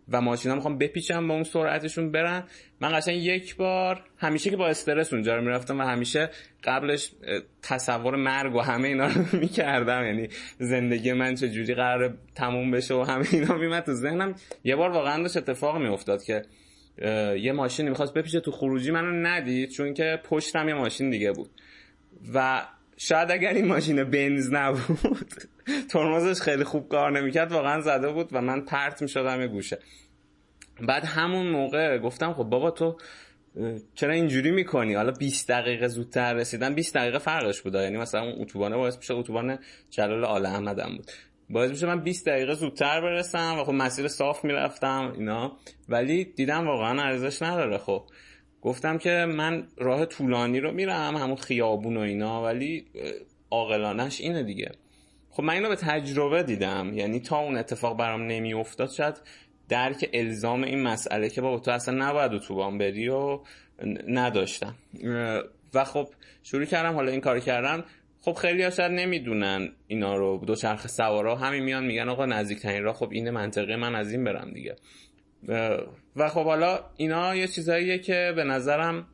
و 0.09 0.21
ماشینا 0.21 0.55
می‌خوام 0.55 0.77
بپیچن 0.77 1.27
با 1.27 1.33
اون 1.33 1.43
سرعتشون 1.43 2.11
برن. 2.11 2.43
من 2.81 2.99
قشنگ 2.99 3.17
یک 3.17 3.55
بار 3.55 4.03
همیشه 4.17 4.49
که 4.49 4.57
با 4.57 4.67
استرس 4.67 5.13
اونجا 5.13 5.35
رو 5.35 5.41
می‌رفتم 5.41 5.79
و 5.79 5.83
همیشه 5.83 6.29
قبلش 6.63 7.11
تصور 7.61 8.15
مرگ 8.15 8.55
و 8.55 8.59
همه 8.59 8.87
اینا 8.87 9.07
رو 9.07 9.25
می‌کردم. 9.41 10.05
یعنی 10.05 10.29
زندگی 10.59 11.13
من 11.13 11.35
چه 11.35 11.49
جوری 11.49 11.73
قرار 11.73 12.17
تموم 12.35 12.71
بشه 12.71 12.93
و 12.93 13.01
همه 13.03 13.25
اینا 13.31 13.57
میمد 13.57 13.83
تو 13.83 13.93
ذهنم. 13.93 14.35
یه 14.63 14.75
بار 14.75 14.89
واقعا 14.89 15.21
داشت 15.21 15.37
اتفاق 15.37 15.77
میافتاد 15.77 16.23
که 16.23 16.41
یه 17.37 17.51
ماشین 17.51 17.89
می‌خواست 17.89 18.13
بپیچه 18.13 18.39
تو 18.39 18.51
خروجی 18.51 18.91
منو 18.91 19.11
ندید 19.11 19.69
چون 19.69 19.93
که 19.93 20.19
پشتم 20.23 20.67
یه 20.69 20.73
ماشین 20.73 21.09
دیگه 21.09 21.31
بود. 21.31 21.49
و 22.33 22.65
شاید 22.97 23.31
اگر 23.31 23.53
این 23.53 23.67
ماشین 23.67 24.03
بنز 24.03 24.53
نبود 24.53 25.33
ترمزش 25.89 26.41
خیلی 26.41 26.63
خوب 26.63 26.89
کار 26.89 27.19
نمی‌کرد 27.19 27.51
واقعا 27.51 27.81
زده 27.81 28.11
بود 28.11 28.29
و 28.31 28.41
من 28.41 28.61
پرت 28.61 29.01
می‌شدم 29.01 29.41
یه 29.41 29.47
گوشه. 29.47 29.79
بعد 30.81 31.05
همون 31.05 31.47
موقع 31.47 31.97
گفتم 31.97 32.33
خب 32.33 32.43
بابا 32.43 32.71
تو 32.71 32.97
چرا 33.95 34.13
اینجوری 34.13 34.51
می‌کنی؟ 34.51 34.93
حالا 34.93 35.11
20 35.11 35.49
دقیقه 35.49 35.87
زودتر 35.87 36.33
رسیدن 36.33 36.75
20 36.75 36.95
دقیقه 36.95 37.17
فرقش 37.17 37.61
بود 37.61 37.75
یعنی 37.75 37.97
مثلا 37.97 38.21
اون 38.21 38.41
اتوبانه 38.41 38.75
باعث 38.75 38.97
میشه 38.97 39.13
اتوبان 39.13 39.59
جلال 39.89 40.25
آل 40.25 40.45
احمدم 40.45 40.95
بود. 40.97 41.11
باعث 41.49 41.69
میشه 41.69 41.87
من 41.87 42.03
20 42.03 42.25
دقیقه 42.25 42.53
زودتر 42.53 43.01
برسم 43.01 43.55
و 43.59 43.63
خب 43.63 43.71
مسیر 43.71 44.07
صاف 44.07 44.45
می‌رفتم 44.45 45.13
اینا. 45.17 45.57
ولی 45.89 46.25
دیدم 46.25 46.67
واقعا 46.67 47.01
ارزش 47.01 47.41
نداره. 47.41 47.77
خب 47.77 48.03
گفتم 48.61 48.97
که 48.97 49.25
من 49.29 49.67
راه 49.77 50.05
طولانی 50.05 50.59
رو 50.59 50.71
میرم 50.71 51.15
همون 51.15 51.35
خیابون 51.35 51.97
و 51.97 51.99
اینا 51.99 52.43
ولی 52.43 52.85
عاقلانش 53.51 54.21
اینه 54.21 54.43
دیگه. 54.43 54.71
خب 55.33 55.43
من 55.43 55.53
اینو 55.53 55.69
به 55.69 55.75
تجربه 55.75 56.43
دیدم. 56.43 56.91
یعنی 56.93 57.19
تا 57.19 57.39
اون 57.39 57.57
اتفاق 57.57 57.97
برام 57.97 58.21
نمیافتاد 58.21 58.89
شاید 58.89 59.15
درک 59.69 60.09
الزام 60.13 60.63
این 60.63 60.83
مسئله 60.83 61.29
که 61.29 61.41
با 61.41 61.59
تو 61.59 61.71
اصلا 61.71 62.07
نباید 62.07 62.33
اتوبان 62.33 62.77
بری 62.77 63.09
و 63.09 63.39
نداشتم. 64.07 64.75
و 65.73 65.83
خب 65.83 66.07
شروع 66.43 66.65
کردم 66.65 66.93
حالا 66.93 67.11
این 67.11 67.21
کار 67.21 67.39
کردم. 67.39 67.83
خب 68.21 68.33
خیلی 68.33 68.63
ها 68.63 68.69
شاید 68.69 68.91
نمی‌دونن 68.91 69.69
اینا 69.87 70.15
رو. 70.15 70.43
دوچرخه 70.45 70.87
سوارا 70.87 71.35
همین 71.35 71.63
میان 71.63 71.85
میگن 71.85 72.09
آقا 72.09 72.25
نزدیکترین 72.25 72.83
راه 72.83 72.95
خب 72.95 73.09
این 73.11 73.29
منطقه 73.29 73.75
من 73.75 73.95
از 73.95 74.11
این 74.11 74.23
برم 74.23 74.51
دیگه. 74.53 74.75
و 76.15 76.29
خب 76.29 76.43
حالا 76.43 76.79
اینا 76.97 77.35
یه 77.35 77.47
چیزاییه 77.47 77.99
که 77.99 78.33
به 78.35 78.43
نظرم 78.43 79.07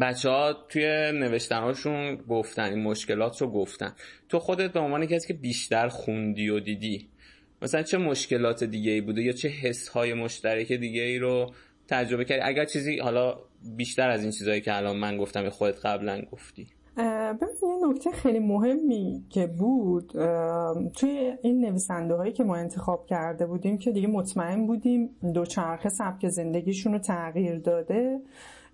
بچه 0.00 0.28
ها 0.28 0.52
توی 0.68 0.84
نوشتنهاشون 1.14 2.16
گفتن 2.16 2.62
این 2.62 2.82
مشکلات 2.82 3.42
رو 3.42 3.50
گفتن. 3.50 3.92
تو 4.28 4.38
خودت 4.38 4.72
به 4.72 4.80
عنوان 4.80 5.06
کسی 5.06 5.28
که 5.28 5.34
بیشتر 5.34 5.88
خوندی 5.88 6.48
و 6.48 6.60
دیدی 6.60 7.08
مثلا 7.62 7.82
چه 7.82 7.98
مشکلات 7.98 8.64
دیگه 8.64 8.92
ای 8.92 9.00
بوده 9.00 9.22
یا 9.22 9.32
چه 9.32 9.48
حس 9.48 9.88
های 9.88 10.14
مشترک 10.14 10.72
دیگه 10.72 11.02
ای 11.02 11.18
رو 11.18 11.50
تجربه 11.88 12.24
کردی؟ 12.24 12.42
اگر 12.42 12.64
چیزی 12.64 12.98
حالا 12.98 13.38
بیشتر 13.76 14.10
از 14.10 14.22
این 14.22 14.30
چیزهایی 14.30 14.60
که 14.60 14.76
الان 14.76 14.96
من 14.96 15.16
گفتم 15.18 15.48
خودت 15.48 15.86
قبلا 15.86 16.22
گفتی. 16.32 16.66
ببین 16.96 17.70
یه 17.80 17.88
نکته 17.88 18.10
خیلی 18.10 18.38
مهمی 18.38 19.24
که 19.30 19.46
بود 19.46 20.12
توی 20.92 21.36
این 21.42 21.60
نویسنده 21.60 22.14
هایی 22.14 22.32
که 22.32 22.44
ما 22.44 22.56
انتخاب 22.56 23.06
کرده 23.06 23.46
بودیم 23.46 23.78
که 23.78 23.92
دیگه 23.92 24.08
مطمئن 24.08 24.66
بودیم 24.66 25.10
دوچرخه 25.34 25.88
سبک 25.88 26.28
زندگیشون 26.28 26.92
رو 26.92 26.98
تغییر 26.98 27.58
داده. 27.58 28.20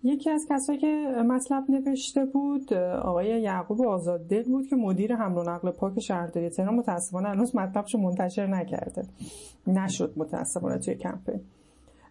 یکی 0.04 0.30
از 0.30 0.46
کسایی 0.50 0.78
که 0.78 0.86
مطلب 1.26 1.70
نوشته 1.70 2.24
بود 2.24 2.74
آقای 2.74 3.40
یعقوب 3.42 3.82
آزاددل 3.82 4.42
بود 4.42 4.66
که 4.66 4.76
مدیر 4.76 5.16
حمل 5.16 5.38
و 5.38 5.42
نقل 5.42 5.70
پاک 5.70 6.00
شهرداری 6.00 6.50
تهران 6.50 6.74
متاسفانه 6.74 7.28
هنوز 7.28 7.56
مطلبش 7.56 7.94
منتشر 7.94 8.46
نکرده. 8.46 9.02
نشد 9.66 10.12
متاسفانه 10.16 10.78
توی 10.78 10.94
کمپین. 10.94 11.40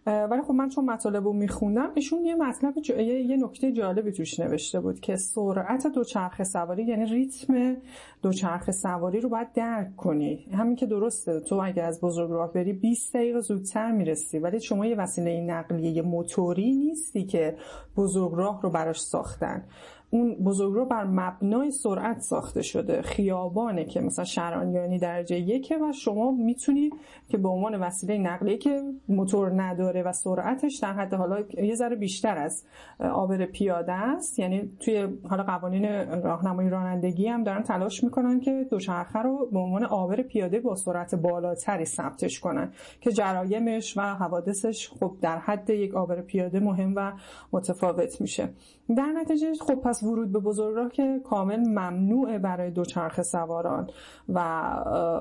ولی 0.06 0.42
خب 0.42 0.52
من 0.54 0.68
چون 0.68 0.84
مطالب 0.84 1.24
رو 1.24 1.32
میخوندم 1.32 1.90
ایشون 1.94 2.24
یه 2.24 2.34
مطلب 2.34 2.74
یه 2.98 3.36
نکته 3.36 3.72
جالبی 3.72 4.12
توش 4.12 4.40
نوشته 4.40 4.80
بود 4.80 5.00
که 5.00 5.16
سرعت 5.16 5.86
دوچرخه 5.86 6.44
سواری 6.44 6.84
یعنی 6.84 7.04
ریتم 7.04 7.76
دوچرخه 8.22 8.72
سواری 8.72 9.20
رو 9.20 9.28
باید 9.28 9.52
درک 9.52 9.96
کنی. 9.96 10.46
همین 10.52 10.76
که 10.76 10.86
درسته 10.86 11.40
تو 11.40 11.60
اگه 11.64 11.82
از 11.82 12.00
بزرگراه 12.00 12.52
بری 12.52 12.72
20 12.72 13.14
دقیقه 13.16 13.40
زودتر 13.40 13.92
می‌رسی 13.92 14.38
ولی 14.38 14.60
شما 14.60 14.86
یه 14.86 14.96
وسیله 14.96 15.40
نقلیه 15.40 16.02
موتوری 16.02 16.74
نیستی 16.74 17.24
که 17.24 17.56
بزرگراه 17.96 18.62
رو 18.62 18.70
براش 18.70 19.00
ساختن. 19.00 19.64
اون 20.10 20.34
بزرگراه 20.34 20.88
بر 20.88 21.04
مبنای 21.04 21.70
سرعت 21.70 22.20
ساخته 22.20 22.62
شده. 22.62 23.02
خیابانه 23.02 23.84
که 23.84 24.00
مثلا 24.00 24.24
شرانیانی 24.24 24.98
درجه 24.98 25.38
یکه 25.38 25.78
و 25.78 25.92
شما 25.92 26.30
می‌تونید 26.30 26.92
که 27.28 27.38
به 27.38 27.48
عنوان 27.48 27.80
وسیله 27.80 28.18
نقلیه 28.18 28.58
که 28.58 28.82
موتور 29.08 29.62
نداره 29.62 30.02
و 30.02 30.12
سرعتش 30.12 30.76
در 30.76 30.92
حد 30.92 31.14
حالا 31.14 31.40
یه 31.62 31.74
ذره 31.74 31.96
بیشتر 31.96 32.38
از 32.38 32.64
آبر 33.00 33.46
پیاده 33.46 33.92
است. 33.92 34.38
یعنی 34.38 34.70
توی 34.80 35.08
حالا 35.28 35.42
قوانین 35.42 35.84
راهنمایی 36.22 36.70
رانندگی 36.70 37.28
هم 37.28 37.44
دارن 37.44 37.62
تلاش 37.62 38.04
می‌کنن 38.04 38.40
که 38.40 38.66
دوچرخه 38.70 39.18
رو 39.18 39.48
به 39.52 39.58
عنوان 39.58 39.84
آبر 39.84 40.22
پیاده 40.22 40.60
با 40.60 40.74
سرعت 40.74 41.14
بالاتری 41.14 41.84
ثبتش 41.84 42.40
کنن 42.40 42.72
که 43.00 43.12
جرایمش 43.12 43.96
و 43.96 44.00
حوادثش 44.00 44.88
خب 44.88 45.16
در 45.20 45.38
حد 45.38 45.70
یک 45.70 45.94
آبر 45.94 46.20
پیاده 46.20 46.60
مهم 46.60 46.92
و 46.96 47.12
متفاوت 47.52 48.20
میشه. 48.20 48.48
در 48.96 49.12
نتیجه 49.20 49.54
خب 49.60 49.74
پس 49.74 49.99
ورود 50.02 50.32
به 50.32 50.38
بزرگراه 50.38 50.90
که 50.90 51.20
کامل 51.24 51.60
ممنوعه 51.68 52.38
برای 52.38 52.70
دوچرخه 52.70 53.22
سواران. 53.22 53.90
و 54.28 54.40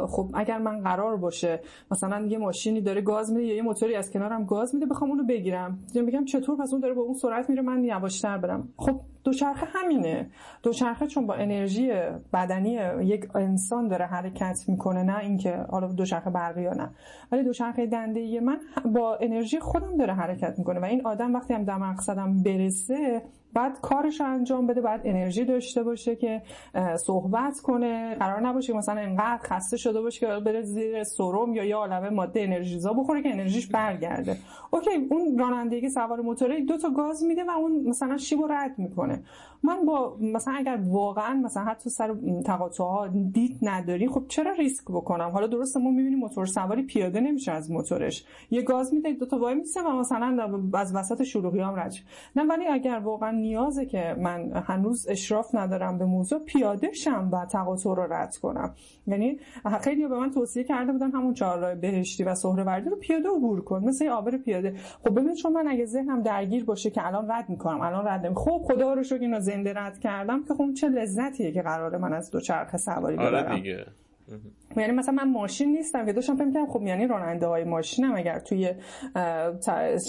خب 0.07 0.29
اگر 0.33 0.57
من 0.57 0.81
قرار 0.81 1.17
باشه 1.17 1.59
مثلا 1.91 2.25
یه 2.25 2.37
ماشینی 2.37 2.81
داره 2.81 3.01
گاز 3.01 3.31
میده 3.31 3.43
یا 3.43 3.55
یه 3.55 3.61
موتوری 3.61 3.95
از 3.95 4.11
کنارم 4.11 4.45
گاز 4.45 4.75
میده 4.75 4.85
بخوام 4.85 5.09
اونو 5.09 5.23
بگیرم. 5.23 5.79
میگم 5.95 6.25
چطور؟ 6.25 6.57
پس 6.57 6.71
اون 6.73 6.81
داره 6.81 6.93
با 6.93 7.01
اون 7.01 7.13
سرعت 7.13 7.49
میره 7.49 7.61
من 7.61 7.83
یواشتر 7.83 8.37
برم. 8.37 8.69
خب 8.77 8.99
دوچرخه 9.23 9.67
همینه. 9.69 10.29
دوچرخه 10.63 11.07
چون 11.07 11.27
با 11.27 11.33
انرژی 11.33 11.91
بدنی 12.33 12.79
یک 13.01 13.35
انسان 13.35 13.87
داره 13.87 14.05
حرکت 14.05 14.59
می‌کنه 14.67 15.03
نه 15.03 15.19
اینکه 15.19 15.65
حالا 15.69 15.87
دوچرخه 15.87 16.29
برقی 16.29 16.61
یا 16.61 16.73
نه. 16.73 16.89
ولی 17.31 17.43
دوچرخه 17.43 17.85
دنده 17.85 18.39
من 18.39 18.57
با 18.93 19.17
انرژی 19.21 19.59
خودم 19.59 19.97
داره 19.97 20.13
حرکت 20.13 20.55
می‌کنه 20.57 20.79
و 20.79 20.85
این 20.85 21.05
آدم 21.05 21.33
وقتی 21.33 21.53
هم 21.53 21.63
در 21.63 21.77
مقصدم 21.77 22.43
برسه 22.43 23.21
بعد 23.53 23.81
کارش 23.81 24.21
انجام 24.21 24.67
بده 24.69 24.81
بعد 24.81 25.01
انرژی 25.03 25.45
داشته 25.45 25.83
باشه 25.83 26.15
که 26.15 26.41
صحبت 26.95 27.59
کنه. 27.59 28.15
قرار 28.15 28.41
نباشه 28.41 28.73
مثلا 28.73 29.01
انقدر 29.01 29.39
خسته 29.43 29.77
شده 29.77 30.01
باشه 30.01 30.19
که 30.19 30.27
بره 30.45 30.61
زیر 30.61 31.03
سرم 31.03 31.53
یا 31.53 31.63
یه 31.63 31.75
عالمه 31.75 32.09
ماده 32.09 32.41
انرژیزا 32.41 32.93
بخوره 32.93 33.23
که 33.23 33.29
انرژیش 33.29 33.67
برگرده. 33.67 34.37
اوکی 34.71 34.89
اون 35.09 35.37
رانندگی 35.37 35.89
سوار 35.89 36.21
موتوره 36.21 36.65
دو 36.65 36.77
تا 36.77 36.89
گاز 36.89 37.23
میده 37.23 37.43
و 37.43 37.49
اون 37.49 37.89
مثلا 37.89 38.17
شیبو 38.17 38.47
رد 38.47 38.75
می‌کنه. 38.77 39.23
من 39.63 39.85
با 39.85 40.17
مثلا 40.21 40.53
اگر 40.53 40.79
واقعا 40.87 41.33
مثلا 41.33 41.63
حتی 41.63 41.89
سر 41.89 42.15
تقاطع 42.45 42.83
ها 42.83 43.07
دید 43.07 43.59
نداری 43.61 44.07
خب 44.07 44.23
چرا 44.27 44.51
ریسک 44.51 44.85
بکنم؟ 44.85 45.29
حالا 45.29 45.47
درسته 45.47 45.79
ما 45.79 45.91
می‌بینیم 45.91 46.19
موتور 46.19 46.45
سواری 46.45 46.83
پیاده 46.83 47.19
نمیشه 47.19 47.51
از 47.51 47.71
موتورش. 47.71 48.25
یه 48.51 48.61
گاز 48.61 48.93
میده 48.93 49.13
دو 49.13 49.25
تا 49.25 49.39
وای 49.39 49.55
میسه 49.55 49.81
و 49.81 49.91
مثلا 49.91 50.59
از 50.73 50.95
وسط 50.95 51.23
شلوغی 51.23 51.59
هم 51.59 51.75
رد 51.75 51.93
نه 52.35 52.43
ولی 52.43 52.67
اگر 52.67 53.01
واقعا 53.03 53.31
نیازه 53.31 53.85
که 53.85 54.15
من 54.19 54.58
هنوز 54.61 55.07
اشراف 55.09 55.55
ندارم 55.55 55.97
به 55.97 56.05
موضوع 56.05 56.39
پیاده 56.39 56.91
شم 56.91 57.29
و 57.31 57.45
تقاطع 57.45 57.89
رو 57.89 58.13
رد 58.13 58.37
کنم. 58.37 58.75
یعنی 59.07 59.39
خیلی 59.81 60.07
به 60.07 60.19
من 60.19 60.31
توصیه 60.31 60.63
کرده 60.63 60.91
بودن 60.91 61.11
همون 61.11 61.33
چهارراه 61.33 61.75
بهشتی 61.75 62.23
و 62.23 62.35
سهروردی 62.35 62.89
رو 62.89 62.95
پیاده 62.95 63.29
عبور 63.29 63.63
کن 63.63 63.83
مثل 63.83 64.07
آبر 64.07 64.37
پیاده. 64.37 64.73
خب 65.03 65.19
ببین 65.19 65.35
چون 65.35 65.53
من 65.53 65.67
اگه 65.67 65.85
ذهنم 65.85 66.21
درگیر 66.21 66.65
باشه 66.65 66.89
که 66.89 67.07
الان 67.07 67.31
رد 67.31 67.49
می‌کنم 67.49 67.81
الان 67.81 68.07
رد 68.07 68.25
نمی 68.25 68.35
خب 68.35 68.61
خدا 68.65 68.93
رو 68.93 69.03
شکر 69.03 69.21
اینو 69.21 69.39
زنده 69.39 69.73
رد 69.73 69.99
کردم 69.99 70.43
که 70.43 70.53
خب 70.53 70.73
چه 70.73 70.89
لذتیه 70.89 71.51
که 71.51 71.61
قراره 71.61 71.97
من 71.97 72.13
از 72.13 72.31
دوچرخه 72.31 72.77
سواری 72.77 73.17
آره 73.17 73.29
ببرم. 73.29 73.45
آره 73.45 73.55
دیگه. 73.55 73.85
یعنی 74.77 74.91
مثلا 74.91 75.13
من 75.13 75.31
ماشین 75.31 75.71
نیستم 75.71 76.05
که 76.05 76.13
داشتم 76.13 76.35
فکر 76.35 76.65
خب 76.65 76.81
یعنی 76.81 77.07
راننده 77.07 77.47
های 77.47 77.63
ماشینم. 77.63 78.15
اگر 78.15 78.39
توی 78.39 78.73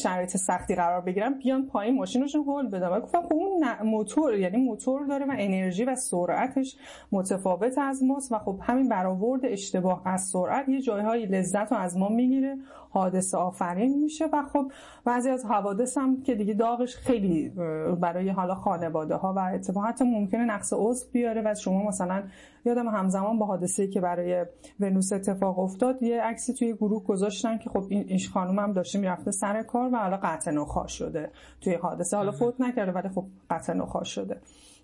شرایط 0.02 0.36
سختی 0.36 0.74
قرار 0.74 1.00
بگیرم 1.00 1.38
بیان 1.38 1.66
پایین 1.66 1.96
ماشینشون 1.96 2.44
هول 2.44 2.68
بدم. 2.68 3.00
گفتم 3.00 3.22
خب 3.22 3.34
اون 3.34 3.64
موتور 3.84 4.34
یعنی 4.34 4.56
موتور 4.56 5.06
داره 5.06 5.26
و 5.26 5.34
انرژی 5.38 5.84
و 5.84 5.94
سرعتش 5.94 6.76
متفاوت 7.12 7.78
از 7.78 8.02
ماست 8.02 8.32
و 8.32 8.38
خب 8.38 8.58
همین 8.62 8.88
برآورد 8.88 9.40
اشتباه 9.44 10.02
از 10.04 10.22
سرعت 10.32 10.68
یه 10.68 10.80
جایهایی 10.80 11.26
لذت 11.26 11.72
رو 11.72 11.78
از 11.78 11.96
ما 11.96 12.08
می‌گیره 12.08 12.56
حادثه 12.90 13.38
آفرین 13.38 13.98
میشه 13.98 14.24
و 14.32 14.42
خب 14.42 14.72
بعضی 15.04 15.30
از 15.30 15.44
حوادث 15.44 15.98
هم 15.98 16.22
که 16.22 16.34
دیگه 16.34 16.54
داغش 16.54 16.96
خیلی 16.96 17.52
برای 18.00 18.28
حالا 18.28 18.54
خانواده 18.54 19.14
ها 19.14 19.34
و 19.36 19.38
اتفاقات 19.38 20.02
ممکنه 20.02 20.44
نقص 20.44 20.72
عضو 20.76 21.06
بیاره 21.12 21.42
و 21.44 21.54
شما 21.54 21.88
مثلا 21.88 22.22
یادم 22.64 22.88
همزمان 22.88 23.38
با 23.38 23.46
حادثه 23.46 23.86
که 23.86 24.00
برای 24.00 24.44
ونوس 24.80 25.12
اتفاق 25.12 25.58
افتاد 25.58 26.02
یه 26.02 26.22
عکسی 26.22 26.54
توی 26.54 26.72
گروه 26.72 27.04
گذاشتن 27.04 27.58
که 27.58 27.70
خب 27.70 27.84
این 27.88 28.04
ایش 28.08 28.30
هم 28.36 28.72
داشته 28.72 28.98
می‌رفته 28.98 29.30
سر 29.30 29.62
کار 29.62 29.90
و 29.92 29.96
حالا 29.96 30.16
قطع 30.16 30.50
نخواش 30.50 30.98
شده 30.98 31.30
توی 31.60 31.74
حادثه. 31.74 32.16
حالا 32.16 32.32
فوت 32.32 32.60
نکرده 32.60 32.92
ولی 32.92 33.08
خب 33.08 33.24
قطع 33.50 33.72
نخواش 33.72 34.14
شده. 34.14 34.40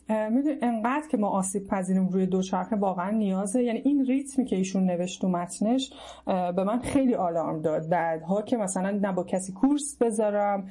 می‌دونی 0.09 0.57
انقدر 0.63 1.09
که 1.11 1.17
ما 1.17 1.29
آسیب 1.29 1.67
پذیریم 1.67 2.09
روی 2.09 2.27
دوچرخه 2.27 2.77
واقعا 2.77 3.11
نیازه. 3.11 3.63
یعنی 3.63 3.79
این 3.79 4.05
ریتمی 4.07 4.45
که 4.45 4.57
ایشون 4.57 4.85
نوشت 4.85 5.21
تو 5.21 5.29
متنش 5.29 5.93
به 6.27 6.65
من 6.65 6.79
خیلی 6.79 7.15
آلارم 7.15 7.63
داد. 7.63 7.89
بعدها 7.89 8.43
که 8.43 8.57
مثلا 8.57 8.91
نه 8.91 9.13
با 9.13 9.25
کسی 9.25 9.53
کورس 9.53 9.97
بذارم 10.01 10.69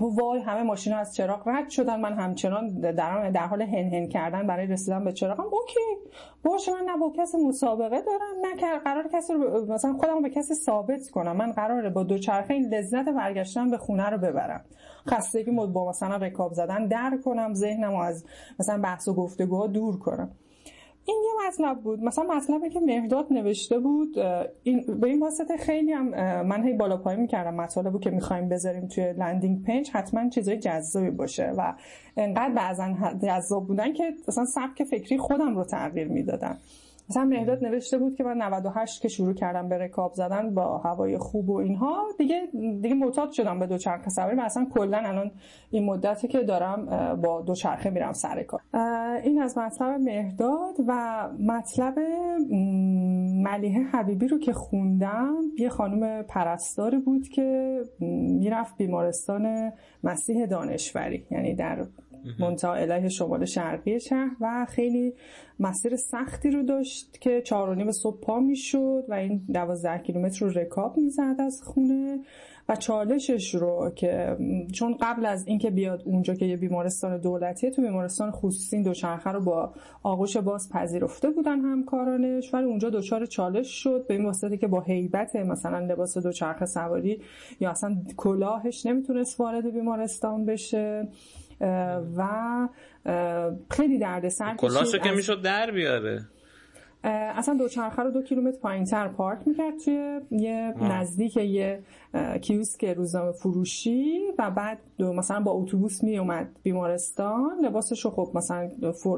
وای 0.00 0.40
همه 0.40 0.62
ماشینا 0.62 0.96
از 0.96 1.14
چراغ 1.14 1.48
رد 1.48 1.68
شدن 1.68 2.00
من 2.00 2.12
همچنان 2.12 2.80
در, 2.80 3.30
در 3.30 3.46
حال 3.46 3.62
هن 3.62 3.94
هن 3.94 4.08
کردن 4.08 4.46
برای 4.46 4.66
رسیدن 4.66 5.04
به 5.04 5.12
چراغم. 5.12 5.44
اوکی. 5.44 6.10
باشه 6.44 6.72
من 6.72 6.84
نه 6.86 6.96
با 6.96 7.12
کسی 7.16 7.36
مسابقه 7.38 8.02
دارم 8.02 8.62
نه 8.62 8.78
قرار 8.78 9.08
کسی 9.12 9.32
رو 9.32 9.72
مثلا 9.72 9.92
خودم 9.92 10.22
به 10.22 10.30
کسی 10.30 10.54
ثابت 10.54 11.10
کنم. 11.10 11.36
من 11.36 11.52
قراره 11.52 11.90
با 11.90 12.02
دوچرخه 12.02 12.54
این 12.54 12.74
لذت 12.74 13.08
برگشتن 13.08 13.70
به 13.70 13.78
خونه 13.78 14.10
رو 14.10 14.18
ببرم. 14.18 14.64
خستگی 15.08 15.50
با 15.50 15.88
مثلا 15.88 16.16
رکاب 16.16 16.52
زدن 16.54 16.86
در 16.86 17.18
کنم 17.24 17.54
ذهنم 17.54 17.94
از 17.94 18.24
مثلا 18.60 18.82
بحث 18.82 19.08
و 19.08 19.14
گفتگوها 19.14 19.66
دور 19.66 19.98
کنم. 19.98 20.30
این 21.04 21.22
یه 21.24 21.48
مطلب 21.48 21.82
بود. 21.82 22.04
مثلا 22.04 22.24
مطلبی 22.24 22.70
که 22.70 22.80
مهداد 22.80 23.26
نوشته 23.30 23.78
بود 23.78 24.18
این 24.62 25.00
به 25.00 25.06
این 25.06 25.20
واسطه 25.20 25.56
خیلی 25.56 25.92
هم 25.92 26.08
من 26.42 26.64
هی 26.64 26.72
بالا 26.72 26.96
پایین 26.96 27.20
می‌کردم 27.20 27.54
مطالبی 27.54 27.98
که 27.98 28.10
می‌خوایم 28.10 28.48
بذاریم 28.48 28.88
توی 28.88 29.12
landing 29.12 29.62
page 29.62 29.90
حتما 29.90 30.28
چیزای 30.28 30.58
جذابی 30.58 31.10
باشه 31.10 31.52
و 31.56 31.74
انقدر 32.16 32.54
بعضا 32.54 32.94
جذاب 33.22 33.66
بودن 33.66 33.92
که 33.92 34.14
مثلا 34.28 34.44
سبک 34.44 34.84
فکری 34.84 35.18
خودم 35.18 35.56
رو 35.56 35.64
تغییر 35.64 36.08
می‌دادن. 36.08 36.58
مثلا 37.10 37.24
مهداد 37.24 37.64
نوشته 37.64 37.98
بود 37.98 38.16
که 38.16 38.24
من 38.24 38.42
98 38.42 39.02
که 39.02 39.08
شروع 39.08 39.34
کردم 39.34 39.68
به 39.68 39.78
رکاب 39.78 40.12
زدن 40.14 40.54
با 40.54 40.78
هوای 40.78 41.18
خوب 41.18 41.50
و 41.50 41.56
اینها 41.56 42.04
دیگه 42.18 42.40
دیگه 42.82 42.94
معتاد 42.94 43.30
شدم 43.30 43.58
به 43.58 43.66
دوچرخه 43.66 44.10
سواری. 44.10 44.36
و 44.36 44.40
اصلا 44.40 44.66
کلا 44.74 44.98
الان 44.98 45.30
این 45.70 45.84
مدتی 45.84 46.28
که 46.28 46.42
دارم 46.42 46.86
با 47.22 47.42
دوچرخه 47.42 47.90
میرم 47.90 48.12
سر 48.12 48.42
کار. 48.42 48.60
این 49.24 49.42
از 49.42 49.58
مطلب 49.58 50.00
مهداد 50.00 50.74
و 50.86 51.28
مطلب 51.40 51.98
ملیحه 53.42 53.82
حبیبی 53.82 54.28
رو 54.28 54.38
که 54.38 54.52
خوندم. 54.52 55.34
یه 55.58 55.68
خانم 55.68 56.22
پرستاری 56.22 56.98
بود 56.98 57.28
که 57.28 57.80
می‌رفت 58.40 58.76
بیمارستان 58.76 59.72
مسیح 60.04 60.46
دانشوری 60.46 61.26
یعنی 61.30 61.54
در 61.54 61.86
منتها 62.38 62.74
اله 62.74 63.08
شمال 63.08 63.44
شرقی 63.44 64.00
شهر 64.00 64.36
و 64.40 64.66
خیلی 64.68 65.14
مسیر 65.60 65.96
سختی 65.96 66.50
رو 66.50 66.62
داشت 66.62 67.18
که 67.20 67.42
چهار 67.42 67.68
و 67.68 67.74
نیم 67.74 67.92
صبح 67.92 68.20
پا 68.20 68.40
می‌شد 68.40 69.04
و 69.08 69.14
این 69.14 69.42
دوازده 69.52 69.98
کیلومتر 69.98 70.46
رو 70.46 70.52
رکاب 70.52 70.96
می‌زد 70.96 71.36
از 71.38 71.62
خونه 71.62 72.20
و 72.68 72.76
چالشش 72.76 73.54
رو 73.54 73.90
که 73.96 74.36
چون 74.72 74.96
قبل 75.00 75.26
از 75.26 75.46
اینکه 75.46 75.70
بیاد 75.70 76.02
اونجا 76.04 76.34
که 76.34 76.44
یه 76.44 76.56
بیمارستان 76.56 77.18
دولتیه 77.18 77.70
تو 77.70 77.82
بیمارستان 77.82 78.30
خصوصی 78.30 78.82
دوچرخه 78.82 79.30
رو 79.30 79.40
با 79.40 79.72
آغوش 80.02 80.36
باز 80.36 80.68
پذیرفته 80.72 81.30
بودن 81.30 81.60
همکارانش 81.60 82.54
ولی 82.54 82.64
اونجا 82.64 82.90
دچار 82.90 83.26
چالش 83.26 83.82
شد 83.82 84.06
به 84.06 84.14
این 84.14 84.24
واسطه 84.24 84.56
که 84.56 84.66
با 84.66 84.80
هیبت 84.80 85.36
مثلا 85.36 85.78
لباس 85.78 86.18
دوچرخه 86.18 86.66
سواری 86.66 87.20
یا 87.60 87.70
اصلا 87.70 87.96
کلاهش 88.16 88.86
نمی‌تونست 88.86 89.40
وارد 89.40 89.72
بیمارستان 89.74 90.44
بشه. 90.44 91.08
و 92.16 92.28
خیلی 93.70 93.98
دردسر 93.98 94.54
کلاشو 94.54 94.98
که 94.98 95.10
می‌شد 95.10 95.42
در 95.42 95.70
بیاره. 95.70 96.20
اصلا 97.04 97.54
دوچرخه 97.54 98.02
رو 98.02 98.10
دو 98.10 98.22
کیلومتر 98.22 98.58
پایین 98.58 98.84
تر 98.84 99.08
پارک 99.08 99.38
می‌کرد 99.46 99.74
توی 99.84 100.20
یه 100.30 100.74
نزدیک 100.80 101.36
یه 101.36 101.82
کیوسک 102.40 102.84
روزنامه 102.84 103.32
فروشی 103.32 104.18
و 104.38 104.50
بعد 104.50 104.78
مثلا 104.98 105.40
با 105.40 105.52
اتوبوس 105.52 106.04
می 106.04 106.18
اومد 106.18 106.48
بیمارستان. 106.62 107.50
لباسش 107.62 108.04
رو 108.04 108.10
خب 108.10 108.30
مثلا 108.34 108.70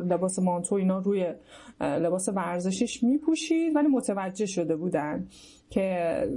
لباس 0.04 0.38
مانتو 0.38 0.74
اینا 0.74 0.98
روی 0.98 1.34
لباس 1.80 2.28
ورزشیش 2.28 3.02
میپوشید 3.02 3.76
ولی 3.76 3.88
متوجه 3.88 4.46
شده 4.46 4.76
بودن. 4.76 5.26
که 5.70 6.28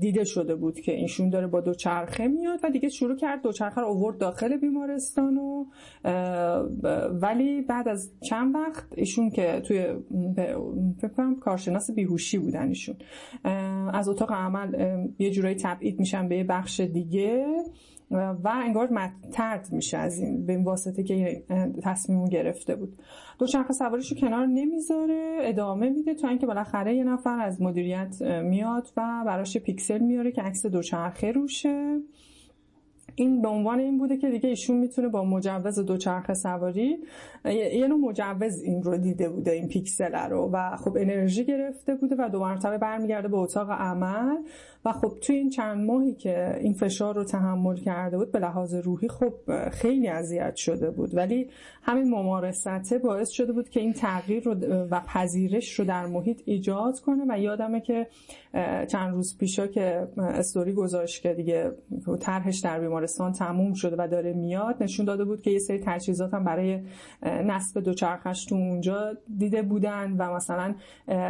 دیده 0.00 0.24
شده 0.24 0.54
بود 0.54 0.80
که 0.80 0.92
ایشون 0.92 1.30
داره 1.30 1.46
با 1.46 1.60
دوچرخه 1.60 2.28
میاد 2.28 2.60
و 2.62 2.70
دیگه 2.70 2.88
شروع 2.88 3.16
کرد 3.16 3.42
دوچرخه 3.42 3.80
رو 3.80 3.86
اوورد 3.86 4.18
داخل 4.18 4.56
بیمارستان 4.56 5.38
و 5.38 5.64
ولی 7.20 7.62
بعد 7.62 7.88
از 7.88 8.12
چند 8.20 8.54
وقت 8.54 8.84
ایشون 8.96 9.30
که 9.30 9.60
توی 9.60 9.86
فکر 10.98 11.12
کنم 11.16 11.36
کارشناس 11.36 11.90
بیهوشی 11.90 12.38
بودن 12.38 12.68
ایشون 12.68 12.96
از 13.92 14.08
اتاق 14.08 14.32
عمل 14.32 14.98
یه 15.18 15.30
جورایی 15.30 15.54
تبعید 15.54 16.00
میشن 16.00 16.28
به 16.28 16.36
یه 16.36 16.44
بخش 16.44 16.80
دیگه. 16.80 17.46
و 18.10 18.48
انگار 18.48 19.10
ترد 19.32 19.68
میشه 19.72 19.98
از 19.98 20.18
این 20.18 20.46
به 20.46 20.58
واسطه 20.58 21.02
که 21.02 21.42
تصمیم 21.82 22.24
گرفته 22.24 22.76
بود. 22.76 22.98
دوچرخه 23.38 23.72
سواریشو 23.72 24.14
کنار 24.14 24.46
نمی‌ذاره 24.46 25.38
ادامه 25.40 25.90
میده 25.90 26.14
تا 26.14 26.28
اینکه 26.28 26.46
بالاخره 26.46 26.96
یه 26.96 27.04
نفر 27.04 27.40
از 27.40 27.62
مدیریت 27.62 28.22
میاد 28.22 28.92
و 28.96 29.22
براش 29.26 29.56
پیکسل 29.56 29.98
میاره 29.98 30.32
که 30.32 30.42
عکس 30.42 30.66
دوچرخه 30.66 31.32
روشه. 31.32 32.00
این 33.18 33.42
به 33.42 33.48
عنوان 33.48 33.78
این 33.78 33.98
بوده 33.98 34.16
که 34.16 34.30
دیگه 34.30 34.48
ایشون 34.48 34.76
می‌تونه 34.76 35.08
با 35.08 35.24
مجوز 35.24 35.78
دوچرخه 35.78 36.34
سواری 36.34 36.98
یه 37.44 37.86
نوع 37.88 37.98
مجوز 37.98 38.62
این 38.62 38.82
رو 38.82 38.96
دیده 38.96 39.28
بوده 39.28 39.50
این 39.50 39.68
پیکسل 39.68 40.14
رو. 40.14 40.50
و 40.52 40.76
خب 40.76 40.96
انرژی 40.96 41.44
گرفته 41.44 41.94
بوده 41.94 42.16
و 42.18 42.28
دو 42.28 42.40
مرتبه 42.40 42.78
برمیگرده 42.78 43.28
به 43.28 43.36
اتاق 43.36 43.70
عمل. 43.70 44.36
و 44.84 44.92
خب 44.92 45.12
توی 45.20 45.36
این 45.36 45.50
چند 45.50 45.86
ماهی 45.86 46.14
که 46.14 46.56
این 46.60 46.72
فشار 46.72 47.14
رو 47.14 47.24
تحمل 47.24 47.76
کرده 47.76 48.18
بود 48.18 48.32
به 48.32 48.38
لحاظ 48.38 48.74
روحی 48.74 49.08
خب 49.08 49.34
خیلی 49.70 50.08
اذیت 50.08 50.56
شده 50.56 50.90
بود. 50.90 51.14
ولی 51.14 51.48
همین 51.82 52.10
ممارسته 52.10 52.98
باعث 52.98 53.28
شده 53.28 53.52
بود 53.52 53.68
که 53.68 53.80
این 53.80 53.92
تغییر 53.92 54.42
رو 54.42 54.54
و 54.90 55.00
پذیرش 55.00 55.78
رو 55.78 55.84
در 55.84 56.06
محیط 56.06 56.42
ایجاد 56.44 57.00
کنه. 57.00 57.24
و 57.28 57.38
یادمه 57.38 57.80
که 57.80 58.06
چند 58.88 59.14
روز 59.14 59.38
پیشا 59.38 59.66
که 59.66 60.08
استوری 60.18 60.72
گذاشت 60.72 61.22
که 61.22 61.34
دیگه 61.34 61.72
طرحش 62.20 62.58
در 62.58 62.80
بیمارستان 63.06 63.32
تموم 63.32 63.74
شده 63.74 63.96
و 63.98 64.08
داره 64.08 64.32
میاد 64.32 64.82
نشون 64.82 65.06
داده 65.06 65.24
بود 65.24 65.42
که 65.42 65.50
یه 65.50 65.58
سری 65.58 65.78
تجهیزات 65.78 66.34
هم 66.34 66.44
برای 66.44 66.80
نصب 67.22 67.80
دوچرخش 67.80 68.44
تو 68.44 68.54
اونجا 68.54 69.12
دیده 69.38 69.62
بودن 69.62 70.12
و 70.12 70.34
مثلا 70.34 70.74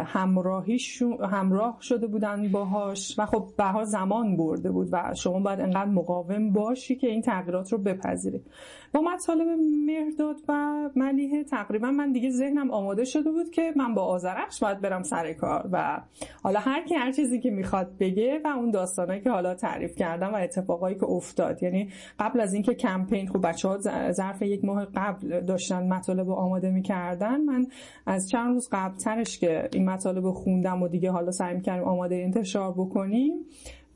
همراهیش 0.05 1.03
همراه 1.31 1.79
شده 1.81 2.07
بودن 2.07 2.49
باهاش 2.53 3.19
و 3.19 3.27
خب 3.27 3.53
به 3.59 3.85
زمان 3.85 4.37
برده 4.37 4.71
بود 4.71 4.89
و 4.93 5.15
شما 5.17 5.41
باید 5.41 5.61
انقدر 5.61 5.91
مقاوم 5.91 6.53
باشی 6.53 6.97
که 6.97 7.07
این 7.07 7.23
تغییرات 7.23 7.73
رو 7.73 7.79
بپذیری. 7.79 8.41
با 8.95 9.01
مطالب 9.01 9.49
مهرداد 9.87 10.37
و 10.49 10.53
ملیه 10.97 11.45
تقریبا 11.45 11.91
من 11.91 12.13
دیگه 12.13 12.31
ذهنم 12.31 12.71
آماده 12.71 13.05
شده 13.05 13.31
بود 13.31 13.51
که 13.51 13.73
من 13.77 13.95
با 13.95 14.03
آزرخش 14.03 14.63
باید 14.63 14.81
برم 14.81 15.03
سر 15.03 15.33
کار 15.33 15.69
و 15.73 16.01
حالا 16.43 16.61
هر 16.61 16.85
کی 16.85 16.95
هر 16.95 17.13
چیزی 17.13 17.41
که 17.41 17.51
می‌خواد 17.51 17.99
بگه 18.01 18.41
و 18.45 18.49
اون 18.49 18.71
داستانهایی 18.71 19.21
که 19.21 19.31
حالا 19.31 19.55
تعریف 19.55 19.97
کردم 19.97 20.33
و 20.33 20.37
اتفاقایی 20.37 20.97
که 20.97 21.05
افتاد. 21.05 21.63
یعنی 21.63 21.89
قبل 22.19 22.41
از 22.41 22.55
اینکه 22.55 22.75
کمپین 22.75 23.29
خب 23.29 23.47
بچه 23.47 23.69
ها 23.69 23.79
ظرف 24.13 24.43
یک 24.43 24.65
ماه 24.65 24.85
قبل 24.85 25.41
داشتن 25.41 25.89
مطالب 25.89 26.31
آماده 26.31 26.71
می‌کردن 26.71 27.41
من 27.41 27.67
از 28.07 28.29
چند 28.29 28.55
روز 28.55 28.69
قبل 28.73 28.97
ترش 28.97 29.39
که 29.39 29.69
این 29.73 29.91
مطالب 29.91 30.31
خوندم 30.31 30.83
و 30.83 30.89
دیگه 30.89 31.11
حالا 31.11 31.31
سعی 31.31 31.55
می‌کردیم 31.55 31.85
آماده 31.85 32.15
انتشار 32.15 32.73
بکنیم 32.73 33.33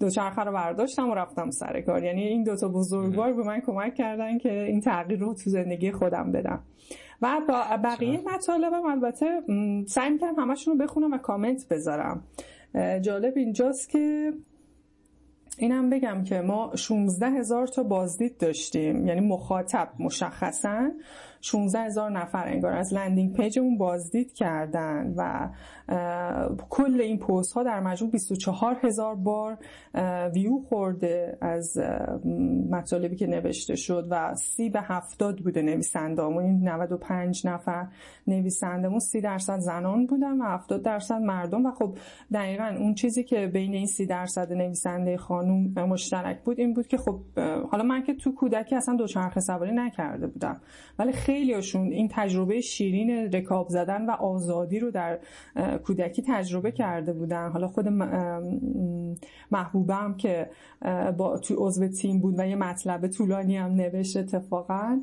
دوچرخه 0.01 0.43
رو 0.43 0.53
برداشتم 0.53 1.11
و 1.11 1.15
رفتم 1.15 1.51
سر 1.51 1.81
کار. 1.81 2.05
یعنی 2.05 2.23
این 2.23 2.45
دوتا 2.45 2.69
بزرگوار 2.69 3.33
به 3.33 3.43
من 3.43 3.61
کمک 3.61 3.95
کردن 3.95 4.39
که 4.39 4.63
این 4.63 4.81
تغییر 4.81 5.21
رو 5.21 5.35
تو 5.35 5.51
زندگی 5.51 5.93
خودم 5.93 6.33
بدم. 6.33 6.63
و 7.23 7.41
با 7.49 7.77
بقیه 7.85 8.21
مطالبم 8.35 8.87
البته 8.87 9.27
سعی 9.87 10.11
می‌کنم 10.11 10.35
همشون 10.39 10.79
رو 10.79 10.85
بخونم 10.85 11.13
و 11.13 11.19
کامنت 11.19 11.69
بذارم. 11.69 12.25
جالب 13.01 13.33
اینجاست 13.37 13.91
که 13.91 14.33
اینم 15.59 15.91
بگم 15.91 16.25
که 16.25 16.41
ما 16.41 16.77
16 16.77 17.27
هزار 17.27 17.67
تا 17.67 17.83
بازدید 17.83 18.39
داشتیم. 18.39 19.07
یعنی 19.07 19.21
مخاطب 19.21 19.89
مشخصا. 19.99 20.91
16 21.41 21.79
هزار 21.79 22.11
نفر 22.11 22.47
انگار 22.47 22.73
از 22.73 22.95
landing 22.95 23.33
page 23.33 23.59
مون 23.59 23.79
بازدید 23.79 24.33
کردن 24.33 25.15
و 25.17 25.49
کل 26.71 27.01
این 27.01 27.19
پست 27.19 27.53
ها 27.53 27.63
در 27.63 27.81
مجموع 27.81 28.13
24 28.13 28.77
هزار 28.83 29.15
بار 29.15 29.59
ویو 30.35 30.59
خورده 30.69 31.39
از 31.41 31.79
مطالبی 32.71 33.17
که 33.17 33.27
نوشته 33.27 33.77
شد 33.77 34.07
و 34.11 34.35
سی 34.35 34.71
به 34.71 34.81
هفتاد 34.81 35.39
بوده 35.39 35.63
نویسنده 35.63 36.23
این 36.23 36.69
95 36.69 37.47
نفر 37.47 37.87
نویسندمون 38.27 38.99
سی 38.99 39.21
درصد 39.21 39.59
زنان 39.59 40.07
بودن 40.07 40.41
و 40.41 40.45
70 40.45 40.83
درصد 40.83 41.21
مرد. 41.21 41.67
و 41.67 41.71
خب 41.71 41.99
دقیقا 42.33 42.75
اون 42.79 42.95
چیزی 42.95 43.25
که 43.25 43.47
بین 43.47 43.75
این 43.75 43.87
سی 43.87 44.07
درصد 44.07 44.53
نویسنده 44.53 45.17
خانوم 45.17 45.73
مشترک 45.75 46.43
بود 46.43 46.59
این 46.59 46.75
بود 46.75 46.87
که 46.87 46.97
خب 46.97 47.21
حالا 47.71 47.83
من 47.83 48.03
که 48.03 48.15
تو 48.15 48.35
کودکی 48.35 48.77
اصلا 48.77 48.97
دوچرخه 48.97 49.41
سواری 49.41 49.73
نکرده 49.75 50.27
بودم. 50.27 50.61
ولی 50.99 51.13
خیلیشون 51.31 51.93
این 51.93 52.09
تجربه 52.13 52.61
شیرین 52.61 53.11
رکاب 53.11 53.69
زدن 53.69 54.07
و 54.07 54.11
آزادی 54.11 54.79
رو 54.79 54.91
در 54.91 55.19
کودکی 55.85 56.23
تجربه 56.27 56.73
کرده 56.73 57.13
بودن. 57.13 57.51
حالا 57.51 57.69
خود 57.69 57.89
محبوبم 59.51 60.15
که 60.19 60.51
با 61.17 61.39
توی 61.39 61.57
عضو 61.59 61.89
تیم 61.89 62.21
بود 62.21 62.35
و 62.39 62.47
یه 62.47 62.57
مطلب 62.57 63.07
طولانی 63.07 63.57
هم 63.57 63.73
نوشت 63.73 64.17
اتفاقا 64.17 65.01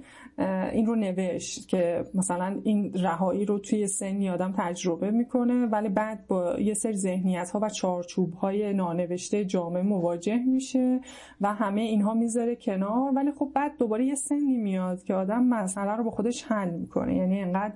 این 0.72 0.86
رو 0.86 0.96
نوشت 0.96 1.68
که 1.68 2.06
مثلا 2.14 2.60
این 2.64 2.94
رهایی 2.94 3.46
رو 3.46 3.60
توی 3.60 3.88
سنی 3.88 4.30
آدم 4.30 4.54
تجربه 4.58 5.12
می‌کنه 5.12 5.66
ولی 5.66 5.90
بعد 5.90 6.28
با 6.28 6.60
یه 6.60 6.74
سری 6.74 6.98
ذهنیت 6.98 7.50
ها 7.50 7.60
و 7.60 7.70
چارچوب 7.70 8.34
های 8.34 8.74
نانوشته 8.74 9.46
جامعه 9.46 9.84
مواجه 9.84 10.38
میشه 10.38 11.00
و 11.42 11.54
همه 11.54 11.82
اینها 11.82 12.14
می‌ذاره 12.14 12.56
کنار. 12.56 13.12
ولی 13.16 13.32
خب 13.32 13.52
بعد 13.56 13.72
دوباره 13.80 14.06
یه 14.06 14.16
سنی 14.16 14.58
میاد 14.58 15.04
که 15.04 15.14
آدم 15.14 15.44
مسئله 15.44 15.96
رو 15.96 16.04
خودش 16.18 16.44
حل 16.44 16.70
می‌کنه. 16.70 17.16
یعنی 17.16 17.42
انقدر 17.42 17.74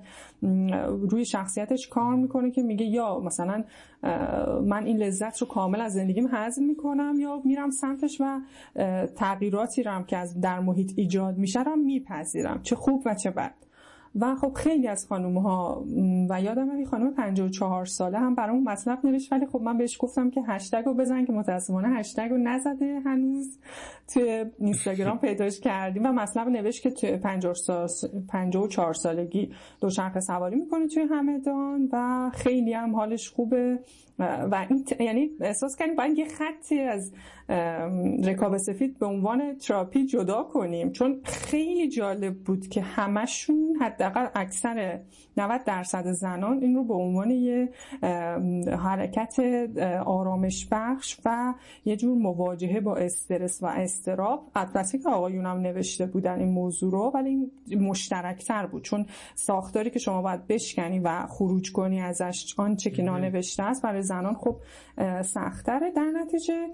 روی 1.10 1.24
شخصیتش 1.24 1.88
کار 1.88 2.14
می‌کنه 2.14 2.50
که 2.50 2.62
میگه 2.62 2.84
یا 2.84 3.20
مثلا 3.20 3.64
من 4.64 4.84
این 4.84 4.96
لذت 4.96 5.38
رو 5.38 5.46
کامل 5.46 5.80
از 5.80 5.92
زندگیم 5.92 6.28
هضم 6.32 6.64
می‌کنم 6.64 7.14
یا 7.20 7.42
میرم 7.44 7.70
سمتش 7.70 8.20
و 8.20 8.40
تغییراتی 9.16 9.82
رو 9.82 10.02
که 10.02 10.16
از 10.16 10.40
در 10.40 10.60
محیط 10.60 10.92
ایجاد 10.96 11.38
میشه 11.38 11.62
رو 11.62 11.76
میپذیرم. 11.76 12.60
چه 12.62 12.76
خوب 12.76 13.02
و 13.06 13.14
چه 13.14 13.30
بد. 13.30 13.54
و 14.20 14.34
خب 14.34 14.52
خیلی 14.52 14.88
از 14.88 15.06
خانوم 15.08 15.38
ها 15.38 15.84
و 16.30 16.42
یادم 16.42 16.70
این 16.70 16.86
خانم 16.86 17.14
54 17.14 17.86
ساله 17.86 18.18
هم 18.18 18.34
برام 18.34 18.62
مطلب 18.62 19.06
نوشت 19.06 19.32
ولی 19.32 19.46
خب 19.46 19.60
من 19.60 19.78
بهش 19.78 19.96
گفتم 20.00 20.30
که 20.30 20.42
هشتگ 20.46 20.82
رو 20.86 20.94
بزن 20.94 21.24
که 21.24 21.32
متاسفانه 21.32 21.88
هشتگ 21.88 22.30
رو 22.30 22.38
نزده 22.38 23.00
هنوز. 23.04 23.58
توی 24.14 24.44
اینستاگرام 24.58 25.18
پیداش 25.18 25.60
کردیم 25.60 26.06
و 26.06 26.12
مطلب 26.12 26.48
نوشت 26.48 26.82
که 26.82 26.90
توی 26.90 27.16
54 28.28 28.94
سالگی 28.94 29.50
دوچرخه 29.80 30.20
سواری 30.20 30.56
می‌کنه 30.56 30.88
توی 30.88 31.02
همدان 31.02 31.88
و 31.92 32.30
خیلی 32.34 32.72
هم 32.72 32.96
حالش 32.96 33.30
خوبه. 33.30 33.78
و 34.18 34.66
این 34.70 34.84
یعنی 35.00 35.30
احساس 35.40 35.76
کردیم 35.76 35.96
باید 35.96 36.18
یه 36.18 36.28
خطی 36.28 36.80
از 36.80 37.12
رکاب 38.24 38.56
سفید 38.56 38.98
به 38.98 39.06
عنوان 39.06 39.56
تراپی 39.58 40.06
جدا 40.06 40.42
کنیم. 40.42 40.92
چون 40.92 41.20
خیلی 41.24 41.88
جالب 41.88 42.34
بود 42.38 42.68
که 42.68 42.80
همشون 42.80 43.76
حد 43.80 44.02
حداقل 44.02 44.26
اکثر 44.34 45.00
90 45.36 45.64
درصد 45.64 46.06
زنان 46.12 46.58
این 46.62 46.74
رو 46.74 46.84
به 46.84 46.94
عنوان 46.94 47.30
یه 47.30 47.68
حرکت 48.78 49.36
آرامش 50.06 50.68
بخش 50.70 51.20
و 51.24 51.54
یه 51.84 51.96
جور 51.96 52.18
مواجهه 52.18 52.80
با 52.80 52.96
استرس 52.96 53.62
و 53.62 53.66
استراب 53.66 54.50
البته 54.54 54.98
که 54.98 55.08
آقایونم 55.08 55.60
نوشته 55.60 56.06
بودن 56.06 56.38
این 56.38 56.48
موضوع 56.48 56.92
رو 56.92 57.10
ولی 57.14 57.50
این 57.68 57.82
مشترکتر 57.82 58.66
بود. 58.66 58.82
چون 58.82 59.06
ساختاری 59.34 59.90
که 59.90 59.98
شما 59.98 60.22
باید 60.22 60.46
بشکنی 60.46 60.98
و 60.98 61.26
خروج 61.26 61.72
کنی 61.72 62.00
ازش 62.00 62.54
آنچه 62.56 62.90
که 62.90 63.02
نانوشته 63.02 63.62
است 63.62 63.82
برای 63.82 64.02
زنان 64.02 64.34
خب 64.34 64.56
سختره 65.22 65.90
در 65.90 66.10
نتیجه 66.22 66.68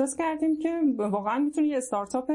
احساس 0.00 0.16
کردیم 0.16 0.56
که 0.56 0.80
واقعا 0.96 1.38
می‌تونی 1.38 1.68
یه 1.68 1.76
استارتاپ 1.76 2.32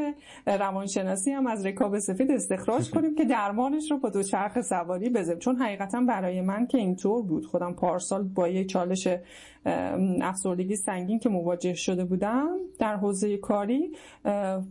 روانشناسی 0.47 1.31
هم 1.31 1.47
از 1.47 1.65
رکاب 1.65 1.99
سفید 1.99 2.31
استخراج 2.31 2.89
کنیم 2.93 3.15
که 3.15 3.25
درمانش 3.25 3.91
رو 3.91 3.97
با 3.97 4.09
دوچرخه 4.09 4.61
سواری 4.61 5.09
بزنیم. 5.09 5.39
چون 5.39 5.55
حقیقتا 5.55 6.01
برای 6.01 6.41
من 6.41 6.67
که 6.67 6.77
اینطور 6.77 7.21
بود. 7.23 7.45
خودم 7.45 7.73
پارسال 7.73 8.23
با 8.23 8.47
یه 8.47 8.65
چالش 8.65 9.07
افسردگی 10.21 10.75
سنگین 10.75 11.19
که 11.19 11.29
مواجه 11.29 11.73
شده 11.73 12.05
بودم 12.05 12.49
در 12.79 12.95
حوزه 12.95 13.37
کاری 13.37 13.91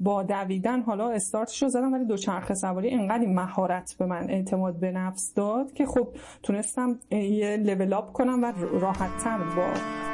با 0.01 0.23
دویدن 0.23 0.81
حالا 0.81 1.11
استارتش 1.11 1.63
رو 1.63 1.69
زدم 1.69 1.93
ولی 1.93 2.05
دوچرخه 2.05 2.55
سواری 2.55 2.91
انقدر 2.91 3.21
این 3.21 3.35
مهارت 3.35 3.95
به 3.99 4.07
من 4.07 4.31
اعتماد 4.31 4.81
به 4.81 4.91
نفس 4.91 5.35
داد 5.35 5.73
که 5.73 5.87
خب 5.87 6.09
تونستم 6.43 6.99
یه 7.11 7.57
لول 7.57 7.93
اپ 7.93 8.13
کنم 8.13 8.43
و 8.43 8.53
راحتتر 8.81 9.39
با 9.57 9.67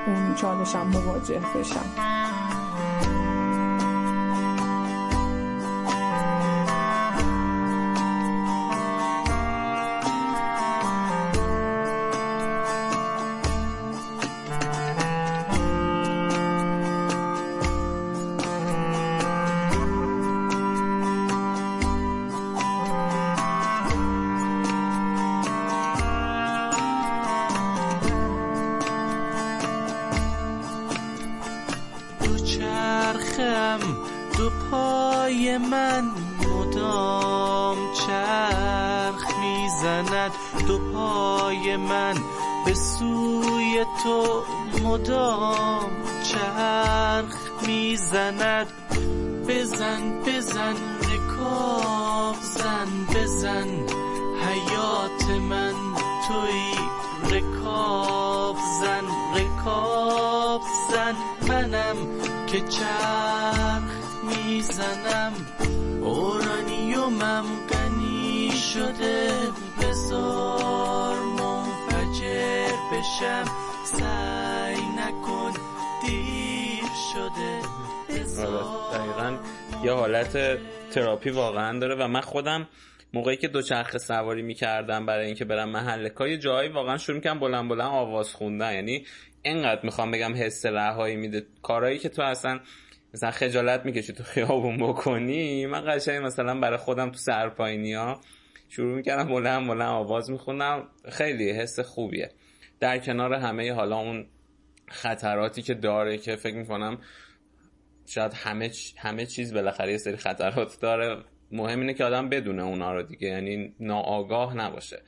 اون 0.07 0.35
چالشم 0.35 0.87
مواجه 0.87 1.41
بشم. 1.59 2.18
تراپی 80.91 81.31
واقعا 81.31 81.79
داره 81.79 81.95
و 81.95 82.09
من 82.09 82.21
خودم 82.21 82.69
موقعی 83.15 83.37
که 83.37 83.49
دوچرخه 83.49 83.99
سواری 83.99 84.43
می‌کردم 84.43 85.07
برای 85.07 85.27
اینکه 85.27 85.45
برم 85.45 85.69
محل 85.69 86.09
کار 86.09 86.37
جایی 86.37 86.69
واقعا 86.69 86.99
شروع 86.99 87.17
می‌کنم 87.17 87.39
بلند 87.39 87.69
بلند 87.69 87.91
آواز 87.91 88.35
خوندن. 88.35 88.75
یعنی 88.75 89.05
اینقدر 89.43 89.81
می‌خوام 89.83 90.11
بگم 90.11 90.35
حس 90.35 90.67
رهایی 90.67 91.17
میده. 91.17 91.47
کارهایی 91.63 91.99
که 91.99 92.09
تو 92.09 92.23
اصلا 92.23 92.61
مثلا 93.15 93.31
خجالت 93.31 93.85
می‌کشی 93.85 94.13
تو 94.13 94.23
خیابون 94.23 94.77
بکنی 94.77 95.67
من 95.67 95.85
قشنگ 95.87 96.25
مثلا 96.25 96.61
برای 96.61 96.79
خودم 96.79 97.11
تو 97.11 97.19
سرپاینی 97.19 97.95
ها 97.95 98.21
شروع 98.69 98.97
می‌کردم 98.97 99.29
بلند 99.29 99.69
بلند 99.69 99.89
آواز 99.89 100.31
میخوندم. 100.31 100.89
خیلی 101.09 101.51
حس 101.51 101.81
خوبیه. 101.81 102.31
در 102.81 102.99
کنار 102.99 103.35
همه 103.35 103.73
حالا 103.73 103.97
اون 103.97 104.27
خطراتی 104.89 105.63
که 105.63 105.75
داره 105.75 106.19
که 106.19 106.37
فکر 106.37 106.57
می‌کنم 106.57 106.99
شاید 108.09 108.33
همه 108.35 108.71
همه 108.97 109.27
چیز 109.27 109.55
بالاخره 109.55 109.93
یه 109.93 109.99
سری 109.99 110.17
خطرات 110.17 110.81
داره. 110.81 111.17
مهم 111.53 111.81
اینه 111.81 111.95
که 111.95 112.05
آدم 112.05 112.29
بدونه 112.29 112.63
اونا 112.63 112.95
رو 112.95 113.03
دیگه 113.03 113.29
یعنی 113.29 113.75
ناآگاه 113.81 114.57
نباشه. 114.57 115.03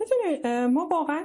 می‌دونی 0.00 0.66
ما 0.66 0.88
واقعا 0.90 1.22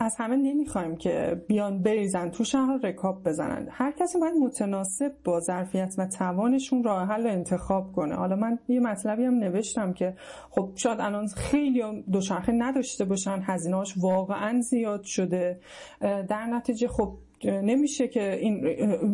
از 0.00 0.16
همه 0.18 0.36
نمی‌خوایم 0.36 0.96
که 0.96 1.42
بیان 1.48 1.82
بریزن 1.82 2.30
تو 2.30 2.44
شهر 2.44 2.78
رکاب 2.82 3.28
بزنن. 3.28 3.68
هر 3.70 3.92
کسی 3.92 4.18
باید 4.20 4.34
متناسب 4.34 5.12
با 5.24 5.40
ظرفیت 5.40 5.94
و 5.98 6.06
توانشون 6.06 6.84
راه 6.84 7.08
حل 7.08 7.26
انتخاب 7.26 7.92
کنه. 7.92 8.14
حالا 8.14 8.36
من 8.36 8.58
یه 8.68 8.80
مطلبی 8.80 9.24
هم 9.24 9.34
نوشتم 9.34 9.92
که 9.92 10.14
خب 10.50 10.72
شاید 10.74 11.00
الان 11.00 11.26
خیلی 11.26 11.82
دوچرخه 12.12 12.52
نداشته 12.52 13.04
باشن 13.04 13.42
هزینهاش 13.42 13.94
واقعا 13.96 14.60
زیاد 14.60 15.02
شده. 15.02 15.60
در 16.00 16.46
نتیجه 16.46 16.88
خب 16.88 17.18
نمیشه 17.44 18.08
که 18.08 18.34
این 18.34 18.66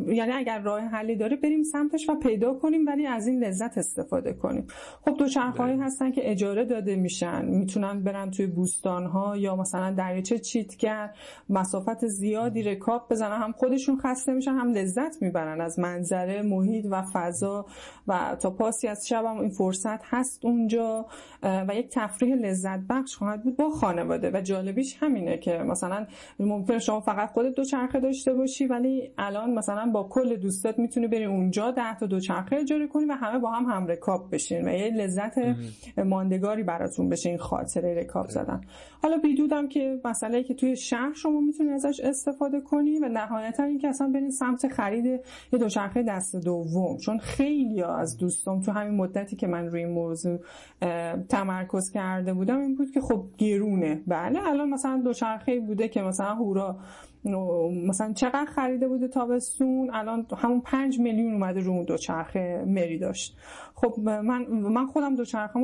یعنی 0.07 0.33
اگر 0.33 0.59
راه 0.59 0.81
حلی 0.81 1.17
داره 1.17 1.37
بریم 1.37 1.63
سمتش 1.63 2.09
و 2.09 2.15
پیدا 2.15 2.55
کنیم 2.55 2.87
ولی 2.87 3.07
از 3.07 3.27
این 3.27 3.45
لذت 3.45 3.79
استفاده 3.79 4.33
کنیم. 4.33 4.67
خب 5.05 5.17
دو 5.17 5.27
هایی 5.41 5.77
بله. 5.77 5.85
هستن 5.85 6.11
که 6.11 6.31
اجاره 6.31 6.65
داده 6.65 6.97
میشن. 6.97 7.45
می‌تونن 7.45 8.03
برن 8.05 8.31
توی 8.31 8.47
بوستان 8.47 9.07
ها 9.07 9.37
یا 9.37 9.57
مثلا 9.57 9.95
دریاچه 9.95 10.39
چیتگر 10.39 11.11
مسافت 11.49 12.07
زیادی 12.07 12.63
رکاب 12.63 13.07
بزنن. 13.11 13.43
هم 13.43 13.53
خودشون 13.53 13.99
خسته 13.99 14.33
میشن 14.33 14.55
هم 14.55 14.73
لذت 14.73 15.23
می‌برن 15.23 15.61
از 15.61 15.79
منظره 15.79 16.43
محیط 16.43 16.87
و 16.91 17.03
فضا. 17.13 17.67
و 18.09 18.37
تا 18.41 18.51
پاسی 18.51 18.89
از 18.89 19.09
شب 19.09 19.25
هم 19.25 19.39
این 19.39 19.51
فرصت 19.51 20.01
هست 20.05 20.45
اونجا. 20.45 21.07
و 21.43 21.69
یک 21.75 21.89
تفریح 21.93 22.35
لذت 22.35 22.81
بخش 22.91 23.17
خواهد 23.17 23.43
بود 23.43 23.57
با 23.57 23.71
خانواده. 23.71 24.31
و 24.35 24.41
جالبیش 24.41 24.97
همینه 25.01 25.39
که 25.39 25.53
مثلا 25.53 26.07
ممکن 26.41 26.79
شما 26.79 27.01
فقط 27.01 27.31
خودت 27.31 27.55
دوچرخه 27.55 28.01
داشته 28.13 28.35
باشی 28.35 28.67
ولی 28.67 29.13
الان 29.19 29.55
مثلا 29.55 29.91
با 29.91 30.03
کل 30.03 30.37
دوستات 30.37 30.79
می‌تونی 30.79 31.07
بری 31.07 31.25
اونجا 31.25 31.71
ده 31.71 31.99
تا 31.99 32.07
دوچرخه 32.07 32.57
اجاره 32.57 32.87
کنی 32.87 33.05
و 33.05 33.13
همه 33.13 33.39
با 33.39 33.51
هم 33.51 33.65
هم 33.65 33.87
رکاب 33.87 34.29
بشین 34.33 34.69
و 34.69 34.73
یه 34.73 34.91
لذت 34.91 35.39
ماندگاری 35.99 36.63
براتون 36.63 37.09
بشه 37.09 37.29
این 37.29 37.39
خاطره 37.39 37.95
رکاب 37.95 38.27
زدن. 38.29 38.61
حالا 39.03 39.17
بیدودم 39.17 39.69
که 39.69 40.01
مسئله 40.05 40.43
که 40.43 40.55
توی 40.55 40.77
شهر 40.77 41.13
شما 41.13 41.41
می‌تونی 41.41 41.71
ازش 41.71 42.01
استفاده 42.01 42.61
کنی 42.61 42.99
و 42.99 43.09
نهایتا 43.09 43.63
اینکه 43.63 43.89
اصلا 43.89 44.09
برین 44.09 44.31
سمت 44.31 44.69
خرید 44.69 45.07
یه 45.07 45.59
دوچرخه 45.59 46.03
دست 46.03 46.37
دوم. 46.37 46.97
چون 46.97 47.19
خیلی 47.19 47.83
از 47.83 48.17
دوستام 48.17 48.61
تو 48.61 48.73
همین 48.73 48.95
مدتی 48.95 49.37
که 49.37 49.47
من 49.47 49.67
روی 49.67 49.85
این 49.85 49.93
موضوع 49.93 50.39
تمرکز 51.29 51.91
کرده 51.91 52.35
بودم 52.35 52.59
این 52.59 52.75
بود 52.75 52.91
که 52.91 53.01
خب 53.01 53.25
گرونه. 53.39 54.03
بله 54.07 54.49
الان 54.49 54.71
مثلا 54.71 55.03
دوچرخه 55.05 55.61
بوده 55.61 55.89
که 55.89 56.03
مثلا 56.03 56.35
هورا 56.35 56.79
مثلا 57.25 58.13
چقدر 58.13 58.45
خریده 58.45 58.89
بوده 58.89 59.09
تابستون؟ 59.09 59.91
الان 59.93 60.27
همون 60.37 60.61
پنج 60.61 61.01
میلیون 61.01 61.33
اومده 61.33 61.61
رو 61.61 61.73
اون 61.73 61.85
دوچرخه 61.85 62.65
مری 62.67 62.99
داشت. 62.99 63.37
خب 63.83 64.01
من 64.01 64.47
من 64.49 64.87
خودم 64.87 65.15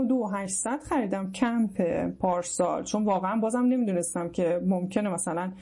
دو 0.09 0.27
هشتصد 0.27 0.81
خریدم. 0.83 1.33
کمپ 1.33 1.83
پارسال. 2.09 2.83
چون 2.85 3.05
واقعا 3.05 3.41
بازم 3.41 3.63
نمی‌دونستم 3.63 4.29
که 4.29 4.61
ممکنه 4.67 5.11
مثلا 5.11 5.53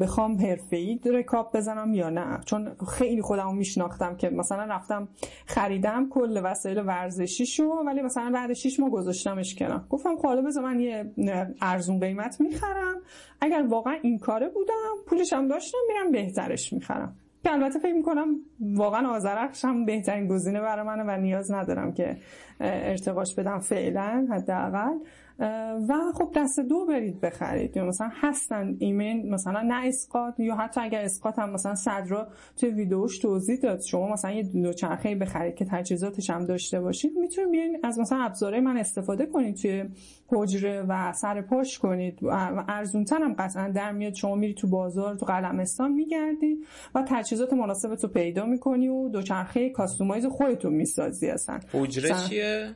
بخوام 0.00 0.36
حرفه‌ای 0.36 1.00
رکاب 1.04 1.50
بزنم 1.54 1.94
یا 1.94 2.10
نه. 2.10 2.40
چون 2.46 2.76
خیلی 2.88 3.22
خودمو 3.22 3.52
میشناختم 3.52 4.16
که 4.16 4.30
مثلا 4.30 4.64
رفتم 4.64 5.08
خریدم 5.46 6.08
کل 6.08 6.40
وسایل 6.44 6.78
ورزشی 6.78 7.46
شو 7.46 7.64
ولی 7.86 8.02
مثلا 8.02 8.30
بعد 8.34 8.52
6 8.52 8.80
ماه 8.80 8.90
گذاشتمش 8.90 9.54
کنار. 9.54 9.84
گفتم 9.90 10.16
خب 10.16 10.26
حالا 10.26 10.42
بذار 10.42 10.64
من 10.64 10.80
یه 10.80 11.12
ارزون 11.60 12.00
قیمت 12.00 12.40
می‌خرم. 12.40 12.96
اگر 13.40 13.64
واقعا 13.68 13.94
این 14.02 14.18
کاره 14.18 14.48
بودم 14.48 14.94
پولش 15.06 15.32
هم 15.32 15.48
داشتم 15.48 15.78
میرم 15.88 16.10
بهترش 16.12 16.72
می‌خرم. 16.72 17.16
که 17.44 17.52
البته 17.52 17.78
فکر 17.78 17.92
می‌کنم 17.92 18.36
واقعا 18.60 19.08
آزرخش 19.08 19.64
هم 19.64 19.84
بهترین 19.84 20.28
گزینه 20.28 20.60
برای 20.60 20.86
منه 20.86 21.02
و 21.02 21.20
نیاز 21.20 21.52
ندارم 21.52 21.92
که 21.92 22.16
ارتقاش 22.60 23.34
بدم 23.34 23.58
فعلا 23.58 24.26
حداقل. 24.30 24.94
و 25.38 26.12
خب 26.14 26.30
دست 26.36 26.60
دو 26.60 26.86
برید 26.86 27.20
بخرید. 27.20 27.76
یا 27.76 27.84
مثلا 27.84 28.10
هستن 28.12 28.76
ایمن 28.78 29.22
مثلا 29.28 29.62
نه 29.62 29.86
اسقاط 29.86 30.40
یا 30.40 30.54
حتی 30.56 30.80
اگر 30.80 31.00
اسقاط 31.00 31.38
هم 31.38 31.50
مثلا 31.50 31.74
صدرا 31.74 32.28
توی 32.56 32.70
ویدیوش 32.70 33.18
توضیح 33.18 33.56
داد. 33.56 33.80
شما 33.80 34.12
مثلا 34.12 34.30
یه 34.30 34.42
دوچرخه 34.42 35.14
بخرید 35.14 35.54
که 35.54 35.64
تجهیزاتش 35.64 36.30
هم 36.30 36.46
داشته 36.46 36.80
باشید 36.80 37.12
می‌تونید 37.16 37.50
بیاین 37.50 37.80
از 37.82 37.98
مثلا 37.98 38.22
ابزارهای 38.22 38.60
من 38.60 38.76
استفاده 38.76 39.26
کنید 39.26 39.56
توی 39.56 39.84
حجره 40.28 40.82
و 40.88 41.12
سر 41.12 41.40
پاش 41.40 41.78
کنید. 41.78 42.22
و 42.22 42.64
ارزونتر 42.68 43.22
هم 43.22 43.34
قطعا 43.38 43.68
در 43.68 43.92
میاد. 43.92 44.14
شما 44.14 44.34
میری 44.34 44.54
تو 44.54 44.68
بازار 44.68 45.14
تو 45.14 45.26
قلمستان 45.26 45.92
میگردی 45.92 46.58
و 46.94 47.04
تجهیزات 47.08 47.52
مناسب 47.52 47.94
تو 47.94 48.08
پیدا 48.08 48.46
می‌کنی 48.46 48.88
و 48.88 49.08
دوچرخه 49.08 49.70
کاستومایز 49.70 50.26
خودتون 50.26 50.72
می‌سازی 50.72 51.30
اصلا. 51.30 51.60
حجره 51.72 52.14
چیه؟ 52.28 52.74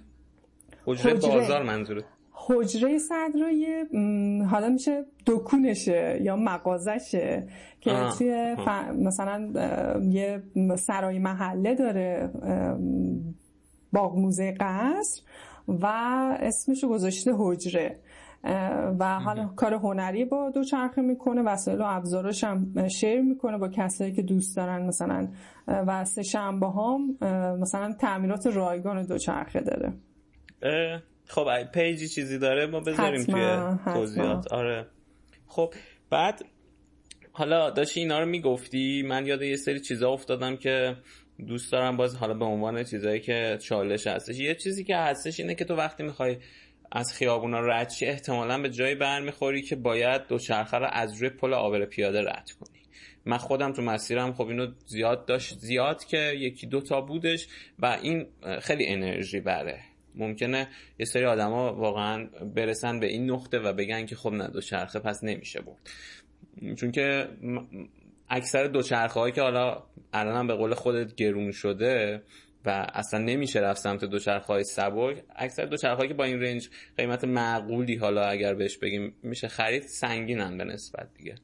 حجره, 0.86 1.14
بازار 1.14 1.62
منظوره 1.62 2.04
حجره 2.48 2.98
صدرای 2.98 3.86
حالا 4.50 4.68
میشه 4.68 5.04
دکونشه 5.26 6.18
یا 6.22 6.36
مغازشه 6.36 7.48
که 7.80 7.90
توی 8.18 8.56
مثلا 8.94 9.52
یه 10.02 10.42
سرای 10.78 11.18
محله 11.18 11.74
داره 11.74 12.30
باغ 13.92 14.16
موزه 14.16 14.54
قصر 14.60 15.22
و 15.68 15.86
اسمشو 16.40 16.88
گذاشته 16.88 17.32
حجره. 17.38 17.98
و 18.98 19.18
حالا 19.18 19.46
کار 19.46 19.74
هنری 19.74 20.24
با 20.24 20.50
دوچرخه 20.50 21.02
می‌کنه 21.02 21.42
وسایل 21.42 21.80
و 21.80 21.84
ابزاراش 21.86 22.44
هم 22.44 22.88
شیر 22.88 23.20
می‌کنه 23.20 23.58
با 23.58 23.68
کسایی 23.68 24.12
که 24.12 24.22
دوست 24.22 24.56
دارن 24.56 24.86
مثلا 24.86 25.28
و 25.68 26.04
سه 26.04 26.22
شنبه 26.22 26.66
هم 26.66 27.16
مثلا 27.60 27.92
تعمیرات 27.92 28.46
رایگان 28.46 29.02
دوچرخه 29.02 29.60
داره. 29.60 29.92
خب 31.28 31.64
پیجی 31.64 32.08
چیزی 32.08 32.38
داره 32.38 32.66
ما 32.66 32.80
بذاریم 32.80 33.24
توی 33.24 33.76
توضیحات. 33.94 34.52
آره. 34.52 34.86
خب 35.46 35.74
بعد 36.10 36.44
حالا 37.32 37.70
داشتی 37.70 38.00
اینا 38.00 38.20
رو 38.20 38.26
می‌گفتی 38.26 39.02
من 39.02 39.26
یاد 39.26 39.42
یه 39.42 39.56
سری 39.56 39.80
چیزا 39.80 40.10
افتادم 40.10 40.56
که 40.56 40.96
دوست 41.46 41.72
دارم 41.72 41.96
باز 41.96 42.16
حالا 42.16 42.34
به 42.34 42.44
عنوان 42.44 42.84
چیزایی 42.84 43.20
که 43.20 43.58
چالش 43.62 44.06
هستش. 44.06 44.38
یه 44.38 44.54
چیزی 44.54 44.84
که 44.84 44.96
هستش 44.96 45.40
اینه 45.40 45.54
که 45.54 45.64
تو 45.64 45.74
وقتی 45.74 46.02
می‌خوای 46.02 46.36
از 46.92 47.12
خیابونا 47.12 47.60
رد 47.60 47.90
شی 47.90 48.06
احتمالا 48.06 48.62
به 48.62 48.70
جایی 48.70 48.94
برمیخوری 48.94 49.62
که 49.62 49.76
باید 49.76 50.26
دوچرخه 50.26 50.76
رو 50.76 50.86
از 50.92 51.14
روی 51.14 51.30
پل 51.30 51.54
آبر 51.54 51.84
پیاده 51.84 52.20
رد 52.20 52.50
کنی. 52.60 52.78
من 53.24 53.36
خودم 53.36 53.72
تو 53.72 53.82
مسیرم 53.82 54.32
خب 54.32 54.46
اینو 54.48 54.66
زیاد 54.86 55.26
داشت 55.26 55.58
زیاد 55.58 56.04
که 56.04 56.18
یکی 56.18 56.66
دوتا 56.66 57.00
بودش 57.00 57.48
و 57.78 57.98
این 58.02 58.26
خیلی 58.60 58.86
انرژی 58.86 59.40
بره. 59.40 59.80
ممکنه 60.14 60.68
یه 60.98 61.06
سری 61.06 61.24
آدما 61.24 61.74
واقعا 61.74 62.26
برسن 62.54 63.00
به 63.00 63.06
این 63.06 63.30
نقطه 63.30 63.58
و 63.58 63.72
بگن 63.72 64.06
که 64.06 64.16
خب 64.16 64.32
نه 64.32 64.48
دوچرخه 64.48 64.98
پس 64.98 65.24
نمیشه 65.24 65.60
برد. 65.60 65.90
چون 66.76 66.92
که 66.92 67.28
اکثر 68.28 68.66
دوچرخه 68.66 69.20
هایی 69.20 69.32
که 69.32 69.42
حالا 69.42 69.82
الان 70.12 70.46
به 70.46 70.54
قول 70.54 70.74
خودت 70.74 71.14
گرون 71.14 71.50
شده 71.50 72.22
و 72.64 72.86
اصلا 72.94 73.20
نمیشه 73.20 73.60
رفت 73.60 73.80
سمت 73.80 74.04
دوچرخه 74.04 74.46
های 74.46 74.64
سبک 74.64 75.22
اکثر 75.36 75.64
دوچرخه 75.64 76.08
که 76.08 76.14
با 76.14 76.24
این 76.24 76.42
رنج 76.42 76.68
قیمت 76.96 77.24
معقولی 77.24 77.96
حالا 77.96 78.24
اگر 78.24 78.54
بهش 78.54 78.78
بگیم 78.78 79.14
میشه 79.22 79.48
خرید 79.48 79.82
سنگینن 79.82 80.58
به 80.58 80.64
نسبت 80.64 81.08
دیگه. 81.14 81.34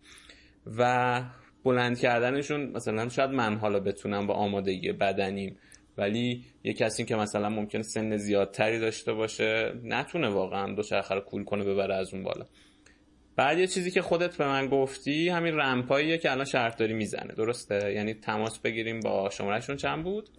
و 0.78 1.23
بلند 1.65 1.99
کردنشون 1.99 2.70
مثلا 2.70 3.09
شاید 3.09 3.31
من 3.31 3.57
حالا 3.57 3.81
بتونم 3.81 4.27
با 4.27 4.35
آمادگی 4.35 4.93
بدنیم 4.93 5.57
ولی 5.98 6.44
یه 6.64 6.72
کسی 6.72 7.04
که 7.04 7.16
مثلا 7.16 7.48
ممکن 7.48 7.82
سن 7.82 8.16
زیادتری 8.16 8.78
داشته 8.78 9.12
باشه 9.12 9.72
نتونه 9.84 10.28
واقعا 10.28 10.74
دوچرخه 10.74 11.14
رو 11.14 11.20
کول 11.20 11.44
کنه 11.44 11.64
ببره 11.64 11.94
از 11.94 12.14
اون 12.14 12.22
بالا. 12.22 12.46
بعد 13.36 13.58
یه 13.58 13.66
چیزی 13.66 13.90
که 13.90 14.02
خودت 14.02 14.36
به 14.36 14.46
من 14.46 14.68
گفتی 14.68 15.28
همین 15.28 15.54
رمپاییه 15.54 16.18
که 16.18 16.30
الان 16.30 16.44
شهرداری 16.44 16.94
می‌زنه. 16.94 17.34
درسته؟ 17.34 17.92
یعنی 17.92 18.14
تماس 18.14 18.58
بگیریم 18.58 19.00
با 19.00 19.30
شمارهشون 19.30 19.76
چند 19.76 20.04
بود؟ 20.04 20.30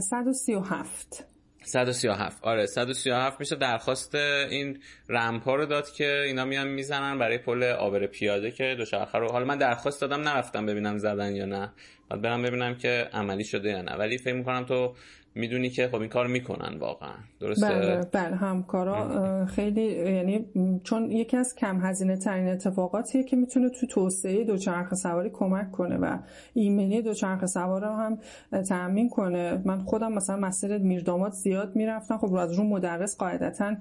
137 0.00 1.37
137 1.62 2.44
آره 2.44 2.66
137 2.66 3.40
میشه 3.40 3.56
درخواست 3.56 4.14
این 4.14 4.78
رمپ 5.08 5.44
ها 5.44 5.54
رو 5.54 5.66
داد 5.66 5.90
که 5.90 6.22
اینا 6.26 6.44
میان 6.44 6.68
می‌زنن 6.68 7.18
برای 7.18 7.38
پل 7.38 7.62
آبر 7.62 8.06
پیاده 8.06 8.50
که 8.50 8.74
دوچرخه 8.78 9.18
رو 9.18 9.32
حالا 9.32 9.44
من 9.44 9.58
درخواست 9.58 10.00
دادم 10.00 10.20
نرفتم 10.20 10.66
ببینم 10.66 10.98
زدن 10.98 11.36
یا 11.36 11.46
نه. 11.46 11.72
بعد 12.10 12.22
برم 12.22 12.42
ببینم 12.42 12.74
که 12.74 13.08
عملی 13.12 13.44
شده 13.44 13.68
یا 13.68 13.82
نه. 13.82 13.92
ولی 13.92 14.18
فکر 14.18 14.34
می‌کنم 14.34 14.64
تو 14.64 14.94
می‌دونی 15.34 15.70
که 15.70 15.88
خب 15.88 16.00
این 16.00 16.08
کار 16.08 16.26
می‌کنن 16.26 16.78
واقعا. 16.78 17.14
درسته؟ 17.40 17.66
بله 17.66 18.00
بله 18.12 18.36
همکارا 18.36 19.46
خیلی 19.46 19.82
یعنی 19.82 20.46
چون 20.84 21.10
یکی 21.10 21.36
از 21.36 21.54
کم 21.54 21.80
هزینه 21.80 22.16
ترین 22.16 22.48
اتفاقاتیه 22.48 23.24
که 23.24 23.36
می‌تونه 23.36 23.68
تو 23.68 23.86
توسعه 23.86 24.44
دوچرخه 24.44 24.96
سواری 24.96 25.30
کمک 25.30 25.72
کنه 25.72 25.96
و 25.96 26.18
ایمنی 26.54 27.02
دوچرخه 27.02 27.46
سوار 27.46 27.80
رو 27.80 27.92
هم 27.92 28.18
تأمین 28.68 29.08
کنه. 29.08 29.62
من 29.64 29.78
خودم 29.78 30.12
مثلا 30.12 30.36
مسیر 30.36 30.78
میرداماد 30.78 31.32
زیاد 31.32 31.76
می‌رفتم. 31.76 32.18
خب 32.18 32.34
از 32.34 32.52
رو 32.52 32.64
مدرس 32.64 33.16
قاعدتا 33.16 33.76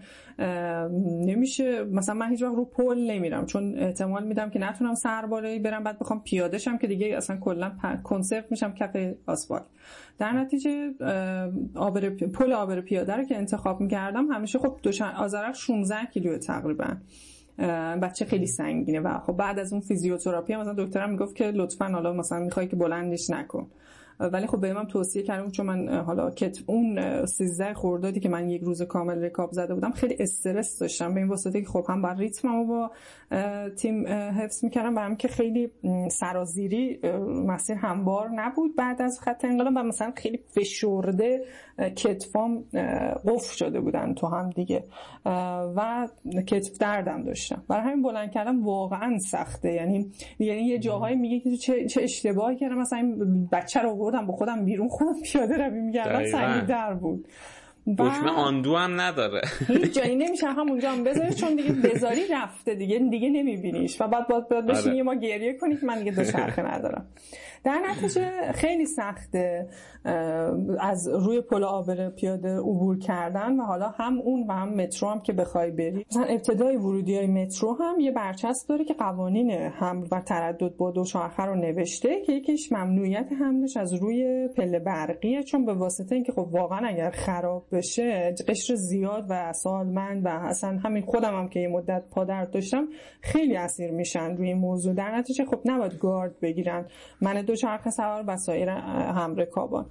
نمیشه. 1.26 1.84
مثلا 1.84 2.15
من 2.15 2.30
هیچ 2.30 2.44
وقت 2.44 2.56
رو 2.56 2.65
پل 2.65 3.11
نمیرم. 3.11 3.45
چون 3.45 3.80
احتمال 3.80 4.28
میدم 4.28 4.49
که 4.49 4.60
نتونم 4.60 4.95
سربالایی 4.95 5.60
برم. 5.60 5.84
بعد 5.84 5.99
بخوام 5.99 6.24
پیاده 6.24 6.57
شم 6.57 6.78
که 6.78 6.88
دیگه 6.88 7.18
اصلا 7.18 7.38
کلا 7.38 7.72
کنسرت 8.03 8.45
میشم 8.52 8.74
کف 8.74 8.95
آسفالت. 9.28 9.65
در 10.19 10.31
نتیجه 10.31 10.94
آبر 11.76 12.10
پل 12.10 12.53
آبر 12.53 12.81
پیاده 12.81 13.15
رو 13.15 13.23
که 13.23 13.38
انتخاب 13.38 13.81
می‌کردم 13.81 14.26
همیشه 14.26 14.60
خب 14.60 14.80
دوشن 14.84 15.06
آزرق 15.06 15.56
16 15.56 16.06
کیلو 16.06 16.38
تقریبا. 16.38 16.98
بچه 18.02 18.26
خیلی 18.26 18.48
سنگینه. 18.48 18.99
و 18.99 19.19
خب 19.19 19.34
بعد 19.34 19.60
از 19.60 19.73
اون 19.73 19.81
فیزیوتراپی 19.81 20.56
مثلا 20.56 20.73
دکترم 20.77 21.10
می‌گفت 21.10 21.35
که 21.35 21.45
لطفا 21.45 21.85
حالا 21.85 22.14
مثلا 22.14 22.39
می‌خوای 22.39 22.68
که 22.68 22.76
بلندش 22.76 23.30
نکن. 23.30 23.68
ولی 24.19 24.48
خب 24.48 24.61
به 24.61 24.73
من 24.73 24.88
توصیه 24.88 25.23
کردم 25.23 25.52
چون 25.52 25.65
من 25.65 25.88
حالا 25.89 26.31
کت 26.31 26.57
اون 26.65 27.26
13 27.26 27.73
خوردادی 27.73 28.19
که 28.19 28.30
من 28.30 28.49
یک 28.49 28.61
روز 28.61 28.81
کامل 28.81 29.23
رکاب 29.23 29.52
زده 29.52 29.73
بودم 29.73 29.91
خیلی 29.91 30.15
استرس 30.19 30.80
داشتم. 30.80 31.14
به 31.14 31.19
این 31.19 31.30
واسطه 31.30 31.61
که 31.61 31.68
خب 31.68 31.85
هم 31.89 32.02
بر 32.02 32.15
ریتممو 32.15 32.65
با 32.65 32.91
تیم 33.77 34.07
حفظ 34.07 34.64
می‌کردم 34.64 34.95
و 34.95 34.99
هم 34.99 35.15
که 35.15 35.27
خیلی 35.27 35.72
سرازیری 36.11 36.99
مسیر 37.45 37.76
هموار 37.76 38.30
نبود 38.30 38.76
بعد 38.76 39.02
از 39.02 39.19
خط 39.19 39.45
انقلاب 39.45 39.73
و 39.76 39.84
مثلا 39.84 40.14
خیلی 40.15 40.38
فشرده 40.38 41.45
کتفام 41.95 42.64
قفل 43.26 43.56
شده 43.56 43.80
بودن 43.80 44.14
تو 44.14 44.27
هم 44.27 44.49
دیگه. 44.49 44.84
و 45.76 46.07
کتف 46.48 46.77
دردم 46.77 47.23
داشتم. 47.23 47.64
برای 47.69 47.84
همین 47.84 48.02
بلند 48.02 48.31
کردم 48.31 48.64
واقعا 48.65 49.18
سخته. 49.18 49.73
یعنی 49.73 50.11
یعنی 50.39 50.61
یه 50.61 50.80
جاهایی 50.80 51.15
میگه 51.15 51.39
که 51.39 51.57
چه, 51.57 51.85
چه 51.85 52.03
اشتباهی 52.03 52.56
کردم. 52.56 52.77
مثلا 52.77 52.99
این 52.99 53.45
بچه 53.52 53.80
رو 53.80 53.95
بردم 54.11 54.27
با 54.27 54.34
خودم 54.34 54.65
بیرون 54.65 54.88
خودم 54.88 55.21
پیاده 55.21 55.57
روی 55.57 55.79
میگردم 55.81 56.31
سنگی 56.31 56.67
در 56.67 56.93
بود. 56.93 57.27
دکمه 57.97 58.31
آندو 58.31 58.75
هم 58.75 59.01
نداره. 59.01 59.41
هیچ 59.67 59.93
جایی 59.93 60.15
نمیشه 60.15 60.47
همونجا 60.47 60.91
هم 60.91 61.03
بذاری 61.03 61.34
چون 61.34 61.55
دیگه 61.55 61.71
بذاری 61.71 62.21
رفته 62.31 62.75
دیگه 62.75 62.99
دیگه 62.99 63.29
نمیبینیش. 63.29 64.01
و 64.01 64.07
بعد 64.07 64.27
باید, 64.27 64.47
باید 64.47 64.65
بشینی 64.65 64.93
آره. 64.93 65.03
ما 65.03 65.15
گریه 65.15 65.53
کنی 65.53 65.77
که 65.77 65.85
من 65.85 65.99
دیگه 65.99 66.11
دوچرخه 66.11 66.61
ندارم. 66.61 67.05
در 67.68 67.81
نتیجه 67.89 68.52
خیلی 68.52 68.85
سخته 68.85 69.68
از 70.80 71.07
روی 71.07 71.41
پل 71.41 71.64
آبر 71.64 72.10
پیاده 72.10 72.57
عبور 72.57 72.99
کردن 72.99 73.60
و 73.60 73.64
حالا 73.64 73.89
هم 73.89 74.19
اون 74.19 74.48
و 74.48 74.52
هم 74.52 74.69
مترو 74.69 75.10
هم 75.10 75.19
که 75.19 75.34
بخوای 75.34 75.72
بری. 75.72 76.06
مثلا 76.10 76.23
ابتدای 76.23 76.76
ورودی 76.76 77.18
های 77.18 77.27
مترو 77.27 77.77
هم 77.80 77.99
یه 77.99 78.11
برچسب 78.11 78.69
داره 78.69 78.85
که 78.85 78.94
قوانین 78.94 79.52
حمل 79.52 80.07
و 80.11 80.22
تردد 80.22 80.77
با 80.77 80.91
دوچرخه 80.91 81.44
رو 81.44 81.56
نوشته 81.56 82.22
که 82.26 82.34
یکیش 82.34 82.72
ممنوعیت 82.72 83.30
حملش 83.39 83.77
از 83.77 83.94
روی 83.94 84.48
پله 84.48 84.80
برقیه 84.80 85.44
چون 85.44 85.65
به 85.65 85.73
واسطه 85.73 86.15
اینکه 86.15 86.31
خب 86.31 86.48
واقعا 86.52 86.88
اگر 86.88 87.10
خراب 87.10 87.65
بشه 87.72 88.35
قشر 88.48 88.76
زیاد 88.76 89.26
و 89.30 89.53
سالمند 89.53 90.26
و 90.26 90.30
اصلا 90.30 90.80
همین 90.84 91.03
خودم 91.03 91.35
هم 91.35 91.49
که 91.49 91.60
یه 91.60 91.68
مدت 91.68 92.03
پادرد 92.11 92.52
داشتم 92.52 92.88
خیلی 93.22 93.56
اسیر 93.56 93.91
میشن 93.91 94.35
روی 94.38 94.48
این 94.48 94.57
موضوع. 94.57 94.94
در 94.94 95.18
نتیجه 95.18 95.45
خب 95.45 95.60
نباید 95.65 95.98
گارد 95.98 96.39
بگیرن. 96.39 96.85
من 97.22 97.38
دوچرخه 97.57 97.89
سوار 97.89 98.23
و 98.27 98.38
سایر 98.38 98.69
همرکابان 98.69 99.85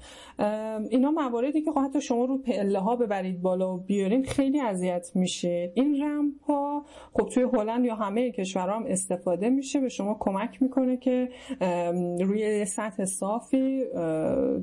اینا 0.90 1.10
مواردی 1.10 1.62
که 1.62 1.72
خب 1.72 1.78
حتی 1.78 2.01
شما 2.01 2.24
رو 2.24 2.38
پله 2.38 2.78
ها 2.78 2.97
ببرید 2.97 3.43
بالا 3.43 3.74
و 3.74 3.78
بیارین 3.78 4.24
خیلی 4.24 4.60
اذیت 4.60 5.10
میشید 5.14 5.72
این 5.74 6.02
رمپ 6.02 6.43
ها 6.48 6.84
خب 7.12 7.28
توی 7.28 7.43
هلند 7.43 7.84
یا 7.84 7.94
همه 7.94 8.32
کشورها 8.32 8.76
هم 8.76 8.84
استفاده 8.86 9.51
میشه. 9.51 9.80
به 9.80 9.88
شما 9.88 10.16
کمک 10.20 10.62
می‌کنه 10.62 10.97
که 10.97 11.28
روی 12.20 12.64
سطح 12.64 13.05
صافی 13.05 13.84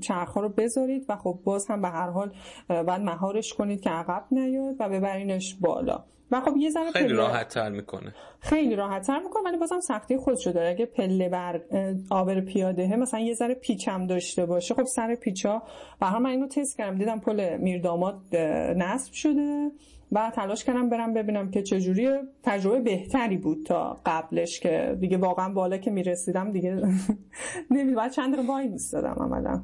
چرخ 0.01 0.29
ها 0.29 0.41
رو 0.41 0.49
بذارید 0.49 1.05
و 1.09 1.15
خب 1.15 1.39
باز 1.43 1.67
هم 1.67 1.81
به 1.81 1.87
هر 1.87 2.09
حال 2.09 2.31
باید 2.69 3.01
مهارش 3.01 3.53
کنید 3.53 3.81
که 3.81 3.89
عقب 3.89 4.25
نیاد 4.31 4.75
و 4.79 4.89
ببرینش 4.89 5.55
بالا. 5.61 6.03
و 6.31 6.41
خب 6.41 6.57
یه 6.57 6.69
ذره 6.69 6.91
خیلی 6.91 7.13
راحت 7.13 7.47
تر 7.47 7.69
می‌کنه. 7.69 8.13
خیلی 8.39 8.75
راحت 8.75 9.07
تر 9.07 9.19
می‌کنه 9.19 9.43
ولی 9.45 9.57
بازم 9.57 9.79
سختی 9.79 10.17
خودشو 10.17 10.51
داره 10.51 10.69
اگه 10.69 10.85
پله 10.85 11.29
بر 11.29 11.61
آبر 12.09 12.41
پیاده 12.41 12.95
مثلا 12.95 13.19
یه 13.19 13.33
ذره 13.33 13.53
پیچم 13.53 14.07
داشته 14.07 14.45
باشه. 14.45 14.73
خب 14.73 14.83
سر 14.83 15.15
پیچا. 15.15 15.63
و 16.01 16.19
من 16.19 16.29
اینو 16.29 16.47
تست 16.47 16.77
کردم. 16.77 16.97
دیدم 16.97 17.19
پل 17.19 17.57
میرداماد 17.57 18.35
نصب 18.75 19.13
شده. 19.13 19.71
و 20.11 20.31
تلاش 20.35 20.63
کردم 20.63 20.89
برم 20.89 21.13
ببینم 21.13 21.51
که 21.51 21.61
چجوری 21.61 22.09
تجربه 22.43 22.79
بهتری 22.79 23.37
بود 23.37 23.65
تا 23.65 24.01
قبلش 24.05 24.59
که 24.59 24.97
دیگه 24.99 25.17
واقعا 25.17 25.49
بالا 25.49 25.77
که 25.77 25.91
می‌رسیدم 25.91 26.51
دیگه 26.51 26.69
نمی‌دونم 27.71 27.95
بعد 27.95 28.11
چند 28.11 28.35
رو 28.35 28.47
وای 28.47 28.67
میستادم 28.67 29.15
عملا. 29.19 29.63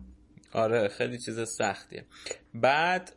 آره 0.53 0.87
خیلی 0.87 1.17
چیز 1.17 1.39
سختیه. 1.49 2.05
بعد 2.53 3.11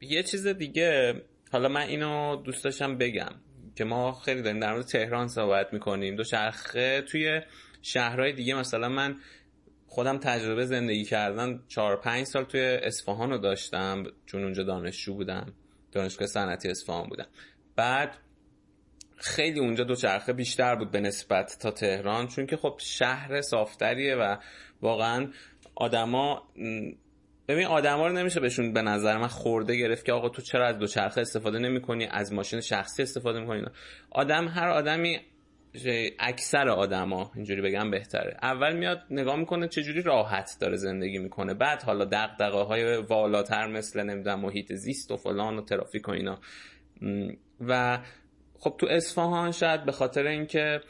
یه 0.00 0.22
چیز 0.22 0.46
دیگه 0.46 1.14
حالا 1.56 1.68
من 1.68 1.80
اینو 1.80 2.36
دوست 2.36 2.64
داشتم 2.64 2.98
بگم 2.98 3.32
که 3.76 3.84
ما 3.84 4.12
خیلی 4.12 4.42
داریم 4.42 4.60
در 4.60 4.72
مورد 4.72 4.86
تهران 4.86 5.28
صحبت 5.28 5.72
می‌کنیم. 5.72 6.16
دو 6.16 6.24
چرخه 6.24 7.02
توی 7.02 7.40
شهرهای 7.82 8.32
دیگه 8.32 8.54
مثلا 8.54 8.88
من 8.88 9.16
خودم 9.86 10.18
تجربه 10.18 10.66
زندگی 10.66 11.04
کردن 11.04 11.62
چهار 11.68 12.00
پنج 12.00 12.26
سال 12.26 12.44
توی 12.44 12.60
اصفهان 12.60 13.30
رو 13.30 13.38
داشتم 13.38 14.04
چون 14.26 14.42
اونجا 14.42 14.62
دانشجو 14.62 15.14
بودم 15.14 15.52
دانشگاه 15.92 16.28
صنعتی 16.28 16.68
اصفهان 16.68 17.08
بودم. 17.08 17.26
بعد 17.76 18.16
خیلی 19.16 19.60
اونجا 19.60 19.84
دوچرخه 19.84 20.32
بیشتر 20.32 20.74
بود 20.74 20.90
به 20.90 21.00
نسبت 21.00 21.58
تا 21.60 21.70
تهران 21.70 22.26
چون 22.26 22.46
که 22.46 22.56
خب 22.56 22.76
شهر 22.78 23.40
صافتریه 23.40 24.14
و 24.14 24.36
واقعا 24.82 25.32
آدما 25.74 26.48
ببین 27.48 27.66
آدما 27.66 28.06
رو 28.06 28.12
نمیشه 28.12 28.40
بهشون 28.40 28.72
به 28.72 28.82
نظر 28.82 29.18
من 29.18 29.26
خورده 29.26 29.76
گرفت 29.76 30.04
که 30.04 30.12
آقا 30.12 30.28
تو 30.28 30.42
چرا 30.42 30.66
از 30.66 30.78
دوچرخه 30.78 31.20
استفاده 31.20 31.58
نمی‌کنی 31.58 32.06
از 32.10 32.32
ماشین 32.32 32.60
شخصی 32.60 33.02
استفاده 33.02 33.40
می‌کنی 33.40 33.62
آدم 34.10 34.48
هر 34.48 34.68
آدمی 34.68 35.20
اکثر 36.18 36.68
آدما 36.68 37.32
اینجوری 37.34 37.62
بگم 37.62 37.90
بهتره. 37.90 38.36
اول 38.42 38.76
میاد 38.76 39.02
نگاه 39.10 39.36
می‌کنه 39.36 39.68
چجوری 39.68 40.02
راحت 40.02 40.56
داره 40.60 40.76
زندگی 40.76 41.18
می‌کنه. 41.18 41.54
بعد 41.54 41.82
حالا 41.82 42.04
دغدغه 42.04 42.62
های 42.62 42.96
والاتر 42.96 43.66
مثل 43.66 44.02
نمی‌دونم 44.02 44.40
محیط 44.40 44.72
زیست 44.72 45.10
و 45.10 45.16
فلان 45.16 45.56
و 45.58 45.64
ترافیک 45.64 46.08
و 46.08 46.12
اینا. 46.12 46.38
و 47.60 47.98
خب 48.58 48.74
تو 48.78 48.86
اصفهان 48.90 49.52
شاید 49.52 49.84
به 49.84 49.92
خاطر 49.92 50.26
اینکه 50.26 50.80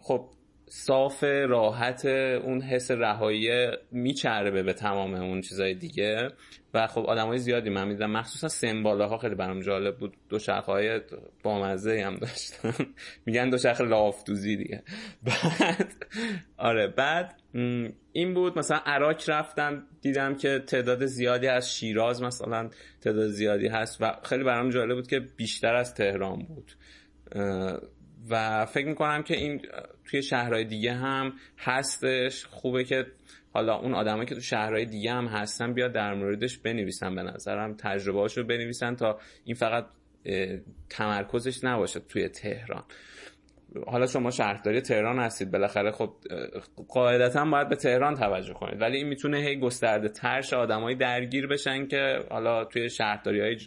خب 0.00 0.30
صاف 0.68 1.24
راحت 1.24 2.04
اون 2.04 2.60
حس 2.60 2.90
رهایی 2.90 3.68
میچربه 3.92 4.62
به 4.62 4.72
تمام 4.72 5.14
اون 5.14 5.40
چیزای 5.40 5.74
دیگه. 5.74 6.28
و 6.74 6.86
خب 6.86 7.06
های 7.06 7.38
زیادی 7.38 7.70
من 7.70 7.88
می‌دیدم. 7.88 8.10
مخصوصا 8.10 8.48
سمباله 8.48 9.04
ها 9.04 9.18
خیلی 9.18 9.34
برام 9.34 9.60
جالب 9.60 9.98
بود. 9.98 10.16
دو 10.28 10.38
شرخ 10.38 10.64
های 10.64 11.00
بامزه 11.42 12.02
هم 12.04 12.16
داشتن. 12.16 12.72
میگن 13.26 13.50
دو 13.50 13.58
شرخ 13.58 13.80
لافتوزی 13.80 14.56
دیگه. 14.56 14.82
بعد 15.26 15.94
آره 16.56 16.86
بعد 16.86 17.40
این 18.12 18.34
بود. 18.34 18.58
مثلا 18.58 18.80
عراق 18.86 19.30
رفتم 19.30 19.86
دیدم 20.00 20.34
که 20.34 20.58
تعداد 20.66 21.06
زیادی 21.06 21.46
از 21.46 21.74
شیراز 21.74 22.22
مثلا 22.22 22.70
تعداد 23.00 23.28
زیادی 23.28 23.68
هست 23.68 23.98
و 24.00 24.12
خیلی 24.22 24.44
برام 24.44 24.70
جالب 24.70 24.94
بود 24.94 25.06
که 25.06 25.20
بیشتر 25.20 25.74
از 25.74 25.94
تهران 25.94 26.38
بود. 26.38 26.72
و 28.30 28.66
فکر 28.66 28.86
می‌کنم 28.86 29.22
که 29.22 29.36
این 29.36 29.62
توی 30.04 30.22
شهرهای 30.22 30.64
دیگه 30.64 30.92
هم 30.92 31.32
هستش. 31.58 32.44
خوبه 32.44 32.84
که 32.84 33.06
حالا 33.52 33.76
اون 33.76 33.94
آدمایی 33.94 34.26
که 34.26 34.34
تو 34.34 34.40
شهرهای 34.40 34.84
دیگه 34.84 35.12
هم 35.12 35.26
هستن 35.26 35.72
بیاد 35.72 35.92
در 35.92 36.14
موردش 36.14 36.58
بنویسن. 36.58 37.14
به 37.14 37.22
نظرم 37.22 37.74
تجربه 37.74 38.26
رو 38.36 38.44
بنویسن 38.44 38.94
تا 38.94 39.18
این 39.44 39.54
فقط 39.54 39.86
تمرکزش 40.90 41.64
نباشه 41.64 42.00
توی 42.00 42.28
تهران. 42.28 42.84
حالا 43.86 44.06
شما 44.06 44.30
شهرداری 44.30 44.80
تهران 44.80 45.18
هستید. 45.18 45.50
بالاخره 45.50 45.90
خب 45.90 46.14
قاعدتا 46.88 47.44
باید 47.44 47.68
به 47.68 47.76
تهران 47.76 48.14
توجه 48.14 48.52
کنید. 48.52 48.80
ولی 48.80 48.96
این 48.96 49.08
می‌تونه 49.08 49.38
هی 49.38 49.56
گسترده 49.60 50.08
ترش 50.08 50.52
آدمایی 50.52 50.96
درگیر 50.96 51.46
بشن 51.46 51.86
که 51.86 52.18
حالا 52.30 52.64
توی 52.64 52.90
شهرداری 52.90 53.40
های 53.40 53.58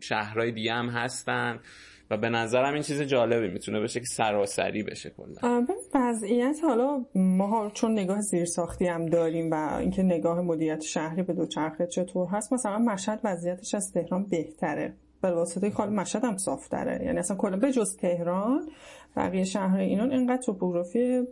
شهرهای 0.00 0.52
دیگه 0.52 0.72
هم 0.72 0.88
هستن. 0.88 1.60
و 2.14 2.16
به 2.16 2.28
نظرم 2.28 2.74
این 2.74 2.82
چیز 2.82 3.00
جالبی 3.02 3.48
می‌تونه 3.48 3.80
بشه 3.80 4.00
که 4.00 4.06
سراسری 4.06 4.82
بشه 4.82 5.10
کلا. 5.10 5.66
وضعیت 5.94 6.56
حالا 6.62 7.04
ما 7.14 7.70
چون 7.74 7.92
نگاه 7.92 8.20
زیرساختی 8.20 8.86
هم 8.86 9.06
داریم 9.06 9.50
و 9.50 9.76
اینکه 9.80 10.02
نگاه 10.02 10.40
مدیریت 10.40 10.80
شهری 10.80 11.22
به 11.22 11.32
دوچرخه 11.32 11.86
چطور 11.86 12.28
هست 12.28 12.52
مثلا 12.52 12.78
مشهد 12.78 13.20
وضعیتش 13.24 13.74
از 13.74 13.92
تهران 13.92 14.26
بهتره. 14.30 14.94
به 15.22 15.30
واسطه 15.30 15.70
خال 15.70 15.92
مشهد 15.92 16.24
هم 16.24 16.36
صافتره 16.36 17.04
یعنی 17.04 17.18
اصلا 17.18 17.36
کلا 17.36 17.56
به 17.56 17.72
جز 17.72 17.96
تهران 17.96 18.68
بقیه 19.16 19.44
شهر 19.44 19.78
اینان 19.78 20.12
اینقدر 20.12 20.42
توپوگرافی 20.42 21.22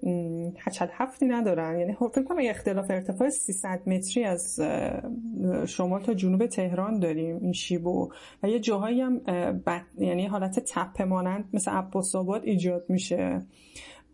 هچل 0.58 0.86
هفتی 0.92 1.26
ندارن. 1.26 1.78
یعنی 1.78 1.94
خب 1.94 2.12
فکر 2.14 2.24
کنم 2.24 2.38
اختلاف 2.40 2.90
ارتفاع 2.90 3.28
300 3.28 3.80
متری 3.86 4.24
از 4.24 4.60
شمال 5.66 6.02
تا 6.02 6.14
جنوب 6.14 6.46
تهران 6.46 6.98
داریم 6.98 7.38
این 7.42 7.52
شیبو 7.52 8.08
و 8.42 8.48
یه 8.48 8.60
جاهایی 8.60 9.00
هم 9.00 9.18
بد 9.66 9.82
یعنی 9.98 10.26
حالت 10.26 10.60
تپه 10.60 11.04
مانند 11.04 11.44
مثل 11.52 11.70
عباس 11.70 12.14
آباد 12.14 12.44
ایجاد 12.44 12.84
میشه. 12.88 13.42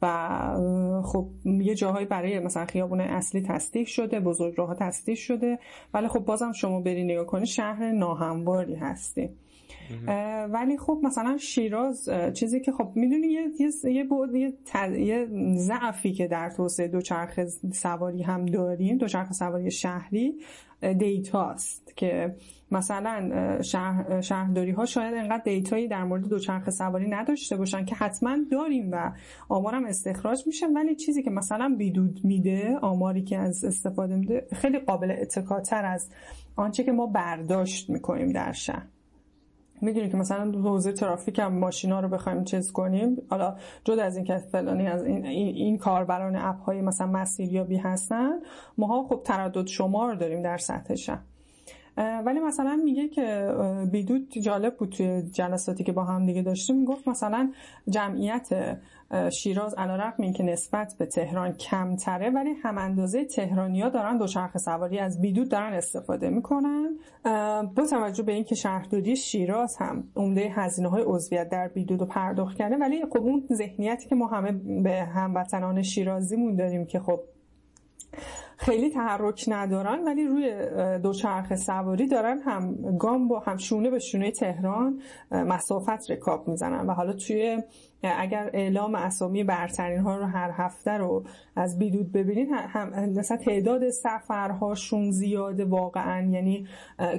و 0.02 1.02
خب 1.04 1.28
یه 1.44 1.74
جاهایی 1.74 2.06
برای 2.06 2.40
مثلا 2.40 2.66
خیابون 2.66 3.00
اصلی 3.00 3.42
تصدیق 3.42 3.86
شده 3.86 4.20
بزرگ 4.20 4.54
راه 4.56 4.74
تصدیق 4.74 5.18
شده. 5.18 5.58
ولی 5.94 6.08
خب 6.08 6.20
بازم 6.20 6.52
شما 6.52 6.80
بری 6.80 7.04
نگاه 7.04 7.26
کنی 7.26 7.46
شهر 7.46 7.92
ناهمواری 7.92 8.74
هستی. 8.74 9.30
ولی 10.52 10.78
خب 10.78 11.00
مثلا 11.02 11.36
شیراز 11.36 12.08
چیزی 12.34 12.60
که 12.60 12.72
خب 12.72 12.92
می‌دونی 12.94 13.26
یه 13.26 13.50
یه 13.84 14.04
بود 14.04 14.34
یه, 14.34 14.52
یه 14.98 15.28
ضعفی 15.56 16.12
که 16.12 16.26
در 16.26 16.50
توسعه 16.50 16.88
دوچرخه 16.88 17.46
سواری 17.72 18.22
هم 18.22 18.46
داریم 18.46 18.98
دوچرخه 18.98 19.32
سواری 19.32 19.70
شهری 19.70 20.34
دیتاست 20.98 21.92
که 21.96 22.34
مثلا 22.70 23.58
شهر، 23.62 24.20
شهرداری 24.20 24.70
ها 24.70 24.86
شاید 24.86 25.14
انقدر 25.14 25.42
دیتایی 25.44 25.88
در 25.88 26.04
مورد 26.04 26.28
دوچرخه 26.28 26.70
سواری 26.70 27.08
نداشته 27.08 27.56
باشن 27.56 27.84
که 27.84 27.94
حتما 27.94 28.36
داریم 28.50 28.88
و 28.92 29.12
آمارم 29.48 29.84
استخراج 29.84 30.46
میشه 30.46 30.66
ولی 30.66 30.94
چیزی 30.94 31.22
که 31.22 31.30
مثلا 31.30 31.74
بیدود 31.78 32.20
میده 32.24 32.78
آماری 32.82 33.22
که 33.22 33.38
از 33.38 33.64
استفاده 33.64 34.16
میده 34.16 34.46
خیلی 34.52 34.78
قابل 34.78 35.10
اتکاتر 35.10 35.84
از 35.84 36.10
آنچه 36.56 36.84
که 36.84 36.92
ما 36.92 37.06
برداشت 37.06 37.90
می‌کنیم 37.90 38.32
در 38.32 38.52
شهر. 38.52 38.86
می‌دونی 39.80 40.08
که 40.08 40.16
مثلا 40.16 40.52
حوزه 40.52 40.92
ترافیک 40.92 41.38
هم 41.38 41.54
ماشینا 41.54 42.00
رو 42.00 42.08
بخوایم 42.08 42.44
چیز 42.44 42.72
کنیم 42.72 43.16
حالا 43.30 43.56
جدا 43.84 44.02
از 44.02 44.16
اینکه 44.16 44.36
فلانی 44.36 44.86
از 44.86 45.04
این, 45.04 45.26
این, 45.26 45.78
کاربران 45.78 46.36
اپ 46.36 46.60
های 46.60 46.80
مثلا 46.80 47.06
مسیریابی 47.06 47.76
هستن 47.76 48.30
ماها 48.78 49.02
خب 49.08 49.20
تردد 49.24 49.66
شمار 49.66 50.14
داریم 50.14 50.42
در 50.42 50.58
سطحش 50.58 51.10
ولی 51.98 52.40
مثلا 52.40 52.80
میگه 52.84 53.08
که 53.08 53.54
بیدود 53.92 54.32
جالب 54.42 54.76
بود 54.76 54.88
توی 54.88 55.22
جلساتی 55.22 55.84
که 55.84 55.92
با 55.92 56.04
هم 56.04 56.26
دیگه 56.26 56.42
داشتیم 56.42 56.76
می‌گفت 56.76 57.08
مثلا 57.08 57.52
جمعیت 57.88 58.78
شیراز 59.32 59.74
علیرغم 59.74 60.22
اینکه 60.22 60.42
نسبت 60.42 60.94
به 60.98 61.06
تهران 61.06 61.52
کمتره 61.52 62.30
ولی 62.30 62.50
هم 62.62 62.78
اندازه 62.78 63.24
تهرانیا 63.24 63.88
دارن 63.88 64.18
دوچرخه 64.18 64.58
سواری 64.58 64.98
از 64.98 65.20
بیدود 65.20 65.48
دارن 65.48 65.72
استفاده 65.72 66.30
می‌کنن. 66.30 66.98
با 67.76 67.86
توجه 67.90 68.22
به 68.22 68.32
اینکه 68.32 68.54
شهرداری 68.54 69.16
شیراز 69.16 69.76
هم 69.76 70.04
عمده 70.16 70.52
هزینه 70.54 70.88
های 70.88 71.02
عضویت 71.06 71.48
در 71.48 71.68
بیدود 71.68 72.00
رو 72.00 72.06
پرداخت 72.06 72.56
کرده 72.56 72.76
ولی 72.76 73.02
خب 73.04 73.20
اون 73.20 73.48
ذهنیتی 73.52 74.08
که 74.08 74.14
ما 74.14 74.26
همه 74.26 74.52
به 74.82 75.04
هموطنان 75.04 75.82
شیرازیمون 75.82 76.56
داریم 76.56 76.86
که 76.86 77.00
خب 77.00 77.20
خیلی 78.68 78.90
تحرک 78.90 79.44
ندارن 79.48 80.04
ولی 80.04 80.26
روی 80.26 80.52
دوچرخه 80.98 81.56
سواری 81.56 82.06
دارن 82.06 82.38
هم 82.38 82.96
گام 82.98 83.28
با 83.28 83.38
هم 83.38 83.56
شونه 83.56 83.90
به 83.90 83.98
شونه 83.98 84.30
تهران 84.30 85.00
مسافت 85.30 86.10
رکاب 86.10 86.48
می‌زنن. 86.48 86.86
و 86.86 86.92
حالا 86.92 87.12
توی 87.12 87.62
اگر 88.02 88.50
اعلام 88.52 88.94
اسامی 88.94 89.44
برترین 89.44 89.98
ها 90.00 90.16
رو 90.16 90.24
هر 90.24 90.50
هفته 90.54 90.90
رو 90.90 91.24
از 91.56 91.78
بیدود 91.78 92.12
ببینید 92.12 92.48
هم 92.52 93.10
مثلا 93.10 93.36
تعداد 93.36 93.90
سفرهاشون 93.90 95.10
زیاده 95.10 95.64
واقعا. 95.64 96.30
یعنی 96.30 96.66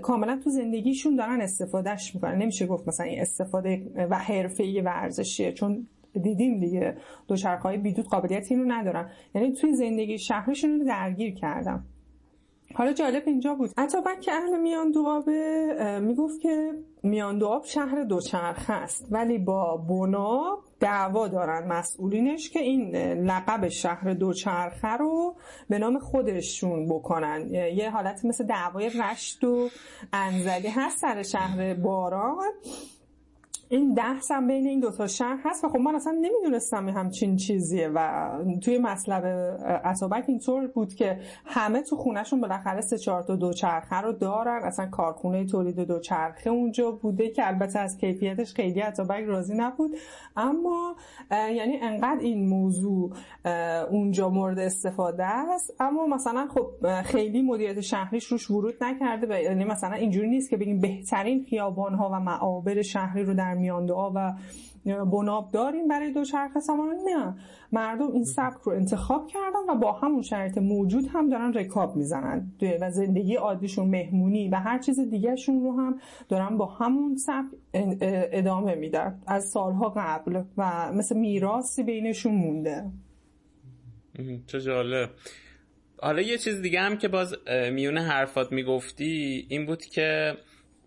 کاملا 0.02 0.40
تو 0.44 0.50
زندگیشون 0.50 1.16
دارن 1.16 1.42
استفادهش 1.42 2.16
می‌کنن. 2.16 2.36
نمیشه 2.36 2.68
گفت 2.68 2.88
مثلا 2.88 3.06
این 3.06 3.22
استفاده 3.22 3.92
و 4.10 4.16
حرفه 4.18 4.82
ورزشیه 4.86 5.52
چون 5.52 5.88
دیدیم 6.14 6.60
دیگه. 6.60 6.98
دوچرخه‌های 7.28 7.78
بیدود 7.78 8.06
قابلیت 8.06 8.52
اینو 8.52 8.74
ندارن. 8.74 9.10
یعنی 9.36 9.54
توی 9.54 9.74
زندگی 9.74 10.20
شهرشون 10.20 10.80
رو 10.80 10.86
درگیر 10.86 11.34
کردم. 11.34 11.86
حالا 12.74 12.94
جالب 12.94 13.24
اینجا 13.26 13.56
بود. 13.56 13.70
اتابک 13.78 14.22
که 14.22 14.32
اهل 14.34 14.62
میان 14.62 14.92
دوابه 14.92 16.00
می‌گفت 16.02 16.42
که 16.42 16.72
میان 17.04 17.38
دواب 17.38 17.66
شهر 17.66 18.04
دوچرخه 18.04 18.74
است. 18.74 19.08
ولی 19.12 19.38
با 19.38 19.78
بنا 19.78 20.58
دعوا 20.80 21.28
دارن 21.28 21.68
مسئولینش 21.68 22.50
که 22.50 22.60
این 22.60 22.96
لقب 23.26 23.68
شهر 23.68 24.14
دوچرخه 24.14 24.88
رو 24.88 25.36
به 25.70 25.80
نام 25.80 26.00
خودشون 26.00 26.86
بکنن. 26.86 27.50
یه 27.54 27.90
حالت 27.90 28.26
مثل 28.26 28.46
دعوای 28.46 28.90
رشت 28.90 29.44
و 29.44 29.70
انزلی 30.14 30.68
هست 30.68 30.98
سر 30.98 31.24
شهر 31.24 31.74
باران. 31.74 32.52
این 33.72 34.00
هم 34.30 34.48
بین 34.48 34.68
این 34.68 34.80
دوتا 34.80 35.08
شهر 35.08 35.40
هست 35.44 35.64
و 35.64 35.70
خب 35.70 35.78
من 35.78 35.96
اصلا 35.96 36.14
نمی‌دونستم 36.22 36.90
همچین 36.90 37.36
چیزیه 37.36 37.92
و 37.96 38.30
توی 38.62 38.78
مطلب 38.78 39.24
اتابک 39.86 40.24
اینطور 40.28 40.68
بود 40.68 40.94
که 40.94 41.20
همه 41.46 41.82
تو 41.82 41.96
خونهشون 41.96 42.42
بالاخره 42.42 42.82
سه 42.82 42.98
چهار 42.98 43.24
تا 43.24 43.36
دوچرخه 43.36 43.96
رو 43.96 44.14
دارن. 44.14 44.62
اصلا 44.64 44.86
کارخونه 44.86 45.46
تولید 45.46 45.80
دوچرخه 45.80 46.50
اونجا 46.50 46.92
بوده 46.92 47.30
که 47.30 47.48
البته 47.48 47.80
از 47.80 47.98
کیفیتش 47.98 48.54
خیلی 48.54 48.82
اتابک 48.82 49.24
راضی 49.24 49.54
نبود. 49.58 49.92
اما 50.38 50.96
یعنی 51.32 51.78
انقدر 51.82 52.20
این 52.20 52.50
موضوع 52.50 53.12
اونجا 53.92 54.30
مورد 54.30 54.60
استفاده 54.60 55.26
است. 55.26 55.76
اما 55.80 56.08
مثلا 56.08 56.48
خب 56.48 57.02
خیلی 57.02 57.42
مدیریت 57.42 57.82
شهریش 57.82 58.26
روش 58.26 58.52
ورود 58.52 58.84
نکرده 58.84 59.44
یعنی 59.44 59.64
مثلا 59.64 59.94
اینجوری 59.94 60.30
نیست 60.30 60.50
که 60.50 60.58
بگیم 60.58 60.80
بهترین 60.80 61.46
خیابان 61.50 61.94
ها 61.94 62.10
و 62.14 62.20
معابر 62.20 62.82
شهری 62.82 63.24
رو 63.24 63.34
در 63.34 63.59
میان 63.60 63.86
دعا 63.86 64.12
و 64.16 64.34
بناب 65.06 65.52
داریم 65.52 65.88
برای 65.88 66.14
دوچرخه 66.14 66.60
سواران 66.60 66.96
نه. 66.96 67.36
مردم 67.72 68.12
این 68.12 68.24
سبک 68.24 68.62
رو 68.64 68.72
انتخاب 68.72 69.28
کردن 69.28 69.60
و 69.70 69.76
با 69.76 69.92
همون 69.92 70.22
شرایط 70.22 70.58
موجود 70.58 71.08
هم 71.14 71.30
دارن 71.30 71.54
رکاب 71.54 71.96
می‌زنن. 71.96 72.52
و 72.82 72.92
زندگی 72.92 73.36
عادیشون 73.36 73.90
مهمونی 73.90 74.50
و 74.50 74.56
هر 74.56 74.80
چیز 74.80 75.00
دیگهشون 75.00 75.64
رو 75.64 75.80
هم 75.80 76.00
دارن 76.30 76.58
با 76.58 76.66
همون 76.66 77.16
سبک 77.16 77.46
ادامه 78.32 78.76
میدن. 78.76 79.22
از 79.28 79.50
سالها 79.50 79.94
قبل 79.98 80.42
و 80.58 80.92
مثل 80.94 81.18
میراثی 81.18 81.84
بینشون 81.84 82.36
مونده. 82.36 82.92
چه 84.48 84.62
جالب. 84.62 85.10
حالا 86.02 86.22
یه 86.22 86.38
چیز 86.38 86.62
دیگه 86.62 86.80
هم 86.80 86.98
که 86.98 87.08
باز 87.08 87.36
میون 87.72 87.98
حرفات 87.98 88.52
می‌گفتی 88.52 89.46
این 89.50 89.66
بود 89.66 89.86
که 89.86 90.34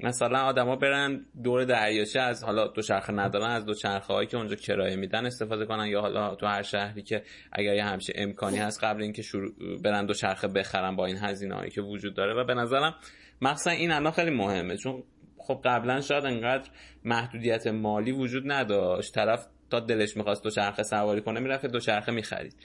مثلا 0.02 0.38
آدما 0.38 0.76
برن 0.76 1.26
دور 1.44 1.64
دریاچه 1.64 2.20
از 2.20 2.44
حالا 2.44 2.68
دوچرخه 2.68 3.12
ندارن 3.12 3.50
از 3.50 3.66
دوچرخه 3.66 4.14
هایی 4.14 4.28
که 4.28 4.36
اونجا 4.36 4.54
کرایه 4.54 4.96
میدن 4.96 5.26
استفاده 5.26 5.66
کنن 5.66 5.86
یا 5.86 6.00
حالا 6.00 6.34
تو 6.34 6.46
هر 6.46 6.62
شهری 6.62 7.02
که 7.02 7.22
اگر 7.52 7.74
یه 7.74 7.84
همچین 7.84 8.14
امکانی 8.18 8.58
هست 8.58 8.84
قبل 8.84 9.02
اینکه 9.02 9.22
شروع 9.22 9.52
برن 9.84 10.06
دوچرخه 10.06 10.48
بخرن 10.48 10.96
با 10.96 11.06
این 11.06 11.16
هزینه 11.16 11.54
هایی 11.54 11.70
که 11.70 11.82
وجود 11.82 12.14
داره 12.14 12.34
و 12.34 12.44
به 12.44 12.54
نظرم 12.54 12.94
مخصوصا 13.42 13.70
این 13.70 13.90
الان 13.90 14.12
خیلی 14.12 14.30
مهمه. 14.30 14.76
چون 14.76 15.02
خب 15.38 15.60
قبلا 15.64 16.00
شاید 16.00 16.24
انقدر 16.24 16.70
محدودیت 17.04 17.66
مالی 17.66 18.12
وجود 18.12 18.52
نداشت. 18.52 19.14
طرف 19.14 19.46
تا 19.70 19.80
دلش 19.80 20.16
می‌خواست 20.16 20.44
دوچرخه 20.44 20.82
سواری 20.82 21.20
کنه 21.20 21.40
می‌رفت 21.40 21.66
دوچرخه 21.66 22.12
می‌خرید. 22.12 22.56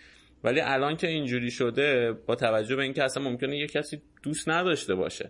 ولی 0.43 0.61
الان 0.61 0.95
که 0.95 1.07
اینجوری 1.07 1.51
شده 1.51 2.11
با 2.11 2.35
توجه 2.35 2.75
به 2.75 2.83
اینکه 2.83 3.03
اصلا 3.03 3.23
ممکنه 3.23 3.57
یه 3.57 3.67
کسی 3.67 4.01
دوست 4.23 4.49
نداشته 4.49 4.95
باشه. 4.95 5.29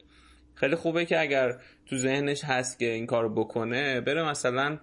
خیلی 0.60 0.76
خوبه 0.76 1.06
که 1.06 1.20
اگر 1.20 1.60
تو 1.86 1.98
ذهنش 1.98 2.44
هست 2.44 2.80
که 2.80 2.86
این 2.86 3.06
کارو 3.06 3.30
بکنه 3.36 4.02
بره 4.02 4.30
مثلا 4.30 4.78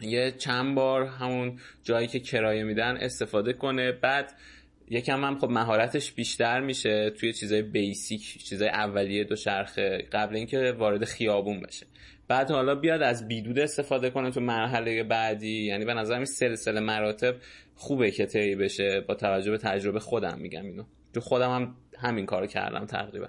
یه 0.00 0.30
چند 0.30 0.74
بار 0.74 1.06
همون 1.06 1.58
جایی 1.82 2.06
که 2.06 2.20
کرایه 2.20 2.64
میدن 2.64 2.96
استفاده 2.96 3.52
کنه. 3.52 3.92
بعد 3.92 4.32
یکم 4.88 5.24
هم 5.24 5.38
خب 5.38 5.50
مهارتش 5.50 6.12
بیشتر 6.12 6.60
میشه 6.60 7.10
توی 7.10 7.32
چیزای 7.32 7.62
بیسیک 7.62 8.44
چیزای 8.44 8.68
اولیه 8.68 9.24
دو 9.24 9.36
شرخه 9.36 10.08
قبل 10.12 10.36
اینکه 10.36 10.74
وارد 10.78 11.04
خیابون 11.04 11.60
بشه. 11.60 11.86
بعد 12.28 12.50
حالا 12.50 12.74
بیاد 12.74 13.02
از 13.02 13.28
بیدود 13.28 13.58
استفاده 13.58 14.10
کنه 14.10 14.30
تو 14.30 14.40
مرحله 14.40 15.02
بعدی. 15.02 15.66
یعنی 15.66 15.84
به 15.84 15.94
نظر 15.94 16.24
سلسله 16.24 16.80
مراتب 16.80 17.36
خوبه 17.74 18.10
که 18.10 18.26
طی 18.26 18.54
بشه. 18.54 19.00
با 19.00 19.14
توجه 19.14 19.50
به 19.50 19.58
تجربه 19.58 20.00
خودم 20.00 20.38
میگم 20.38 20.64
اینو. 20.64 20.84
تو 21.14 21.20
خودم 21.20 21.50
هم 21.50 21.74
همین 21.98 22.26
کارو 22.26 22.46
کردم 22.46 22.86
تقریبا. 22.86 23.28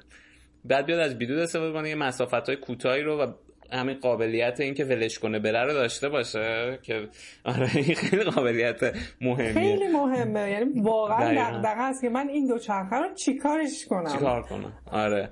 بعد 0.66 0.86
بیاد 0.86 1.00
از 1.00 1.18
بیدود 1.18 1.40
استفاده 1.40 1.74
کنه 1.74 1.90
یه 1.90 1.96
مسافت 1.96 2.34
های 2.34 2.56
کوتاهی 2.56 3.02
رو 3.02 3.18
و 3.18 3.28
همین 3.72 4.00
قابلیت 4.00 4.60
اینکه 4.60 4.86
ولش 4.86 5.20
کنه 5.20 5.40
بره 5.40 5.64
رو 5.64 5.74
داشته 5.74 6.10
باشه 6.10 6.80
که 6.84 7.08
آره 7.46 7.68
خیلی 7.68 8.24
قابلیت 8.24 8.80
مهمیه. 9.22 9.54
خیلی 9.54 9.88
مهمه. 9.88 10.52
یعنی 10.52 10.82
واقعا 10.82 11.34
دقدقه 11.34 11.82
است 11.82 12.02
که 12.02 12.10
من 12.10 12.30
این 12.30 12.48
دو 12.48 12.58
چرخه 12.58 12.96
رو 12.96 13.14
چیکارش 13.14 13.86
کنم؟ 13.90 14.12
چیکار 14.14 14.42
کنم؟ 14.42 14.74
آره. 14.86 15.30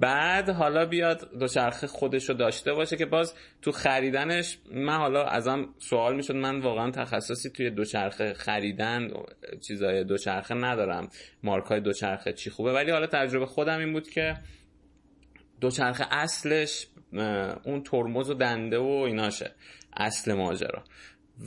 بعد 0.00 0.48
حالا 0.48 0.86
بیاد 0.86 1.30
دوچرخه 1.40 1.86
خودش 1.86 2.28
رو 2.28 2.34
داشته 2.34 2.72
باشه 2.72 2.96
که 2.96 3.06
باز 3.06 3.34
تو 3.62 3.72
خریدنش 3.72 4.58
من 4.74 4.96
حالا 4.96 5.24
ازم 5.24 5.68
سوال 5.78 6.16
می‌شد 6.16 6.34
من 6.34 6.60
واقعا 6.60 6.90
تخصصی 6.90 7.50
توی 7.50 7.70
دوچرخه 7.70 8.32
خریدن 8.32 9.10
چیزای 9.66 10.04
دوچرخه 10.04 10.54
ندارم. 10.54 11.08
مارک 11.42 11.64
های 11.64 11.80
دوچرخه 11.80 12.32
چی 12.32 12.50
خوبه؟ 12.50 12.72
ولی 12.72 12.90
حالا 12.90 13.06
تجربه 13.06 13.46
خودم 13.46 13.78
این 13.78 13.92
بود 13.92 14.08
که 14.08 14.34
دوچرخه 15.60 16.06
اصلش 16.10 16.86
اون 17.64 17.82
ترمز 17.84 18.30
و 18.30 18.34
دنده 18.34 18.78
و 18.78 19.04
ایناشه 19.06 19.50
اصل 19.96 20.34
ماجرا. 20.34 20.84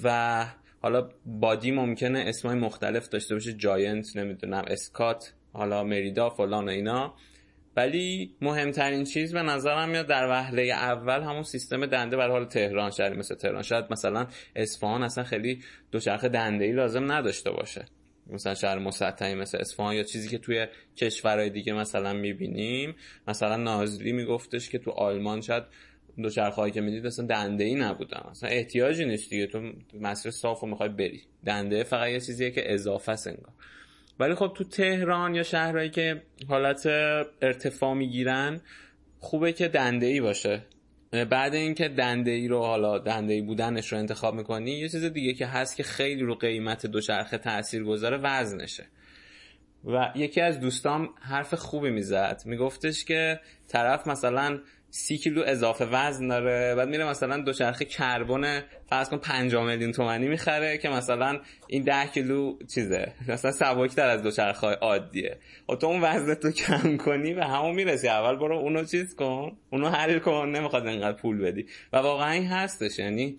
و 0.03 0.45
حالا 0.81 1.10
بادی 1.26 1.72
ممکنه 1.72 2.23
اسمای 2.27 2.56
مختلف 2.56 3.10
داشته 3.10 3.36
باشه 3.36 3.53
جاینت 3.53 4.18
نمی‌دونم 4.18 4.64
اسکات 4.68 5.34
حالا 5.53 5.84
مریدا 5.84 6.30
فلان 6.30 6.65
و 6.65 6.72
اینا. 6.72 7.14
ولی 7.76 8.36
مهمترین 8.41 9.03
چیز 9.03 9.34
به 9.34 9.41
نظرم 9.41 9.90
میاد 9.90 10.07
در 10.07 10.27
وهله 10.30 10.61
اول 10.64 11.22
همون 11.22 11.44
سیستم 11.44 11.86
دنده 11.86 12.18
برای 12.18 12.31
حال 12.31 12.45
تهران 12.45 12.91
شهری 12.91 13.18
مثل 13.18 13.36
تهران. 13.36 13.61
شاید 13.61 13.86
مثلا 13.90 14.27
اصفهان 14.56 15.03
اصلا 15.03 15.23
خیلی 15.23 15.64
دوچرخه 15.91 16.30
دنده 16.30 16.65
ای 16.65 16.72
لازم 16.72 17.11
نداشته 17.11 17.52
باشه. 17.52 17.86
مثلا 18.31 18.53
شهر 18.53 18.80
مسطحی 18.80 19.35
مثل 19.35 19.57
اصفهان 19.57 19.95
یا 19.95 20.03
چیزی 20.03 20.30
که 20.30 20.38
توی 20.38 20.68
کشورهای 20.97 21.49
دیگه 21.49 21.73
مثلا 21.73 22.14
می‌بینیم. 22.14 22.95
مثلا 23.27 23.57
نازلی 23.57 24.11
میگفتش 24.11 24.69
که 24.69 24.77
تو 24.77 24.91
آلمان 24.91 25.41
شاید 25.41 25.64
دوچرخه 26.18 26.56
هایی 26.56 26.73
که 26.73 26.81
می‌دید 26.81 27.06
اصلا 27.06 27.26
دنده 27.26 27.64
ای 27.64 27.76
نبودن. 27.76 28.22
اصلا 28.31 28.49
احتیاجی 28.49 29.06
نیست 29.06 29.30
دیگه. 29.30 29.47
تو 29.47 29.72
مسیر 30.01 30.31
صاف 30.31 30.64
و 30.64 30.68
می‌خوای 30.68 30.89
بری. 30.89 31.22
دنده 31.45 31.84
فقط 31.84 32.10
یه 32.10 32.19
چیزیه 32.19 32.51
که 32.51 32.73
اضافه 32.73 33.11
انگار. 33.11 33.53
ولی 34.19 34.35
خب 34.35 34.53
تو 34.56 34.64
تهران 34.64 35.35
یا 35.35 35.43
شهرهایی 35.43 35.89
که 35.89 36.22
حالت 36.47 36.85
ارتفاع 37.41 37.93
می‌گیرن 37.93 38.61
خوبه 39.19 39.53
که 39.53 39.68
دنده 39.68 40.06
ای 40.06 40.22
باشه. 40.22 40.65
بعد 41.11 41.56
اینکه 41.56 41.88
دنده 41.88 42.31
ای 42.31 42.48
رو 42.48 42.60
حالا 42.60 42.98
دنده 42.98 43.34
ای 43.34 43.41
بودنش 43.41 43.91
رو 43.91 43.98
انتخاب 43.98 44.36
می‌کنی 44.36 44.72
یه 44.72 44.90
چیز 44.90 45.03
دیگه 45.06 45.34
که 45.34 45.45
هست 45.45 45.76
که 45.76 45.84
خیلی 45.84 46.22
رو 46.22 46.36
قیمت 46.36 46.86
دوچرخه 46.86 47.38
تاثیر 47.38 47.84
گذاره 47.84 48.18
وزنشه. 48.18 48.86
و 49.86 50.11
یکی 50.15 50.41
از 50.41 50.60
دوستام 50.60 51.10
حرف 51.22 51.53
خوبی 51.53 51.90
می‌زد. 51.90 52.41
میگفتش 52.45 53.06
که 53.06 53.40
طرف 53.68 54.07
مثلا 54.07 54.60
سی 54.91 55.17
کیلو 55.17 55.43
اضافه 55.45 55.85
وزن 55.85 56.27
داره. 56.27 56.75
بعد 56.75 56.89
میره 56.89 57.09
مثلا 57.09 57.37
دوچرخه 57.37 57.85
کربن 57.85 58.63
فرض 58.89 59.09
کن 59.09 59.17
5 59.17 59.55
میلیون 59.55 59.91
تومانی 59.91 60.27
می‌خره 60.27 60.77
که 60.77 60.89
مثلا 60.89 61.39
این 61.67 61.83
10 61.83 62.07
کیلو 62.07 62.57
چیزه؟ 62.73 63.13
مثلا 63.27 63.51
سبکتر 63.51 64.07
از 64.07 64.23
دوچرخه 64.23 64.67
های 64.67 64.75
عادیه. 64.75 65.37
و 65.69 65.73
خب 65.73 65.79
تو 65.79 65.87
اون 65.87 66.03
وزن 66.03 66.33
تو 66.33 66.51
کم 66.51 66.97
کنی 66.97 67.33
و 67.33 67.41
همون 67.43 67.75
می‌رسی. 67.75 68.07
اول 68.07 68.35
برو 68.35 68.57
اونو 68.57 68.83
چیز 68.83 69.15
کن. 69.15 69.57
اونو 69.69 69.89
حل 69.89 70.19
کن. 70.19 70.49
نمی‌خواد 70.55 70.87
انقدر 70.87 71.17
پول 71.17 71.41
بدی. 71.41 71.65
و 71.93 71.97
واقعا 71.97 72.31
این 72.31 72.47
هستش. 72.47 72.99
یعنی 72.99 73.37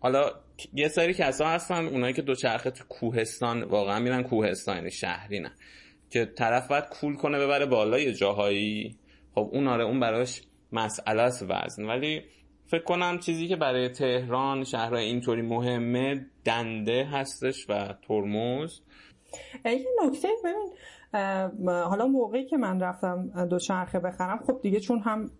حالا 0.00 0.30
یه 0.74 0.88
سری 0.88 1.14
کسا 1.14 1.48
هستن 1.48 1.86
اونایی 1.86 2.14
که 2.14 2.22
دوچرخه 2.22 2.70
تو 2.70 2.84
کوهستان 2.88 3.62
واقعا 3.62 3.98
میرن 3.98 4.22
کوهستان 4.22 4.76
یعنی 4.76 4.90
شهری 4.90 5.40
نه. 5.40 5.52
که 6.10 6.24
طرف 6.24 6.68
باید 6.68 6.84
کول 6.84 7.14
کنه 7.14 7.38
ببره 7.38 7.66
بالای 7.66 8.12
جاهایی. 8.12 8.96
خب 9.34 9.50
اون 9.52 9.68
آره 9.68 9.84
اون 9.84 10.00
براش 10.00 10.42
مسئله 10.72 11.22
است 11.22 11.46
وزن. 11.48 11.84
ولی 11.84 12.22
فکر 12.66 12.82
کنم 12.82 13.18
چیزی 13.18 13.48
که 13.48 13.56
برای 13.56 13.88
تهران 13.88 14.64
شهرهای 14.64 15.04
اینطوری 15.04 15.42
مهمه 15.42 16.26
دنده 16.44 17.04
هستش 17.04 17.66
و 17.68 17.94
ترمز. 18.08 18.80
یه 19.64 19.86
نکته 20.04 20.28
ببین 20.44 20.72
حالا 21.66 22.06
موقعی 22.06 22.44
که 22.44 22.56
من 22.56 22.80
رفتم 22.80 23.46
دوچرخه 23.50 23.98
بخرم 23.98 24.38
خب 24.46 24.60
دیگه 24.62 24.80
چون 24.80 24.98
هم 24.98 25.30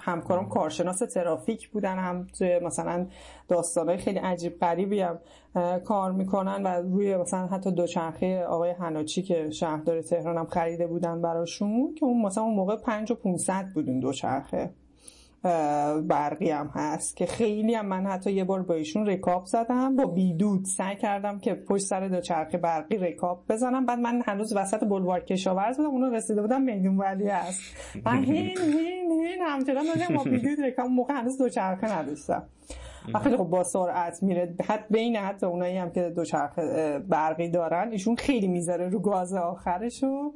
همکارم 0.00 0.48
کارشناس 0.48 0.98
ترافیک 0.98 1.70
بودن 1.70 1.98
هم 1.98 2.26
توی 2.38 2.58
مثلا 2.58 3.06
داستانهای 3.48 3.98
خیلی 3.98 4.18
عجیب 4.18 4.58
غریبی 4.60 5.00
هم 5.00 5.18
کار 5.84 6.12
می‌کنن 6.12 6.62
و 6.62 6.68
روی 6.68 7.16
مثلا 7.16 7.46
حتی 7.46 7.70
دوچرخه 7.70 8.44
آقای 8.44 8.70
هناچی 8.70 9.22
که 9.22 9.50
شهردار 9.50 10.02
تهران 10.02 10.38
هم 10.38 10.46
خریده 10.46 10.86
بودن 10.86 11.22
براشون 11.22 11.94
که 11.94 12.04
اون 12.04 12.22
مثلا 12.22 12.44
اون 12.44 12.54
موقع 12.54 12.76
5 12.76 13.12
و 13.12 13.14
500 13.14 13.66
بودون 13.74 14.00
دوچرخه 14.00 14.70
برقی 16.08 16.50
هم 16.50 16.70
هست 16.74 17.16
که 17.16 17.26
خیلی 17.26 17.74
هم 17.74 17.86
من 17.86 18.06
حتی 18.06 18.32
یه 18.32 18.44
بار 18.44 18.62
با 18.62 18.74
ایشون 18.74 19.06
رکاب 19.06 19.46
زدم 19.46 19.96
با 19.96 20.06
بیدود 20.06 20.64
سعی 20.64 20.96
کردم 20.96 21.38
که 21.38 21.54
پشت 21.54 21.84
سر 21.84 22.08
دو 22.08 22.20
چرخ 22.20 22.54
برقی 22.54 22.96
رکاب 22.96 23.44
بزنم. 23.48 23.86
بعد 23.86 23.98
من 23.98 24.22
هنوز 24.26 24.56
وسط 24.56 24.84
بلوار 24.84 25.20
کشاورز 25.20 25.76
بودم 25.76 25.90
اونو 25.90 26.10
رسیده 26.10 26.42
بودم 26.42 26.62
میدون 26.62 26.96
ولی 26.96 27.28
هست. 27.28 27.60
من 28.04 28.24
هین 28.24 28.58
هین 28.58 29.10
هین 29.10 29.42
همچنان 29.46 29.84
داشتم 29.94 30.14
با 30.14 30.24
بیدود 30.24 30.60
رکاب 30.60 30.86
موقع 30.86 31.14
هنوز 31.14 31.38
دو 31.38 31.48
چرخه 31.48 31.98
نداشتم. 31.98 32.42
و 33.14 33.18
خیلی 33.18 33.36
خب 33.36 33.44
با 33.44 33.62
سرعت 33.62 34.22
میره. 34.22 34.54
حتی 34.68 34.84
بین 34.90 35.16
حتی 35.16 35.46
اونایی 35.46 35.76
هم 35.76 35.90
که 35.90 36.12
دو 36.16 36.24
چرخ 36.24 36.58
برقی 37.08 37.48
دارن 37.48 37.92
ایشون 37.92 38.16
خیلی 38.16 38.48
می‌ذاره 38.48 38.88
رو 38.88 39.00
گاز 39.00 39.34
آخرشو. 39.34 40.32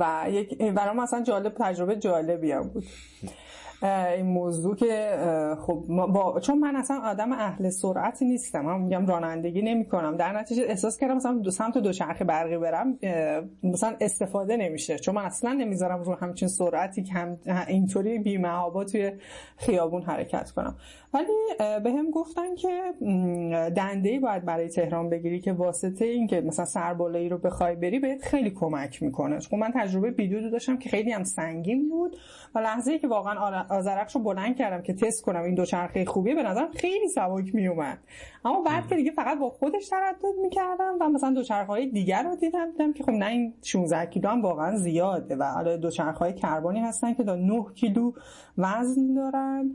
و 0.00 0.26
یک 0.28 0.62
برام 0.62 1.00
مثلا 1.00 1.22
جالب 1.22 1.54
تجربه 1.58 1.96
جالبی 1.96 2.52
هم 2.52 2.62
بود. 2.62 2.84
این 4.16 4.26
موضوع 4.26 4.76
که 4.76 5.18
خب 5.60 5.84
با... 5.88 6.40
چون 6.40 6.58
من 6.58 6.76
اصلا 6.76 7.00
آدم 7.04 7.32
اهل 7.32 7.70
سرعت 7.70 8.22
نیستم. 8.22 8.60
من 8.60 8.80
میگم 8.80 9.06
رانندگی 9.06 9.62
نمی 9.62 9.84
کنم 9.84 10.16
در 10.16 10.38
نتیجه 10.38 10.62
احساس 10.62 10.98
کردم 10.98 11.16
مثلا 11.16 11.32
دو 11.32 11.50
سمت 11.50 11.78
دوچرخه 11.78 12.24
برقی 12.24 12.58
برم 12.58 12.98
مثلا 13.62 13.96
استفاده 14.00 14.56
نمیشه. 14.56 14.98
چون 14.98 15.14
من 15.14 15.24
اصلا 15.24 15.52
نمی‌ذارم 15.52 16.02
رو 16.02 16.14
همچین 16.14 16.48
سرعتی 16.48 17.02
که 17.02 17.12
هم 17.12 17.38
اینطوری 17.68 18.18
بی 18.18 18.42
توی 18.90 19.12
خیابون 19.56 20.02
حرکت 20.02 20.50
کنم. 20.50 20.76
ولی 21.14 21.26
به 21.84 21.92
هم 21.92 22.10
گفتن 22.10 22.54
که 22.54 22.94
دنده 23.70 24.20
باید 24.20 24.44
برای 24.44 24.68
تهران 24.68 25.10
بگیری 25.10 25.40
که 25.40 25.52
واسطه 25.52 26.04
این 26.04 26.26
که 26.26 26.40
مثلا 26.40 26.64
سربالایی 26.64 27.28
رو 27.28 27.38
بخوای 27.38 27.76
بری 27.76 27.98
بهت 27.98 28.22
خیلی 28.22 28.50
کمک 28.50 29.02
می‌کنه. 29.02 29.40
خب 29.40 29.54
من 29.54 29.72
تجربه 29.74 30.10
بیدود 30.10 30.52
داشتم 30.52 30.76
که 30.76 30.88
خیلی 30.88 31.12
هم 31.12 31.24
سنگین 31.24 31.88
بود 31.88 32.16
و 32.54 32.58
لحظه 32.58 32.92
ای 32.92 32.98
که 32.98 33.08
واقعا 33.08 33.64
آزرقش 33.70 34.14
رو 34.14 34.22
بلند 34.22 34.56
کردم 34.56 34.82
که 34.82 34.94
تست 34.94 35.22
کنم 35.22 35.42
این 35.42 35.54
دوچرخه 35.54 36.04
خوبیه 36.04 36.34
به 36.34 36.42
نظرم 36.42 36.70
خیلی 36.70 37.08
سبک 37.08 37.54
میومد 37.54 37.98
اما 38.44 38.62
بعد 38.62 38.86
که 38.88 38.96
دیگه 38.96 39.10
فقط 39.10 39.38
با 39.38 39.50
خودش 39.50 39.88
تردد 39.88 40.38
می‌کردم 40.42 40.96
و 41.00 41.08
مثلا 41.08 41.30
دوچرخه 41.30 41.66
های 41.66 41.86
دیگر 41.86 42.22
رو 42.22 42.36
دیدم 42.36 42.70
دیدم 42.70 42.92
که 42.92 43.04
خب 43.04 43.10
نه 43.10 43.26
این 43.26 43.54
16 43.62 44.06
کیلو 44.06 44.28
هم 44.28 44.42
واقعا 44.42 44.76
زیاده 44.76 45.36
و 45.36 45.42
حالا 45.42 45.76
دوچرخه 45.76 46.18
های 46.18 46.34
کربانی 46.34 46.80
هستن 46.80 47.14
که 47.14 47.24
تا 47.24 47.36
9 47.36 47.64
کیلو 47.74 48.12
وزن 48.58 49.14
دارن 49.14 49.70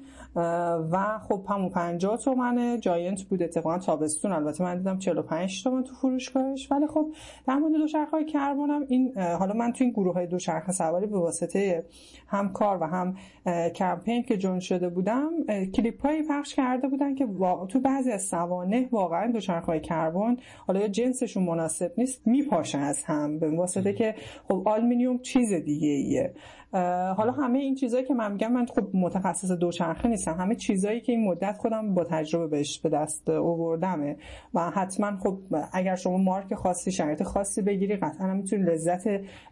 و 0.91 1.20
خب 1.30 1.45
همون 1.49 1.69
50 1.69 2.18
تومنه. 2.18 2.77
جاینت 2.80 3.23
بود 3.23 3.43
اتفاقا 3.43 3.80
تابستون. 3.80 4.31
البته 4.31 4.64
من 4.64 4.77
دیدم 4.77 4.97
45 4.97 5.64
تومن 5.64 5.84
تو 5.84 5.95
فروشگاهش. 5.95 6.72
ولی 6.72 6.88
خب 6.88 7.11
در 7.47 7.56
مورد 7.56 7.73
دوچرخه 7.73 8.11
های 8.11 8.26
این 8.88 9.18
حالا 9.18 9.53
من 9.53 9.73
تو 9.73 9.84
این 9.84 9.93
گروه 9.93 10.14
های 10.14 10.27
دوچرخه 10.27 10.72
سواری 10.72 11.07
به 11.07 11.18
واسطه 11.18 11.85
هم 12.27 12.53
کار 12.53 12.77
و 12.81 12.85
هم 12.85 13.15
کمپین 13.76 14.23
که 14.23 14.38
جون 14.38 14.60
شده 14.60 14.89
بودم 14.89 15.31
کلیپ 15.76 16.02
هایی 16.06 16.23
پخش 16.30 16.56
کرده 16.56 16.88
بودن 16.88 17.15
که 17.15 17.27
تو 17.69 17.80
بعضی 17.80 18.11
از 18.11 18.23
سوانه 18.23 18.89
واقعا 18.91 19.31
دوچرخه 19.31 19.65
های 19.65 19.80
کربن 19.80 20.38
حالا 20.68 20.88
جنسشون 20.88 21.43
مناسب 21.43 21.91
نیست 21.97 22.27
میپاشن 22.27 22.80
از 22.80 23.03
هم. 23.03 23.39
به 23.39 23.49
واسطه 23.49 23.93
که 23.93 24.15
خب 24.47 24.64
آلومینیوم 24.65 25.18
چیز 25.18 25.53
دیگه 25.53 25.88
ایه 25.88 26.34
حالا 27.18 27.31
همه 27.31 27.60
این 27.60 27.76
چیزهایی 27.76 28.06
که 28.06 28.14
من 28.14 28.31
میگم 28.31 28.52
من 28.52 28.65
خب 28.65 28.88
متخصص 28.93 29.52
دوچرخه 29.52 30.07
نیستم. 30.07 30.34
همه 30.34 30.56
چیزهایی 30.56 31.02
که 31.02 31.11
این 31.11 31.27
مدت 31.27 31.57
خودم 31.57 31.93
با 31.93 32.03
تجربه 32.03 32.47
بهش 32.47 32.80
به 32.80 32.89
دست 32.89 33.30
آوردمه 33.30 34.18
و 34.53 34.69
حتما 34.69 35.18
خب 35.18 35.38
اگر 35.73 35.95
شما 35.95 36.18
مارک 36.18 36.53
خاصی 36.56 36.91
شرایط 36.91 37.23
خاصی 37.23 37.61
بگیری 37.61 37.95
قطعا 37.95 38.34
می‌تونی 38.34 38.64
لذت 38.64 39.03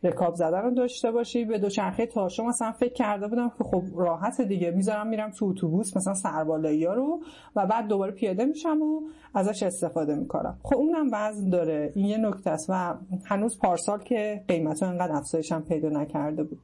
رکاب 0.04 0.36
زدن 0.36 0.62
رو 0.62 0.72
داشته 0.72 1.12
باشی. 1.12 1.46
به 1.46 1.60
دوچرخه 1.60 2.06
تاشو 2.06 2.44
مثلا 2.44 2.72
فکر 2.72 2.94
کرده 2.94 3.28
بودم 3.28 3.50
که 3.58 3.64
خب 3.64 3.84
راحت 3.96 4.42
دیگه 4.42 4.72
می‌ذارم 4.72 5.08
میرم 5.08 5.32
تو 5.32 5.46
اتوبوس 5.46 5.98
مثلا 5.98 6.14
سربالایی 6.14 6.86
رو 6.86 7.20
و 7.56 7.68
بعد 7.68 7.88
دوباره 7.88 8.12
پیاده 8.12 8.46
میشم 8.46 8.82
و 8.82 9.02
ازش 9.34 9.64
استفاده 9.64 10.16
می‌کنم. 10.16 10.58
خب 10.64 10.76
اونم 10.76 11.10
وزن 11.12 11.50
داره. 11.50 11.92
این 11.96 12.06
یه 12.06 12.18
نکته 12.18 12.50
است 12.50 12.66
و 12.70 12.94
هنوز 13.26 13.60
پارسال 13.60 14.00
که 14.00 14.44
قیمت 14.48 14.84
ها 14.84 14.90
انقدر 14.90 15.16
افزایش 15.16 15.54
پیدا 15.54 15.90
نکرده 15.90 16.44
بود. 16.44 16.60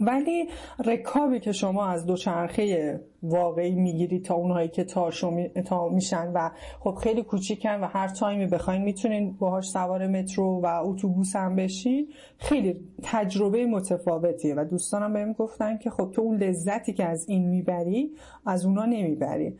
ولی 0.00 0.48
رکابی 0.84 1.40
که 1.40 1.52
شما 1.52 1.86
از 1.86 2.06
دوچرخه 2.06 3.00
واقعی 3.22 3.74
می‌گیرید 3.74 4.24
تا 4.24 4.34
اونهایی 4.34 4.68
که 4.68 4.84
تاشو 4.84 5.30
می... 5.30 5.48
تا 5.48 5.88
میشن 5.88 6.32
و 6.34 6.50
خب 6.80 6.94
خیلی 6.94 7.22
کوچیکن 7.22 7.80
و 7.80 7.84
هر 7.84 8.08
تایمی 8.08 8.46
بخواین 8.46 8.82
می‌تونین 8.82 9.36
باهاش 9.38 9.68
سوار 9.68 10.06
مترو 10.06 10.60
و 10.60 10.66
اتوبوس 10.66 11.36
هم 11.36 11.56
بشین 11.56 12.08
خیلی 12.38 12.80
تجربه 13.02 13.66
متفاوتیه 13.66 14.54
و 14.54 14.64
دوستانم 14.64 15.12
بهم 15.12 15.32
گفتن 15.32 15.78
که 15.78 15.90
خب 15.90 16.10
تو 16.12 16.22
اون 16.22 16.36
لذتی 16.36 16.92
که 16.92 17.04
از 17.04 17.28
این 17.28 17.48
می‌بری 17.48 18.10
از 18.46 18.66
اونا 18.66 18.84
نمی‌بری. 18.84 19.58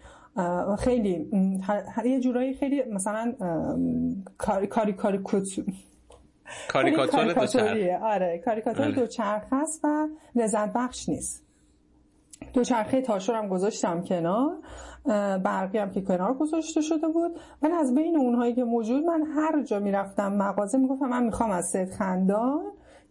خیلی 0.78 1.30
یه 2.04 2.20
جورایی 2.20 2.54
خیلی 2.54 2.82
مثلا 2.82 3.34
کاری 4.38 4.66
کاری 4.66 4.92
کاری 4.92 5.18
کاریکاتور 6.68 7.32
دوچرخه 7.32 7.98
آره 8.02 8.42
کاریکاتور 8.44 8.84
آره. 8.84 8.94
دوچرخه 8.94 9.56
است 9.56 9.80
و 9.84 10.08
لذت 10.34 10.72
بخش 10.72 11.08
نیست. 11.08 11.44
دوچرخه 12.52 13.00
تاشور 13.00 13.34
هم 13.34 13.48
گذاشتم 13.48 14.02
کنار. 14.02 14.52
برقی 15.44 15.78
هم 15.78 15.90
که 15.90 16.00
کنار 16.00 16.34
گذاشته 16.34 16.80
شده 16.80 17.08
بود. 17.08 17.40
ولی 17.62 17.72
از 17.72 17.94
بین 17.94 18.16
اونهایی 18.16 18.54
که 18.54 18.64
موجود 18.64 19.04
من 19.04 19.22
هر 19.22 19.62
جا 19.62 19.78
می‌رفتم 19.78 20.32
مغازه 20.32 20.78
می‌گفتم 20.78 21.06
من 21.06 21.24
می‌خوام 21.24 21.50
از 21.50 21.64
سید 21.64 21.90
خندان 21.90 22.60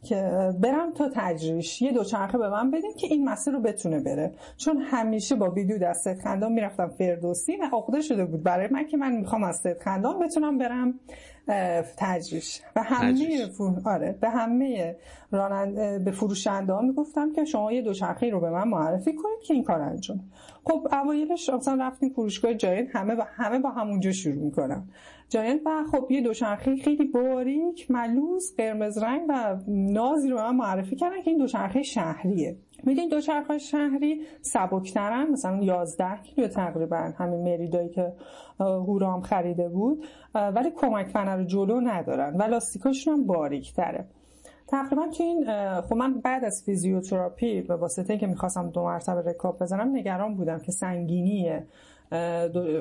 که 0.03 0.51
برم 0.61 0.93
تا 0.93 1.09
تجریش. 1.13 1.81
یه 1.81 1.91
دوچرخه 1.91 2.37
به 2.37 2.49
من 2.49 2.71
بدین 2.71 2.93
که 2.97 3.07
این 3.07 3.29
مسیر 3.29 3.53
رو 3.53 3.61
بتونه 3.61 3.99
بره. 3.99 4.31
چون 4.57 4.77
همیشه 4.77 5.35
با 5.35 5.49
ویدیو 5.49 5.79
در 5.79 5.93
سید 5.93 6.19
خندان 6.19 6.51
می‌رفتم 6.51 6.87
فردوسی 6.87 7.55
و 7.55 7.69
عقده 7.73 8.01
شده 8.01 8.25
بود. 8.25 8.43
برای 8.43 8.67
من 8.71 8.87
که 8.87 8.97
من 8.97 9.11
می‌خوام 9.11 9.43
از 9.43 9.55
سید 9.55 9.77
خندان 9.77 10.19
بتونم 10.19 10.57
برم. 10.57 10.99
تجریش. 11.97 12.61
و 12.75 12.83
همه 12.83 13.49
آره 13.85 14.17
به 14.21 14.29
همه 14.29 14.95
راننده 15.31 15.99
به 15.99 16.11
فروشنده 16.11 16.73
ها 16.73 16.81
می‌گفتم 16.81 17.33
که 17.33 17.45
شما 17.45 17.71
یه 17.71 17.81
دوچرخه 17.81 18.29
رو 18.29 18.39
به 18.39 18.49
من 18.49 18.67
معرفی 18.67 19.13
کنید 19.13 19.39
که 19.47 19.53
این 19.53 19.63
کار 19.63 19.81
انجام. 19.81 20.19
خب 20.63 20.87
اوایلش 20.91 21.49
اصلا 21.49 21.77
رفتیم 21.85 22.09
فروشگاه 22.09 22.53
جاین 22.53 22.87
همه 22.93 23.15
با 23.15 23.27
همه 23.35 23.59
با 23.59 23.69
همونجا 23.69 24.11
شروع 24.11 24.43
می‌کنم 24.43 24.89
جاین 25.29 25.59
و 25.65 25.83
خب 25.91 26.11
یه 26.11 26.21
دوچرخه 26.21 26.75
خیلی 26.75 27.05
باریک 27.05 27.91
ملوس 27.91 28.55
قرمز 28.57 28.97
رنگ 28.97 29.21
و 29.29 29.57
نازی 29.67 30.29
رو 30.29 30.37
من 30.37 30.55
معرفی 30.55 30.95
کردن 30.95 31.21
که 31.21 31.31
این 31.31 31.39
دوچرخه 31.39 31.83
شهریه. 31.83 32.57
میدین 32.83 33.09
دوچرخه 33.09 33.57
شهری 33.57 34.21
سبکترن 34.41 35.31
مثلا 35.31 35.63
11 35.63 36.21
کیلو 36.23 36.47
تقریبا 36.47 37.13
همین 37.17 37.43
مریدایی 37.43 37.89
که 37.89 38.13
هورام 38.59 39.21
خریده 39.21 39.69
بود. 39.69 40.05
ولی 40.33 40.71
کمک 40.71 41.07
فنر 41.07 41.43
جلو 41.43 41.81
ندارن 41.81 42.35
و 42.35 42.43
لاستیکاشون 42.43 43.13
هم 43.13 43.25
باریک 43.25 43.73
تره 43.73 44.05
تقریبا 44.67 45.07
که 45.07 45.23
این 45.23 45.45
خب 45.81 45.93
من 45.93 46.19
بعد 46.21 46.45
از 46.45 46.63
فیزیوتراپی 46.65 47.61
به 47.61 47.75
واسطه 47.75 48.17
که 48.17 48.27
می‌خواستم 48.27 48.69
دو 48.69 48.83
مرتبه 48.83 49.29
رکاب 49.29 49.59
بزنم 49.61 49.95
نگران 49.95 50.35
بودم 50.35 50.59
که 50.59 50.71
سنگینی 50.71 51.59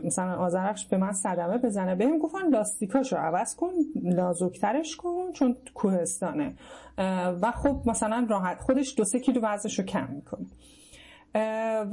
مثلا 0.05 0.37
آزرخش 0.37 0.87
به 0.87 0.97
من 0.97 1.13
صدمه 1.13 1.59
بزنه. 1.59 1.95
بهم 1.95 2.19
گفتن 2.19 2.49
لاستیکاشو 2.49 3.17
عوض 3.17 3.57
کن 3.57 3.71
نازکترش 4.03 4.97
کن 4.97 5.33
چون 5.33 5.57
کوهستانه. 5.75 6.55
و 7.43 7.53
خب 7.53 7.83
مثلا 7.87 8.27
راحت 8.31 8.61
خودش 8.61 8.95
دو 8.97 9.05
سه 9.05 9.21
کیلو 9.21 9.41
وزنشو 9.41 9.83
کم 9.83 10.09
می‌کنه. 10.11 10.47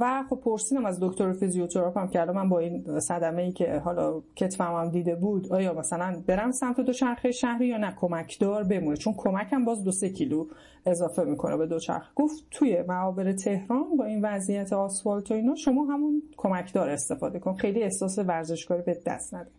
و 0.00 0.24
خب 0.30 0.40
پرسیدم 0.40 0.84
از 0.84 0.98
دکتر 1.00 1.32
فیزیوتراپ 1.32 1.98
هم 1.98 2.08
که 2.08 2.24
من 2.24 2.48
با 2.48 2.58
این 2.58 3.00
صدمه 3.00 3.42
ای 3.42 3.52
که 3.52 3.78
حالا 3.78 4.22
کتفم 4.36 4.74
هم 4.74 4.90
دیده 4.90 5.14
بود 5.14 5.52
آیا 5.52 5.74
مثلا 5.74 6.22
برم 6.26 6.50
سمت 6.50 6.80
دوچرخه 6.80 7.30
شهری 7.30 7.66
یا 7.66 7.76
نه؟ 7.76 7.94
کمکدار 8.00 8.64
بمونه. 8.64 8.96
چون 8.96 9.14
کمکم 9.16 9.64
باز 9.64 9.84
دو 9.84 9.92
سه 9.92 10.08
کیلو 10.10 10.46
اضافه 10.86 11.24
می‌کنه 11.24 11.56
به 11.56 11.66
دوچرخه 11.66 12.08
گفت 12.14 12.44
توی 12.50 12.82
معابر 12.82 13.32
تهران 13.32 13.96
با 13.96 14.04
این 14.04 14.24
وضعیت 14.24 14.72
آسفالت 14.72 15.30
و 15.30 15.34
اینا 15.34 15.54
شما 15.54 15.84
همون 15.84 16.22
کمکدار 16.36 16.88
استفاده 16.88 17.38
کن. 17.38 17.54
خیلی 17.54 17.82
احساس 17.82 18.18
ورزشکاری 18.18 18.82
به 18.82 19.02
دست 19.06 19.34
نده 19.34 19.50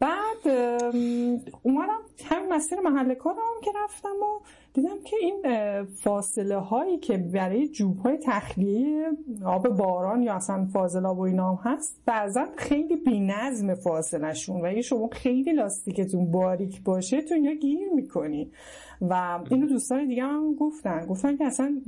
بعد 0.00 0.48
اومدم 1.62 2.00
همین 2.24 2.52
مسیر 2.52 2.80
محل 2.80 3.14
کارم 3.14 3.36
که 3.64 3.70
رفتم 3.84 4.08
و 4.08 4.40
دیدم 4.76 4.98
که 5.04 5.16
این 5.20 5.42
فاصله 5.84 6.56
هایی 6.56 6.98
که 6.98 7.16
برای 7.16 7.68
جوب 7.68 7.98
های 7.98 8.18
تخلیه 8.22 9.10
آب 9.44 9.68
باران 9.68 10.22
یا 10.22 10.34
اصلا 10.34 10.68
فاضل 10.72 11.06
آب 11.06 11.18
و 11.18 11.22
اینا 11.22 11.54
هم 11.54 11.72
هست 11.72 12.02
بعضا 12.06 12.46
خیلی 12.56 12.96
بی 12.96 13.20
نظم 13.20 13.74
فاصله 13.74 14.34
شون 14.34 14.60
و 14.60 14.66
اگه 14.66 14.82
شما 14.82 15.08
خیلی 15.12 15.52
لاستیکتون 15.52 16.30
باریک 16.30 16.82
باشه 16.82 17.22
تو 17.22 17.34
اینا 17.34 17.52
گیر 17.52 17.88
می‌کنی. 17.94 18.50
و 19.00 19.38
اینو 19.50 19.66
دوستان 19.66 20.06
دیگه 20.06 20.22
هم 20.22 20.54
گفتن. 20.54 21.06
گفتن 21.06 21.36
که 21.36 21.44
اصلا 21.44 21.80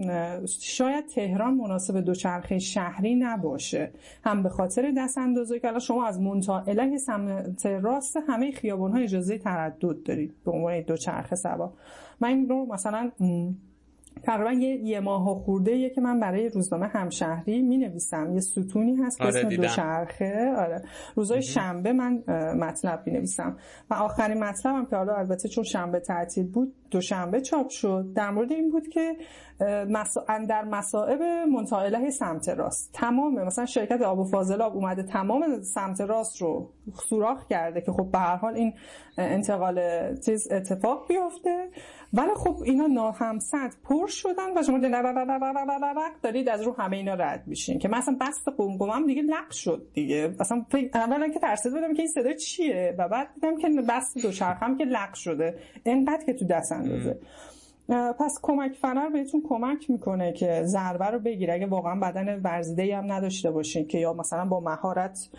شاید 0.61 1.07
تهران 1.07 1.55
مناسب 1.55 2.01
دوچرخه 2.01 2.59
شهری 2.59 3.15
نباشه. 3.15 3.91
هم 4.25 4.43
به 4.43 4.49
خاطر 4.49 4.93
دست 4.97 5.19
اندازه 5.19 5.61
که 5.61 5.79
شما 5.79 6.07
از 6.07 6.21
مونتا 6.21 6.59
اله 6.67 6.99
سمت 6.99 7.67
راست 7.67 8.19
همه 8.29 8.53
خیابون 8.53 8.93
های 8.93 9.03
اجازه 9.03 9.39
تردد 9.39 10.03
دارید 10.03 10.35
به 10.45 10.51
عنوان 10.51 10.81
دوچرخه 10.81 11.37
سوار. 11.37 11.73
من 12.21 12.29
این 12.29 12.49
رو 12.49 12.67
مثلا 12.73 13.11
تقریبا 14.23 14.53
یه, 14.53 14.77
یه 14.77 15.01
ماه 15.01 15.39
خورده 15.39 15.77
یه 15.77 15.91
که 15.91 16.01
من 16.01 16.21
برای 16.21 16.49
روزنامه 16.49 16.87
همشهری 16.87 17.63
می 17.63 17.79
نویسم 17.79 18.35
یه 18.35 18.41
ستونی 18.41 18.97
هست 18.97 19.21
آره 19.21 19.39
اسم 19.39 19.49
دوچرخه. 19.49 20.55
آره. 20.59 20.83
روزای 21.15 21.43
شنبه 21.43 21.93
من 21.93 22.23
مطلب 22.57 23.03
می 23.07 23.13
نویسم 23.13 23.57
و 23.91 23.95
آخرین 23.95 24.45
مطلبم 24.45 24.87
که 24.87 24.97
حالا 24.97 25.15
البته 25.15 25.49
چون 25.49 25.65
شنبه 25.65 26.01
تعطیل 26.01 26.47
بود 26.47 26.75
دوشنبه 26.91 27.41
چاپ 27.41 27.69
شد. 27.69 28.13
در 28.15 28.31
مورد 28.31 28.53
این 28.53 28.71
بود 28.71 28.89
که 28.89 29.17
در 30.49 30.65
مسائب 30.65 31.23
منتقله 31.53 32.11
سمت 32.11 32.49
راست. 32.49 32.91
تمام 32.93 33.35
مثلا 33.35 33.67
شرکت 33.67 34.03
آب 34.03 34.19
و 34.19 34.25
فاضلاب 34.25 34.77
اومده 34.77 35.03
تمام 35.03 35.63
سمت 35.63 36.01
راست 36.01 36.43
رو 36.43 36.71
سوراخ 37.09 37.47
کرده 37.47 37.81
که 37.81 37.93
خب 37.93 38.11
به 38.13 38.19
هر 38.19 38.37
حال 38.37 38.55
این 38.55 38.73
انتقال 39.19 39.81
چیز 40.17 40.53
اتفاق 40.53 41.09
بیفته. 41.09 41.69
ولی 42.13 42.35
خب 42.37 42.63
اینا 42.65 42.87
ناهمسد 42.87 43.75
پر 43.85 44.07
شدن 44.07 44.59
و 44.59 44.63
شما 44.63 44.79
دارید 46.23 46.49
از 46.49 46.63
رو 46.63 46.73
همه 46.79 46.97
اینا 46.97 47.15
رد 47.15 47.43
میشین. 47.47 47.79
که 47.79 47.89
مثلا 47.89 48.17
بست 48.21 48.49
قمقمم 48.57 49.07
دیگه 49.07 49.23
لق 49.23 49.51
شد 49.51 49.87
دیگه. 49.95 50.35
اصلا 50.41 50.65
اولا 50.95 51.29
که 51.29 51.39
ترسید 51.39 51.73
بودم 51.73 51.95
که 51.95 52.03
این 52.03 52.13
صدا 52.13 52.33
چیه 52.33 52.95
و 52.99 53.09
بعد 53.09 53.35
دیدم 53.35 53.59
که 53.59 53.69
بست 53.89 54.19
دوچرخم 54.19 54.77
که 54.77 54.85
لق 54.85 55.15
شده. 55.15 55.59
انقدر 55.87 56.25
که 56.25 56.33
تو 56.33 56.47
دست 56.47 56.73
اندازه. 56.73 57.19
پس 57.89 58.39
کمک 58.43 58.73
فنر 58.73 59.09
بهتون 59.09 59.43
کمک 59.49 59.91
می‌کنه 59.91 60.33
که 60.33 60.63
ضربه 60.65 61.07
رو 61.07 61.19
بگیره. 61.19 61.55
اگه 61.55 61.67
واقعا 61.67 62.01
بدن 62.01 62.41
ورزیده 62.41 62.97
هم 62.97 63.13
نداشته 63.13 63.51
باشین 63.51 63.87
که 63.87 63.99
یا 63.99 64.13
مثلا 64.13 64.45
با 64.45 64.61
مهارت 64.61 65.31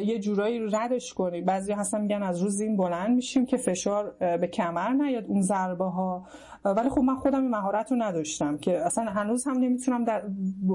یه 0.00 0.18
جورایی 0.18 0.60
ردش 0.72 1.14
کنی. 1.14 1.40
بعضی 1.40 1.72
هستن 1.72 2.00
میگن 2.00 2.22
از 2.22 2.42
روز 2.42 2.60
این 2.60 2.76
بلند 2.76 3.16
میشیم 3.16 3.46
که 3.46 3.56
فشار 3.56 4.14
به 4.20 4.46
کمر 4.46 4.92
نیاد 4.92 5.24
اون 5.24 5.42
ضربه 5.42 5.84
ها 5.84 6.26
ولی 6.64 6.88
خب 6.88 7.00
من 7.00 7.16
خودم 7.16 7.40
این 7.40 7.50
مهارت 7.50 7.92
رو 7.92 8.02
نداشتم 8.02 8.58
که 8.58 8.78
اصلا 8.78 9.04
هنوز 9.04 9.46
هم 9.46 9.58
نمی‌تونم 9.58 10.04
در 10.04 10.22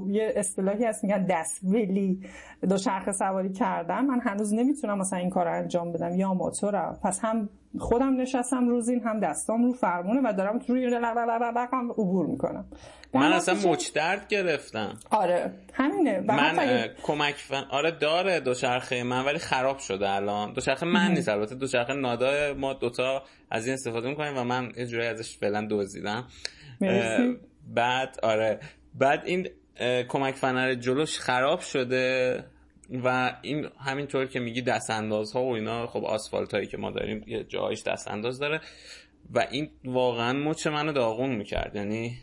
یه 0.07 0.33
اصطلاحی 0.35 0.85
هست 0.85 1.03
میگن 1.03 1.25
دستولی 1.25 2.21
دو 2.69 2.77
شرخ 2.77 3.11
سواری 3.11 3.51
کردم 3.51 4.05
من 4.05 4.19
هنوز 4.19 4.53
نمی‌تونم 4.53 4.97
مثلا 4.97 5.19
این 5.19 5.29
کار 5.29 5.45
رو 5.45 5.53
انجام 5.53 5.91
بدم 5.91 6.15
یا 6.15 6.33
موتورم. 6.33 6.99
پس 7.03 7.19
هم 7.19 7.49
خودم 7.79 8.21
نشستم 8.21 8.69
روزین 8.69 9.01
هم 9.03 9.19
دستام 9.19 9.63
رو 9.63 9.71
فرمونه 9.71 10.29
و 10.29 10.33
دارم 10.33 10.59
روی 10.67 10.93
هم 11.73 11.91
عبور 11.91 12.25
می‌کنم. 12.25 12.65
من 13.13 13.33
اصلا 13.33 13.71
مچ 13.71 13.93
درد 13.93 14.27
گرفتم. 14.27 14.99
آره 15.11 15.51
همینه. 15.73 16.19
من 16.19 16.87
کمک 17.03 17.35
فن... 17.35 17.63
آره 17.71 17.91
داره 17.91 18.39
دوچرخه 18.39 19.03
من 19.03 19.25
ولی 19.25 19.37
خراب 19.37 19.77
شده 19.77 20.09
الان. 20.09 20.53
دوچرخه 20.53 20.85
من 20.85 21.11
نیست 21.11 21.29
البته 21.29 21.55
دوچرخه 21.55 21.93
نادا 21.93 22.53
ما 22.53 22.73
دوتا 22.73 23.23
از 23.51 23.65
این 23.65 23.73
استفاده 23.73 24.09
می‌کنیم 24.09 24.37
و 24.37 24.43
من 24.43 24.71
یه 24.77 24.85
جوری 24.85 25.07
ازش 25.07 25.37
فعلا 25.37 25.67
دزدیدم. 25.69 26.27
بعد 27.67 28.19
آره. 28.23 28.59
بعد 28.95 29.21
این 29.25 29.47
کمک 30.09 30.35
فنر 30.35 30.73
جلوش 30.73 31.19
خراب 31.19 31.59
شده. 31.59 32.43
و 32.93 33.35
این 33.41 33.69
همینطور 33.79 34.25
که 34.25 34.39
میگی 34.39 34.61
دست 34.61 34.89
انداز 34.89 35.33
ها 35.33 35.43
و 35.43 35.53
اینا 35.53 35.87
خب 35.87 36.05
آسفالت 36.05 36.53
هایی 36.53 36.67
که 36.67 36.77
ما 36.77 36.91
داریم 36.91 37.23
یه 37.27 37.43
جایش 37.43 37.83
دست 37.83 38.07
انداز 38.07 38.39
داره 38.39 38.61
و 39.33 39.47
این 39.51 39.69
واقعا 39.85 40.33
مچ 40.33 40.67
منو 40.67 40.91
داغون 40.91 41.35
می‌کرد. 41.35 41.75
یعنی 41.75 42.17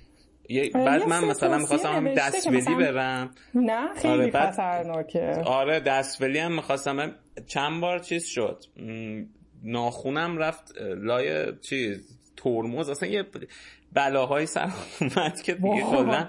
بعد 0.74 1.08
من 1.08 1.24
مثلا 1.24 1.58
می‌خواستم 1.58 2.14
دستولی 2.14 2.74
برم. 2.74 3.30
نه 3.54 3.94
خیلی 3.94 4.14
آره 4.14 4.30
خطرناکه. 4.30 5.42
آره 5.44 5.80
دستولی 5.80 6.38
هم 6.38 6.52
می‌خواستم. 6.52 7.14
چند 7.46 7.80
بار 7.80 7.98
چیز 7.98 8.26
شد. 8.26 8.64
ناخونم 9.62 10.38
رفت 10.38 10.72
لای 10.80 11.58
چیز 11.60 12.18
ترمز. 12.36 12.88
اصلا 12.88 13.08
یه 13.08 13.24
بلاهای 13.92 14.46
سر 14.46 14.70
اومد 15.00 15.42
که 15.42 15.54
دیگه 15.54 15.82
کلا 15.90 16.28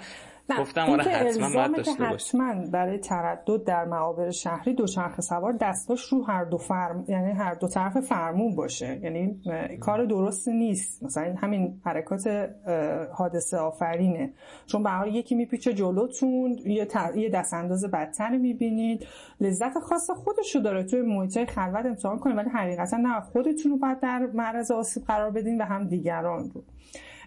گفتم 0.60 0.90
آره 0.90 1.04
حتما 1.04 1.50
باید 1.56 1.76
داشته 1.76 2.04
حتما 2.04 2.54
برای 2.72 2.98
تردد 2.98 3.64
در 3.64 3.86
معابر 3.86 4.30
شهری 4.30 4.74
دوچرخه 4.74 5.22
سوار 5.22 5.54
دستاش 5.54 6.04
رو 6.06 6.24
هر 6.24 6.44
دو 6.44 6.58
فرم 6.58 7.06
یعنی 7.08 7.32
هر 7.32 7.54
دو 7.54 7.68
طرف 7.68 8.00
فرمون 8.00 8.56
باشه. 8.56 9.00
یعنی 9.04 9.40
کار 9.80 10.06
درست 10.06 10.48
نیست. 10.48 11.04
مثلا 11.04 11.36
همین 11.38 11.82
حرکات 11.86 12.50
حادثه 13.14 13.58
آفرینه. 13.58 14.34
چون 14.66 14.84
به 14.84 14.90
یکی 15.12 15.36
میپیچه 15.36 15.74
جلوتون 15.74 16.58
یه, 16.66 16.88
یه 17.16 17.30
دست 17.30 17.54
انداز 17.54 17.86
بدتر 17.86 18.38
می‌بینید. 18.38 19.08
لذت 19.42 19.80
خاص 19.80 20.10
خودشو 20.10 20.60
داره. 20.60 20.84
توی 20.84 21.02
محیط 21.02 21.50
خلوت 21.50 21.86
امتحان 21.86 22.20
کنید 22.20 22.38
ولی 22.38 22.50
حقیقتا 22.50 22.98
نه 22.98 23.22
خودتون 23.22 23.72
رو 23.72 23.78
باید 23.78 24.00
در 24.00 24.30
معرض 24.34 24.72
آسیب 24.72 25.04
قرار 25.04 25.32
بدین 25.32 25.62
و 25.62 25.66
هم 25.66 25.88
دیگران 25.88 26.52
رو. 26.54 26.64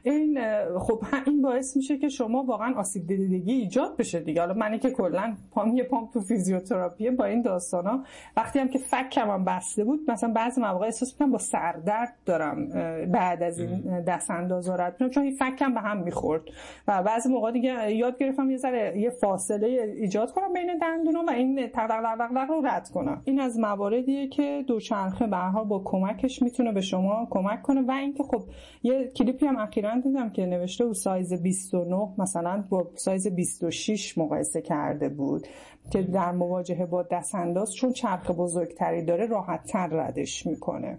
این 0.07 0.39
خب 0.79 1.03
این 1.27 1.43
باعث 1.43 1.77
میشه 1.77 1.99
که 1.99 2.09
شما 2.09 2.45
واقعا 2.45 2.75
آسیب 2.75 3.07
دیدگی 3.07 3.53
ایجاد 3.53 3.97
بشه 3.97 4.21
دیگه. 4.21 4.41
حالا 4.41 4.55
منی 4.55 4.79
که 4.79 4.91
کلا 4.91 5.37
پام 5.51 5.77
یه 5.77 5.85
پام 5.85 6.09
تو 6.13 6.21
فیزیوتراپی 6.21 7.11
با 7.11 7.25
این 7.25 7.43
داستانا 7.43 8.05
وقتی 8.37 8.59
هم 8.59 8.69
که 8.69 8.79
فکم 8.79 9.31
هم 9.31 9.45
بسته 9.45 9.85
بود 9.85 10.01
مثلا 10.09 10.33
بعضی 10.33 10.61
مواقع 10.61 10.85
احساس 10.85 11.13
می‌کنم 11.13 11.33
با 11.33 11.39
سردرد 11.39 12.15
دارم 12.27 12.69
بعد 13.13 13.43
از 13.43 13.59
این 13.59 14.01
دست 14.01 14.31
انداز 14.31 14.71
رد 14.71 15.09
چون 15.11 15.23
این 15.23 15.37
فکم 15.37 15.75
به 15.75 15.81
هم 15.81 16.03
می‌خورد. 16.03 16.43
و 16.89 17.03
بعضی 17.03 17.29
موقع 17.29 17.53
دیگه 17.53 17.93
یاد 17.93 18.19
گرفتم 18.19 18.51
یه 18.51 18.57
ذره 18.57 18.99
یه 18.99 19.11
فاصله 19.11 19.67
ایجاد 19.97 20.33
کنم 20.33 20.53
بین 20.53 20.79
دندونا 20.79 21.25
و 21.29 21.31
این 21.31 21.69
تقلق 21.69 22.51
رو 22.51 22.67
رد 22.67 22.89
کنم. 22.89 23.23
این 23.25 23.41
از 23.41 23.59
مواردیه 23.59 24.29
که 24.29 24.65
دوچرخه 24.67 25.27
به 25.27 25.37
با 25.69 25.83
کمکش 25.85 26.43
می‌تونه 26.43 26.73
به 26.73 26.81
شما 26.81 27.29
کمک 27.31 27.63
کنه. 27.63 27.81
و 27.81 27.91
اینکه 27.91 28.23
خب 28.23 28.43
یه 28.83 29.13
کلیپی 29.17 29.47
هم 29.47 29.57
اخیرا 29.57 29.94
من 29.95 30.01
دیدم 30.01 30.31
که 30.31 30.47
نوشته 30.47 30.85
بود 30.85 30.95
سایز 30.95 31.33
29 31.33 32.09
مثلا 32.19 32.65
با 32.69 32.87
سایز 32.95 33.27
26 33.27 34.19
مقایسه 34.19 34.63
کرده 34.63 35.09
بود 35.09 35.47
که 35.91 36.03
در 36.03 36.33
مواجهه 36.33 36.87
با 36.87 37.03
دست 37.03 37.35
انداز 37.35 37.75
چون 37.75 37.93
چرخ 37.93 38.31
بزرگتری 38.31 39.05
داره 39.05 39.27
راحت 39.27 39.65
تر 39.65 39.87
ردش 39.87 40.47
می‌کنه. 40.47 40.99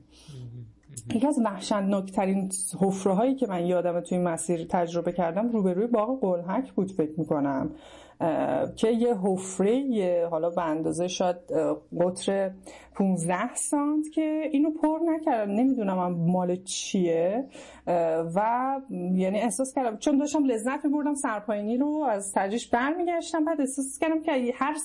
یکی 1.16 1.28
از 1.28 1.40
وحشتناکترین 1.46 2.52
حفره 2.82 3.14
هایی 3.14 3.36
که 3.36 3.48
من 3.48 3.66
یادم 3.66 4.00
توی 4.00 4.18
مسیر 4.18 4.66
تجربه 4.70 5.12
کردم 5.12 5.50
روبروی 5.50 5.88
باغ 5.88 6.22
قلحک 6.22 6.72
بود 6.72 6.92
فکر 6.92 7.20
می‌کنم 7.20 7.72
که 8.76 8.92
یه 8.92 9.16
حفره 9.24 10.28
حالا 10.32 10.50
به 10.50 10.64
اندازه 10.64 11.08
شاید 11.08 11.36
قطر 12.00 12.52
15 12.96 13.56
سانت 13.56 14.10
که 14.12 14.50
اینو 14.52 14.72
پر 14.72 15.00
نکردم. 15.06 15.52
نمی‌دونم 15.52 16.14
مال 16.14 16.56
چیه. 16.56 17.46
و 18.36 18.42
یعنی 18.92 19.40
احساس 19.40 19.74
کردم 19.74 19.98
چون 19.98 20.18
داشتم 20.18 20.46
لذت 20.46 20.86
میبردم 20.86 21.14
سرپاینی 21.14 21.78
رو 21.78 22.08
از 22.10 22.34
ترجیش 22.34 22.68
برمیگشتم. 22.68 23.46
بعد 23.46 23.62
احساس 23.62 24.00
کردم 24.00 24.22
که 24.22 24.54
هر 24.56 24.76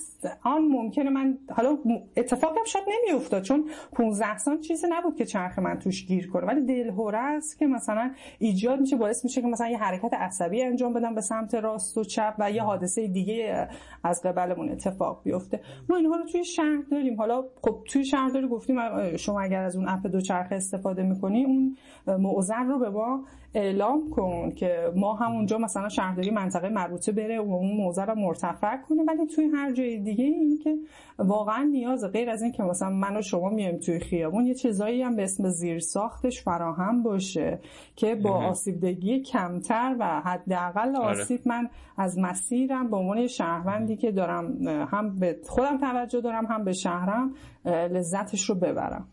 آن 0.44 0.62
ممکنه 0.62 1.10
من 1.10 1.38
حالا 1.50 1.78
اتفاقم 2.16 2.64
شاید 2.66 2.84
نمیافتاد 2.88 3.42
چون 3.42 3.64
15 3.92 4.38
سانت 4.38 4.60
چیزی 4.60 4.86
نبود 4.90 5.16
که 5.16 5.24
چرخ 5.24 5.58
من 5.58 5.78
توش 5.78 6.06
گیر 6.06 6.30
کنه. 6.30 6.46
ولی 6.46 6.60
دلهوره 6.60 7.18
است 7.18 7.58
که 7.58 7.66
مثلا 7.66 8.10
ایجاد 8.38 8.80
میشه 8.80 8.96
باعث 8.96 9.24
میشه 9.24 9.40
که 9.40 9.46
مثلا 9.46 9.68
یه 9.68 9.78
حرکت 9.78 10.14
عصبی 10.14 10.62
انجام 10.62 10.92
بدم 10.92 11.14
به 11.14 11.20
سمت 11.20 11.54
راست 11.54 11.98
و 11.98 12.04
چپ 12.04 12.34
و 12.38 12.50
یه 12.50 12.62
حادثه 12.62 13.06
دیگه 13.06 13.68
از 14.04 14.22
قبلمون 14.22 14.68
اتفاق 14.68 15.22
بیفته. 15.24 15.60
ما 15.88 15.96
اینها 15.96 16.16
رو 16.16 16.24
توی 16.24 16.44
شهر 16.44 16.82
داریم. 16.90 17.16
حالا 17.16 17.44
خب 17.62 17.78
توی 17.88 17.99
شهرداری 18.04 18.48
گفتیم 18.48 18.76
شما 19.16 19.40
اگر 19.40 19.62
از 19.62 19.76
اون 19.76 19.88
اپ 19.88 20.06
دوچرخه 20.06 20.54
استفاده 20.54 21.02
می‌کنی 21.02 21.44
اون 21.44 21.76
معذر 22.06 22.62
رو 22.62 22.78
به 22.78 22.90
ما 22.90 23.24
اعلام 23.54 24.10
کن 24.10 24.50
که 24.50 24.92
ما 24.96 25.14
هم 25.14 25.32
اونجا 25.32 25.58
مثلا 25.58 25.88
شهرداری 25.88 26.30
منطقه 26.30 26.68
مربوطه 26.68 27.12
بره 27.12 27.40
و 27.40 27.52
اون 27.52 27.76
موزه 27.76 28.04
رو 28.04 28.14
مرتفع 28.14 28.76
کنه 28.76 29.02
ولی 29.08 29.26
توی 29.26 29.44
هر 29.54 29.72
جای 29.72 29.98
دیگه 29.98 30.24
این 30.24 30.58
که 30.64 30.76
واقعا 31.18 31.62
نیاز 31.62 32.04
غیر 32.04 32.30
از 32.30 32.42
این 32.42 32.52
که 32.52 32.62
مثلا 32.62 32.90
من 32.90 33.16
و 33.16 33.22
شما 33.22 33.48
میایم 33.48 33.78
توی 33.78 34.00
خیابون 34.00 34.46
یه 34.46 34.54
چیزایی 34.54 35.02
هم 35.02 35.16
به 35.16 35.22
اسم 35.22 35.48
زیر 35.48 35.78
ساختش 35.78 36.42
فراهم 36.42 37.02
باشه 37.02 37.58
که 37.96 38.14
با 38.14 38.30
آسیبدگی 38.30 39.20
کمتر 39.20 39.96
و 39.98 40.20
حداقل 40.20 40.96
آره. 40.96 41.20
آسیب 41.20 41.40
من 41.46 41.68
از 41.96 42.18
مسیرم 42.18 42.90
به 42.90 42.96
عنوان 42.96 43.26
شهروندی 43.26 43.96
که 43.96 44.12
دارم 44.12 44.68
هم 44.68 45.18
به 45.18 45.40
خودم 45.48 45.78
توجه 45.78 46.20
دارم 46.20 46.46
هم 46.46 46.64
به 46.64 46.72
شهرم 46.72 47.34
لذتش 47.64 48.50
رو 48.50 48.54
ببرم. 48.54 49.08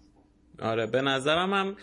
آره 0.62 0.88
به 0.88 1.02
نظرم 1.02 1.54
هم 1.54 1.76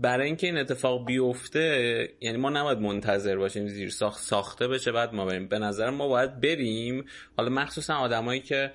برای 0.00 0.26
اینکه 0.26 0.46
این 0.46 0.58
اتفاق 0.58 1.06
بیفته 1.06 2.08
یعنی 2.20 2.38
ما 2.38 2.50
نباید 2.50 2.78
منتظر 2.78 3.36
باشیم 3.36 3.68
زیر 3.68 3.90
ساخت 3.90 4.20
ساخته 4.20 4.68
بشه 4.68 4.92
بعد 4.92 5.14
ما 5.14 5.24
بریم. 5.24 5.48
به 5.48 5.58
نظر 5.58 5.90
ما 5.90 6.08
باید 6.08 6.40
بریم. 6.40 7.04
حالا 7.36 7.50
مخصوصا 7.50 7.94
آدمایی 7.94 8.40
که 8.40 8.72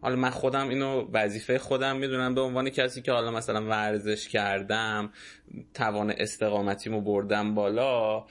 حالا 0.00 0.16
من 0.16 0.30
خودم 0.30 0.68
اینو 0.68 1.08
وظیفه 1.12 1.58
خودم 1.58 1.96
می‌دونم 1.96 2.34
به 2.34 2.40
عنوان 2.40 2.70
کسی 2.70 3.02
که 3.02 3.12
حالا 3.12 3.30
مثلا 3.30 3.66
ورزش 3.66 4.28
کردم 4.28 5.10
توان 5.74 6.10
استقامتیمو 6.10 7.00
بردم 7.00 7.54
بالا 7.54 8.24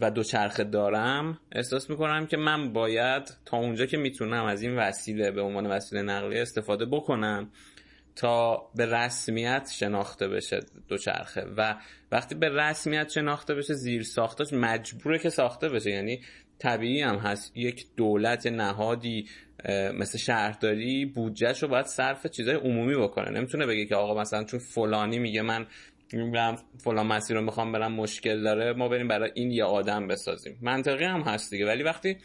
و 0.00 0.10
دوچرخه 0.10 0.64
دارم 0.64 1.38
احساس 1.52 1.90
می‌کنم 1.90 2.26
که 2.26 2.36
من 2.36 2.72
باید 2.72 3.34
تا 3.44 3.56
اونجا 3.56 3.86
که 3.86 3.96
می‌تونم 3.96 4.44
از 4.44 4.62
این 4.62 4.76
وسیله 4.76 5.30
به 5.30 5.40
عنوان 5.40 5.66
وسیله 5.66 6.02
نقلیه 6.02 6.42
استفاده 6.42 6.86
بکنم. 6.86 7.50
تا 8.16 8.70
به 8.74 8.86
رسمیت 8.86 9.70
شناخته 9.74 10.28
بشه 10.28 10.60
دوچرخه. 10.88 11.46
و 11.56 11.76
وقتی 12.12 12.34
به 12.34 12.48
رسمیت 12.48 13.08
شناخته 13.08 13.54
بشه 13.54 13.74
زیر 13.74 14.02
ساختاش 14.02 14.52
مجبوره 14.52 15.18
که 15.18 15.30
ساخته 15.30 15.68
بشه. 15.68 15.90
یعنی 15.90 16.20
طبیعی 16.58 17.02
هم 17.02 17.16
هست. 17.16 17.56
یک 17.56 17.86
دولت 17.96 18.46
نهادی 18.46 19.28
مثل 19.94 20.18
شهرداری 20.18 21.06
بودجهش 21.06 21.62
رو 21.62 21.68
باید 21.68 21.86
صرف 21.86 22.26
چیزای 22.26 22.54
عمومی 22.54 22.94
بکنه. 22.94 23.30
نمی‌تونه 23.30 23.66
بگه 23.66 23.86
که 23.86 23.96
آقا 23.96 24.20
مثلا 24.20 24.44
چون 24.44 24.60
فلانی 24.60 25.18
میگه 25.18 25.42
من 25.42 25.66
میگم 26.12 26.56
فلان 26.84 27.06
مسیر 27.06 27.36
رو 27.36 27.42
می‌خوام 27.42 27.72
برم 27.72 27.92
مشکل 27.92 28.42
داره 28.42 28.72
ما 28.72 28.88
بریم 28.88 29.08
برای 29.08 29.30
این 29.34 29.50
یه 29.50 29.64
آدم 29.64 30.08
بسازیم. 30.08 30.58
منطقی 30.62 31.04
هم 31.04 31.20
هست 31.20 31.50
دیگه. 31.50 31.66
ولی 31.66 31.82
وقتی 31.82 32.16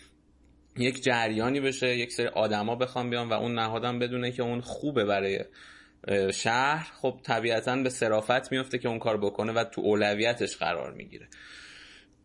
یک 0.77 1.03
جریانی 1.03 1.59
بشه 1.59 1.97
یک 1.97 2.11
سری 2.11 2.27
آدما 2.27 2.75
بخوام 2.75 3.09
بیان 3.09 3.29
و 3.29 3.33
اون 3.33 3.53
نهادم 3.53 3.99
بدونه 3.99 4.31
که 4.31 4.43
اون 4.43 4.61
خوبه 4.61 5.05
برای 5.05 5.39
شهر 6.34 6.91
خب 7.02 7.19
طبیعتا 7.23 7.76
به 7.76 7.90
صرافت 7.90 8.52
میفته 8.52 8.77
که 8.77 8.90
اون 8.90 8.99
کار 8.99 9.18
بکنه 9.18 9.53
و 9.53 9.64
تو 9.64 9.82
اولویتش 9.82 10.57
قرار 10.57 10.94
می‌گیره. 10.94 11.27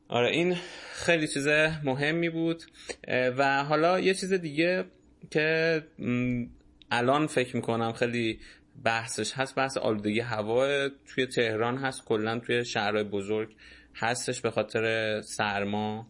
آره 0.08 0.30
این 0.30 0.56
خیلی 0.92 1.28
چیز 1.28 1.48
مهمی 1.84 2.30
بود. 2.30 2.62
و 3.08 3.64
حالا 3.64 4.00
یه 4.00 4.14
چیز 4.14 4.32
دیگه 4.32 4.84
که 5.30 5.82
الان 6.90 7.26
فکر 7.26 7.56
می‌کنم 7.56 7.92
خیلی 7.92 8.40
بحثش 8.84 9.32
هست 9.32 9.54
بحث 9.54 9.76
آلودگی 9.76 10.20
هوا 10.20 10.88
توی 10.88 11.26
تهران 11.26 11.78
هست 11.78 12.04
کلا 12.04 12.38
توی 12.38 12.64
شهرهای 12.64 13.04
بزرگ 13.04 13.54
هستش 13.94 14.40
به 14.40 14.50
خاطر 14.50 15.20
سرما. 15.20 16.06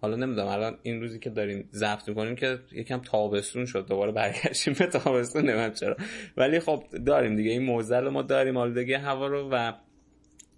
حالا 0.00 0.16
نمی‌دونم 0.16 0.48
الان 0.48 0.78
این 0.82 1.00
روزی 1.00 1.18
که 1.18 1.30
داریم 1.30 1.68
ضبط 1.72 2.08
می‌کنیم 2.08 2.36
که 2.36 2.58
یکم 2.72 2.98
تابستون 2.98 3.66
شد 3.66 3.86
دوباره 3.88 4.12
برگشتیم 4.12 4.74
به 4.78 4.86
تابستون 4.86 5.50
نمیم 5.50 5.70
چرا. 5.70 5.96
ولی 6.36 6.60
خب 6.60 6.84
داریم 7.06 7.36
دیگه 7.36 7.50
این 7.50 7.62
موزل 7.62 8.08
ما 8.08 8.22
داریم 8.22 8.56
آلودگی 8.56 8.94
هوا 8.94 9.26
رو 9.26 9.48
و 9.52 9.72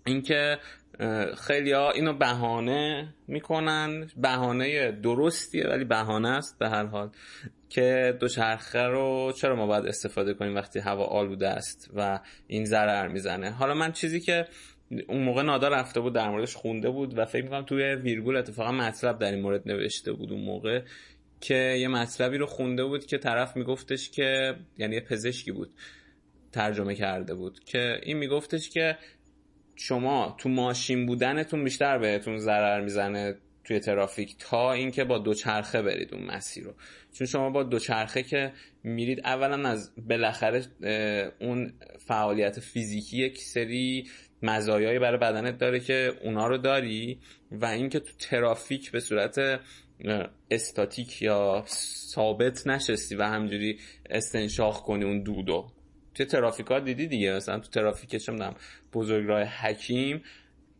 اینکه 0.07 0.59
خیلی 1.47 1.73
ها 1.73 1.91
اینو 1.91 2.13
بهانه 2.13 3.15
می‌کنن 3.29 4.11
بهانه 4.17 4.93
درستیه 4.93 5.67
ولی 5.69 5.85
بهانه 5.85 6.29
است 6.29 6.59
به 6.59 6.69
هر 6.69 6.87
حال 6.87 7.11
که 7.69 8.17
دوچرخه 8.21 8.83
رو 8.83 9.33
چرا 9.37 9.57
ما 9.57 9.67
باید 9.67 9.87
استفاده 9.87 10.35
کنیم 10.35 10.55
وقتی 10.55 10.79
هوا 10.79 11.05
آلوده 11.05 11.49
است 11.49 11.91
و 11.97 12.21
این 12.47 12.65
ضرر 12.65 13.09
می‌زنه. 13.09 13.51
حالا 13.51 13.75
من 13.75 13.93
چیزی 13.93 14.21
که 14.21 14.47
اون 15.09 15.23
موقع 15.23 15.43
نادا 15.43 15.69
رفته 15.69 16.01
بود 16.01 16.15
در 16.15 16.31
موردش 16.31 16.57
خونده 16.57 16.91
بود 16.91 17.19
و 17.19 17.25
فکر 17.25 17.45
می‌کنم 17.45 17.63
توی 17.63 17.95
ویرگول 17.95 18.37
اتفاقا 18.37 18.73
مطلب 18.73 19.19
در 19.19 19.33
این 19.33 19.43
مورد 19.43 19.69
نوشته 19.69 20.13
بود 20.13 20.33
اون 20.33 20.41
موقع 20.41 20.83
که 21.41 21.55
یه 21.55 21.89
مطلبی 21.89 22.39
رو 22.39 22.47
خونده 22.47 22.85
بود 22.85 23.07
که 23.07 23.19
طرف 23.19 23.57
میگفتش 23.57 24.11
که 24.11 24.57
یعنی 24.79 24.95
یه 24.95 25.01
پزشکی 25.01 25.53
بود 25.53 25.71
ترجمه 26.53 26.95
کرده 26.95 27.35
بود 27.35 27.65
که 27.65 28.01
این 28.03 28.17
میگفتش 28.17 28.71
که 28.71 28.99
شما 29.77 30.37
تو 30.39 30.49
ماشین 30.49 31.07
بودنتون 31.07 31.65
بیشتر 31.65 31.99
بهتون 31.99 32.39
ضرر 32.39 32.81
می‌زنه 32.81 33.35
توی 33.65 33.81
ترافیک 33.81 34.37
تا 34.39 34.73
اینکه 34.73 35.05
با 35.05 35.19
دوچرخه 35.19 35.83
برید 35.83 36.15
اون 36.15 36.25
مسیر 36.25 36.65
رو. 36.65 36.75
چون 37.13 37.27
شما 37.27 37.51
با 37.51 37.63
دوچرخه 37.63 38.23
که 38.23 38.53
میرید 38.85 39.21
اولا 39.25 39.69
از 39.69 39.93
بالاخره 40.09 40.63
اون 41.41 41.73
فعالیت 41.99 42.61
فیزیکی 42.61 43.17
یک 43.17 43.39
سری 43.39 44.05
مزایایی 44.43 44.99
برای 44.99 45.19
بدنت 45.19 45.59
داره 45.59 45.81
که 45.81 46.13
اونا 46.23 46.47
رو 46.47 46.59
داری 46.59 47.19
و 47.51 47.67
اینکه 47.67 48.01
تو 48.01 48.13
ترافیک 48.19 48.91
به 48.91 49.01
صورت 49.01 49.61
استاتیک 50.51 51.23
یا 51.23 51.65
ثابت 52.15 52.67
نشستی 52.67 53.17
و 53.17 53.23
همجوری 53.23 53.79
استنشاق 54.11 54.83
کنی 54.83 55.05
اون 55.05 55.23
دودو. 55.23 55.67
توی 56.15 56.27
ترافیک 56.27 56.73
دیدی 56.73 57.07
دیگه 57.07 57.33
مثلا 57.33 57.59
تو 57.59 57.69
ترافیک 57.71 58.17
چه 58.17 58.33
بزرگراه 58.93 59.43
حکیم 59.43 60.23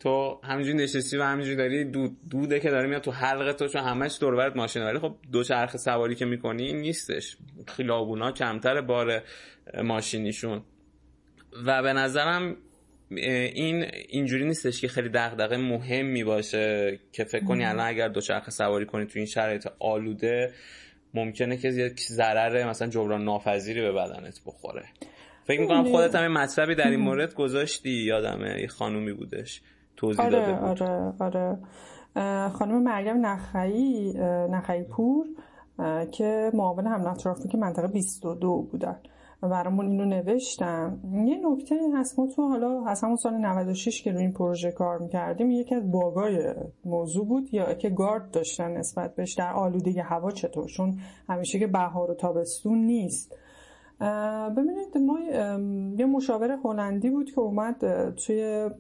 تو 0.01 0.41
همینجوری 0.45 0.79
نشستی 0.79 1.17
و 1.17 1.23
همینجوری 1.23 1.57
داری 1.57 1.85
دود 1.85 2.17
دوده 2.31 2.61
که 2.61 2.71
داره 2.71 2.89
میاد 2.89 3.03
تو 3.03 3.11
حلق 3.11 3.53
تو 3.53 3.69
چون 3.69 3.83
همش 3.83 4.19
دور 4.21 4.37
برات 4.37 4.57
ماشین 4.57 4.83
ولی 4.83 4.99
خب 4.99 5.15
دو 5.33 5.45
چرخ 5.45 5.77
سواری 5.77 6.15
که 6.15 6.25
می‌کنی 6.25 6.73
نیستش. 6.73 7.37
خیابونا 7.69 8.33
کمتر 8.33 8.81
بار 8.81 9.23
ماشینیشون. 9.85 10.63
و 11.67 11.83
به 11.83 11.93
نظرم 11.93 12.57
این 13.17 13.87
اینجوری 14.09 14.45
نیستش 14.45 14.81
که 14.81 14.89
خیلی 14.89 15.09
دغدغه 15.09 15.57
مهمی 15.57 16.25
باشه 16.25 16.99
که 17.13 17.25
فکر 17.25 17.45
کنی 17.45 17.65
الان 17.65 17.87
اگر 17.87 18.09
دوچرخه 18.09 18.51
سواری 18.51 18.87
کنی 18.87 19.07
تو 19.07 19.19
این 19.19 19.27
شرایط 19.27 19.69
آلوده 19.79 20.53
ممکنه 21.15 21.57
که 21.57 21.69
یک 21.69 22.01
ضرر 22.01 22.69
مثلا 22.69 22.89
جبران 22.89 23.25
ناپذیری 23.25 23.81
به 23.81 23.93
بدنت 23.93 24.41
بخوره. 24.47 24.85
فکر 25.45 25.61
می‌کنم 25.61 25.85
خودت 25.85 26.15
هم 26.15 26.33
مطلبی 26.33 26.75
در 26.75 26.91
این 26.91 27.01
مورد 27.01 27.35
گذاشتی 27.35 27.91
یادمه 27.91 28.61
یه 28.61 28.67
خانومی 28.67 29.13
بودش 29.13 29.63
توضیح 29.97 30.25
آره، 30.25 30.39
داده 30.39 30.53
بود. 30.53 30.83
آره 30.83 31.13
آره. 31.21 31.59
خانم 32.49 32.83
مریم 32.83 33.27
نخعی 33.27 34.13
نخعی 34.51 34.83
پور 34.83 35.27
که 36.13 36.51
معاون 36.55 36.87
هم 36.87 37.15
ترافیک 37.15 37.55
منطقه 37.55 37.89
22 37.89 38.63
بودن. 38.63 39.01
برامون 39.49 39.87
اینو 39.87 40.05
نوشتم 40.05 41.01
یه 41.27 41.41
نکته 41.45 41.77
هست 41.95 42.19
ما 42.19 42.27
تو 42.27 42.49
حالا 42.49 42.85
از 42.85 43.05
همون 43.05 43.17
سال 43.17 43.35
96 43.35 44.03
که 44.03 44.13
روی 44.13 44.21
این 44.21 44.33
پروژه 44.33 44.73
کار 44.73 44.99
می‌کردیم 44.99 45.51
یکی 45.51 45.75
از 45.75 45.91
باگای 45.91 46.55
موضوع 46.85 47.27
بود 47.27 47.55
یا 47.55 47.75
که 47.75 47.91
گارد 47.91 48.31
داشتن 48.31 48.71
نسبت 48.71 49.15
بهش 49.15 49.35
در 49.35 49.53
آلودگی 49.53 50.01
هوا 50.01 50.31
چطور 50.31 50.67
چون 50.67 50.99
همیشه 51.29 51.59
که 51.59 51.67
بهار 51.67 52.11
و 52.11 52.15
تابستون 52.15 52.79
نیست. 52.79 53.35
ببینید 54.57 54.99
ما 54.99 55.21
یه 55.99 56.07
مشاور 56.07 56.59
هلندی 56.65 57.11
بود 57.11 57.31
که 57.31 57.41
اومد 57.41 58.11
توی 58.15 58.71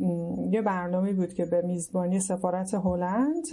یه 0.50 0.62
برنامه 0.62 1.12
بود 1.12 1.34
که 1.34 1.44
به 1.44 1.62
میزبانی 1.62 2.20
سفارت 2.20 2.74
هلند 2.74 3.46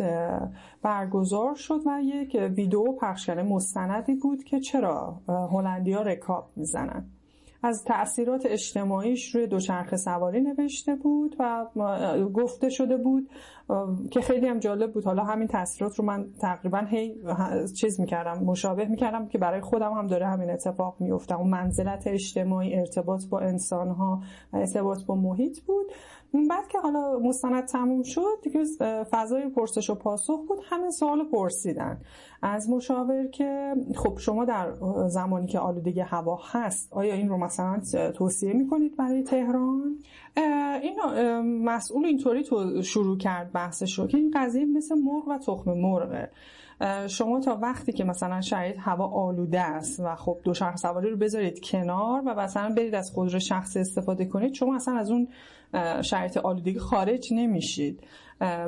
برگزار 0.81 1.55
شد 1.55 1.81
و 1.85 2.01
یک 2.03 2.37
ویدیو 2.55 2.91
پخش 3.01 3.25
کرده 3.25 3.43
مستندی 3.43 4.15
بود 4.15 4.43
که 4.43 4.59
چرا 4.59 5.21
هلندیا 5.27 6.01
رکاب 6.01 6.51
می‌زنن. 6.55 7.05
از 7.63 7.83
تاثیرات 7.83 8.45
اجتماعیش 8.45 9.35
روی 9.35 9.47
دوچرخه 9.47 9.97
سواری 9.97 10.41
نوشته 10.41 10.95
بود 10.95 11.35
و 11.39 11.65
گفته 12.33 12.69
شده 12.69 12.97
بود 12.97 13.29
که 14.11 14.21
خیلی 14.21 14.47
هم 14.47 14.59
جالب 14.59 14.93
بود. 14.93 15.05
حالا 15.05 15.23
همین 15.23 15.47
تاثیرات 15.47 15.99
رو 15.99 16.05
من 16.05 16.27
تقریبا 16.41 16.77
هی 16.77 17.15
چیز 17.75 17.99
می‌کردم 17.99 18.43
مشابه 18.43 18.85
می‌کردم 18.85 19.27
که 19.27 19.37
برای 19.37 19.61
خودم 19.61 19.91
هم 19.91 20.07
داره 20.07 20.27
همین 20.27 20.49
اتفاق 20.49 20.95
میفته 20.99 21.35
اون 21.39 21.49
منزلت 21.49 22.03
اجتماعی 22.07 22.75
ارتباط 22.75 23.25
با 23.29 23.39
انسانها 23.39 24.21
و 24.53 24.57
ارتباط 24.57 25.05
با 25.05 25.15
محیط 25.15 25.59
بود. 25.59 25.85
بعد 26.49 26.67
که 26.67 26.79
حالا 26.79 27.19
مستند 27.19 27.65
تموم 27.65 28.03
شد 28.03 28.39
دیگه 28.43 28.63
فضای 29.11 29.49
پرسش 29.49 29.89
و 29.89 29.95
پاسخ 29.95 30.39
بود. 30.47 30.59
همین 30.69 30.91
سوال 30.91 31.23
پرسیدن. 31.23 32.01
از 32.41 32.69
مشاور 32.69 33.27
که 33.27 33.75
خب 33.95 34.17
شما 34.17 34.45
در 34.45 34.73
زمانی 35.07 35.47
که 35.47 35.59
آلودگی 35.59 35.99
هوا 35.99 36.39
هست 36.51 36.93
آیا 36.93 37.13
این 37.13 37.29
رو 37.29 37.37
مثلا 37.37 37.81
توصیه 38.11 38.53
می‌کنید 38.53 38.97
برای 38.97 39.23
تهران؟ 39.23 39.97
این 40.81 40.99
مسئول 41.63 42.05
اینطوری 42.05 42.43
تو 42.43 42.81
شروع 42.81 43.17
کرد 43.17 43.51
بحثش 43.51 43.99
رو 43.99 44.07
که 44.07 44.17
این 44.17 44.31
قضیه 44.35 44.65
مثل 44.65 44.95
مرغ 44.95 45.27
و 45.27 45.37
تخم 45.37 45.73
مرغه. 45.73 46.31
شما 47.07 47.39
تا 47.39 47.59
وقتی 47.61 47.91
که 47.91 48.03
مثلا 48.03 48.41
شرایط 48.41 48.75
هوا 48.79 49.07
آلوده 49.07 49.61
است 49.61 49.99
و 49.99 50.15
خب 50.15 50.37
دوچرخه 50.43 50.77
سواری 50.77 51.09
رو 51.09 51.17
بذارید 51.17 51.59
کنار 51.63 52.21
و 52.25 52.33
مثلا 52.35 52.73
برید 52.77 52.95
از 52.95 53.11
خودرو 53.11 53.39
شخصی 53.39 53.79
استفاده 53.79 54.25
کنید 54.25 54.53
شما 54.53 54.75
اصلا 54.75 54.97
از 54.97 55.11
اون 55.11 55.27
شرایط 56.01 56.37
آلودگی 56.37 56.79
خارج 56.79 57.27
نمیشید. 57.33 58.03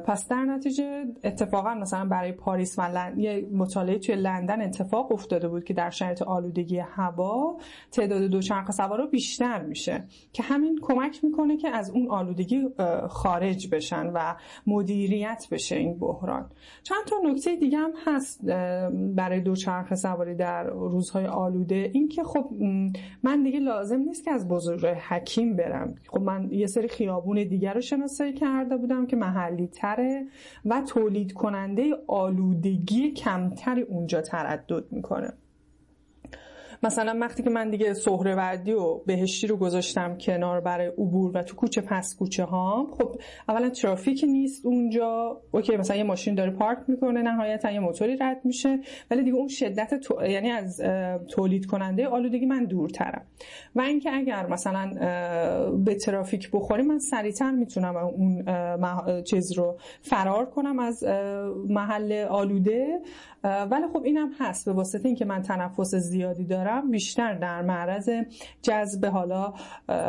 پس 0.06 0.28
در 0.28 0.46
نتیجه 0.46 1.06
اتفاقا 1.24 1.74
مثلا 1.74 2.06
برای 2.06 2.32
پاریس 2.32 2.80
و 2.80 2.82
لن... 2.82 3.20
یه 3.20 3.48
مطالعه 3.54 4.00
توی 4.00 4.16
لندن 4.16 4.62
اتفاق 4.62 5.12
افتاده 5.12 5.48
بود 5.48 5.64
که 5.64 5.74
در 5.74 5.90
شرایط 5.90 6.22
آلودگی 6.22 6.78
هوا 6.80 7.58
تعداد 7.92 8.22
دوچرخه 8.22 8.72
سوارا 8.72 9.06
بیشتر 9.06 9.62
میشه 9.62 10.04
که 10.34 10.44
همین 10.44 10.80
کمک 10.82 11.24
می‌کنه 11.24 11.58
که 11.58 11.70
از 11.70 11.90
اون 11.90 12.08
آلودگی 12.10 12.70
خارج 13.10 13.70
بشن 13.76 14.08
و 14.08 14.36
مدیریت 14.68 15.48
بشه 15.52 15.76
این 15.76 16.00
بحران. 16.00 16.50
چند 16.84 17.06
تا 17.08 17.16
نکته 17.24 17.56
دیگه 17.56 17.78
هم 17.78 17.92
هست 18.06 18.46
برای 19.16 19.42
دوچرخه 19.42 19.96
سواری 19.96 20.36
در 20.36 20.64
روزهای 20.64 21.26
آلوده. 21.26 21.92
اینکه 21.94 22.24
خب 22.24 22.50
من 23.24 23.44
دیگه 23.44 23.60
لازم 23.60 24.00
نیست 24.00 24.26
که 24.26 24.32
از 24.32 24.48
بزرگ 24.48 24.86
حکیم 24.86 25.56
برم. 25.56 25.96
خب 26.08 26.22
من 26.22 26.52
یه 26.52 26.68
سری 26.68 26.88
خیابون 26.88 27.44
دیگر 27.44 27.74
رو 27.74 27.82
شناسایی 27.82 28.34
کرده 28.34 28.78
بودم 28.78 29.06
که 29.06 29.16
محلی 29.16 29.61
تره 29.68 30.28
و 30.66 30.82
تولید 30.82 31.34
کننده 31.34 31.96
آلودگی 32.08 33.12
کمتری 33.12 33.82
اونجا 33.82 34.22
تردد 34.22 34.92
می‌کنه. 34.92 35.34
مثلا 36.84 37.18
وقتی 37.22 37.44
که 37.44 37.50
من 37.50 37.70
دیگه 37.70 37.94
سهروردی 37.94 38.72
و 38.72 38.98
بهشتی 39.06 39.48
رو 39.48 39.58
گذاشتم 39.58 40.18
کنار 40.18 40.62
برای 40.62 40.88
عبور 40.88 41.38
و 41.38 41.44
تو 41.44 41.56
کوچه 41.56 41.82
پس 41.82 42.16
کوچه 42.16 42.44
ها 42.44 42.88
خب 42.92 43.16
اولا 43.50 43.70
ترافیک 43.70 44.26
نیست 44.28 44.66
اونجا. 44.66 45.42
اوکی 45.52 45.78
مثلا 45.78 45.98
یه 45.98 46.04
ماشین 46.04 46.36
داره 46.36 46.52
پارک 46.52 46.78
می‌کنه 46.88 47.22
نهایتا 47.22 47.72
یه 47.72 47.80
موتوری 47.80 48.18
رد 48.18 48.42
میشه. 48.44 48.80
ولی 49.12 49.24
دیگه 49.24 49.38
اون 49.38 49.48
شدت 49.48 49.94
تو... 49.96 50.26
یعنی 50.26 50.50
از 50.50 50.82
تولید 51.28 51.66
کننده 51.66 52.08
آلودگی 52.08 52.46
من 52.46 52.66
دورترم. 52.66 53.26
و 53.76 53.82
اینکه 53.82 54.12
اگر 54.14 54.48
مثلا 54.48 54.92
به 55.86 55.96
ترافیک 55.96 56.50
بخوریم 56.54 56.88
من 56.88 57.00
سریعتر 57.00 57.52
می‌تونم 57.52 57.96
اون 57.96 58.44
چیز 59.24 59.52
رو 59.52 59.78
فرار 60.02 60.46
کنم 60.46 60.80
از 60.80 61.04
محل 61.70 62.26
آلوده. 62.30 63.02
ولی 63.44 63.88
خب 63.94 64.04
اینم 64.04 64.30
هست 64.40 64.66
به 64.66 64.74
واسطه 64.74 65.06
اینکه 65.08 65.26
من 65.26 65.42
تنفس 65.42 65.96
زیادی 65.96 66.46
دارم. 66.46 66.71
بیشتر 66.80 67.34
در 67.34 67.62
معرض 67.62 68.10
جذب 68.62 69.06
حالا 69.06 69.54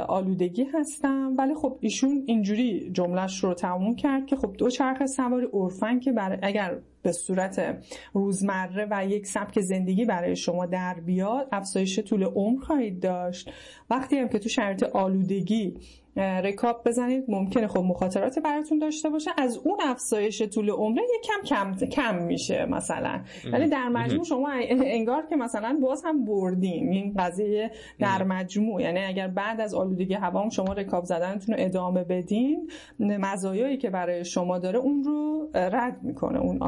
آلودگی 0.09 0.65
هستم. 0.65 1.35
ولی 1.39 1.55
خب 1.55 1.79
ایشون 1.81 2.23
اینجوری 2.27 2.91
جملهش 2.91 3.45
رو 3.45 3.55
تموم 3.55 3.97
کرد 3.97 4.27
که 4.27 4.37
خب 4.37 4.53
دو 4.59 4.71
چرخ 4.71 5.07
سواری 5.07 5.47
عرفن 5.53 6.01
که 6.01 6.13
برای 6.13 6.39
اگر 6.43 6.79
به 7.03 7.13
صورت 7.13 7.79
روزمره 8.13 8.87
و 8.91 9.07
یک 9.07 9.27
سبک 9.27 9.61
زندگی 9.61 10.05
برای 10.05 10.37
شما 10.37 10.67
در 10.67 10.95
بیاد 11.07 11.49
افزایش 11.53 11.99
طول 11.99 12.25
عمر 12.25 12.61
خواهید 12.61 13.01
داشت. 13.01 13.51
وقتی 13.91 14.17
هم 14.17 14.29
که 14.29 14.39
تو 14.39 14.49
شرایط 14.49 14.83
آلودگی 14.83 15.75
رکاب 16.17 16.83
بزنید 16.87 17.25
ممکنه 17.29 17.67
خب 17.67 17.81
مخاطرات 17.81 18.39
براتون 18.39 18.79
داشته 18.79 19.11
باشه. 19.11 19.31
از 19.39 19.59
اون 19.59 19.79
افزایش 19.85 20.43
طول 20.43 20.71
عمره 20.71 21.03
یک 21.03 21.23
کم 21.23 21.73
کم 21.75 21.87
کم 21.87 22.23
میشه 22.23 22.67
مثلا. 22.67 23.21
ولی 23.53 23.69
در 23.69 23.89
مجموع 23.89 24.25
شما 24.25 24.51
انگار 24.71 25.27
که 25.27 25.37
مثلا 25.37 25.79
باز 25.83 26.03
هم 26.05 26.25
بردین 26.25 26.93
این 26.93 27.15
قضیه 27.19 27.71
در 27.99 28.23
مجموع. 28.23 28.83
یعنی 28.83 29.01
اگر 29.01 29.29
بعد 29.29 29.61
از 29.61 29.75
آلودگی 29.75 30.15
هوا 30.15 30.49
شما 30.49 30.73
رکاب 30.73 31.05
زدنتون 31.05 31.55
رو 31.55 31.65
ادامه 31.65 32.05
بدین 32.05 32.71
مزایایی 32.99 33.77
که 33.77 33.91
برای 33.91 34.25
شما 34.25 34.59
داره 34.59 34.79
اون 34.79 35.05
رو 35.05 35.49
رد 35.55 35.99
می‌کنه 36.03 36.39
اون 36.39 36.63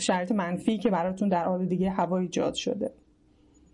شرط 0.00 0.32
منفی 0.32 0.78
که 0.78 0.90
براتون 0.90 1.28
در 1.28 1.44
آلودگی 1.44 1.86
هوا 1.86 2.18
ایجاد 2.18 2.54
شده. 2.54 2.90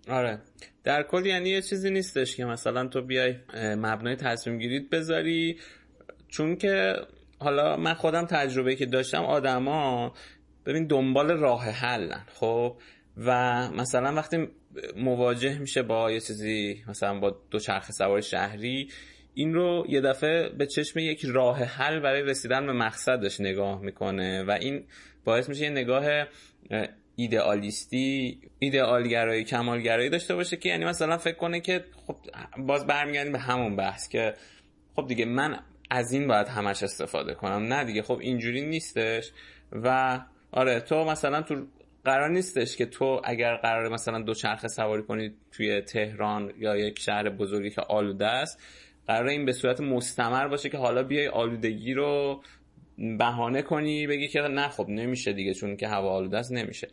آره. 0.09 0.39
در 0.85 1.03
کل 1.03 1.27
یعنی 1.27 1.49
یه 1.49 1.63
چیزی 1.63 1.91
نیستش 1.91 2.37
که 2.37 2.45
مثلا 2.45 2.87
تو 2.87 3.03
بیای 3.03 3.35
مبنای 3.55 4.17
تصمیم 4.17 4.59
گیرید 4.59 4.91
بذاری. 4.91 5.59
چون 6.29 6.57
که 6.57 6.95
حالا 7.39 7.77
من 7.77 7.95
خودم 7.95 8.25
تجربه 8.25 8.77
که 8.77 8.87
داشتم 8.87 9.25
آدما 9.25 10.13
ببین 10.67 10.87
دنبال 10.87 11.31
راه 11.31 11.65
حلن 11.65 12.25
خب؟ 12.35 12.77
و 13.17 13.31
مثلا 13.71 14.15
وقتی 14.15 14.49
مواجه 14.97 15.59
میشه 15.59 15.83
با 15.83 16.11
یه 16.11 16.21
چیزی 16.21 16.85
مثلا 16.89 17.21
با 17.21 17.37
دو 17.51 17.59
چرخ 17.59 17.91
سوار 17.91 18.21
شهری 18.21 18.89
این 19.35 19.55
رو 19.55 19.87
یه 19.89 20.01
دفعه 20.01 20.49
به 20.49 20.67
چشم 20.67 20.99
یک 20.99 21.25
راه 21.25 21.59
حل 21.59 22.01
برای 22.01 22.23
رسیدن 22.23 22.67
به 22.67 22.73
مقصدش 22.73 23.41
نگاه 23.41 23.81
می‌کنه 23.83 24.45
و 24.45 24.51
این 24.51 24.85
باعث 25.25 25.49
میشه 25.49 25.65
یه 25.65 25.71
نگاه 25.71 26.05
ایدئالیستی 27.17 28.41
ایدئالگرایی 28.59 29.45
کمالگرایی 29.45 30.09
داشته 30.09 30.35
باشه 30.35 30.57
که 30.57 30.69
یعنی 30.69 30.85
مثلا 30.85 31.19
فکر 31.19 31.37
کنه 31.37 31.61
که 31.61 31.85
خب 32.07 32.17
باز 32.59 32.87
برمیگردیم 32.87 33.33
به 33.33 33.39
همون 33.39 33.77
بحث 33.77 34.09
که 34.09 34.35
خب 34.97 35.07
دیگه 35.07 35.25
من 35.25 35.59
از 35.91 36.13
این 36.13 36.29
باید 36.29 36.49
همش 36.49 36.83
استفاده 36.83 37.35
کنم. 37.35 37.63
نه 37.63 37.85
دیگه 37.85 38.03
خب 38.03 38.19
اینجوری 38.21 38.67
نیستش 38.67 39.33
و 39.73 40.21
آره 40.53 40.81
تو 40.81 41.05
مثلا 41.05 41.43
تو 41.43 41.67
قرار 42.05 42.31
نیستش 42.31 42.77
که 42.77 42.87
تو 42.87 43.21
اگر 43.25 43.57
قرار 43.57 43.89
مثلا 43.89 44.23
دو 44.23 44.35
چرخ 44.35 44.67
سواری 44.67 45.03
کنی 45.03 45.35
توی 45.53 45.81
تهران 45.81 46.53
یا 46.59 46.77
یک 46.77 46.99
شهر 46.99 47.31
بزرگی 47.31 47.71
که 47.71 47.81
آلوده 47.81 48.27
است 48.27 48.61
قرار 49.07 49.29
این 49.29 49.45
به 49.45 49.53
صورت 49.53 49.81
مستمر 49.81 50.49
باشه 50.49 50.69
که 50.69 50.79
حالا 50.79 51.03
بیای 51.03 51.29
آلودگی 51.29 51.95
رو 51.95 52.43
بهانه 52.99 53.63
کنی 53.63 54.07
بگی 54.07 54.29
که 54.29 54.41
نه 54.41 54.69
خب 54.69 54.89
نمیشه 54.89 55.33
دیگه 55.33 55.55
چون 55.55 55.77
که 55.77 55.89
هوا 55.89 56.11
آلوده 56.11 56.39
است 56.39 56.53
نمیشه. 56.53 56.89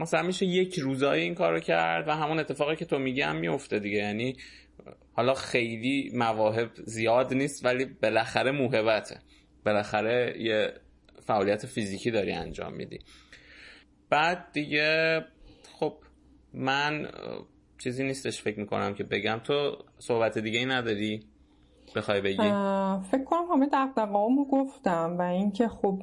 مثلا 0.00 0.22
میشه 0.22 0.46
یک 0.46 0.78
روزایی 0.78 1.22
این 1.22 1.34
کارو 1.34 1.60
کرد 1.60 2.08
و 2.08 2.10
همون 2.10 2.38
اتفاقی 2.38 2.76
که 2.76 2.84
تو 2.84 2.98
میگی 2.98 3.20
هم 3.20 3.36
میفته 3.36 3.78
دیگه. 3.78 3.98
یعنی 3.98 4.36
حالا 5.12 5.34
خیلی 5.34 6.10
مواهب 6.14 6.70
زیاد 6.84 7.34
نیست 7.34 7.64
ولی 7.64 7.84
بالاخره 7.84 8.50
موهبته. 8.50 9.18
بالاخره 9.64 10.34
یه 10.38 10.72
فعالیت 11.26 11.66
فیزیکی 11.66 12.10
داری 12.10 12.32
انجام 12.32 12.74
میدی. 12.74 12.98
بعد 14.10 14.52
دیگه 14.52 15.24
خب 15.72 15.96
من 16.54 17.08
چیزی 17.78 18.04
نیستش 18.04 18.42
فکر 18.42 18.60
می‌کنم 18.60 18.94
که 18.94 19.04
بگم. 19.04 19.40
تو 19.44 19.84
صحبت 19.98 20.38
دیگه 20.38 20.58
ای 20.58 20.66
نداری؟ 20.66 21.20
بخوای 21.96 22.20
بگی؟ 22.20 22.36
فکر 23.10 23.24
کنم 23.24 23.44
همه 23.52 23.66
دقدقه‌هامو 23.72 24.44
گفتم 24.44 25.16
و 25.18 25.22
اینکه 25.22 25.68
خب 25.68 26.02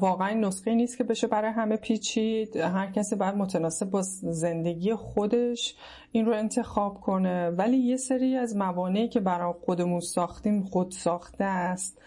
واقعا 0.00 0.34
نسخه 0.34 0.74
نیست 0.74 0.98
که 0.98 1.04
بشه 1.04 1.26
برای 1.26 1.50
همه 1.50 1.76
پیچید. 1.76 2.56
هر 2.56 2.90
کسی 2.90 3.16
باید 3.16 3.34
متناسب 3.34 3.90
با 3.90 4.02
زندگی 4.22 4.94
خودش 4.94 5.76
این 6.12 6.26
رو 6.26 6.32
انتخاب 6.32 7.00
کنه. 7.00 7.50
ولی 7.50 7.76
یه 7.76 7.96
سری 7.96 8.36
از 8.36 8.56
موانعی 8.56 9.08
که 9.08 9.20
برای 9.20 9.54
خودمون 9.64 10.00
ساختیم 10.00 10.62
خود 10.62 10.90
ساخته 10.90 11.44
است 11.44 12.02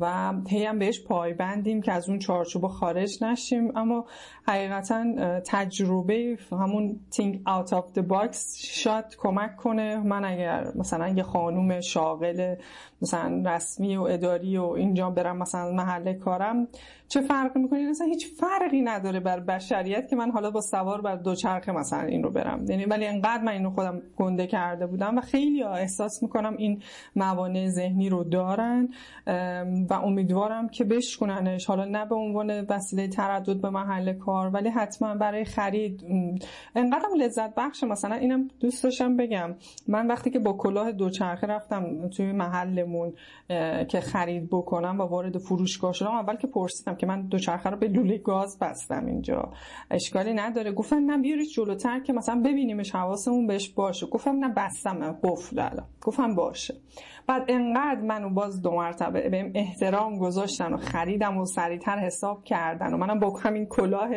و 0.00 0.34
هی 0.48 0.64
هم 0.64 0.78
بهش 0.78 1.04
پایبندیم 1.04 1.82
که 1.82 1.92
از 1.92 2.08
اون 2.08 2.18
چارچوب 2.18 2.66
خارج 2.66 3.24
نشیم. 3.24 3.76
اما 3.76 4.04
حقیقتا 4.46 5.04
تجربه 5.40 6.38
همون 6.52 7.00
think 7.14 7.34
out 7.48 7.68
of 7.68 7.98
the 7.98 8.02
box 8.02 8.36
شاید 8.64 9.04
کمک 9.18 9.56
کنه. 9.56 9.96
من 9.96 10.24
اگر 10.24 10.72
مثلا 10.74 11.08
یه 11.08 11.22
خانوم 11.22 11.80
شاغل 11.80 12.54
مثلا 13.02 13.42
رسمی 13.46 13.96
و 13.96 14.02
اداری 14.02 14.56
و 14.56 14.64
اینجا 14.64 15.10
برم 15.10 15.38
مثلا 15.38 15.72
محل 15.72 16.12
کارم 16.12 16.68
چه 17.08 17.20
فرقی 17.20 17.60
می‌کنه؟ 17.60 17.90
مثلا 17.90 18.06
هیچ 18.06 18.26
فرقی 18.40 18.82
نداره 18.82 19.20
بر 19.20 19.40
بشریت 19.40 20.08
که 20.08 20.16
من 20.16 20.30
حالا 20.30 20.50
با 20.50 20.60
سوار 20.60 21.00
بر 21.00 21.16
دوچرخه 21.16 21.72
مثلا 21.72 22.00
این 22.00 22.22
رو 22.22 22.30
برم. 22.30 22.64
یعنی 22.68 22.84
ولی 22.84 23.06
انقدر 23.06 23.42
من 23.42 23.52
اینو 23.52 23.70
خودم 23.70 24.02
گنده 24.16 24.46
کرده 24.46 24.86
بودم 24.86 25.18
و 25.18 25.20
خیلی 25.20 25.62
احساس 25.62 26.22
می‌کنم 26.22 26.56
این 26.56 26.82
موانع 27.16 27.68
ذهنی 27.68 28.08
رو 28.08 28.24
دارن 28.24 28.88
و 29.90 29.94
امیدوارم 29.94 30.68
که 30.68 30.84
بشکننش 30.84 31.66
حالا 31.66 31.84
نه 31.84 32.06
به 32.06 32.14
عنوان 32.14 32.50
وسیله 32.60 33.08
تردد 33.08 33.60
به 33.60 33.70
محل 33.70 34.12
کار 34.12 34.31
ولی 34.32 34.68
حتما 34.68 35.14
برای 35.14 35.44
خرید 35.44 36.04
انقدر 36.74 37.08
لذت 37.18 37.54
بخش. 37.54 37.84
مثلا 37.84 38.14
اینم 38.14 38.48
دوست 38.60 38.84
داشتم 38.84 39.16
بگم 39.16 39.54
من 39.88 40.06
وقتی 40.06 40.30
که 40.30 40.38
با 40.38 40.52
کلاه 40.52 40.92
دوچرخه 40.92 41.46
رفتم 41.46 42.08
توی 42.08 42.32
محلمون 42.32 43.12
که 43.88 44.00
خرید 44.00 44.48
بکنم 44.50 45.00
و 45.00 45.02
وارد 45.02 45.38
فروشگاه 45.38 45.92
شدم 45.92 46.10
اول 46.10 46.36
که 46.36 46.46
پرسیدم 46.46 46.94
که 46.94 47.06
من 47.06 47.22
دوچرخه 47.22 47.70
رو 47.70 47.76
به 47.76 47.88
لوله 47.88 48.18
گاز 48.18 48.58
بستم 48.58 49.06
اینجا. 49.06 49.52
اشکالی 49.90 50.34
نداره. 50.34 50.72
گفتن 50.72 51.02
نه 51.02 51.18
بیارید 51.18 51.48
جلوتر 51.48 52.00
که 52.00 52.12
مثلا 52.12 52.40
ببینیمش 52.40 52.94
حواسمون 52.94 53.46
بهش 53.46 53.68
باشه. 53.68 54.06
گفتم 54.06 54.36
نه 54.44 54.48
بستم 54.48 55.18
قفل 55.24 55.58
الان. 55.58 55.86
گفتم 56.02 56.34
باشه. 56.34 56.74
بعد 57.26 57.44
انقدر 57.48 58.00
منو 58.00 58.30
باز 58.30 58.62
دو 58.62 58.70
مرتبه 58.70 59.28
بهم 59.28 59.52
احترام 59.54 60.18
گذاشتن 60.18 60.72
و 60.72 60.76
خریدم 60.76 61.36
و 61.36 61.44
سریعتر 61.44 61.98
حساب 61.98 62.44
کردن 62.44 62.94
و 62.94 62.96
منم 62.96 63.18
با 63.18 63.38
همین 63.38 63.66
کلاه 63.66 64.10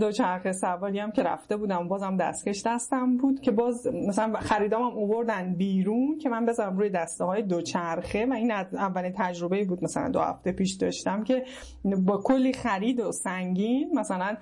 دوچرخه 0.00 0.52
سواری 0.52 0.98
هم 0.98 1.10
که 1.10 1.22
رفته 1.22 1.56
بودم 1.56 1.88
بازم 1.88 2.16
دستکش 2.16 2.62
دستم 2.66 3.16
بود 3.16 3.40
که 3.40 3.50
باز 3.50 3.86
مثلا 4.08 4.40
خریدامم 4.40 4.96
اووردن 4.96 5.54
بیرون 5.54 6.18
که 6.18 6.28
من 6.28 6.46
بذارم 6.46 6.78
روی 6.78 6.90
دسته 6.90 7.24
های 7.24 7.42
دوچرخه 7.42 8.26
و 8.26 8.32
این 8.32 8.52
اولین 8.52 9.12
تجربه 9.16 9.64
بود 9.64 9.84
مثلا 9.84 10.08
دو 10.08 10.20
هفته 10.20 10.52
پیش 10.52 10.74
داشتم 10.74 11.24
که 11.24 11.44
با 11.84 12.16
کلی 12.24 12.52
خرید 12.52 13.00
و 13.00 13.12
سنگین 13.12 13.90
مثلا 13.94 14.36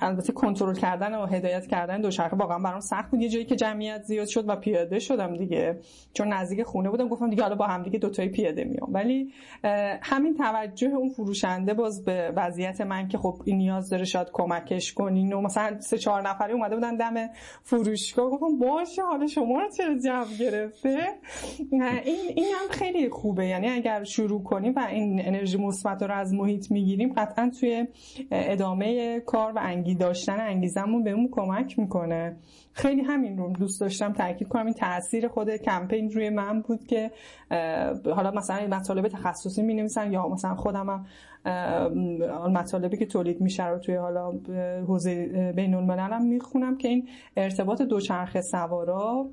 البته 0.00 0.32
کنترل 0.32 0.74
کردن 0.74 1.14
و 1.14 1.26
هدایت 1.26 1.66
کردن 1.66 2.00
دوچرخه 2.00 2.36
واقعا 2.36 2.58
برام 2.58 2.80
سخت 2.80 3.10
بود. 3.10 3.20
یه 3.20 3.28
جایی 3.28 3.44
که 3.44 3.56
جمعیت 3.56 4.02
زیاد 4.02 4.26
شد 4.26 4.48
و 4.48 4.56
پیاده 4.56 4.98
شدم 4.98 5.36
دیگه. 5.36 5.80
چون 6.14 6.32
نزدیک 6.32 6.62
خونه 6.62 6.90
بودم 6.90 7.08
گفتم 7.08 7.30
دیگه 7.30 7.41
حالا 7.42 7.54
با 7.54 7.66
همدیگه 7.66 7.98
دوتایی 7.98 8.28
پیاده 8.28 8.64
میام. 8.64 8.88
ولی 8.92 9.32
همین 10.02 10.34
توجه 10.34 10.88
اون 10.88 11.08
فروشنده 11.08 11.74
باز 11.74 12.04
به 12.04 12.32
وضعیت 12.36 12.80
من 12.80 13.08
که 13.08 13.18
خب 13.18 13.42
این 13.44 13.56
نیاز 13.56 13.90
داره 13.90 14.04
شاید 14.04 14.28
کمکش 14.32 14.92
کنین 14.92 15.32
و 15.32 15.40
مثلا 15.40 15.80
سه 15.80 15.98
چهار 15.98 16.28
نفری 16.28 16.52
اومده 16.52 16.74
بودن 16.74 16.96
دم 16.96 17.28
فروشگاه. 17.62 18.30
گفتم 18.30 18.58
باشه 18.58 19.02
حالا 19.02 19.26
شما 19.26 19.60
رو 19.60 19.68
چرا 19.76 19.94
جو 19.94 20.44
گرفته؟ 20.44 20.98
این 21.72 21.82
این 22.34 22.44
هم 22.44 22.68
خیلی 22.70 23.08
خوبه. 23.08 23.46
یعنی 23.46 23.68
اگر 23.68 24.04
شروع 24.04 24.42
کنیم 24.42 24.72
و 24.76 24.78
این 24.78 25.26
انرژی 25.26 25.58
مثبت 25.58 26.02
رو 26.02 26.14
از 26.14 26.34
محیط 26.34 26.70
می‌گیریم 26.70 27.12
قطعا 27.12 27.50
توی 27.60 27.86
ادامه 28.30 29.20
کار 29.20 29.52
و 29.52 29.58
انگی 29.62 29.94
داشتن 29.94 30.40
انگیزمون 30.40 31.04
بهمون 31.04 31.28
کمک 31.32 31.78
می‌کنه. 31.78 32.36
خیلی 32.72 33.02
همین 33.02 33.38
رو 33.38 33.52
دوست 33.52 33.80
داشتم 33.80 34.12
تاکید 34.12 34.48
کنم. 34.48 34.64
این 34.64 34.74
تاثیر 34.74 35.28
خود 35.28 35.56
کمپین 35.56 36.10
روی 36.10 36.30
من 36.30 36.60
بود 36.60 36.84
که 36.86 37.10
حالا 38.14 38.30
مثلا 38.30 38.66
مطالب 38.66 39.08
تخصصی 39.08 39.62
می 39.62 39.74
نویسن 39.74 40.12
یا 40.12 40.28
مثلا 40.28 40.54
خودم 40.54 40.88
هم 40.90 41.06
مطالبی 42.52 42.96
که 42.96 43.06
تولید 43.06 43.40
میشه 43.40 43.66
رو 43.66 43.78
توی 43.78 43.94
حالا 43.94 44.32
حوزه 44.86 45.52
بین 45.56 45.74
الملل 45.74 46.12
هم 46.12 46.26
می‌خونم 46.26 46.78
که 46.78 46.88
این 46.88 47.08
ارتباط 47.36 47.82
دوچرخه 47.82 48.40
سوارا 48.40 49.30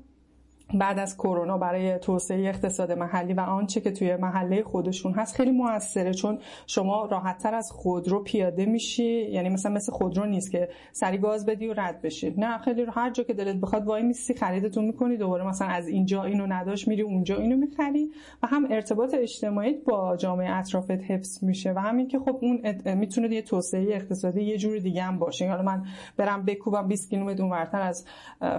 بعد 0.74 0.98
از 0.98 1.16
کرونا 1.16 1.58
برای 1.58 1.98
توسعه 1.98 2.48
اقتصاد 2.48 2.92
محلی 2.92 3.34
و 3.34 3.40
آنچه 3.40 3.80
که 3.80 3.90
توی 3.90 4.16
محله 4.16 4.62
خودشون 4.62 5.12
هست 5.12 5.36
خیلی 5.36 5.50
موثره 5.50 6.14
چون 6.14 6.38
شما 6.66 7.06
راحتتر 7.06 7.54
از 7.54 7.72
خودرو 7.72 8.22
پیاده 8.22 8.66
میشی. 8.66 9.30
یعنی 9.30 9.48
مثلا 9.48 9.72
مثل 9.72 9.92
خودرو 9.92 10.26
نیست 10.26 10.50
که 10.50 10.68
سری 10.92 11.18
گاز 11.18 11.46
بدی 11.46 11.66
و 11.66 11.74
رد 11.76 12.02
بشی. 12.02 12.34
نه 12.38 12.58
خیلی 12.58 12.86
هر 12.94 13.10
جا 13.10 13.24
که 13.24 13.34
دلت 13.34 13.56
بخواد 13.56 13.84
وای 13.84 14.02
میسی 14.02 14.34
خریدتون 14.34 14.84
می‌کنی. 14.84 15.16
دوباره 15.16 15.48
مثلا 15.48 15.68
از 15.68 15.88
اینجا 15.88 16.24
اینو 16.24 16.46
نداشت 16.46 16.88
میری 16.88 17.02
اونجا 17.02 17.36
اینو 17.36 17.56
می‌خری. 17.56 18.10
و 18.42 18.46
هم 18.46 18.66
ارتباط 18.70 19.14
اجتماعی 19.14 19.74
با 19.74 20.16
جامعه 20.16 20.56
اطرافت 20.56 20.90
حفظ 20.90 21.44
میشه. 21.44 21.72
و 21.72 21.78
همین 21.78 22.08
که 22.08 22.18
خب 22.18 22.38
اون 22.42 22.62
می‌تونه 22.94 23.34
یه 23.34 23.42
توسعه 23.42 23.94
اقتصادی 23.94 24.42
یه 24.42 24.58
جور 24.58 24.78
دیگه 24.78 25.02
هم 25.02 25.18
باشه. 25.18 25.48
حالا 25.48 25.62
من 25.62 25.84
برم 26.16 26.44
بکوبم 26.44 26.88
20 26.88 27.10
کیلومتر 27.10 27.42
اونورتر 27.42 27.80
از 27.80 28.06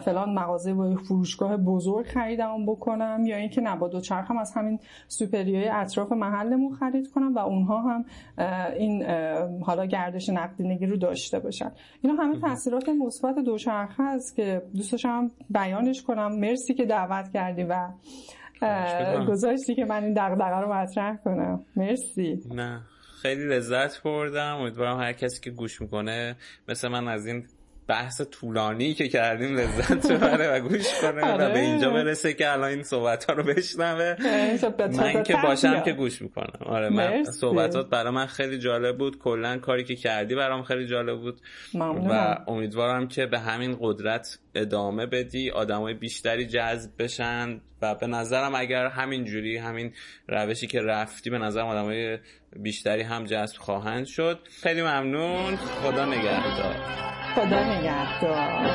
فلان 0.01 0.33
مغازه 0.33 0.71
و 0.71 0.95
فروشگاه 0.95 1.57
بزرگ 1.57 2.00
بزرگ 2.01 2.13
خریدم 2.13 2.65
بکنم 2.65 3.23
یا 3.25 3.35
اینکه 3.35 3.61
نه 3.61 3.75
با 3.75 3.87
دوچرخم 3.87 4.37
از 4.37 4.53
همین 4.55 4.79
سوپریای 5.07 5.69
اطراف 5.69 6.11
محلمون 6.11 6.75
خرید 6.75 7.11
کنم 7.11 7.35
و 7.35 7.39
اونها 7.39 7.81
هم 7.81 8.05
این 8.77 9.05
حالا 9.61 9.85
گردش 9.85 10.29
نقدینگی 10.29 10.85
رو 10.85 10.97
داشته 10.97 11.39
باشن. 11.39 11.71
اینا 12.01 12.23
همه 12.23 12.39
تاثیرات 12.39 12.89
مثبت 12.89 13.35
دوچرخه 13.45 14.03
است 14.03 14.35
که 14.35 14.61
دوست 14.75 14.91
داشتم 14.91 15.31
بیانش 15.49 16.03
کنم. 16.03 16.39
مرسی 16.39 16.73
که 16.73 16.85
دعوت 16.85 17.31
کردی 17.33 17.63
و 17.63 17.89
گذاشتی 19.27 19.75
که 19.75 19.85
من 19.85 20.03
این 20.03 20.13
دغدغه 20.13 20.59
رو 20.59 20.73
مطرح 20.73 21.17
کنم. 21.17 21.65
مرسی. 21.75 22.39
نه 22.51 22.81
خیلی 23.21 23.47
لذت 23.47 24.03
بردم. 24.03 24.55
امیدوارم 24.55 24.99
هر 24.99 25.13
کسی 25.13 25.41
که 25.41 25.51
گوش 25.51 25.81
می‌کنه 25.81 26.35
مثل 26.69 26.87
من 26.87 27.07
از 27.07 27.25
این 27.25 27.43
بحث 27.91 28.21
طولانی 28.21 28.93
که 28.93 29.07
کردیم 29.07 29.57
لذت 29.57 30.11
ببره 30.11 30.51
و 30.51 30.59
گوش 30.59 30.87
کنه 31.01 31.09
و 31.09 31.37
به 31.37 31.43
آره. 31.43 31.59
اینجا 31.59 31.89
برسه 31.89 32.33
که 32.33 32.51
الان 32.51 32.69
این 32.69 32.83
صحبت 32.83 33.23
ها 33.25 33.33
رو 33.33 33.43
بشنوه. 33.43 34.15
من 34.77 35.23
که 35.23 35.35
باشم 35.43 35.83
که 35.83 35.91
گوش 35.91 36.21
می‌کنم. 36.21 36.59
آره 36.65 36.89
من 36.89 37.23
صحبتات 37.23 37.89
برای 37.89 38.13
من 38.13 38.25
خیلی 38.25 38.59
جالب 38.59 38.97
بود. 38.97 39.19
کلا 39.19 39.57
کاری 39.57 39.83
که 39.83 39.95
کردی 39.95 40.35
برام 40.35 40.63
خیلی 40.63 40.87
جالب 40.87 41.19
بود. 41.19 41.41
و 42.09 42.37
امیدوارم 42.47 43.07
که 43.07 43.25
به 43.25 43.39
همین 43.39 43.77
قدرت 43.79 44.39
ادامه 44.55 45.05
بدی 45.05 45.49
آدمای 45.49 45.93
بیشتری 45.93 46.45
جذب 46.45 46.91
بشن 46.99 47.61
و 47.81 47.95
به 47.95 48.07
نظرم 48.07 48.55
اگر 48.55 48.87
همین 48.87 49.25
جوری 49.25 49.57
همین 49.57 49.93
روشی 50.27 50.67
که 50.67 50.81
رفتی 50.81 51.29
به 51.29 51.37
نظرم 51.37 51.67
آدمای 51.67 52.17
بیشتری 52.55 53.01
هم 53.01 53.23
جذب 53.23 53.57
خواهند 53.57 54.05
شد. 54.05 54.39
خیلی 54.63 54.81
ممنون. 54.81 55.55
خدا 55.55 56.05
نگهدار. 56.05 57.20
خدا 57.35 57.63
نگهدار. 57.63 58.67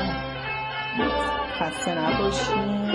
خسته 1.59 1.91
نباشید 1.95 2.87